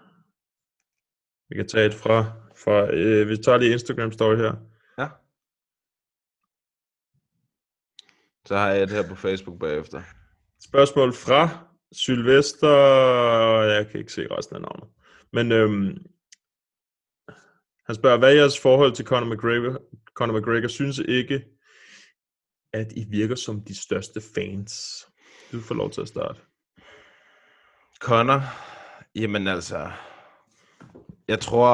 Vi 1.49 1.55
kan 1.57 1.69
tage 1.69 1.87
et 1.87 1.95
fra, 1.95 2.33
fra 2.65 2.95
øh, 2.95 3.29
vi 3.29 3.37
tager 3.37 3.59
lige 3.59 3.73
Instagram 3.73 4.13
story 4.13 4.37
her. 4.37 4.55
Ja. 4.99 5.09
Så 8.47 8.57
har 8.57 8.69
jeg 8.69 8.83
et 8.83 8.91
her 8.91 9.09
på 9.09 9.15
Facebook 9.15 9.61
bagefter. 9.61 10.03
Spørgsmål 10.61 11.13
fra 11.13 11.67
Sylvester, 11.93 12.77
jeg 13.63 13.89
kan 13.89 14.01
ikke 14.01 14.13
se 14.13 14.27
resten 14.31 14.57
af 14.57 14.63
navnet. 14.63 14.89
Men 15.33 15.53
øhm, 15.53 16.07
han 17.87 17.95
spørger, 17.95 18.19
hvad 18.19 18.31
er 18.31 18.37
jeres 18.37 18.61
forhold 18.61 18.93
til 18.93 19.05
Conor 19.05 19.35
McGregor? 19.35 19.81
Conor 20.15 20.39
McGregor 20.39 20.69
synes 20.69 20.99
ikke, 20.99 21.45
at 22.73 22.93
I 22.97 23.05
virker 23.11 23.35
som 23.35 23.61
de 23.61 23.83
største 23.83 24.21
fans. 24.35 25.05
Du 25.53 25.61
får 25.61 25.75
lov 25.75 25.91
til 25.91 26.01
at 26.01 26.09
starte. 26.09 26.41
Connor, 28.01 28.41
jamen 29.15 29.49
altså, 29.49 29.91
jeg 31.29 31.41
tror, 31.41 31.69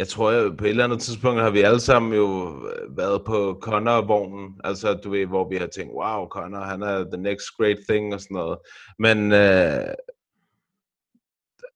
jeg 0.00 0.08
tror, 0.08 0.30
at 0.30 0.56
på 0.56 0.64
et 0.64 0.70
eller 0.70 0.84
andet 0.84 1.00
tidspunkt 1.00 1.40
har 1.40 1.50
vi 1.50 1.60
alle 1.60 1.80
sammen 1.80 2.12
jo 2.12 2.58
øh, 2.68 2.96
været 2.96 3.24
på 3.24 3.58
Connor-vognen, 3.62 4.60
altså 4.64 4.94
du 4.94 5.10
ved, 5.10 5.26
hvor 5.26 5.48
vi 5.48 5.56
har 5.56 5.66
tænkt, 5.66 5.92
wow, 5.92 6.28
Connor, 6.28 6.60
han 6.60 6.82
er 6.82 7.04
the 7.04 7.22
next 7.22 7.46
great 7.56 7.78
thing 7.88 8.14
og 8.14 8.20
sådan 8.20 8.34
noget. 8.34 8.58
Men 8.98 9.32
øh, 9.32 9.94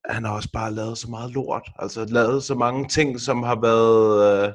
han 0.05 0.25
har 0.25 0.35
også 0.35 0.49
bare 0.53 0.73
lavet 0.73 0.99
så 0.99 1.11
meget 1.11 1.31
lort, 1.33 1.71
altså 1.79 2.05
lavet 2.05 2.43
så 2.43 2.55
mange 2.55 2.89
ting, 2.89 3.21
som 3.21 3.43
har 3.43 3.61
været, 3.61 4.47
øh, 4.47 4.53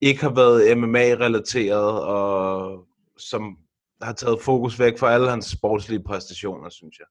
ikke 0.00 0.22
har 0.22 0.34
været 0.34 0.78
MMA-relateret, 0.78 2.00
og 2.02 2.86
som 3.18 3.56
har 4.02 4.12
taget 4.12 4.42
fokus 4.42 4.78
væk 4.78 4.98
fra 4.98 5.12
alle 5.12 5.30
hans 5.30 5.46
sportslige 5.46 6.02
præstationer, 6.02 6.68
synes 6.68 6.98
jeg. 6.98 7.06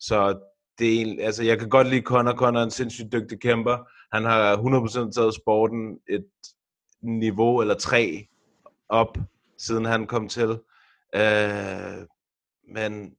Så 0.00 0.38
det 0.80 1.00
er 1.02 1.26
altså 1.26 1.42
jeg 1.44 1.58
kan 1.58 1.68
godt 1.68 1.88
lide 1.88 2.02
Conor. 2.02 2.32
Conor 2.34 2.60
er 2.60 2.64
en 2.64 2.70
sindssygt 2.70 3.12
dygtig 3.12 3.40
kæmper. 3.40 3.78
Han 4.16 4.24
har 4.24 4.56
100% 5.06 5.12
taget 5.12 5.34
sporten 5.34 5.98
et 6.08 6.26
niveau 7.02 7.60
eller 7.60 7.74
tre 7.74 8.26
op, 8.88 9.18
siden 9.58 9.84
han 9.84 10.06
kom 10.06 10.28
til. 10.28 10.48
Øh, 11.14 12.06
men 12.74 13.14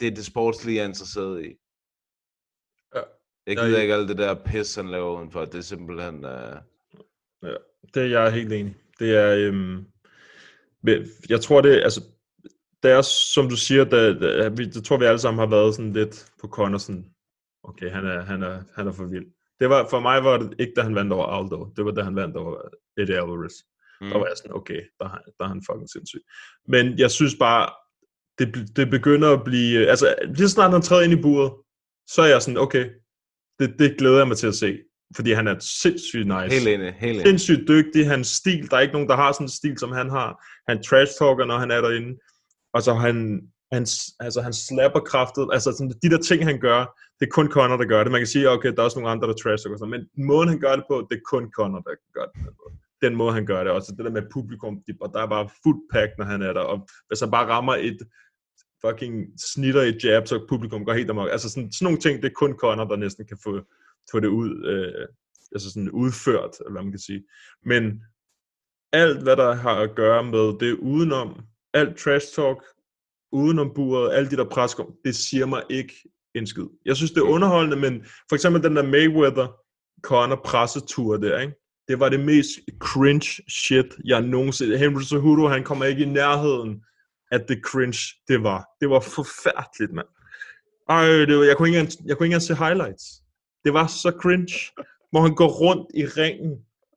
det 0.00 0.08
er 0.08 0.14
det 0.14 0.26
sportslige, 0.26 0.76
jeg 0.76 0.82
er 0.84 0.88
interesseret 0.88 1.44
i. 1.44 1.48
Ja. 2.94 3.00
Jeg 3.00 3.06
Jeg 3.46 3.62
er 3.62 3.66
gider 3.66 3.78
i- 3.78 3.82
ikke 3.82 3.94
alt 3.94 4.08
det 4.08 4.18
der 4.18 4.34
pis, 4.34 4.74
han 4.74 4.88
laver 4.88 5.18
udenfor. 5.18 5.44
Det 5.44 5.54
er 5.54 5.60
simpelthen... 5.60 6.24
Øh... 6.24 6.56
Ja, 7.42 7.54
det 7.94 8.02
er 8.02 8.06
jeg 8.22 8.32
helt 8.32 8.52
enig. 8.52 8.76
Det 8.98 9.16
er, 9.16 9.36
øhm, 9.36 9.86
jeg 11.28 11.40
tror 11.40 11.60
det, 11.60 11.82
altså, 11.82 12.00
det 12.86 12.94
er 12.94 13.02
som 13.34 13.48
du 13.48 13.56
siger, 13.56 13.84
da, 13.84 14.48
vi, 14.48 14.64
det 14.64 14.84
tror 14.84 14.96
vi 14.98 15.04
alle 15.04 15.18
sammen 15.18 15.38
har 15.38 15.46
været 15.56 15.74
sådan 15.74 15.92
lidt 15.92 16.26
på 16.40 16.46
Conor, 16.48 16.78
sådan, 16.78 17.04
okay, 17.64 17.90
han 17.90 18.06
er, 18.06 18.20
han 18.24 18.42
er, 18.42 18.62
han 18.76 18.86
er 18.88 18.92
for 18.92 19.04
vild. 19.04 19.26
Det 19.60 19.68
var, 19.70 19.86
for 19.90 20.00
mig 20.00 20.24
var 20.24 20.36
det 20.38 20.54
ikke, 20.58 20.72
da 20.76 20.82
han 20.82 20.94
vandt 20.94 21.12
over 21.12 21.26
Aldo. 21.26 21.68
Det 21.76 21.84
var, 21.84 21.90
da 21.90 22.02
han 22.02 22.16
vandt 22.16 22.36
over 22.36 22.56
Eddie 22.98 23.14
Alvarez. 23.22 23.54
Mm. 24.00 24.08
Der 24.10 24.18
var 24.18 24.26
jeg 24.26 24.36
sådan, 24.36 24.56
okay, 24.56 24.80
der, 24.98 25.04
er 25.04 25.08
han- 25.08 25.32
der 25.38 25.44
er 25.44 25.48
han 25.48 25.62
fucking 25.70 25.90
sindssyg. 25.90 26.22
Men 26.68 26.98
jeg 26.98 27.10
synes 27.10 27.34
bare, 27.46 27.64
det, 28.38 28.76
det 28.76 28.90
begynder 28.90 29.30
at 29.32 29.44
blive, 29.44 29.86
altså 29.88 30.14
lige 30.34 30.48
snart 30.48 30.72
han 30.72 30.82
træder 30.82 31.02
ind 31.02 31.12
i 31.12 31.22
buret, 31.22 31.52
så 32.14 32.22
er 32.22 32.26
jeg 32.26 32.42
sådan, 32.42 32.58
okay, 32.58 32.84
det, 33.58 33.74
det 33.78 33.98
glæder 33.98 34.18
jeg 34.18 34.28
mig 34.28 34.36
til 34.36 34.46
at 34.46 34.54
se. 34.54 34.78
Fordi 35.16 35.30
han 35.32 35.46
er 35.48 35.56
sindssygt 35.82 36.26
nice. 36.26 36.54
Helt 36.56 36.68
enig, 36.68 36.94
helt 36.94 37.12
enig. 37.12 37.26
Sindssygt 37.26 37.68
dygtig, 37.68 38.06
hans 38.08 38.26
stil, 38.28 38.70
der 38.70 38.76
er 38.76 38.80
ikke 38.80 38.92
nogen, 38.92 39.08
der 39.08 39.16
har 39.16 39.32
sådan 39.32 39.44
en 39.44 39.48
stil, 39.60 39.78
som 39.78 39.92
han 39.92 40.10
har. 40.10 40.30
Han 40.68 40.82
trash-talker, 40.82 41.44
når 41.44 41.58
han 41.58 41.70
er 41.70 41.80
derinde. 41.80 42.18
Og 42.76 42.82
så 42.82 42.92
han, 42.94 43.16
han, 43.72 43.82
altså, 44.26 44.40
han 44.46 44.52
slapper 44.52 45.00
kraftet. 45.00 45.48
Altså 45.52 45.72
sådan, 45.72 45.92
de 46.02 46.10
der 46.10 46.20
ting, 46.28 46.44
han 46.50 46.58
gør, 46.68 46.80
det 47.18 47.26
er 47.26 47.36
kun 47.38 47.48
Connor, 47.50 47.76
der 47.76 47.88
gør 47.92 48.02
det. 48.02 48.12
Man 48.12 48.20
kan 48.20 48.34
sige, 48.34 48.50
okay, 48.50 48.72
der 48.72 48.80
er 48.80 48.88
også 48.88 48.98
nogle 48.98 49.12
andre, 49.12 49.28
der 49.28 49.34
trash 49.34 49.70
og 49.70 49.78
sådan, 49.78 49.94
men 49.94 50.26
måden, 50.28 50.48
han 50.48 50.60
gør 50.60 50.76
det 50.76 50.84
på, 50.90 51.06
det 51.10 51.16
er 51.16 51.28
kun 51.32 51.44
Connor, 51.56 51.80
der 51.80 51.94
gør 52.16 52.26
det. 52.32 52.34
på 52.44 52.64
den 53.02 53.16
måde. 53.16 53.32
Han 53.32 53.46
gør 53.46 53.64
det. 53.64 53.72
Også 53.72 53.94
det 53.96 54.04
der 54.04 54.10
med 54.10 54.30
publikum, 54.32 54.74
de, 54.86 54.92
og 55.00 55.10
der 55.14 55.20
er 55.22 55.26
bare 55.26 55.48
fuldt 55.62 55.84
pack, 55.92 56.10
når 56.18 56.24
han 56.24 56.42
er 56.42 56.52
der. 56.52 56.60
Og 56.60 56.88
hvis 57.08 57.20
han 57.20 57.30
bare 57.30 57.46
rammer 57.46 57.74
et 57.74 57.98
fucking 58.84 59.14
snitter 59.50 59.82
i 59.82 59.98
jab, 60.04 60.26
så 60.26 60.46
publikum 60.48 60.84
går 60.84 60.92
helt 60.92 61.10
amok. 61.10 61.28
Altså 61.32 61.48
sådan, 61.50 61.72
sådan 61.72 61.84
nogle 61.84 61.98
ting, 61.98 62.22
det 62.22 62.28
er 62.28 62.40
kun 62.42 62.52
Connor, 62.62 62.84
der 62.84 62.96
næsten 62.96 63.26
kan 63.26 63.38
få, 63.44 63.52
få 64.10 64.20
det 64.20 64.28
ud, 64.28 64.50
øh, 64.70 65.08
altså 65.54 65.68
sådan 65.72 65.90
udført, 65.90 66.54
eller 66.60 66.72
hvad 66.72 66.82
man 66.82 66.92
kan 66.92 67.06
sige. 67.08 67.22
Men 67.64 67.82
alt, 68.92 69.22
hvad 69.22 69.36
der 69.36 69.54
har 69.54 69.76
at 69.86 69.94
gøre 69.94 70.24
med 70.24 70.58
det 70.62 70.72
udenom, 70.74 71.28
alt 71.76 71.98
trash 71.98 72.26
talk, 72.34 72.64
udenom 73.32 73.72
buret, 73.74 74.14
alle 74.14 74.30
de 74.30 74.36
der 74.36 74.44
pres, 74.44 74.76
det 75.04 75.16
siger 75.16 75.46
mig 75.46 75.62
ikke 75.70 75.94
en 76.34 76.46
skid. 76.46 76.66
Jeg 76.84 76.96
synes, 76.96 77.10
det 77.10 77.18
er 77.20 77.24
underholdende, 77.24 77.76
men 77.76 78.04
for 78.28 78.34
eksempel 78.34 78.62
den 78.62 78.76
der 78.76 78.82
Mayweather 78.82 79.46
Conor 80.02 80.40
pressetur 80.44 81.16
der, 81.16 81.40
ikke? 81.40 81.54
det 81.88 82.00
var 82.00 82.08
det 82.08 82.20
mest 82.20 82.50
cringe 82.78 83.42
shit, 83.48 83.86
jeg 84.04 84.20
nogensinde... 84.22 84.78
Henry 84.78 85.02
Cejudo, 85.02 85.48
han 85.48 85.64
kommer 85.64 85.84
ikke 85.84 86.02
i 86.02 86.08
nærheden 86.08 86.82
af 87.30 87.40
det 87.40 87.58
cringe, 87.64 88.14
det 88.28 88.42
var. 88.42 88.64
Det 88.80 88.90
var 88.90 89.00
forfærdeligt, 89.00 89.92
mand. 89.92 90.06
Ej, 90.88 91.06
det 91.06 91.38
var, 91.38 91.44
jeg, 91.44 91.56
kunne 91.56 91.68
ikke 91.68 91.78
engang, 91.78 92.08
jeg 92.08 92.16
kunne 92.16 92.26
ikke 92.26 92.34
engang 92.34 92.42
se 92.42 92.54
highlights. 92.54 93.04
Det 93.64 93.72
var 93.72 93.86
så 93.86 94.12
cringe, 94.20 94.54
hvor 95.10 95.20
han 95.20 95.34
går 95.34 95.48
rundt 95.48 95.90
i 95.94 96.04
ringen 96.06 96.52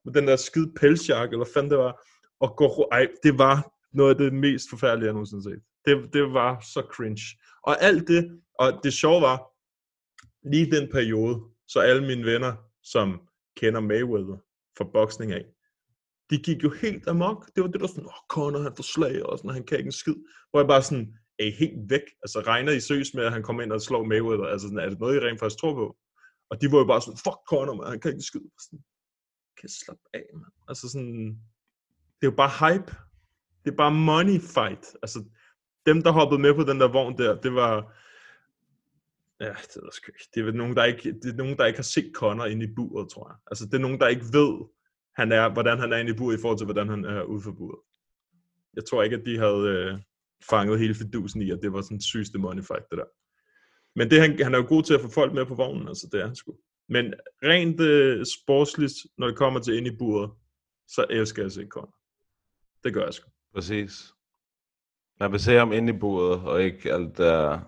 med 0.06 0.14
den 0.14 0.28
der 0.28 0.36
skide 0.36 0.72
pelsjakke, 0.80 1.34
eller 1.34 1.46
hvad 1.46 1.54
fanden 1.54 1.72
det 1.72 1.78
var, 1.78 2.02
og 2.40 2.56
går 2.58 2.70
ru- 2.70 2.88
Ej, 2.92 3.08
det 3.24 3.38
var 3.38 3.56
noget 3.94 4.10
af 4.10 4.18
det 4.18 4.34
mest 4.34 4.70
forfærdelige, 4.70 5.06
jeg 5.06 5.14
nogensinde 5.14 5.44
set. 5.44 5.62
Det, 5.86 6.14
det 6.14 6.34
var 6.34 6.60
så 6.60 6.82
cringe. 6.94 7.22
Og 7.64 7.82
alt 7.82 8.08
det, 8.08 8.42
og 8.60 8.80
det 8.84 8.94
sjove 8.94 9.22
var, 9.22 9.38
lige 10.52 10.72
den 10.72 10.92
periode, 10.92 11.36
så 11.68 11.80
alle 11.80 12.08
mine 12.08 12.26
venner, 12.26 12.56
som 12.84 13.22
kender 13.58 13.80
Mayweather 13.80 14.38
fra 14.78 14.86
boksning 14.94 15.32
af, 15.32 15.46
de 16.30 16.38
gik 16.38 16.64
jo 16.64 16.70
helt 16.82 17.08
amok. 17.08 17.52
Det 17.56 17.64
var 17.64 17.70
det 17.70 17.82
der 17.82 17.88
sådan, 17.88 18.06
åh, 18.06 18.12
oh, 18.14 18.28
Conor, 18.30 18.60
han 18.60 18.76
får 18.76 18.84
slag, 18.84 19.26
og 19.26 19.38
sådan, 19.38 19.52
han 19.52 19.66
kan 19.66 19.78
ikke 19.78 19.88
en 19.88 19.92
skid. 19.92 20.16
Hvor 20.50 20.60
jeg 20.60 20.68
bare 20.68 20.84
sådan, 20.84 21.14
er 21.40 21.44
I 21.44 21.52
helt 21.52 21.90
væk? 21.90 22.06
Altså, 22.24 22.40
regner 22.40 22.72
I 22.72 22.80
seriøst 22.80 23.16
med, 23.16 23.24
at 23.24 23.32
han 23.32 23.44
kommer 23.44 23.64
ind 23.64 23.72
og 23.72 23.82
slår 23.82 24.04
Mayweather? 24.04 24.46
Altså, 24.46 24.68
sådan, 24.68 24.80
er 24.84 24.90
det 24.90 25.00
noget, 25.00 25.16
I 25.16 25.20
rent 25.20 25.40
faktisk 25.40 25.60
tror 25.60 25.74
på? 25.74 25.98
Og 26.50 26.62
de 26.62 26.72
var 26.72 26.78
jo 26.78 26.86
bare 26.86 27.02
sådan, 27.02 27.24
fuck 27.26 27.40
Conor, 27.50 27.76
man, 27.76 27.88
han 27.88 28.00
kan 28.00 28.10
ikke 28.12 28.18
en 28.18 28.30
skid. 28.32 28.46
Sådan, 28.66 28.84
kan 29.60 29.70
slappe 29.70 30.06
af, 30.14 30.26
man. 30.34 30.52
Altså 30.70 30.90
sådan, 30.90 31.26
det 32.18 32.24
er 32.28 32.32
jo 32.32 32.40
bare 32.44 32.54
hype. 32.62 32.92
Det 33.70 33.74
er 33.74 33.78
bare 33.78 33.92
money 33.94 34.40
fight. 34.40 34.96
Altså, 35.02 35.24
dem, 35.86 36.02
der 36.02 36.12
hoppede 36.12 36.42
med 36.42 36.54
på 36.54 36.64
den 36.64 36.80
der 36.80 36.88
vogn 36.88 37.18
der, 37.18 37.42
det 37.42 37.54
var, 37.56 37.74
ja, 39.40 39.50
det 39.50 39.76
er 39.76 39.92
sgu 39.92 40.12
ikke. 40.12 40.30
Det 40.36 40.48
er, 40.48 40.52
nogen, 40.52 40.76
der 40.76 40.84
ikke, 40.84 41.12
det 41.12 41.32
er 41.32 41.36
nogen, 41.36 41.58
der 41.58 41.66
ikke 41.66 41.78
har 41.78 41.84
set 41.84 42.12
Connor 42.16 42.46
inde 42.46 42.66
i 42.66 42.74
buret, 42.76 43.10
tror 43.10 43.30
jeg. 43.30 43.38
Altså, 43.52 43.66
det 43.66 43.74
er 43.74 43.86
nogen, 43.88 44.00
der 44.00 44.08
ikke 44.08 44.26
ved, 44.34 44.68
han 45.16 45.32
er, 45.32 45.50
hvordan 45.50 45.80
han 45.80 45.94
er 45.94 45.98
inde 45.98 46.12
i 46.12 46.18
buret 46.18 46.38
i 46.38 46.42
forhold 46.42 46.58
til, 46.58 46.66
hvordan 46.66 46.90
han 46.90 47.06
er 47.06 47.24
ude 47.24 47.42
for 47.42 47.52
buret. 47.52 47.80
Jeg 48.76 48.86
tror 48.86 49.04
ikke, 49.04 49.16
at 49.16 49.26
de 49.26 49.38
havde 49.38 49.64
øh, 49.68 50.00
fanget 50.50 50.80
hele 50.80 50.96
fidusen 50.96 51.42
i, 51.42 51.52
at 51.52 51.60
det 51.62 51.74
var 51.74 51.82
sådan 51.82 52.02
sygeste 52.02 52.40
money 52.40 52.64
fight, 52.64 52.86
det 52.90 52.98
der. 52.98 53.10
Men 53.96 54.12
det, 54.12 54.22
han, 54.22 54.44
han 54.44 54.54
er 54.54 54.58
jo 54.58 54.66
god 54.68 54.84
til 54.84 54.94
at 54.94 55.02
få 55.02 55.10
folk 55.10 55.34
med 55.34 55.46
på 55.46 55.56
vognen, 55.56 55.88
altså 55.88 56.10
det 56.12 56.22
er 56.22 56.26
han 56.26 56.36
sgu. 56.36 56.58
Men 56.90 57.14
rent 57.44 57.82
øh, 57.82 58.26
sportsligt, 58.26 58.96
når 59.18 59.28
det 59.28 59.38
kommer 59.38 59.60
til 59.60 59.78
ind 59.78 59.88
i 59.88 59.98
buret, 59.98 60.32
så 60.88 61.06
elsker 61.10 61.42
jeg 61.42 61.46
at 61.46 61.52
se 61.52 61.68
Conor. 61.68 61.96
Det 62.84 62.94
gør 62.94 63.04
jeg 63.04 63.14
sgu. 63.14 63.30
Præcis. 63.56 64.14
Man 65.20 65.32
vil 65.32 65.40
se 65.40 65.54
ham 65.54 65.72
inde 65.74 65.94
i 65.96 65.98
bordet, 66.00 66.40
og 66.42 66.64
ikke 66.64 66.94
alt 66.94 67.18
der... 67.18 67.60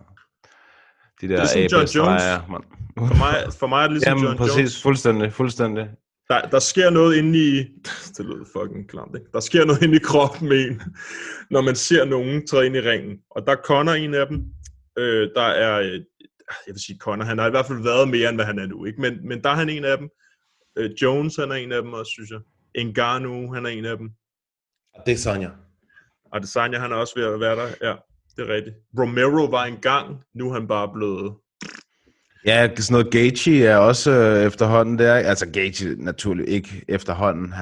De 1.22 1.28
der 1.28 1.36
Det 1.36 1.40
er 1.42 1.46
som 1.46 1.62
John 1.62 2.10
Jones. 2.10 2.24
mand. 2.50 2.64
For 2.98 3.16
mig, 3.18 3.54
for 3.60 3.68
mig 3.68 3.78
er 3.84 3.88
det 3.88 3.92
ligesom 3.92 4.10
Jamen, 4.12 4.24
John 4.24 4.38
præcis. 4.38 4.58
Jones. 4.58 4.82
Fuldstændig, 4.84 5.34
fuldstændig. 5.34 5.90
Der, 6.30 6.42
der 6.42 6.60
sker 6.60 6.90
noget 6.90 7.16
inde 7.18 7.40
i... 7.40 7.52
Det 8.18 8.26
lyder 8.26 8.46
fucking 8.56 8.90
klamt, 8.90 9.16
ikke? 9.16 9.28
Der 9.34 9.40
sker 9.40 9.66
noget 9.66 9.82
inde 9.82 9.96
i 9.96 10.00
kroppen 10.00 10.50
med 10.50 10.68
en, 10.70 10.82
når 11.54 11.62
man 11.62 11.76
ser 11.76 12.06
nogen 12.06 12.48
træde 12.48 12.66
ind 12.66 12.76
i 12.76 12.80
ringen. 12.82 13.18
Og 13.32 13.46
der 13.46 13.52
er 13.52 13.62
Connor 13.66 13.92
en 13.94 14.14
af 14.14 14.28
dem. 14.28 14.46
Øh, 14.98 15.30
der 15.36 15.42
er... 15.42 15.80
øh, 15.80 15.94
Jeg 16.68 16.74
vil 16.74 16.84
sige 16.86 16.98
Connor, 16.98 17.26
han 17.26 17.38
har 17.38 17.48
i 17.48 17.50
hvert 17.52 17.66
fald 17.66 17.84
været 17.84 18.10
mere, 18.10 18.30
end 18.30 18.38
hvad 18.38 18.46
han 18.46 18.60
er 18.60 18.66
nu, 18.68 18.86
ikke? 18.86 19.02
Men, 19.02 19.28
men 19.28 19.44
der 19.44 19.50
er 19.50 19.56
han 19.56 19.70
en 19.70 19.86
af 19.86 19.98
dem. 19.98 20.10
Øh, 20.78 20.90
Jones, 21.02 21.36
han 21.36 21.52
er 21.52 21.56
en 21.56 21.72
af 21.72 21.82
dem 21.82 21.94
også, 21.94 22.10
synes 22.12 22.30
jeg. 22.32 22.40
Ngannou, 22.86 23.54
han 23.54 23.66
er 23.66 23.70
en 23.70 23.86
af 23.86 23.98
dem. 23.98 24.10
Det 25.06 25.12
er 25.14 25.18
Sonja. 25.18 25.50
Adesanya, 26.34 26.80
han 26.80 26.92
er 26.92 26.96
også 26.96 27.14
ved 27.16 27.26
at 27.26 27.40
være 27.40 27.56
der. 27.56 27.68
Ja, 27.82 27.96
det 28.38 28.50
er 28.50 28.54
rigtigt. 28.54 28.76
Romero 29.00 29.46
var 29.46 29.66
engang, 29.66 30.24
nu 30.36 30.50
er 30.50 30.54
han 30.54 30.68
bare 30.68 30.90
blevet... 30.94 31.34
Ja, 32.46 32.76
sådan 32.76 32.94
noget 32.94 33.12
Gaethje 33.12 33.66
er 33.66 33.78
også 33.78 34.12
øh, 34.12 34.44
efterhånden 34.46 35.00
der. 35.00 35.14
Altså 35.14 35.50
Gaethje 35.52 35.96
naturligt 35.98 36.50
ikke 36.50 36.86
efterhånden. 36.88 37.54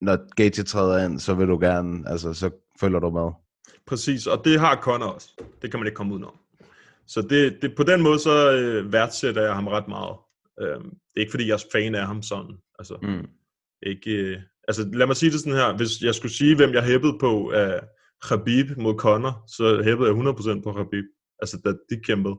Når 0.00 0.34
Gaethje 0.36 0.64
træder 0.64 1.04
ind, 1.04 1.20
så 1.20 1.34
vil 1.34 1.48
du 1.48 1.58
gerne, 1.60 2.08
altså 2.10 2.34
så 2.34 2.50
følger 2.80 2.98
du 2.98 3.10
med. 3.10 3.30
Præcis, 3.86 4.26
og 4.26 4.44
det 4.44 4.60
har 4.60 4.76
Connor 4.76 5.06
også. 5.06 5.28
Det 5.62 5.70
kan 5.70 5.80
man 5.80 5.86
ikke 5.86 5.96
komme 5.96 6.12
udenom. 6.14 6.34
Så 7.06 7.22
det, 7.22 7.58
det, 7.62 7.74
på 7.76 7.82
den 7.82 8.02
måde, 8.02 8.18
så 8.18 8.52
øh, 8.52 8.92
værdsætter 8.92 9.42
jeg 9.42 9.54
ham 9.54 9.66
ret 9.68 9.88
meget. 9.88 10.16
Øhm, 10.60 10.84
det 10.90 11.16
er 11.16 11.20
ikke, 11.20 11.30
fordi 11.30 11.46
jeg 11.48 11.54
er 11.54 11.64
fan 11.72 11.94
af 11.94 12.06
ham 12.06 12.22
sådan. 12.22 12.54
Altså, 12.78 12.94
Mm. 13.02 13.26
ikke, 13.82 14.10
øh, 14.10 14.38
altså, 14.68 14.88
lad 14.92 15.06
mig 15.06 15.16
sige 15.16 15.30
det 15.32 15.40
sådan 15.40 15.52
her. 15.58 15.76
Hvis 15.76 16.00
jeg 16.02 16.14
skulle 16.14 16.32
sige, 16.34 16.56
hvem 16.56 16.72
jeg 16.72 16.82
hæppede 16.82 17.18
på 17.20 17.50
af 17.50 17.80
Khabib 18.22 18.66
mod 18.76 18.94
Connor, 18.94 19.44
så 19.46 19.82
hæppede 19.84 20.08
jeg 20.08 20.16
100% 20.18 20.62
på 20.62 20.72
Khabib. 20.72 21.04
Altså, 21.42 21.60
da 21.64 21.70
de 21.90 22.00
kæmpede. 22.02 22.36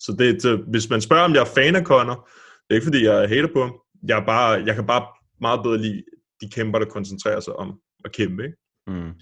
Så 0.00 0.16
det, 0.18 0.42
det, 0.42 0.64
hvis 0.68 0.90
man 0.90 1.00
spørger, 1.00 1.24
om 1.24 1.34
jeg 1.34 1.40
er 1.40 1.52
fan 1.56 1.76
af 1.76 1.84
Conor, 1.84 2.28
det 2.64 2.70
er 2.70 2.74
ikke 2.74 2.84
fordi, 2.84 3.04
jeg 3.04 3.28
hater 3.28 3.48
på 3.54 3.62
ham. 3.62 3.74
Jeg, 4.08 4.20
er 4.20 4.26
bare, 4.26 4.50
jeg 4.66 4.74
kan 4.74 4.86
bare 4.86 5.06
meget 5.40 5.60
bedre 5.62 5.78
lide 5.78 6.02
de 6.40 6.50
kæmper, 6.50 6.78
der 6.78 6.86
koncentrerer 6.86 7.40
sig 7.40 7.52
om 7.56 7.80
at 8.04 8.12
kæmpe. 8.12 8.44
Ikke? 8.44 8.56
Mm. 8.86 9.12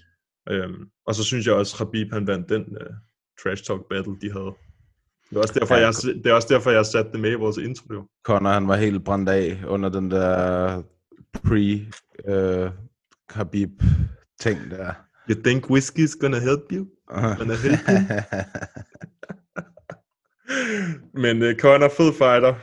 Øhm, 0.49 0.85
og 1.07 1.15
så 1.15 1.23
synes 1.23 1.45
jeg 1.47 1.53
også, 1.55 1.75
at 1.75 1.77
Khabib 1.77 2.13
han 2.13 2.27
vandt 2.27 2.49
den 2.49 2.61
uh, 2.61 2.93
trash 3.43 3.63
talk 3.63 3.81
battle, 3.89 4.15
de 4.21 4.31
havde. 4.31 4.53
Det 5.29 5.35
er 5.37 5.41
også 5.41 5.53
derfor, 5.59 5.75
Ja, 5.75 5.81
jeg, 5.81 5.93
det 6.23 6.25
er 6.25 6.33
også 6.33 6.47
derfor, 6.51 6.71
jeg 6.71 6.85
satte 6.85 7.11
det 7.11 7.19
med 7.19 7.31
i 7.31 7.35
vores 7.35 7.57
intro. 7.57 7.93
jo. 7.93 8.07
Connor, 8.25 8.49
han 8.49 8.67
var 8.67 8.75
helt 8.75 9.05
brændt 9.05 9.29
af 9.29 9.63
under 9.67 9.89
den 9.89 10.11
der 10.11 10.81
pre 11.33 11.85
uh, 12.27 12.71
Khabib 13.29 13.81
ting 14.39 14.71
der. 14.71 14.93
You 15.29 15.41
think 15.43 15.69
whiskey's 15.69 16.19
gonna 16.19 16.39
help 16.39 16.71
you? 16.71 16.87
Gonna 17.09 17.55
help 17.55 17.79
you? 17.89 17.97
Men 21.23 21.41
uh, 21.41 21.53
Conor, 21.53 21.89
fed 21.89 22.13
fighter. 22.13 22.53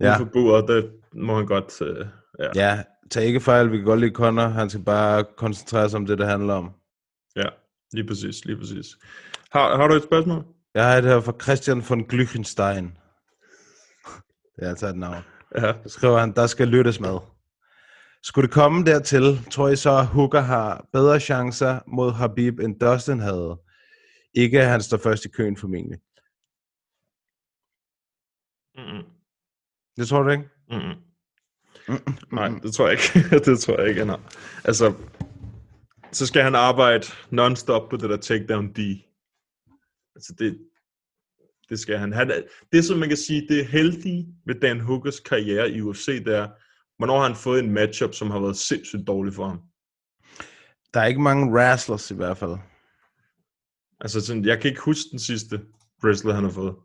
Ja. 0.00 0.06
Ja. 0.06 0.16
For 0.18 0.24
buret, 0.24 0.68
det 0.68 0.90
må 1.14 1.36
han 1.36 1.46
godt... 1.46 1.80
Uh, 1.80 2.06
ja. 2.38 2.50
ja, 2.54 2.82
tag 3.10 3.24
ikke 3.24 3.40
fejl, 3.40 3.72
vi 3.72 3.76
kan 3.76 3.84
godt 3.86 4.00
lide 4.00 4.14
Connor. 4.14 4.42
Han 4.48 4.70
skal 4.70 4.84
bare 4.84 5.24
koncentrere 5.36 5.90
sig 5.90 5.96
om 5.96 6.06
det, 6.06 6.18
det 6.18 6.26
handler 6.26 6.54
om. 6.54 6.70
ja, 7.36 7.48
lige 7.92 8.06
præcis, 8.06 8.44
lige 8.44 8.56
præcis. 8.56 8.86
Har, 9.52 9.76
har 9.76 9.88
du 9.88 9.94
et 9.94 10.02
spørgsmål? 10.02 10.44
Jeg 10.74 10.88
har 10.88 10.98
et 10.98 11.04
her 11.04 11.20
fra 11.20 11.32
Christian 11.42 11.82
von 11.88 12.00
Glückenstein. 12.12 12.84
Det 14.56 14.64
er 14.64 14.68
altså 14.68 14.86
et 14.86 14.96
navn. 14.96 15.22
Ja. 15.58 15.72
Så 15.82 15.88
skriver 15.88 16.18
han, 16.18 16.32
der 16.32 16.46
skal 16.46 16.68
lyttes 16.68 17.00
med. 17.00 17.18
Skulle 18.22 18.46
det 18.46 18.54
komme 18.54 18.84
dertil, 18.84 19.44
tror 19.50 19.68
I 19.68 19.76
så, 19.76 19.98
at 19.98 20.06
Hooker 20.06 20.40
har 20.40 20.88
bedre 20.92 21.20
chancer 21.20 21.80
mod 21.86 22.12
Habib, 22.12 22.58
end 22.60 22.80
Dustin 22.80 23.20
havde? 23.20 23.60
Ikke 24.34 24.60
at 24.60 24.68
han 24.68 24.82
står 24.82 24.96
først 24.96 25.24
i 25.24 25.28
køen 25.28 25.56
formentlig. 25.56 25.98
Mm-mm. 28.74 29.04
Det 29.96 30.08
tror 30.08 30.22
du 30.22 30.30
ikke? 30.30 30.48
Mm-mm. 30.70 31.06
Nej, 32.32 32.48
det 32.62 32.74
tror 32.74 32.88
jeg 32.88 32.92
ikke. 32.92 33.28
det 33.50 33.60
tror 33.60 33.80
jeg 33.80 33.88
ikke, 33.88 34.00
han 34.00 34.08
har. 34.08 34.20
Altså, 34.64 34.94
så 36.12 36.26
skal 36.26 36.42
han 36.42 36.54
arbejde 36.54 37.06
non-stop 37.30 37.88
på 37.90 37.96
det 37.96 38.10
der 38.10 38.16
takedown 38.16 38.72
D. 38.72 38.78
Altså, 40.14 40.34
det, 40.38 40.58
det 41.68 41.78
skal 41.80 41.98
han. 41.98 42.12
han 42.12 42.30
er, 42.30 42.42
det, 42.72 42.84
som 42.84 42.98
man 42.98 43.08
kan 43.08 43.18
sige, 43.18 43.48
det 43.48 43.60
er 43.60 43.64
heldige 43.64 44.26
ved 44.46 44.54
Dan 44.60 44.80
Hookers 44.80 45.20
karriere 45.20 45.70
i 45.70 45.80
UFC, 45.80 46.24
det 46.24 46.34
er, 46.36 46.48
hvornår 46.98 47.18
har 47.18 47.26
han 47.26 47.36
fået 47.36 47.64
en 47.64 47.70
matchup, 47.72 48.14
som 48.14 48.30
har 48.30 48.40
været 48.40 48.56
sindssygt 48.56 49.06
dårlig 49.06 49.34
for 49.34 49.48
ham. 49.48 49.62
Der 50.94 51.00
er 51.00 51.06
ikke 51.06 51.20
mange 51.22 51.52
wrestlers 51.52 52.10
i 52.10 52.14
hvert 52.14 52.36
fald. 52.38 52.56
Altså, 54.00 54.20
sådan, 54.26 54.44
jeg 54.44 54.60
kan 54.60 54.68
ikke 54.70 54.80
huske 54.80 55.08
den 55.10 55.18
sidste 55.18 55.60
wrestler, 56.04 56.34
han 56.34 56.44
har 56.44 56.50
fået. 56.50 56.76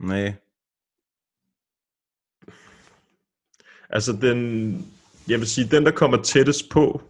Nej. 0.00 0.34
Altså, 3.90 4.12
den, 4.12 4.72
jeg 5.28 5.38
vil 5.38 5.48
sige, 5.48 5.68
den, 5.70 5.84
der 5.84 5.90
kommer 5.92 6.22
tættest 6.22 6.70
på, 6.70 7.02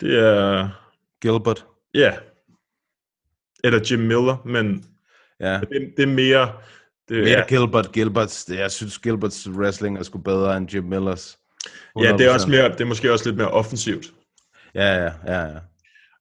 det 0.00 0.18
er, 0.18 0.68
Gilbert. 1.20 1.66
ja, 1.94 2.18
eller 3.64 3.80
Jim 3.90 3.98
Miller, 4.00 4.42
men 4.44 4.84
Ja. 5.40 5.60
det, 5.60 5.94
det 5.96 6.02
er 6.02 6.14
mere, 6.14 6.62
det, 7.14 7.24
Mere 7.24 7.38
ja, 7.38 7.44
Gilbert. 7.48 7.92
Gilberts, 7.92 8.48
jeg 8.48 8.70
synes, 8.70 8.98
Gilberts 8.98 9.48
wrestling 9.50 9.98
er 9.98 10.02
sgu 10.02 10.18
bedre 10.18 10.56
end 10.56 10.74
Jim 10.74 10.84
Millers. 10.84 11.38
ja, 12.00 12.12
det 12.16 12.26
er 12.26 12.32
også 12.34 12.46
100%. 12.46 12.50
mere, 12.50 12.68
det 12.68 12.80
er 12.80 12.84
måske 12.84 13.12
også 13.12 13.24
lidt 13.28 13.36
mere 13.36 13.50
offensivt. 13.50 14.06
Ja, 14.74 15.04
ja, 15.04 15.10
ja, 15.26 15.40
ja. 15.46 15.58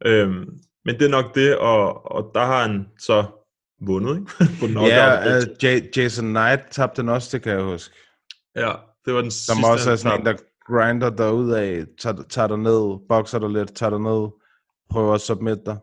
Øhm, 0.05 0.49
men 0.85 0.95
det 0.99 1.05
er 1.05 1.09
nok 1.09 1.35
det, 1.35 1.57
og, 1.57 2.11
og 2.11 2.31
der 2.35 2.45
har 2.45 2.61
han 2.67 2.85
så 2.99 3.25
vundet, 3.81 4.15
ikke? 4.15 4.31
På 4.59 4.65
knockout. 4.67 4.89
Ja, 4.91 5.37
uh, 5.37 5.43
J- 5.63 5.89
Jason 5.97 6.25
Knight 6.25 6.61
tabte 6.71 7.01
den 7.01 7.09
også, 7.09 7.29
det 7.31 7.43
kan 7.43 7.51
jeg 7.51 7.61
huske. 7.63 7.95
ja, 8.55 8.71
det 9.05 9.13
var 9.13 9.21
den 9.21 9.31
Som 9.31 9.55
sidste, 9.55 9.69
også 9.69 9.91
er 9.91 9.95
sådan 9.95 10.19
en, 10.19 10.25
der 10.25 10.33
grinder 10.67 11.09
derud 11.09 11.51
af, 11.51 11.83
tager, 11.99 12.23
tager 12.29 12.47
dig 12.47 12.57
ned, 12.57 13.07
bokser 13.09 13.39
dig 13.39 13.49
lidt, 13.49 13.75
tager 13.75 13.89
dig 13.89 13.99
ned, 13.99 14.29
prøver 14.89 15.13
at 15.13 15.21
submit 15.21 15.57
dig, 15.65 15.77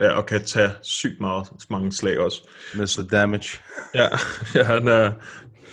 Ja, 0.00 0.10
og 0.12 0.26
kan 0.26 0.44
tage 0.44 0.70
sygt 0.82 1.20
meget, 1.20 1.48
mange 1.70 1.92
slag 1.92 2.18
også. 2.18 2.48
Mr. 2.74 3.06
Damage, 3.10 3.58
Ja, 3.94 4.08
ja 4.54 4.62
han 4.62 4.88
er 4.88 5.12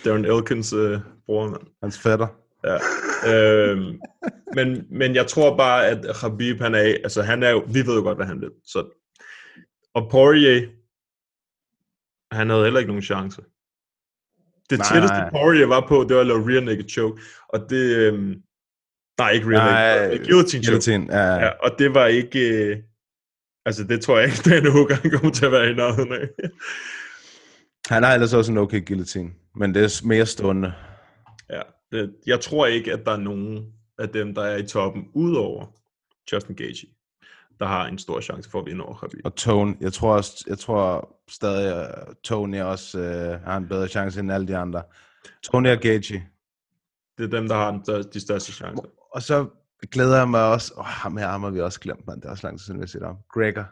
Darren 0.04 0.24
Elkins 0.24 0.72
øh, 0.72 0.98
bror, 1.26 1.48
mand. 1.48 1.60
hans 1.82 1.98
fætter. 1.98 2.26
Ja. 2.64 2.76
øhm, 3.32 4.00
men, 4.54 4.86
men 4.90 5.14
jeg 5.14 5.26
tror 5.26 5.56
bare, 5.56 5.86
at 5.86 6.16
Khabib, 6.16 6.60
han 6.60 6.74
er, 6.74 6.80
altså 6.80 7.22
han 7.22 7.42
er 7.42 7.50
jo, 7.50 7.64
vi 7.66 7.86
ved 7.86 7.94
jo 7.96 8.02
godt, 8.02 8.18
hvad 8.18 8.26
han 8.26 8.40
vil. 8.40 8.50
Så, 8.64 8.78
og 9.94 10.08
Poirier, 10.10 10.68
han 12.36 12.50
havde 12.50 12.64
heller 12.64 12.78
ikke 12.80 12.88
nogen 12.90 13.02
chance. 13.02 13.42
Det 14.70 14.78
Nej, 14.78 14.86
tætteste 14.92 15.16
nej. 15.16 15.30
Poirier 15.30 15.66
var 15.66 15.86
på, 15.88 16.04
det 16.08 16.14
var 16.16 16.20
at 16.20 16.26
lave 16.26 16.50
rear 16.52 16.60
naked 16.60 16.88
choke. 16.88 17.22
Og 17.48 17.70
det, 17.70 17.96
øhm, 17.96 18.34
nej, 19.18 19.30
ikke 19.30 19.46
rear 19.50 19.64
naked, 19.70 20.18
guillotine 20.18 20.62
choke. 20.64 20.72
Guillotine, 20.74 21.06
ja, 21.16 21.18
Ja, 21.34 21.44
ja. 21.44 21.48
og 21.50 21.70
det 21.78 21.94
var 21.94 22.06
ikke, 22.06 22.40
øh, 22.64 22.76
altså 23.68 23.84
det 23.84 24.00
tror 24.00 24.18
jeg 24.18 24.28
ikke, 24.28 24.50
Daniel 24.50 24.72
Hooker 24.72 24.94
han 24.94 25.10
kommer 25.10 25.30
til 25.30 25.46
at 25.46 25.52
være 25.52 25.70
i 25.70 25.74
nærheden 25.74 26.12
af. 26.12 26.28
Han 27.88 28.02
har 28.02 28.14
ellers 28.14 28.34
også 28.34 28.52
en 28.52 28.58
okay 28.58 28.86
guillotine, 28.86 29.30
men 29.56 29.74
det 29.74 29.84
er 29.84 30.06
mere 30.06 30.26
stående. 30.26 30.72
Ja, 31.50 31.60
det, 31.92 32.14
jeg 32.26 32.40
tror 32.40 32.66
ikke, 32.66 32.92
at 32.92 33.00
der 33.04 33.12
er 33.12 33.16
nogen 33.16 33.72
af 33.98 34.08
dem, 34.08 34.34
der 34.34 34.42
er 34.42 34.56
i 34.56 34.66
toppen, 34.66 35.08
udover 35.14 35.66
Justin 36.32 36.56
Gaethje, 36.56 36.88
der 37.60 37.66
har 37.66 37.86
en 37.86 37.98
stor 37.98 38.20
chance 38.20 38.50
for 38.50 38.60
at 38.60 38.66
vinde 38.66 38.84
over 38.84 38.94
Khabib. 38.94 39.20
Og 39.24 39.34
Tone, 39.34 39.76
jeg 39.80 39.92
tror, 39.92 40.16
også, 40.16 40.44
jeg 40.46 40.58
tror 40.58 41.16
stadig, 41.30 41.88
at 41.88 42.04
Tony 42.24 42.60
også 42.60 42.98
øh, 42.98 43.40
har 43.44 43.56
en 43.56 43.68
bedre 43.68 43.88
chance 43.88 44.20
end 44.20 44.32
alle 44.32 44.48
de 44.48 44.56
andre. 44.56 44.82
Tony 45.42 45.68
og 45.68 45.78
Gaethje. 45.78 46.26
Det 47.18 47.24
er 47.24 47.38
dem, 47.38 47.48
der 47.48 47.54
har 47.54 47.70
den 47.70 48.04
de 48.12 48.20
største 48.20 48.52
chancer. 48.52 48.84
Og 49.14 49.22
så 49.22 49.46
glæder 49.86 50.16
jeg 50.16 50.28
mig 50.28 50.44
også, 50.44 50.72
åh, 50.76 50.84
ham 50.84 51.16
her 51.16 51.28
ham 51.28 51.42
har 51.42 51.50
vi 51.50 51.60
også 51.60 51.80
glemt, 51.80 52.06
man. 52.06 52.16
Det 52.16 52.24
er 52.24 52.30
også 52.30 52.46
lang 52.46 52.58
tid 52.58 52.64
siden, 52.64 52.80
vi 52.80 52.82
har 52.82 52.88
set 52.88 53.02
ham. 53.02 53.16
Gregor 53.34 53.64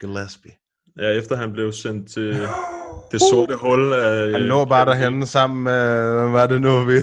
Gillespie. 0.00 0.52
Ja, 0.98 1.08
efter 1.18 1.36
han 1.36 1.52
blev 1.52 1.72
sendt 1.72 2.10
til 2.10 2.48
det 3.12 3.20
sorte 3.20 3.56
hul 3.56 3.92
af... 3.92 4.32
Han 4.32 4.42
lå 4.42 4.64
bare 4.64 4.86
derhenne 4.86 5.26
sammen 5.26 5.62
med, 5.62 6.12
hvad 6.12 6.30
var 6.30 6.46
det 6.46 6.60
nu, 6.60 6.84
vi... 6.84 6.96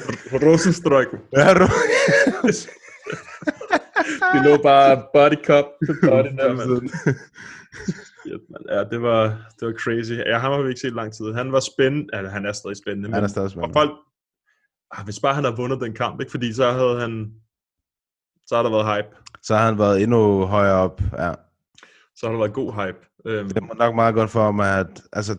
Rosenstrøk. 0.46 1.08
Ja, 1.34 1.54
du... 1.60 1.68
Vi 4.34 4.50
lå 4.50 4.58
bare 4.64 5.04
body 5.14 5.40
cup 5.46 5.66
til 5.86 5.96
body 6.10 6.32
der, 6.38 6.54
mand. 6.54 6.90
Shit, 8.28 8.42
man. 8.50 8.62
Ja, 8.70 8.84
det 8.84 9.02
var, 9.02 9.24
det 9.60 9.68
var 9.68 9.74
crazy. 9.74 10.12
Ja, 10.12 10.38
ham 10.38 10.52
har 10.52 10.62
vi 10.62 10.70
ikke 10.70 10.82
set 10.82 10.94
lang 10.94 11.14
tid. 11.14 11.34
Han 11.34 11.52
var 11.52 11.60
spændende. 11.60 12.08
Altså, 12.14 12.32
han 12.32 12.46
er 12.46 12.52
stadig 12.52 12.78
spændende. 12.78 13.14
Han 13.14 13.24
er 13.24 13.28
stadig 13.28 13.52
spændende. 13.52 13.70
Og 13.70 13.74
folk... 13.74 13.92
Ah, 14.92 15.06
hvis 15.06 15.20
bare 15.20 15.36
han 15.36 15.44
havde 15.44 15.58
vundet 15.58 15.82
den 15.82 15.94
kamp, 15.94 16.22
ikke? 16.22 16.32
Fordi 16.32 16.54
så 16.54 16.72
havde 16.72 17.00
han... 17.00 17.32
Så 18.48 18.56
har 18.56 18.64
der 18.64 18.70
været 18.70 18.96
hype. 18.96 19.16
Så 19.42 19.56
har 19.56 19.66
han 19.66 19.78
været 19.78 20.04
endnu 20.04 20.46
højere 20.46 20.76
op, 20.76 21.02
ja. 21.18 21.34
Så 22.16 22.26
har 22.26 22.32
der 22.32 22.38
været 22.40 22.54
god 22.54 22.74
hype. 22.74 22.98
Øhm, 23.26 23.50
Det 23.50 23.64
må 23.64 23.74
nok 23.74 23.96
meget 23.96 24.16
godt 24.16 24.30
for 24.32 24.44
ham, 24.44 24.60
at... 24.60 25.02
Altså, 25.14 25.38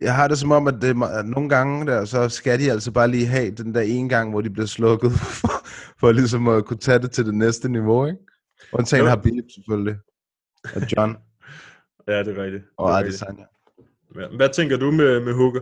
jeg 0.00 0.14
har 0.14 0.28
det 0.28 0.38
som 0.38 0.50
om, 0.52 0.66
at, 0.68 0.74
det, 0.80 0.90
er 0.96 1.02
at 1.04 1.26
nogle 1.26 1.48
gange 1.48 1.86
der, 1.86 2.04
så 2.04 2.28
skal 2.28 2.60
de 2.60 2.70
altså 2.70 2.90
bare 2.92 3.08
lige 3.08 3.26
have 3.26 3.50
den 3.50 3.74
der 3.74 3.80
ene 3.80 4.08
gang, 4.08 4.30
hvor 4.30 4.40
de 4.40 4.50
bliver 4.50 4.66
slukket, 4.66 5.12
for, 5.40 5.66
for 6.00 6.12
ligesom 6.12 6.48
at 6.48 6.64
kunne 6.64 6.78
tage 6.78 6.98
det 6.98 7.10
til 7.10 7.26
det 7.26 7.34
næste 7.34 7.68
niveau, 7.68 8.06
ikke? 8.06 8.18
Undtagen 8.72 9.04
Jo. 9.04 9.08
Habib 9.10 9.44
selvfølgelig, 9.54 9.96
og 10.74 10.82
John 10.96 11.16
ja, 12.08 12.18
det 12.22 12.38
er 12.38 12.42
rigtigt. 12.44 12.64
og 12.76 12.90
er. 12.90 12.94
Adesanya. 12.94 13.44
Ja. 14.16 14.26
Hvad 14.36 14.48
tænker 14.48 14.76
du 14.76 14.90
med, 14.90 15.20
med 15.20 15.32
Hooker? 15.32 15.60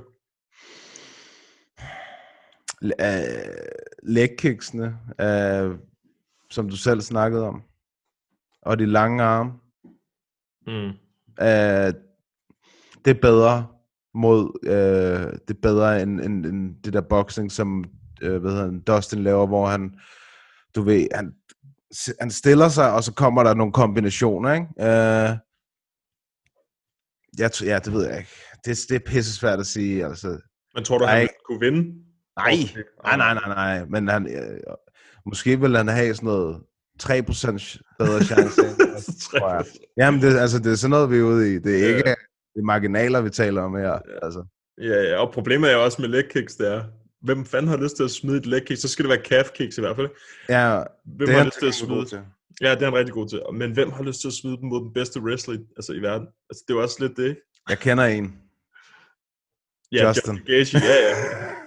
Uh, 2.82 2.88
legkicksene, 4.02 4.96
uh, 5.22 5.76
som 6.50 6.68
du 6.70 6.76
selv 6.76 7.00
snakkede 7.00 7.48
om, 7.48 7.62
og 8.62 8.78
de 8.78 8.86
lange 8.86 9.22
arme, 9.22 9.52
Mm. 10.66 10.88
uh, 11.40 12.00
det 13.04 13.10
er 13.16 13.20
bedre 13.22 13.66
mod, 14.14 14.44
uh, 14.66 15.32
det 15.48 15.50
er 15.56 15.60
bedre 15.62 16.02
end, 16.02 16.20
end, 16.20 16.46
end 16.46 16.82
det 16.84 16.92
der 16.92 17.00
boxing, 17.00 17.52
som 17.52 17.84
uh, 18.24 18.36
hvad 18.36 18.50
hedder 18.50 18.64
han, 18.64 18.80
Dustin 18.80 19.22
laver, 19.22 19.46
hvor 19.46 19.66
han, 19.66 19.94
du 20.74 20.82
ved, 20.82 21.06
han, 21.14 21.34
han 22.20 22.30
stiller 22.30 22.68
sig, 22.68 22.92
og 22.92 23.04
så 23.04 23.14
kommer 23.14 23.42
der 23.42 23.54
nogle 23.54 23.72
kombinationer, 23.72 24.52
ikke? 24.52 24.66
Uh, 24.78 25.38
jeg, 27.38 27.52
tror- 27.52 27.66
ja, 27.66 27.78
det 27.78 27.92
ved 27.92 28.06
jeg 28.08 28.18
ikke. 28.18 28.30
Det, 28.64 28.78
det 28.88 28.94
er 28.94 29.10
pisse 29.10 29.32
svært 29.34 29.60
at 29.60 29.66
sige, 29.66 30.04
altså. 30.06 30.38
Men 30.74 30.84
tror 30.84 30.98
du, 30.98 31.04
Nej. 31.04 31.18
han 31.18 31.28
kunne 31.46 31.60
vinde? 31.60 31.82
Nej, 32.36 32.54
nej, 33.04 33.16
nej, 33.16 33.34
nej, 33.34 33.48
nej. 33.48 33.84
Men 33.84 34.08
han, 34.08 34.26
øh, 34.36 34.60
måske 35.26 35.60
vil 35.60 35.76
han 35.76 35.88
have 35.88 36.14
sådan 36.14 36.26
noget 36.26 36.60
3% 37.02 37.08
bedre 37.98 38.24
chance. 38.30 38.60
tror 39.30 39.54
jeg. 39.54 39.64
Jamen, 39.96 40.22
det, 40.22 40.36
altså, 40.38 40.58
det 40.58 40.72
er 40.72 40.76
sådan 40.76 40.90
noget, 40.90 41.10
vi 41.10 41.18
er 41.18 41.22
ude 41.22 41.54
i. 41.54 41.58
Det 41.58 41.74
er 41.74 41.88
Ja. 41.88 41.96
ikke 41.96 42.08
det 42.54 42.60
er 42.60 42.64
marginaler, 42.64 43.20
vi 43.20 43.30
taler 43.30 43.62
om 43.62 43.74
her. 43.76 43.98
Altså. 44.22 44.44
Ja, 44.82 45.02
ja, 45.02 45.16
og 45.18 45.32
problemet 45.32 45.70
er 45.70 45.74
jo 45.74 45.84
også 45.84 46.02
med 46.02 46.08
leg 46.08 46.24
kicks, 46.30 46.56
det 46.56 46.68
er, 46.72 46.84
hvem 47.22 47.44
fanden 47.44 47.68
har 47.68 47.76
lyst 47.76 47.96
til 47.96 48.04
at 48.04 48.10
smide 48.10 48.36
et 48.38 48.46
leg 48.46 48.62
kick? 48.66 48.80
Så 48.80 48.88
skal 48.88 49.04
det 49.04 49.10
være 49.10 49.24
calf 49.24 49.50
kicks 49.50 49.78
i 49.78 49.80
hvert 49.80 49.96
fald. 49.96 50.08
Ja, 50.48 50.82
Hvem 51.04 51.26
det 51.28 51.36
har 51.36 51.44
lyst 51.44 51.58
til 51.58 51.66
at 51.66 51.74
smide? 51.74 52.04
til. 52.04 52.18
Ja, 52.60 52.70
det 52.74 52.82
er 52.82 52.84
han 52.84 52.94
rigtig 52.94 53.14
god 53.14 53.28
til. 53.28 53.40
Men 53.54 53.72
hvem 53.72 53.90
har 53.92 54.02
lyst 54.02 54.20
til 54.20 54.28
at 54.28 54.34
smide 54.34 54.56
dem 54.56 54.68
mod 54.68 54.80
den 54.80 54.92
bedste 54.92 55.20
wrestler 55.20 55.56
altså, 55.76 55.92
i 55.92 55.98
verden? 56.02 56.26
Altså, 56.50 56.64
det 56.68 56.74
er 56.74 56.78
jo 56.78 56.82
også 56.82 56.96
lidt 57.00 57.16
det, 57.16 57.28
ikke? 57.28 57.40
Jeg 57.68 57.78
kender 57.78 58.04
en. 58.04 58.34
Ja, 59.92 60.06
Justin. 60.08 60.32
Justin 60.34 60.54
Gaethje, 60.54 60.80
ja, 60.80 61.08
ja. 61.08 61.14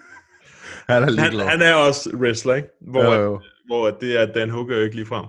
Han 0.90 1.04
er 1.04 1.22
Han, 1.22 1.40
han 1.40 1.62
er 1.62 1.74
også 1.74 2.12
wrestler, 2.14 2.56
ikke? 2.56 2.70
Hvor, 2.82 3.04
Jo, 3.04 3.14
jo, 3.14 3.22
jo. 3.22 3.42
hvor 3.68 3.92
det 3.92 4.22
er 4.22 4.26
Dan 4.26 4.50
Hooker 4.50 4.76
jo 4.76 4.82
ikke 4.82 4.96
lige 4.96 5.06
frem. 5.06 5.26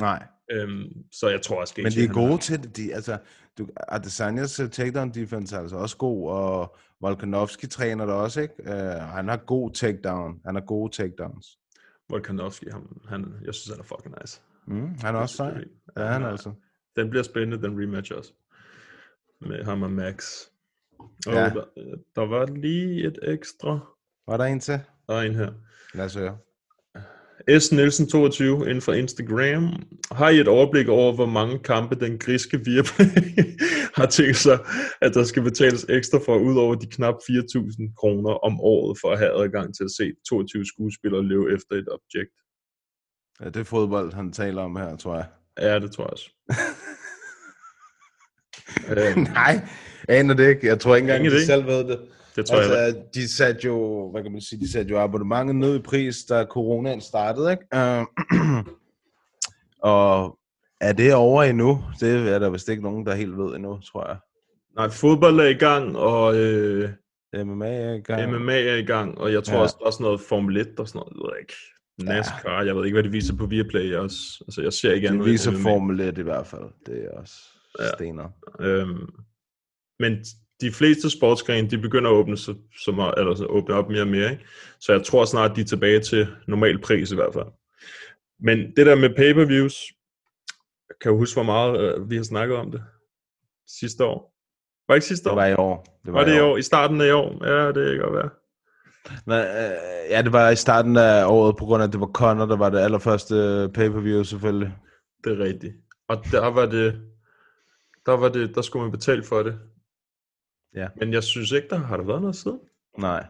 Nej. 0.00 0.26
Øhm, 0.52 0.92
så 1.12 1.28
jeg 1.28 1.42
tror 1.42 1.60
også, 1.60 1.74
Men 1.76 1.84
Gaethje, 1.84 2.02
de 2.02 2.08
er 2.08 2.12
gode 2.12 2.38
til 2.38 2.62
det. 2.62 2.76
De, 2.76 2.94
altså, 2.94 3.18
du, 3.58 3.68
Adesanyas 3.88 4.60
uh, 4.60 4.68
takedown 4.70 5.10
defense 5.10 5.56
er 5.56 5.60
altså 5.60 5.76
også 5.76 5.96
god, 5.96 6.30
og 6.30 6.76
Volkanovski 7.00 7.66
træner 7.66 8.06
det 8.06 8.14
også, 8.14 8.40
ikke? 8.40 8.54
Uh, 8.58 9.02
han 9.02 9.28
har 9.28 9.36
god 9.36 9.70
takedown. 9.70 10.40
Han 10.44 10.54
har 10.54 10.62
gode 10.62 10.92
takedowns. 10.92 11.58
Volkanovski, 12.08 12.66
han, 12.72 12.82
han, 13.08 13.34
jeg 13.44 13.54
synes, 13.54 13.76
han 13.76 13.80
er 13.80 13.84
fucking 13.84 14.14
nice. 14.22 14.40
Mm, 14.66 14.98
han 15.00 15.14
er 15.14 15.18
også 15.18 15.36
sej. 15.36 15.64
Ja, 15.96 16.04
han 16.06 16.22
er 16.22 16.28
altså. 16.28 16.52
Den 16.96 17.10
bliver 17.10 17.22
spændende, 17.22 17.68
den 17.68 17.82
rematch 17.82 18.12
også. 18.14 18.32
Med 19.40 19.64
ham 19.64 19.82
og 19.82 19.90
Max. 19.90 20.46
Og 21.26 21.32
ja. 21.32 21.44
der, 21.48 21.64
der 22.16 22.26
var 22.26 22.46
lige 22.46 23.06
et 23.06 23.18
ekstra. 23.22 23.93
Var 24.28 24.36
der 24.36 24.44
en 24.44 24.60
til? 24.60 24.80
Der 25.08 25.14
er 25.14 25.20
en 25.20 25.34
her. 25.34 25.52
Lad 25.94 26.04
os 26.04 26.14
høre. 26.14 26.38
S. 27.60 27.72
Nielsen 27.72 28.08
22 28.08 28.68
inden 28.68 28.80
for 28.80 28.92
Instagram. 28.92 29.82
Har 30.12 30.28
I 30.28 30.40
et 30.40 30.48
overblik 30.48 30.88
over, 30.88 31.14
hvor 31.14 31.26
mange 31.26 31.58
kampe 31.58 31.94
den 31.94 32.18
griske 32.18 32.60
Viaplay 32.64 33.06
har 33.98 34.06
tænkt 34.06 34.36
sig, 34.36 34.58
at 35.00 35.14
der 35.14 35.24
skal 35.24 35.42
betales 35.42 35.86
ekstra 35.88 36.18
for, 36.18 36.36
ud 36.36 36.56
over 36.56 36.74
de 36.74 36.86
knap 36.86 37.14
4.000 37.14 37.94
kroner 38.00 38.30
om 38.30 38.60
året, 38.60 38.98
for 39.00 39.12
at 39.12 39.18
have 39.18 39.42
adgang 39.42 39.74
til 39.76 39.84
at 39.84 39.90
se 39.90 40.12
22 40.28 40.64
skuespillere 40.66 41.28
leve 41.28 41.54
efter 41.54 41.74
et 41.76 41.88
objekt? 41.88 42.34
Ja, 43.40 43.46
det 43.46 43.56
er 43.56 43.64
fodbold, 43.64 44.12
han 44.12 44.32
taler 44.32 44.62
om 44.62 44.76
her, 44.76 44.96
tror 44.96 45.14
jeg. 45.14 45.26
Ja, 45.58 45.78
det 45.78 45.92
tror 45.92 46.04
jeg 46.04 46.12
også. 46.12 46.30
øhm, 49.16 49.26
Nej, 49.32 49.68
aner 50.08 50.34
det 50.34 50.48
ikke. 50.48 50.66
Jeg 50.66 50.80
tror 50.80 50.96
ikke 50.96 51.12
engang, 51.12 51.32
de 51.32 51.46
selv 51.46 51.66
ved 51.66 51.84
det. 51.84 52.00
Det 52.36 52.46
tror 52.46 52.56
jeg 52.60 52.70
altså, 52.78 53.02
de 53.14 53.34
satte 53.36 53.60
jo, 53.64 54.10
hvad 54.10 54.22
kan 54.22 54.32
man 54.32 54.40
sige, 54.40 54.60
de 54.60 54.72
satte 54.72 54.90
jo 54.90 54.98
abonnementet 55.00 55.56
ned 55.56 55.76
i 55.76 55.82
pris, 55.82 56.24
da 56.24 56.44
coronaen 56.44 57.00
startede, 57.00 57.50
ikke? 57.50 57.64
Uh, 57.74 58.04
og 59.92 60.38
er 60.80 60.92
det 60.92 61.14
over 61.14 61.42
endnu? 61.42 61.84
Det 62.00 62.28
er 62.28 62.38
der 62.38 62.50
vist 62.50 62.68
ikke 62.68 62.82
nogen, 62.82 63.06
der 63.06 63.14
helt 63.14 63.36
ved 63.38 63.54
endnu, 63.54 63.80
tror 63.80 64.06
jeg. 64.08 64.16
Nej, 64.76 64.88
fodbold 64.90 65.40
er 65.40 65.44
i 65.44 65.54
gang, 65.54 65.96
og 65.96 66.36
øh, 66.36 66.90
MMA 67.34 67.74
er 67.74 67.92
i 67.94 68.00
gang. 68.00 68.32
MMA 68.40 68.60
er 68.60 68.74
i 68.76 68.82
gang, 68.84 69.18
og 69.18 69.32
jeg 69.32 69.44
tror 69.44 69.52
Ja. 69.54 69.58
ja. 69.58 69.62
også, 69.62 69.76
der 69.80 69.86
er 69.86 69.90
sådan 69.90 70.04
noget 70.04 70.20
Formel 70.20 70.56
1 70.56 70.80
og 70.80 70.88
sådan 70.88 70.98
noget, 70.98 71.12
jeg 71.16 71.30
ved 71.32 71.40
ikke. 71.40 71.54
NASCAR, 72.02 72.62
jeg 72.62 72.76
ved 72.76 72.84
ikke, 72.84 72.94
hvad 72.94 73.02
de 73.02 73.10
viser 73.10 73.36
på 73.36 73.46
Viaplay. 73.46 73.90
Jeg, 73.90 73.98
også, 73.98 74.16
altså, 74.48 74.62
jeg 74.62 74.72
ser 74.72 74.92
ikke 74.92 75.08
De 75.08 75.12
andet 75.12 75.26
viser 75.26 75.50
end 75.50 75.58
MMA. 75.60 75.70
Formel 75.70 76.00
1 76.00 76.18
i 76.18 76.22
hvert 76.22 76.46
fald. 76.46 76.62
Det 76.86 77.04
er 77.04 77.10
også 77.20 77.34
Ja. 77.80 77.88
stener. 77.94 78.28
Øhm, 78.60 79.08
men 79.98 80.12
de 80.60 80.72
fleste 80.72 81.10
sportsgrene, 81.10 81.70
de 81.70 81.78
begynder 81.78 82.10
at 82.10 82.14
åbne, 82.14 82.36
så, 82.36 82.54
som, 82.84 82.98
er- 82.98 83.10
eller 83.10 83.34
så 83.34 83.46
åbne 83.46 83.74
op 83.74 83.88
mere 83.90 84.00
og 84.00 84.08
mere. 84.08 84.30
Ikke? 84.30 84.44
Så 84.80 84.92
jeg 84.92 85.02
tror 85.04 85.24
snart, 85.24 85.56
de 85.56 85.60
er 85.60 85.64
tilbage 85.64 86.00
til 86.00 86.28
normal 86.48 86.78
pris 86.82 87.12
i 87.12 87.14
hvert 87.14 87.32
fald. 87.34 87.46
Men 88.40 88.58
det 88.76 88.86
der 88.86 88.94
med 88.94 89.10
pay-per-views, 89.16 89.74
kan 91.00 91.10
du 91.12 91.16
huske, 91.18 91.36
hvor 91.36 91.42
meget 91.42 91.80
øh, 91.80 92.10
vi 92.10 92.16
har 92.16 92.22
snakket 92.22 92.56
om 92.56 92.70
det 92.70 92.82
sidste 93.80 94.04
år? 94.04 94.34
Var 94.88 94.94
det 94.94 94.96
ikke 94.96 95.06
sidste 95.06 95.24
Det 95.24 95.32
år? 95.32 95.34
var 95.36 95.46
i 95.46 95.54
år. 95.54 96.00
Det 96.04 96.12
var, 96.12 96.18
var 96.20 96.28
det 96.28 96.36
i 96.36 96.40
år? 96.40 96.56
I 96.56 96.62
starten 96.62 97.00
af 97.00 97.06
i 97.06 97.10
år? 97.10 97.46
Ja, 97.46 97.66
det 97.72 97.96
kan 97.96 97.98
godt 98.04 98.14
være. 98.14 98.30
Men, 99.26 99.38
øh, 99.38 100.10
ja, 100.10 100.22
det 100.22 100.32
var 100.32 100.50
i 100.50 100.56
starten 100.56 100.96
af 100.96 101.24
året, 101.26 101.56
på 101.56 101.64
grund 101.64 101.82
af, 101.82 101.86
at 101.86 101.92
det 101.92 102.00
var 102.00 102.06
Conor, 102.14 102.46
der 102.46 102.56
var 102.56 102.70
det 102.70 102.78
allerførste 102.78 103.34
pay-per-view 103.74 104.22
selvfølgelig. 104.22 104.74
Det 105.24 105.40
er 105.40 105.44
rigtigt. 105.44 105.74
Og 106.08 106.24
der 106.32 106.46
var 106.46 106.66
det, 106.66 107.00
der 108.06 108.12
var 108.12 108.28
det, 108.28 108.54
der 108.54 108.62
skulle 108.62 108.82
man 108.82 108.92
betale 108.92 109.22
for 109.24 109.42
det. 109.42 109.58
Ja. 110.74 110.88
Men 110.96 111.12
jeg 111.12 111.22
synes 111.24 111.52
ikke, 111.52 111.68
der 111.68 111.76
har 111.76 111.96
der 111.96 112.04
været 112.04 112.20
noget 112.20 112.36
siden. 112.36 112.60
Nej. 112.98 113.26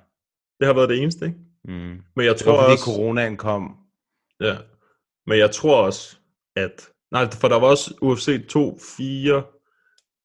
Det 0.60 0.66
har 0.66 0.74
været 0.74 0.88
det 0.88 1.02
eneste, 1.02 1.24
ikke? 1.26 1.38
Mm. 1.64 1.72
Men 2.16 2.26
jeg 2.26 2.34
Det 2.34 2.36
tror 2.40 2.52
var 2.52 2.62
fordi 2.62 2.72
også... 2.72 2.84
coronaen 2.84 3.36
kom. 3.36 3.76
Ja. 4.40 4.56
Men 5.26 5.38
jeg 5.38 5.50
tror 5.50 5.82
også, 5.84 6.16
at... 6.56 6.88
Nej, 7.12 7.30
for 7.30 7.48
der 7.48 7.58
var 7.58 7.66
også 7.66 7.94
UFC 8.02 8.46
2, 8.48 8.78
4... 8.96 9.42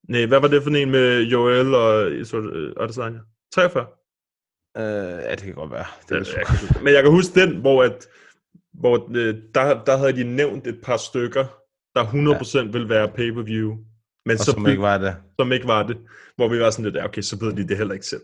Nej, 0.10 0.26
hvad 0.26 0.40
var 0.40 0.48
det 0.48 0.64
for 0.64 0.70
en 0.70 0.92
med 0.92 1.22
Joel 1.24 1.74
og 1.76 2.12
øh, 2.12 2.74
Adesanya? 2.80 3.20
43? 3.54 3.86
Øh, 4.78 4.84
ja, 4.84 5.32
det 5.32 5.40
kan 5.44 5.54
godt 5.54 5.72
være. 5.72 5.86
Det 6.10 6.12
Ja, 6.12 6.34
er 6.34 6.38
jeg 6.38 6.46
kan, 6.48 6.84
men 6.84 6.94
jeg 6.94 7.04
kan 7.04 7.12
huske 7.12 7.40
den, 7.42 7.62
hvor, 7.62 7.84
at, 7.84 8.08
hvor 8.74 9.08
øh, 9.18 9.36
der, 9.56 9.84
der 9.84 9.98
havde 9.98 10.14
de 10.14 10.24
nævnt 10.24 10.68
et 10.68 10.82
par 10.84 10.98
stykker, 10.98 11.46
der 11.96 12.04
100% 12.04 12.58
ja. 12.58 12.72
ville 12.72 12.90
være 12.90 13.08
pay-per-view. 13.08 13.78
Men 14.30 14.38
og 14.40 14.46
så 14.46 14.52
som 14.52 14.68
ikke 14.68 14.82
var 14.82 14.98
det. 14.98 15.16
som 15.40 15.52
ikke 15.52 15.68
var 15.68 15.84
det. 15.84 15.98
Hvor 16.36 16.48
vi 16.48 16.60
var 16.60 16.70
sådan 16.70 16.86
lidt, 16.92 17.04
okay, 17.04 17.22
så 17.22 17.38
ved 17.42 17.54
de 17.54 17.68
det 17.68 17.78
heller 17.78 17.94
ikke 17.94 18.06
selv. 18.06 18.22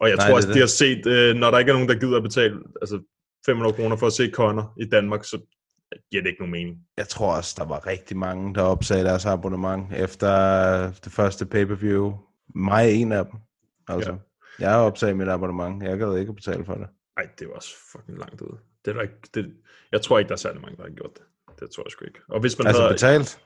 Og 0.00 0.08
jeg 0.08 0.16
Nej, 0.16 0.26
tror 0.26 0.28
det 0.28 0.36
også, 0.36 0.48
er 0.48 0.52
de 0.52 0.60
har 0.60 0.66
set, 0.66 1.06
øh, 1.06 1.34
når 1.36 1.50
der 1.50 1.58
ikke 1.58 1.70
er 1.70 1.74
nogen, 1.74 1.88
der 1.88 1.94
gider 1.94 2.16
at 2.16 2.22
betale 2.22 2.54
altså 2.82 3.00
500 3.46 3.74
kroner 3.74 3.96
for 3.96 4.06
at 4.06 4.12
se 4.12 4.30
Conor 4.30 4.72
i 4.80 4.84
Danmark, 4.84 5.24
så 5.24 5.38
giver 6.10 6.22
det 6.22 6.30
ikke 6.30 6.40
nogen 6.40 6.52
mening. 6.52 6.76
Jeg 6.96 7.08
tror 7.08 7.36
også, 7.36 7.54
der 7.58 7.64
var 7.64 7.86
rigtig 7.86 8.16
mange, 8.16 8.54
der 8.54 8.62
opsagde 8.62 9.04
deres 9.04 9.26
abonnement 9.26 9.92
efter 9.96 10.30
det 11.04 11.12
første 11.12 11.46
pay-per-view. 11.46 12.14
Mig 12.54 12.84
er 12.84 12.90
en 12.90 13.12
af 13.12 13.24
dem. 13.26 13.34
Altså, 13.88 14.10
ja. 14.10 14.16
jeg 14.64 14.70
har 14.70 14.78
opsagt 14.78 15.16
mit 15.16 15.28
abonnement. 15.28 15.82
Jeg 15.82 15.98
gad 15.98 16.16
ikke 16.18 16.30
at 16.30 16.36
betale 16.36 16.64
for 16.64 16.74
det. 16.74 16.86
Nej, 17.18 17.28
det 17.38 17.48
var 17.48 17.54
også 17.54 17.74
fucking 17.92 18.18
langt 18.18 18.40
ud. 18.40 18.58
Det 18.84 18.90
er 18.90 18.94
der 18.94 19.02
ikke, 19.02 19.14
det, 19.34 19.52
jeg 19.92 20.02
tror 20.02 20.18
ikke, 20.18 20.28
der 20.28 20.34
er 20.34 20.38
særlig 20.38 20.60
mange, 20.62 20.76
der 20.76 20.82
har 20.82 20.90
gjort 20.90 21.10
det. 21.14 21.22
Det 21.60 21.70
tror 21.70 21.82
jeg 21.86 21.90
sgu 21.90 22.04
ikke. 22.04 22.20
Og 22.28 22.40
hvis 22.40 22.58
man 22.58 22.66
Altså 22.66 22.82
havde, 22.82 22.94
betalt? 22.94 23.38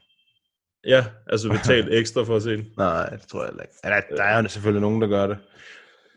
Ja, 0.86 1.04
altså 1.26 1.48
betalt 1.48 1.94
ekstra 1.94 2.22
for 2.22 2.36
at 2.36 2.42
se 2.42 2.50
den. 2.50 2.66
Nej, 2.76 3.08
det 3.08 3.28
tror 3.28 3.44
jeg 3.44 3.52
ikke. 3.52 3.74
Ja, 3.84 3.88
Der, 3.88 4.16
der 4.16 4.22
er 4.22 4.42
jo 4.42 4.48
selvfølgelig 4.48 4.82
nogen, 4.82 5.02
der 5.02 5.08
gør 5.08 5.26
det. 5.26 5.38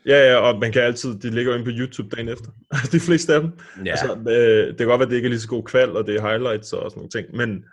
Ja, 0.06 0.30
ja, 0.30 0.36
og 0.36 0.58
man 0.58 0.72
kan 0.72 0.82
altid, 0.82 1.18
de 1.18 1.30
ligger 1.30 1.52
jo 1.52 1.58
inde 1.58 1.72
på 1.72 1.78
YouTube 1.78 2.16
dagen 2.16 2.28
efter. 2.28 2.50
de 2.92 3.00
fleste 3.00 3.34
af 3.34 3.40
dem. 3.40 3.52
Ja. 3.84 3.90
Altså, 3.90 4.16
øh, 4.30 4.68
det 4.68 4.78
kan 4.78 4.86
godt 4.86 4.98
være, 4.98 5.06
at 5.06 5.10
det 5.10 5.16
ikke 5.16 5.26
er 5.26 5.30
lige 5.30 5.40
så 5.40 5.48
god 5.48 5.64
kval, 5.64 5.96
og 5.96 6.06
det 6.06 6.16
er 6.16 6.28
highlights 6.28 6.72
og 6.72 6.90
sådan 6.90 6.98
nogle 6.98 7.10
ting, 7.10 7.36
men 7.36 7.64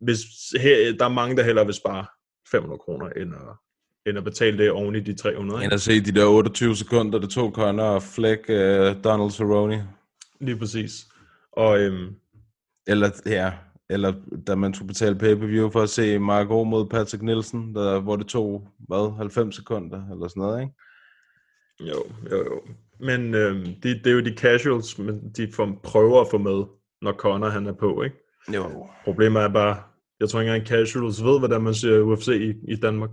hvis, 0.00 0.18
her, 0.60 0.92
der 0.98 1.04
er 1.04 1.08
mange, 1.08 1.36
der 1.36 1.42
hellere 1.42 1.66
vil 1.66 1.74
spare 1.74 2.06
500 2.50 2.78
kroner, 2.78 3.08
end 3.08 3.34
at, 3.34 3.56
end 4.06 4.18
at 4.18 4.24
betale 4.24 4.58
det 4.58 4.70
oven 4.70 4.96
i 4.96 5.00
de 5.00 5.14
300. 5.14 5.64
End 5.64 5.72
at 5.72 5.80
se 5.80 6.00
de 6.00 6.12
der 6.12 6.26
28 6.26 6.76
sekunder, 6.76 7.18
det 7.18 7.30
tog 7.30 7.52
Conor 7.52 7.84
og 7.84 8.02
Fleck 8.02 8.44
uh, 8.48 8.54
Donald 9.04 9.30
Cerrone. 9.30 9.88
Lige 10.40 10.56
præcis. 10.56 10.92
Og 11.52 11.80
øhm, 11.80 12.14
Eller, 12.86 13.10
ja, 13.26 13.52
eller 13.90 14.12
da 14.46 14.54
man 14.54 14.74
skulle 14.74 14.88
betale 14.88 15.18
pay-per-view 15.18 15.70
for 15.70 15.82
at 15.82 15.90
se 15.90 16.18
Marco 16.18 16.64
mod 16.64 16.88
Patrick 16.88 17.22
Nielsen, 17.22 17.74
der, 17.74 18.00
hvor 18.00 18.16
det 18.16 18.26
tog, 18.26 18.68
hvad, 18.88 19.16
90 19.16 19.56
sekunder, 19.56 20.10
eller 20.12 20.28
sådan 20.28 20.40
noget, 20.40 20.60
ikke? 20.60 20.74
jo, 21.80 22.04
jo, 22.30 22.36
jo. 22.36 22.60
Men 23.00 23.34
øhm, 23.34 23.64
det, 23.64 24.00
det 24.04 24.06
er 24.06 24.14
jo 24.14 24.20
de 24.20 24.34
casuals, 24.36 24.98
men 24.98 25.30
de 25.36 25.52
får, 25.52 25.80
prøver 25.82 26.20
at 26.20 26.26
få 26.30 26.38
med, 26.38 26.64
når 27.02 27.12
Connor 27.12 27.48
han 27.48 27.66
er 27.66 27.72
på, 27.72 28.02
ikke? 28.02 28.16
Jo. 28.54 28.88
Problemet 29.04 29.42
er 29.42 29.48
bare, 29.48 29.82
jeg 30.20 30.28
tror 30.28 30.40
ikke 30.40 30.54
engang 30.54 30.68
casuals 30.68 31.24
ved, 31.24 31.38
hvordan 31.38 31.62
man 31.62 31.74
ser 31.74 32.00
UFC 32.00 32.28
i, 32.28 32.72
i 32.72 32.76
Danmark. 32.76 33.10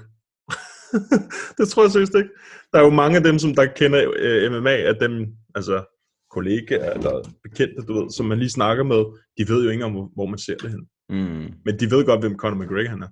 det 1.58 1.70
tror 1.70 1.84
jeg 1.84 1.92
seriøst 1.92 2.16
ikke. 2.16 2.30
Der 2.74 2.80
er 2.80 2.84
jo 2.84 2.90
mange 2.90 3.18
af 3.18 3.24
dem, 3.24 3.40
som 3.40 3.56
der 3.56 3.66
kender 3.66 4.14
øh, 4.16 4.52
MMA, 4.52 4.76
af 4.76 4.96
dem, 4.96 5.28
altså 5.56 5.97
kollegaer 6.38 6.92
eller 6.98 7.16
bekendte, 7.44 7.82
du 7.88 7.94
ved, 8.00 8.10
som 8.12 8.26
man 8.26 8.38
lige 8.40 8.50
snakker 8.60 8.84
med, 8.84 9.02
de 9.38 9.44
ved 9.52 9.64
jo 9.64 9.70
ikke 9.70 9.86
om, 9.86 9.92
hvor- 10.16 10.26
man 10.34 10.40
ser 10.40 10.58
det 10.58 10.70
hen. 10.76 10.84
Mm. 11.10 11.48
Men 11.66 11.74
de 11.80 11.86
ved 11.92 12.06
godt, 12.06 12.20
hvem 12.22 12.38
Conor 12.38 12.58
McGregor 12.64 12.90
han 12.90 13.02
er. 13.04 13.12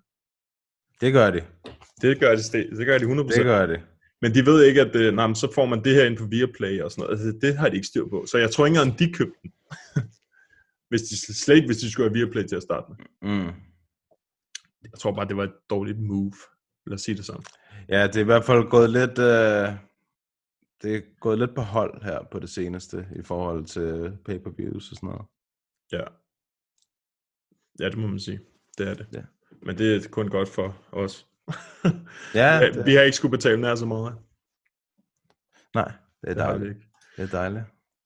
Det 1.01 1.13
gør 1.13 1.31
de. 1.31 1.41
Det 2.01 2.19
gør 2.19 2.35
de, 2.35 2.41
det 2.77 2.85
gør 2.85 2.97
de 2.97 3.05
100%. 3.05 3.37
Det 3.37 3.43
gør 3.45 3.65
de. 3.65 3.81
Men 4.21 4.33
de 4.35 4.45
ved 4.45 4.63
ikke, 4.63 4.81
at 4.81 4.95
øh, 4.95 5.13
nej, 5.13 5.33
så 5.33 5.51
får 5.55 5.65
man 5.65 5.83
det 5.83 5.95
her 5.95 6.05
ind 6.05 6.17
på 6.17 6.25
Viaplay 6.25 6.81
og 6.81 6.91
sådan 6.91 7.01
noget. 7.01 7.13
Altså, 7.13 7.39
det 7.47 7.57
har 7.57 7.69
de 7.69 7.75
ikke 7.75 7.87
styr 7.87 8.05
på. 8.09 8.25
Så 8.31 8.37
jeg 8.37 8.51
tror 8.51 8.65
ikke 8.65 8.79
engang, 8.79 8.99
de 8.99 9.13
købte 9.13 9.39
den. 9.43 9.51
hvis 10.89 11.01
de, 11.01 11.33
slet 11.43 11.55
ikke, 11.55 11.65
hvis 11.67 11.77
de 11.77 11.91
skulle 11.91 12.09
have 12.09 12.13
Viaplay 12.17 12.43
til 12.43 12.55
at 12.55 12.63
starte 12.63 12.85
med. 12.89 12.97
Mm. 13.31 13.51
Jeg 14.91 14.99
tror 14.99 15.11
bare, 15.15 15.27
det 15.27 15.37
var 15.37 15.43
et 15.43 15.53
dårligt 15.69 15.99
move. 15.99 16.33
Lad 16.87 16.95
os 16.95 17.01
sige 17.01 17.15
det 17.17 17.25
sådan. 17.25 17.43
Ja, 17.89 18.07
det 18.07 18.15
er 18.15 18.19
i 18.19 18.31
hvert 18.31 18.45
fald 18.45 18.69
gået 18.69 18.89
lidt, 18.89 19.19
øh, 19.19 19.67
det 20.81 20.95
er 20.95 21.01
gået 21.19 21.39
lidt 21.39 21.55
på 21.55 21.61
hold 21.61 22.03
her 22.03 22.23
på 22.31 22.39
det 22.39 22.49
seneste, 22.49 23.07
i 23.15 23.23
forhold 23.23 23.65
til 23.65 24.17
pay-per-views 24.25 24.91
og 24.91 24.95
sådan 24.95 25.07
noget. 25.09 25.25
Ja. 25.91 26.03
Ja, 27.79 27.89
det 27.89 27.97
må 27.97 28.07
man 28.07 28.19
sige. 28.19 28.39
Det 28.77 28.87
er 28.89 28.93
det. 28.93 29.07
Ja. 29.13 29.21
Men 29.61 29.77
det 29.77 29.95
er 30.05 30.09
kun 30.09 30.27
godt 30.27 30.49
for 30.49 30.77
os. 30.91 31.27
Ja, 31.83 31.89
Ja, 32.59 32.69
det- 32.71 32.85
vi 32.85 32.93
har 32.93 33.01
ikke 33.01 33.17
skulle 33.17 33.31
betale 33.37 33.61
nær 33.61 33.75
så 33.75 33.85
meget. 33.85 34.15
Nej, 35.73 35.91
det 36.21 36.29
er 36.29 36.33
Det 36.33 36.37
dejligt. 36.37 36.69
ikke. 36.69 36.87
Det 37.17 37.23
er 37.23 37.27
dejligt. 37.37 37.63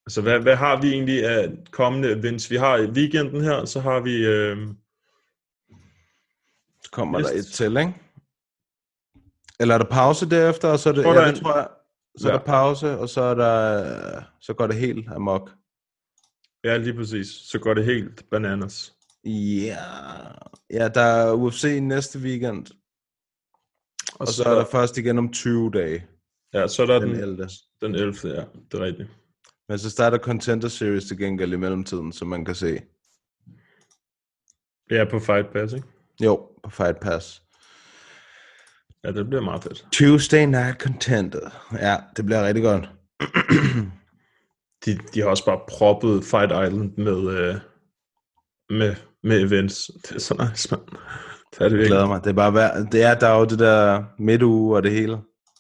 Så 0.08 0.22
hvad, 0.22 0.40
hvad 0.40 0.56
har 0.56 0.82
vi 0.82 0.88
egentlig 0.92 1.26
af 1.26 1.58
kommende 1.72 2.12
events? 2.12 2.52
Vi 2.52 2.56
har 2.56 2.78
i 2.78 2.90
weekenden 2.90 3.42
her, 3.42 3.66
så 3.66 3.80
har 3.80 4.00
vi... 4.00 4.26
Øh, 4.26 4.68
Så 6.84 6.90
kommer 6.92 7.20
der 7.20 7.30
et 7.30 7.46
til, 7.46 7.78
ikke? 7.78 7.94
Eller 9.60 9.74
er 9.74 9.78
der 9.78 9.90
pause 9.90 10.30
derefter, 10.30 10.68
og 10.68 10.80
så 10.80 10.90
er 10.90 10.94
det, 10.94 11.04
Tror, 11.04 11.14
ja, 11.14 11.28
det 11.32 11.40
tror 11.42 11.58
jeg, 11.58 11.68
så 12.18 12.28
er 12.28 12.32
Ja. 12.32 12.38
der 12.38 12.46
pause, 12.46 12.98
og 13.00 13.10
så 13.10 13.22
er 13.22 13.34
der, 13.36 14.24
så 14.42 14.54
går 14.54 14.68
det 14.68 14.76
helt 14.76 15.10
amok. 15.10 15.52
ja, 16.64 16.78
lige 16.78 16.94
præcis. 16.94 17.28
Så 17.28 17.60
går 17.60 17.74
det 17.74 17.86
helt 17.86 18.30
bananas. 18.32 18.94
Ja, 19.26 19.78
ja, 20.70 20.88
der 20.88 21.02
er 21.02 21.34
UFC 21.34 21.80
næste 21.82 22.20
weekend, 22.20 22.66
og, 24.14 24.20
og 24.20 24.28
så, 24.28 24.34
så 24.34 24.50
er 24.50 24.56
der 24.56 24.66
først 24.66 24.98
igen 24.98 25.18
om 25.18 25.32
20 25.34 25.72
dage. 25.72 26.08
Ja, 26.54 26.68
så 26.68 26.82
er 26.82 26.86
der 26.86 27.00
Den 27.00 27.10
den, 27.10 27.20
11. 27.20 27.50
den 27.82 27.96
11. 27.96 28.14
Ja, 28.24 28.44
det 28.72 28.74
er 28.74 28.80
rigtigt. 28.86 29.10
Men 29.70 29.80
så 29.80 29.90
starter 29.90 30.18
Contender 30.18 30.68
Series 30.68 31.06
til 31.06 31.18
gengæld 31.18 31.54
i 31.54 31.56
mellemtiden, 31.56 32.12
som 32.12 32.28
man 32.28 32.46
kan 32.46 32.56
se. 32.56 32.82
Ja, 34.92 35.06
på 35.12 35.20
Fight 35.20 35.52
Pass, 35.54 35.74
ikke? 35.74 35.88
Jo, 36.24 36.50
på 36.64 36.70
Fight 36.70 37.00
Pass. 37.00 37.44
Ja, 39.04 39.12
det 39.12 39.28
bliver 39.30 39.42
meget 39.42 39.64
fedt. 39.64 39.86
Tuesday 39.92 40.46
Night 40.46 40.82
Contender. 40.82 41.68
Ja, 41.82 41.96
det 42.18 42.26
bliver 42.26 42.48
rigtig 42.48 42.64
godt. 42.64 42.90
De, 44.86 45.00
de 45.14 45.20
har 45.22 45.28
også 45.28 45.46
bare 45.46 45.60
proppet 45.68 46.24
Fight 46.24 46.52
Island 46.52 46.98
med, 46.98 47.32
øh, 47.38 47.56
med, 48.70 48.96
med 49.24 49.42
events. 49.42 49.92
Det 50.08 50.16
er 50.16 50.20
så 50.20 50.48
nice, 50.50 50.68
mand. 50.72 50.82
Det 51.54 51.62
er 51.62 51.70
det 51.70 51.78
Jeg 51.80 51.88
glæder 51.88 52.08
mig. 52.08 52.24
Det 52.24 52.30
er 52.30 52.34
bare 52.34 52.52
hver, 52.52 52.84
det 52.86 53.04
er, 53.04 53.16
der 53.16 53.28
er 53.28 53.40
jo 53.40 53.46
det 53.46 53.60
der 53.60 54.04
midtuge 54.20 54.76
og 54.78 54.84
det 54.84 54.92
hele. 54.92 55.18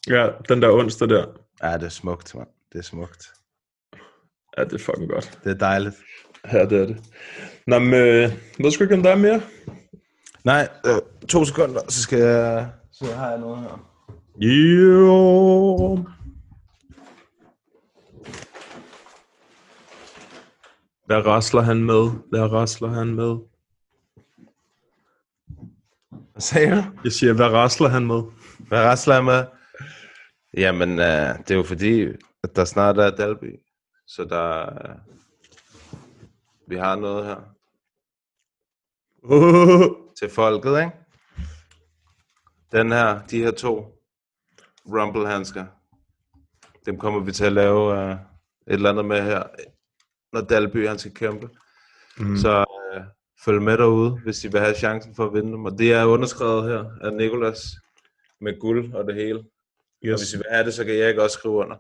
Ja, 0.08 0.28
den 0.50 0.62
der 0.62 0.72
onsdag 0.72 1.10
der. 1.10 1.26
Ja, 1.64 1.74
det 1.74 1.84
er 1.84 1.90
smukt, 1.90 2.36
mand. 2.36 2.48
Det 2.74 2.80
er 2.80 2.84
smukt. 2.84 3.28
Ja, 4.58 4.64
det 4.64 4.74
er 4.74 4.78
fucking 4.78 5.10
godt. 5.10 5.40
Det 5.44 5.52
er 5.52 5.58
dejligt. 5.58 5.96
Ja, 6.54 6.66
det 6.66 6.82
er 6.82 6.86
det. 6.86 6.98
Nå, 7.68 7.80
men 7.80 7.94
øh, 7.94 8.32
ved 8.60 8.72
sgu 8.72 8.84
ikke, 8.84 8.96
om 8.96 9.04
der 9.04 9.12
er 9.12 9.16
mere? 9.16 9.42
Nej, 10.44 10.68
øh, 10.86 11.28
to 11.28 11.46
sekunder, 11.46 11.82
så 11.90 12.02
skal 12.02 12.20
jeg... 12.20 12.70
Så 13.00 13.14
har 13.16 13.30
jeg 13.30 13.40
noget 13.40 13.62
her. 13.62 13.78
Jo. 14.40 16.06
Hvad 21.06 21.26
rasler 21.26 21.62
han 21.62 21.84
med? 21.84 22.12
Hvad 22.30 22.52
rasler 22.52 22.88
han 22.88 23.08
med? 23.08 23.38
Hvad 26.32 26.42
sagde 26.42 26.76
du? 26.76 26.84
Jeg 27.04 27.12
siger, 27.12 27.34
hvad 27.34 27.46
rasler 27.46 27.88
han 27.88 28.08
med? 28.08 28.22
Hvad 28.68 28.80
rasler 28.80 29.16
jeg 29.16 29.24
med? 29.24 29.46
Jamen, 30.58 30.90
øh, 30.90 31.38
det 31.40 31.52
er 31.52 31.56
jo 31.56 31.64
fordi, 31.64 32.08
at 32.44 32.56
der 32.56 32.66
snart 32.66 32.98
er 32.98 33.16
Dalby. 33.16 33.60
Så 34.08 34.26
der... 34.26 34.66
Øh, 34.66 34.96
vi 36.68 36.76
har 36.76 36.96
noget 36.96 37.26
her 37.26 37.38
Oh, 39.24 39.90
til 40.20 40.30
folket, 40.30 40.80
ikke? 40.80 40.92
Den 42.72 42.92
her, 42.92 43.20
de 43.32 43.44
her 43.44 43.52
to 43.52 44.02
Rumble-handsker, 44.86 45.66
dem 46.86 46.98
kommer 46.98 47.20
vi 47.20 47.32
til 47.32 47.46
at 47.46 47.54
lave 47.54 48.02
øh, 48.02 48.12
et 48.12 48.18
eller 48.68 48.90
andet 48.90 49.06
med 49.06 49.22
her, 49.22 49.44
når 50.34 50.42
Dalby 50.42 50.88
han 50.88 51.00
skal 51.00 51.14
kæmpe. 51.14 51.50
Mm. 52.18 52.38
Så 52.38 52.60
øh, 52.60 53.02
følg 53.46 53.62
med 53.62 53.78
derude, 53.78 54.12
hvis 54.24 54.44
I 54.44 54.48
vil 54.48 54.60
have 54.60 54.76
chancen 54.76 55.16
for 55.16 55.26
at 55.26 55.34
vinde 55.34 55.52
dem. 55.52 55.66
Og 55.66 55.78
det 55.78 55.94
er 55.94 56.06
underskrevet 56.06 56.64
her 56.64 56.86
af 57.02 57.14
Nikolas 57.14 57.76
med 58.42 58.60
guld 58.60 58.94
og 58.94 59.08
det 59.08 59.16
hele. 59.16 59.44
Yes. 60.06 60.14
Og 60.14 60.20
hvis 60.20 60.34
I 60.34 60.38
vil 60.38 60.46
have 60.52 60.66
det, 60.66 60.74
så 60.74 60.86
kan 60.86 60.98
jeg 60.98 61.10
ikke 61.10 61.24
også 61.24 61.38
skrive 61.38 61.54
under. 61.54 61.76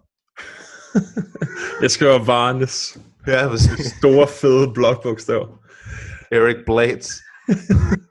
jeg 1.81 1.91
skriver 1.91 2.25
Varnes. 2.25 2.97
Ja, 3.27 3.47
præcis. 3.47 3.85
Store, 3.99 4.27
fede 4.27 4.73
blokbogstaver. 4.73 5.47
Eric 6.31 6.57
Blades. 6.65 7.21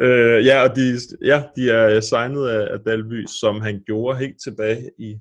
øh, 0.00 0.46
ja, 0.46 0.62
og 0.62 0.76
de, 0.76 0.98
ja, 1.24 1.42
de 1.56 1.70
er 1.70 2.00
signet 2.00 2.48
af, 2.48 2.72
af 2.72 2.80
Dalby, 2.80 3.26
som 3.26 3.60
han 3.60 3.82
gjorde 3.86 4.18
helt 4.18 4.36
tilbage 4.44 4.90
i 4.98 5.18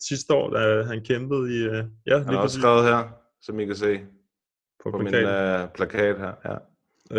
sidste 0.00 0.34
år, 0.34 0.50
da 0.50 0.82
han 0.82 1.04
kæmpede 1.04 1.56
i... 1.56 1.68
Uh, 1.68 1.84
ja, 2.06 2.18
Han 2.18 2.34
har 2.34 2.36
også 2.36 2.58
skrevet 2.58 2.84
her, 2.84 3.08
som 3.42 3.60
I 3.60 3.64
kan 3.64 3.76
se 3.76 4.00
på, 4.84 4.90
på 4.90 4.98
min 4.98 5.06
plakaten. 5.06 5.64
uh, 5.64 5.72
plakat 5.74 6.18
her. 6.18 6.32
Ja. 6.44 6.56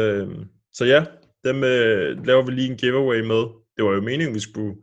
Øhm, 0.01 0.45
så 0.73 0.85
ja, 0.85 1.05
dem 1.43 1.63
øh, 1.63 2.25
laver 2.25 2.45
vi 2.45 2.51
lige 2.51 2.71
en 2.71 2.77
giveaway 2.77 3.21
med. 3.21 3.43
Det 3.77 3.85
var 3.85 3.91
jo 3.91 4.01
meningen, 4.01 4.35
vi 4.35 4.39
skulle 4.39 4.75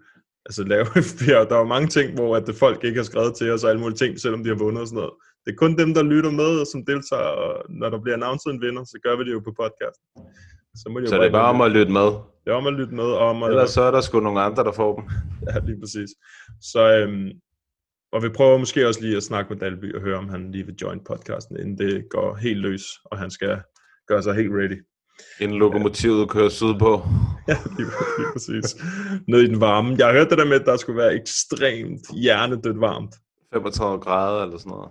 altså, 0.47 0.65
lave 0.65 0.87
flere. 1.19 1.49
Der 1.49 1.55
var 1.55 1.65
mange 1.65 1.89
ting, 1.89 2.15
hvor 2.15 2.37
at 2.37 2.55
folk 2.59 2.85
ikke 2.85 2.99
har 2.99 3.05
skrevet 3.05 3.35
til 3.37 3.53
os 3.53 3.65
og 3.65 3.71
alle 3.71 3.81
mulige 3.81 3.97
ting, 3.97 4.21
selvom 4.21 4.43
de 4.45 4.49
har 4.49 4.57
vundet 4.57 4.81
og 4.81 4.89
sådan 4.89 4.97
noget. 4.97 5.15
Det 5.45 5.53
er 5.53 5.57
kun 5.57 5.79
dem, 5.79 5.95
der 5.95 6.03
lytter 6.03 6.31
med 6.31 6.61
og 6.61 6.67
som 6.67 6.85
deltager, 6.85 7.33
og 7.45 7.65
når 7.69 7.91
der 7.91 8.01
bliver 8.01 8.17
announceret 8.17 8.55
en 8.55 8.63
vinder, 8.63 8.85
så 8.85 8.99
gør 9.03 9.17
vi 9.17 9.25
det 9.25 9.33
jo 9.33 9.41
på 9.41 9.53
podcast. 9.63 10.01
Så, 10.82 10.89
må 10.89 10.98
de 10.98 11.05
jo 11.05 11.09
Så 11.09 11.16
det 11.16 11.27
er 11.27 11.31
bare 11.31 11.51
om 11.55 11.61
at 11.61 11.70
lytte 11.70 11.93
med. 11.93 12.09
Det 12.44 12.51
er 12.51 12.55
om 12.55 12.66
at 12.66 12.73
lytte 12.73 12.94
med, 12.94 13.05
og 13.05 13.28
om 13.28 13.43
at... 13.43 13.48
Ellers 13.51 13.70
så 13.70 13.82
er 13.82 13.90
der 13.90 14.01
sgu 14.01 14.20
nogle 14.20 14.40
andre, 14.40 14.65
der 14.65 14.73
får 14.73 14.97
dem. 14.97 15.05
Ja, 15.48 15.59
lige 15.59 15.81
præcis. 15.81 16.11
Så, 16.61 16.97
øhm, 16.97 17.31
og 18.12 18.23
vi 18.23 18.28
prøver 18.28 18.59
måske 18.59 18.89
også 18.89 19.01
lige 19.01 19.16
at 19.16 19.23
snakke 19.23 19.52
med 19.52 19.61
Dalby 19.61 19.94
og 19.94 20.01
høre, 20.01 20.19
om 20.19 20.28
han 20.28 20.51
lige 20.52 20.66
vil 20.66 20.74
join 20.82 21.01
podcasten, 21.05 21.57
inden 21.61 21.78
det 21.78 22.05
går 22.11 22.35
helt 22.35 22.61
løs, 22.61 22.82
og 23.05 23.19
han 23.19 23.31
skal 23.31 23.61
gøre 24.09 24.23
sig 24.23 24.35
helt 24.35 24.51
ready. 24.52 24.85
Inden 25.40 25.59
lokomotivet 25.59 26.31
kører 26.31 26.48
sydpå. 26.48 27.01
Ja, 27.48 27.57
lige, 27.77 27.90
lige 28.19 28.28
præcis. 28.32 28.77
Ned 29.28 29.40
i 29.40 29.47
den 29.47 29.61
varme. 29.61 29.94
Jeg 29.98 30.07
har 30.07 30.12
hørt 30.12 30.31
det 30.31 30.39
der 30.39 30.44
med, 30.44 30.61
at 30.61 30.66
der 30.66 30.77
skulle 30.77 30.98
være 30.98 31.15
ekstremt 31.15 32.01
hjernedødt 32.15 32.81
varmt. 32.81 33.15
35 33.52 34.01
grader 34.01 34.43
eller 34.43 34.59
sådan 34.59 34.70
noget. 34.70 34.90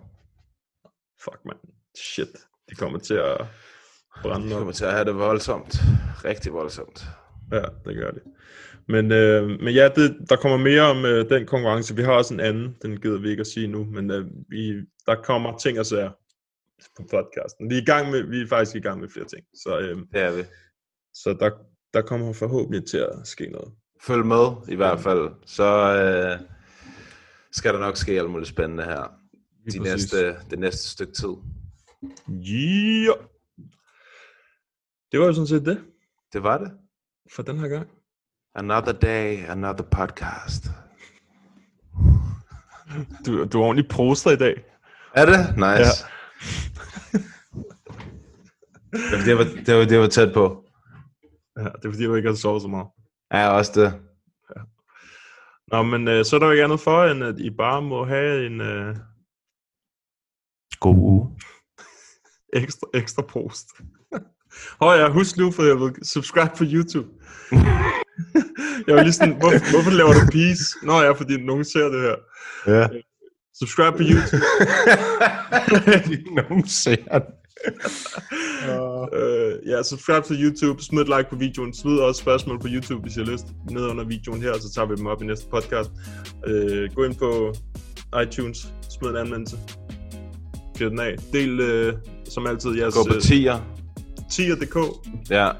Fuck, 1.23 1.39
man. 1.45 1.55
Shit. 1.97 2.27
Det 2.69 2.77
kommer 2.77 2.99
til 2.99 3.13
at 3.13 3.37
brænde 4.23 4.49
De 4.49 4.53
kommer 4.53 4.73
til 4.73 4.85
at 4.85 4.91
have 4.91 5.05
det 5.05 5.15
voldsomt. 5.15 5.75
Rigtig 6.25 6.53
voldsomt. 6.53 7.05
Ja, 7.51 7.61
det 7.85 7.95
gør 7.95 8.11
det. 8.11 8.21
Men, 8.87 9.11
øh, 9.11 9.49
men 9.49 9.73
ja, 9.73 9.89
det, 9.95 10.17
der 10.29 10.35
kommer 10.35 10.57
mere 10.57 10.81
om 10.81 11.05
øh, 11.05 11.29
den 11.29 11.45
konkurrence. 11.45 11.95
Vi 11.95 12.01
har 12.01 12.11
også 12.13 12.33
en 12.33 12.39
anden, 12.39 12.75
den 12.81 13.01
gider 13.01 13.19
vi 13.19 13.29
ikke 13.29 13.41
at 13.41 13.47
sige 13.47 13.67
nu, 13.67 13.83
men 13.85 14.11
øh, 14.11 14.25
vi, 14.49 14.73
der 15.05 15.15
kommer 15.23 15.57
ting 15.57 15.79
og 15.79 15.85
sager 15.85 16.09
på 16.97 17.03
podcasten. 17.11 17.69
Vi 17.69 17.75
er, 17.77 17.81
i 17.81 17.85
gang 17.85 18.11
med, 18.11 18.23
vi 18.23 18.41
er 18.41 18.47
faktisk 18.47 18.75
i 18.75 18.79
gang 18.79 18.99
med 19.01 19.09
flere 19.09 19.25
ting, 19.25 19.45
så, 19.53 19.79
øh, 19.79 19.97
Det 20.13 20.21
er 20.21 20.31
vi. 20.31 20.43
så 21.13 21.33
der, 21.39 21.49
der 21.93 22.01
kommer 22.01 22.33
forhåbentlig 22.33 22.85
til 22.85 22.97
at 22.97 23.13
ske 23.23 23.49
noget. 23.49 23.71
Følg 24.01 24.25
med 24.25 24.47
i 24.69 24.75
hvert 24.75 24.99
fald. 24.99 25.29
Så 25.45 25.65
øh, 25.95 26.47
skal 27.51 27.73
der 27.73 27.79
nok 27.79 27.97
ske 27.97 28.11
alt 28.19 28.29
muligt 28.29 28.49
spændende 28.49 28.83
her. 28.83 29.03
De 29.03 29.79
præcis. 29.79 29.81
næste, 29.81 30.35
det 30.49 30.59
næste 30.59 30.89
stykke 30.89 31.13
tid. 31.13 31.33
Ja! 32.29 33.11
Det 35.11 35.19
var 35.19 35.25
jo 35.25 35.33
sådan 35.33 35.47
set 35.47 35.65
det 35.65 35.85
Det 36.33 36.43
var 36.43 36.57
det. 36.57 36.71
for 37.35 37.43
den 37.43 37.59
her 37.59 37.67
gang. 37.67 37.87
Another 38.55 38.91
day, 38.93 39.45
another 39.47 39.83
podcast. 39.83 40.63
Du, 43.25 43.45
du 43.45 43.61
er 43.61 43.65
ordentlig 43.65 43.89
poster 43.89 44.31
i 44.31 44.35
dag. 44.35 44.63
Er 45.15 45.25
det? 45.25 45.39
Nice. 45.55 46.05
Ja. 47.11 47.19
det, 49.25 49.37
var, 49.37 49.43
det, 49.45 49.55
var, 49.55 49.63
det, 49.65 49.75
var, 49.77 49.85
det 49.85 49.99
var 49.99 50.07
tæt 50.07 50.33
på. 50.33 50.65
Ja, 51.57 51.63
det 51.63 51.85
er 51.85 51.91
fordi, 51.91 52.03
du 52.05 52.15
ikke 52.15 52.29
har 52.29 52.35
sovet 52.35 52.61
så 52.61 52.67
meget. 52.67 52.87
Ja, 53.33 53.49
også 53.49 53.71
det. 53.81 54.01
Nå, 55.71 55.83
men 55.83 56.07
øh, 56.07 56.25
så 56.25 56.35
er 56.35 56.39
der 56.39 56.45
jo 56.47 56.51
ikke 56.51 56.63
andet 56.63 56.79
for, 56.79 57.03
end 57.03 57.23
at 57.23 57.39
I 57.39 57.49
bare 57.49 57.81
må 57.81 58.05
have 58.05 58.45
en 58.45 58.61
øh, 58.61 58.95
God 60.79 60.95
uge. 60.95 61.39
ekstra, 62.63 62.87
ekstra 62.93 63.21
post. 63.21 63.67
Åh 64.81 64.87
oh, 64.87 64.99
ja, 64.99 65.09
husk 65.09 65.37
nu 65.37 65.51
for 65.51 65.63
helvede, 65.63 65.93
subscribe 66.05 66.51
på 66.57 66.63
YouTube. 66.63 67.07
jeg 68.87 68.95
var 68.95 69.03
lige 69.03 69.13
sådan, 69.13 69.35
hvorfor, 69.39 69.71
hvorfor 69.71 69.91
laver 69.91 70.13
du 70.13 70.25
peace? 70.31 70.63
Nå 70.83 71.01
ja, 71.01 71.11
fordi 71.11 71.45
nogen 71.45 71.65
ser 71.65 71.87
det 71.89 72.01
her. 72.01 72.15
Ja. 72.67 72.87
Subscribe 73.59 73.97
på 73.97 74.03
YouTube. 74.03 74.45
Nogen 76.39 76.67
ser 76.67 76.95
det. 76.95 77.33
uh, 78.69 79.67
ja, 79.71 79.83
subscribe 79.83 80.27
til 80.27 80.43
YouTube, 80.43 80.83
smid 80.83 81.01
et 81.01 81.07
like 81.07 81.29
på 81.29 81.35
videoen, 81.35 81.73
smid 81.73 81.97
også 81.97 82.19
spørgsmål 82.19 82.59
på 82.59 82.67
YouTube, 82.71 83.01
hvis 83.01 83.17
I 83.17 83.19
har 83.19 83.31
lyst, 83.31 83.45
ned 83.71 83.85
under 83.85 84.03
videoen 84.03 84.41
her, 84.41 84.53
så 84.53 84.73
tager 84.75 84.87
vi 84.87 84.95
dem 84.95 85.07
op 85.07 85.21
i 85.21 85.25
næste 85.25 85.47
podcast. 85.51 85.89
Uh, 86.47 86.95
gå 86.95 87.03
ind 87.03 87.15
på 87.15 87.53
iTunes, 88.23 88.73
smid 88.89 89.09
en 89.09 89.17
anmeldelse. 89.17 89.57
Fyr 90.77 90.89
den 90.89 90.99
af. 90.99 91.15
Del, 91.33 91.59
uh, 91.59 91.93
som 92.29 92.47
altid, 92.47 92.77
jeres 92.77 92.95
Gå 92.95 93.03
på 93.03 93.15
øh, 93.15 93.21
tier. 93.21 93.78
tier.dk. 94.29 94.77
Ja, 95.29 95.51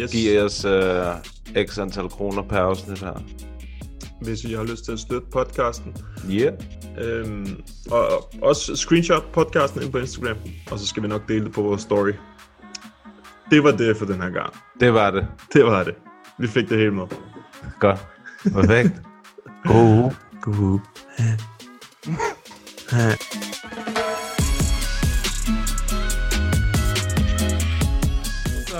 Yes. 0.00 0.10
giv 0.12 0.42
os 0.44 0.64
uh, 0.64 0.72
x 1.66 1.78
antal 1.78 2.08
kroner 2.10 2.42
per 2.42 2.58
afsnit 2.58 2.98
her. 2.98 3.22
hvis 4.22 4.44
I 4.44 4.54
har 4.54 4.62
lyst 4.64 4.84
til 4.84 4.92
at 4.92 4.98
støtte 4.98 5.26
podcasten. 5.32 5.96
Yeah. 6.30 6.52
Øhm, 6.98 7.62
og 7.90 8.08
og 8.12 8.32
også 8.42 8.76
screenshot 8.76 9.24
podcasten 9.32 9.82
ind 9.82 9.92
på 9.92 9.98
Instagram, 9.98 10.36
og 10.70 10.78
så 10.78 10.86
skal 10.86 11.02
vi 11.02 11.08
nok 11.08 11.28
dele 11.28 11.44
det 11.44 11.52
på 11.52 11.62
vores 11.62 11.82
story. 11.82 12.12
Det 13.50 13.64
var 13.64 13.70
det 13.70 13.96
for 13.96 14.04
den 14.06 14.20
her 14.22 14.30
gang. 14.30 14.54
Det 14.80 14.94
var 14.94 15.10
det. 15.10 15.26
Det 15.52 15.64
var 15.64 15.82
det. 15.84 15.94
Vi 16.38 16.46
fik 16.46 16.68
det 16.68 16.78
hele 16.78 16.90
med. 16.90 17.06
Godt. 17.80 18.06
Perfekt. 18.52 18.92
God 19.64 19.76
uge. 19.84 20.12
God. 20.42 20.80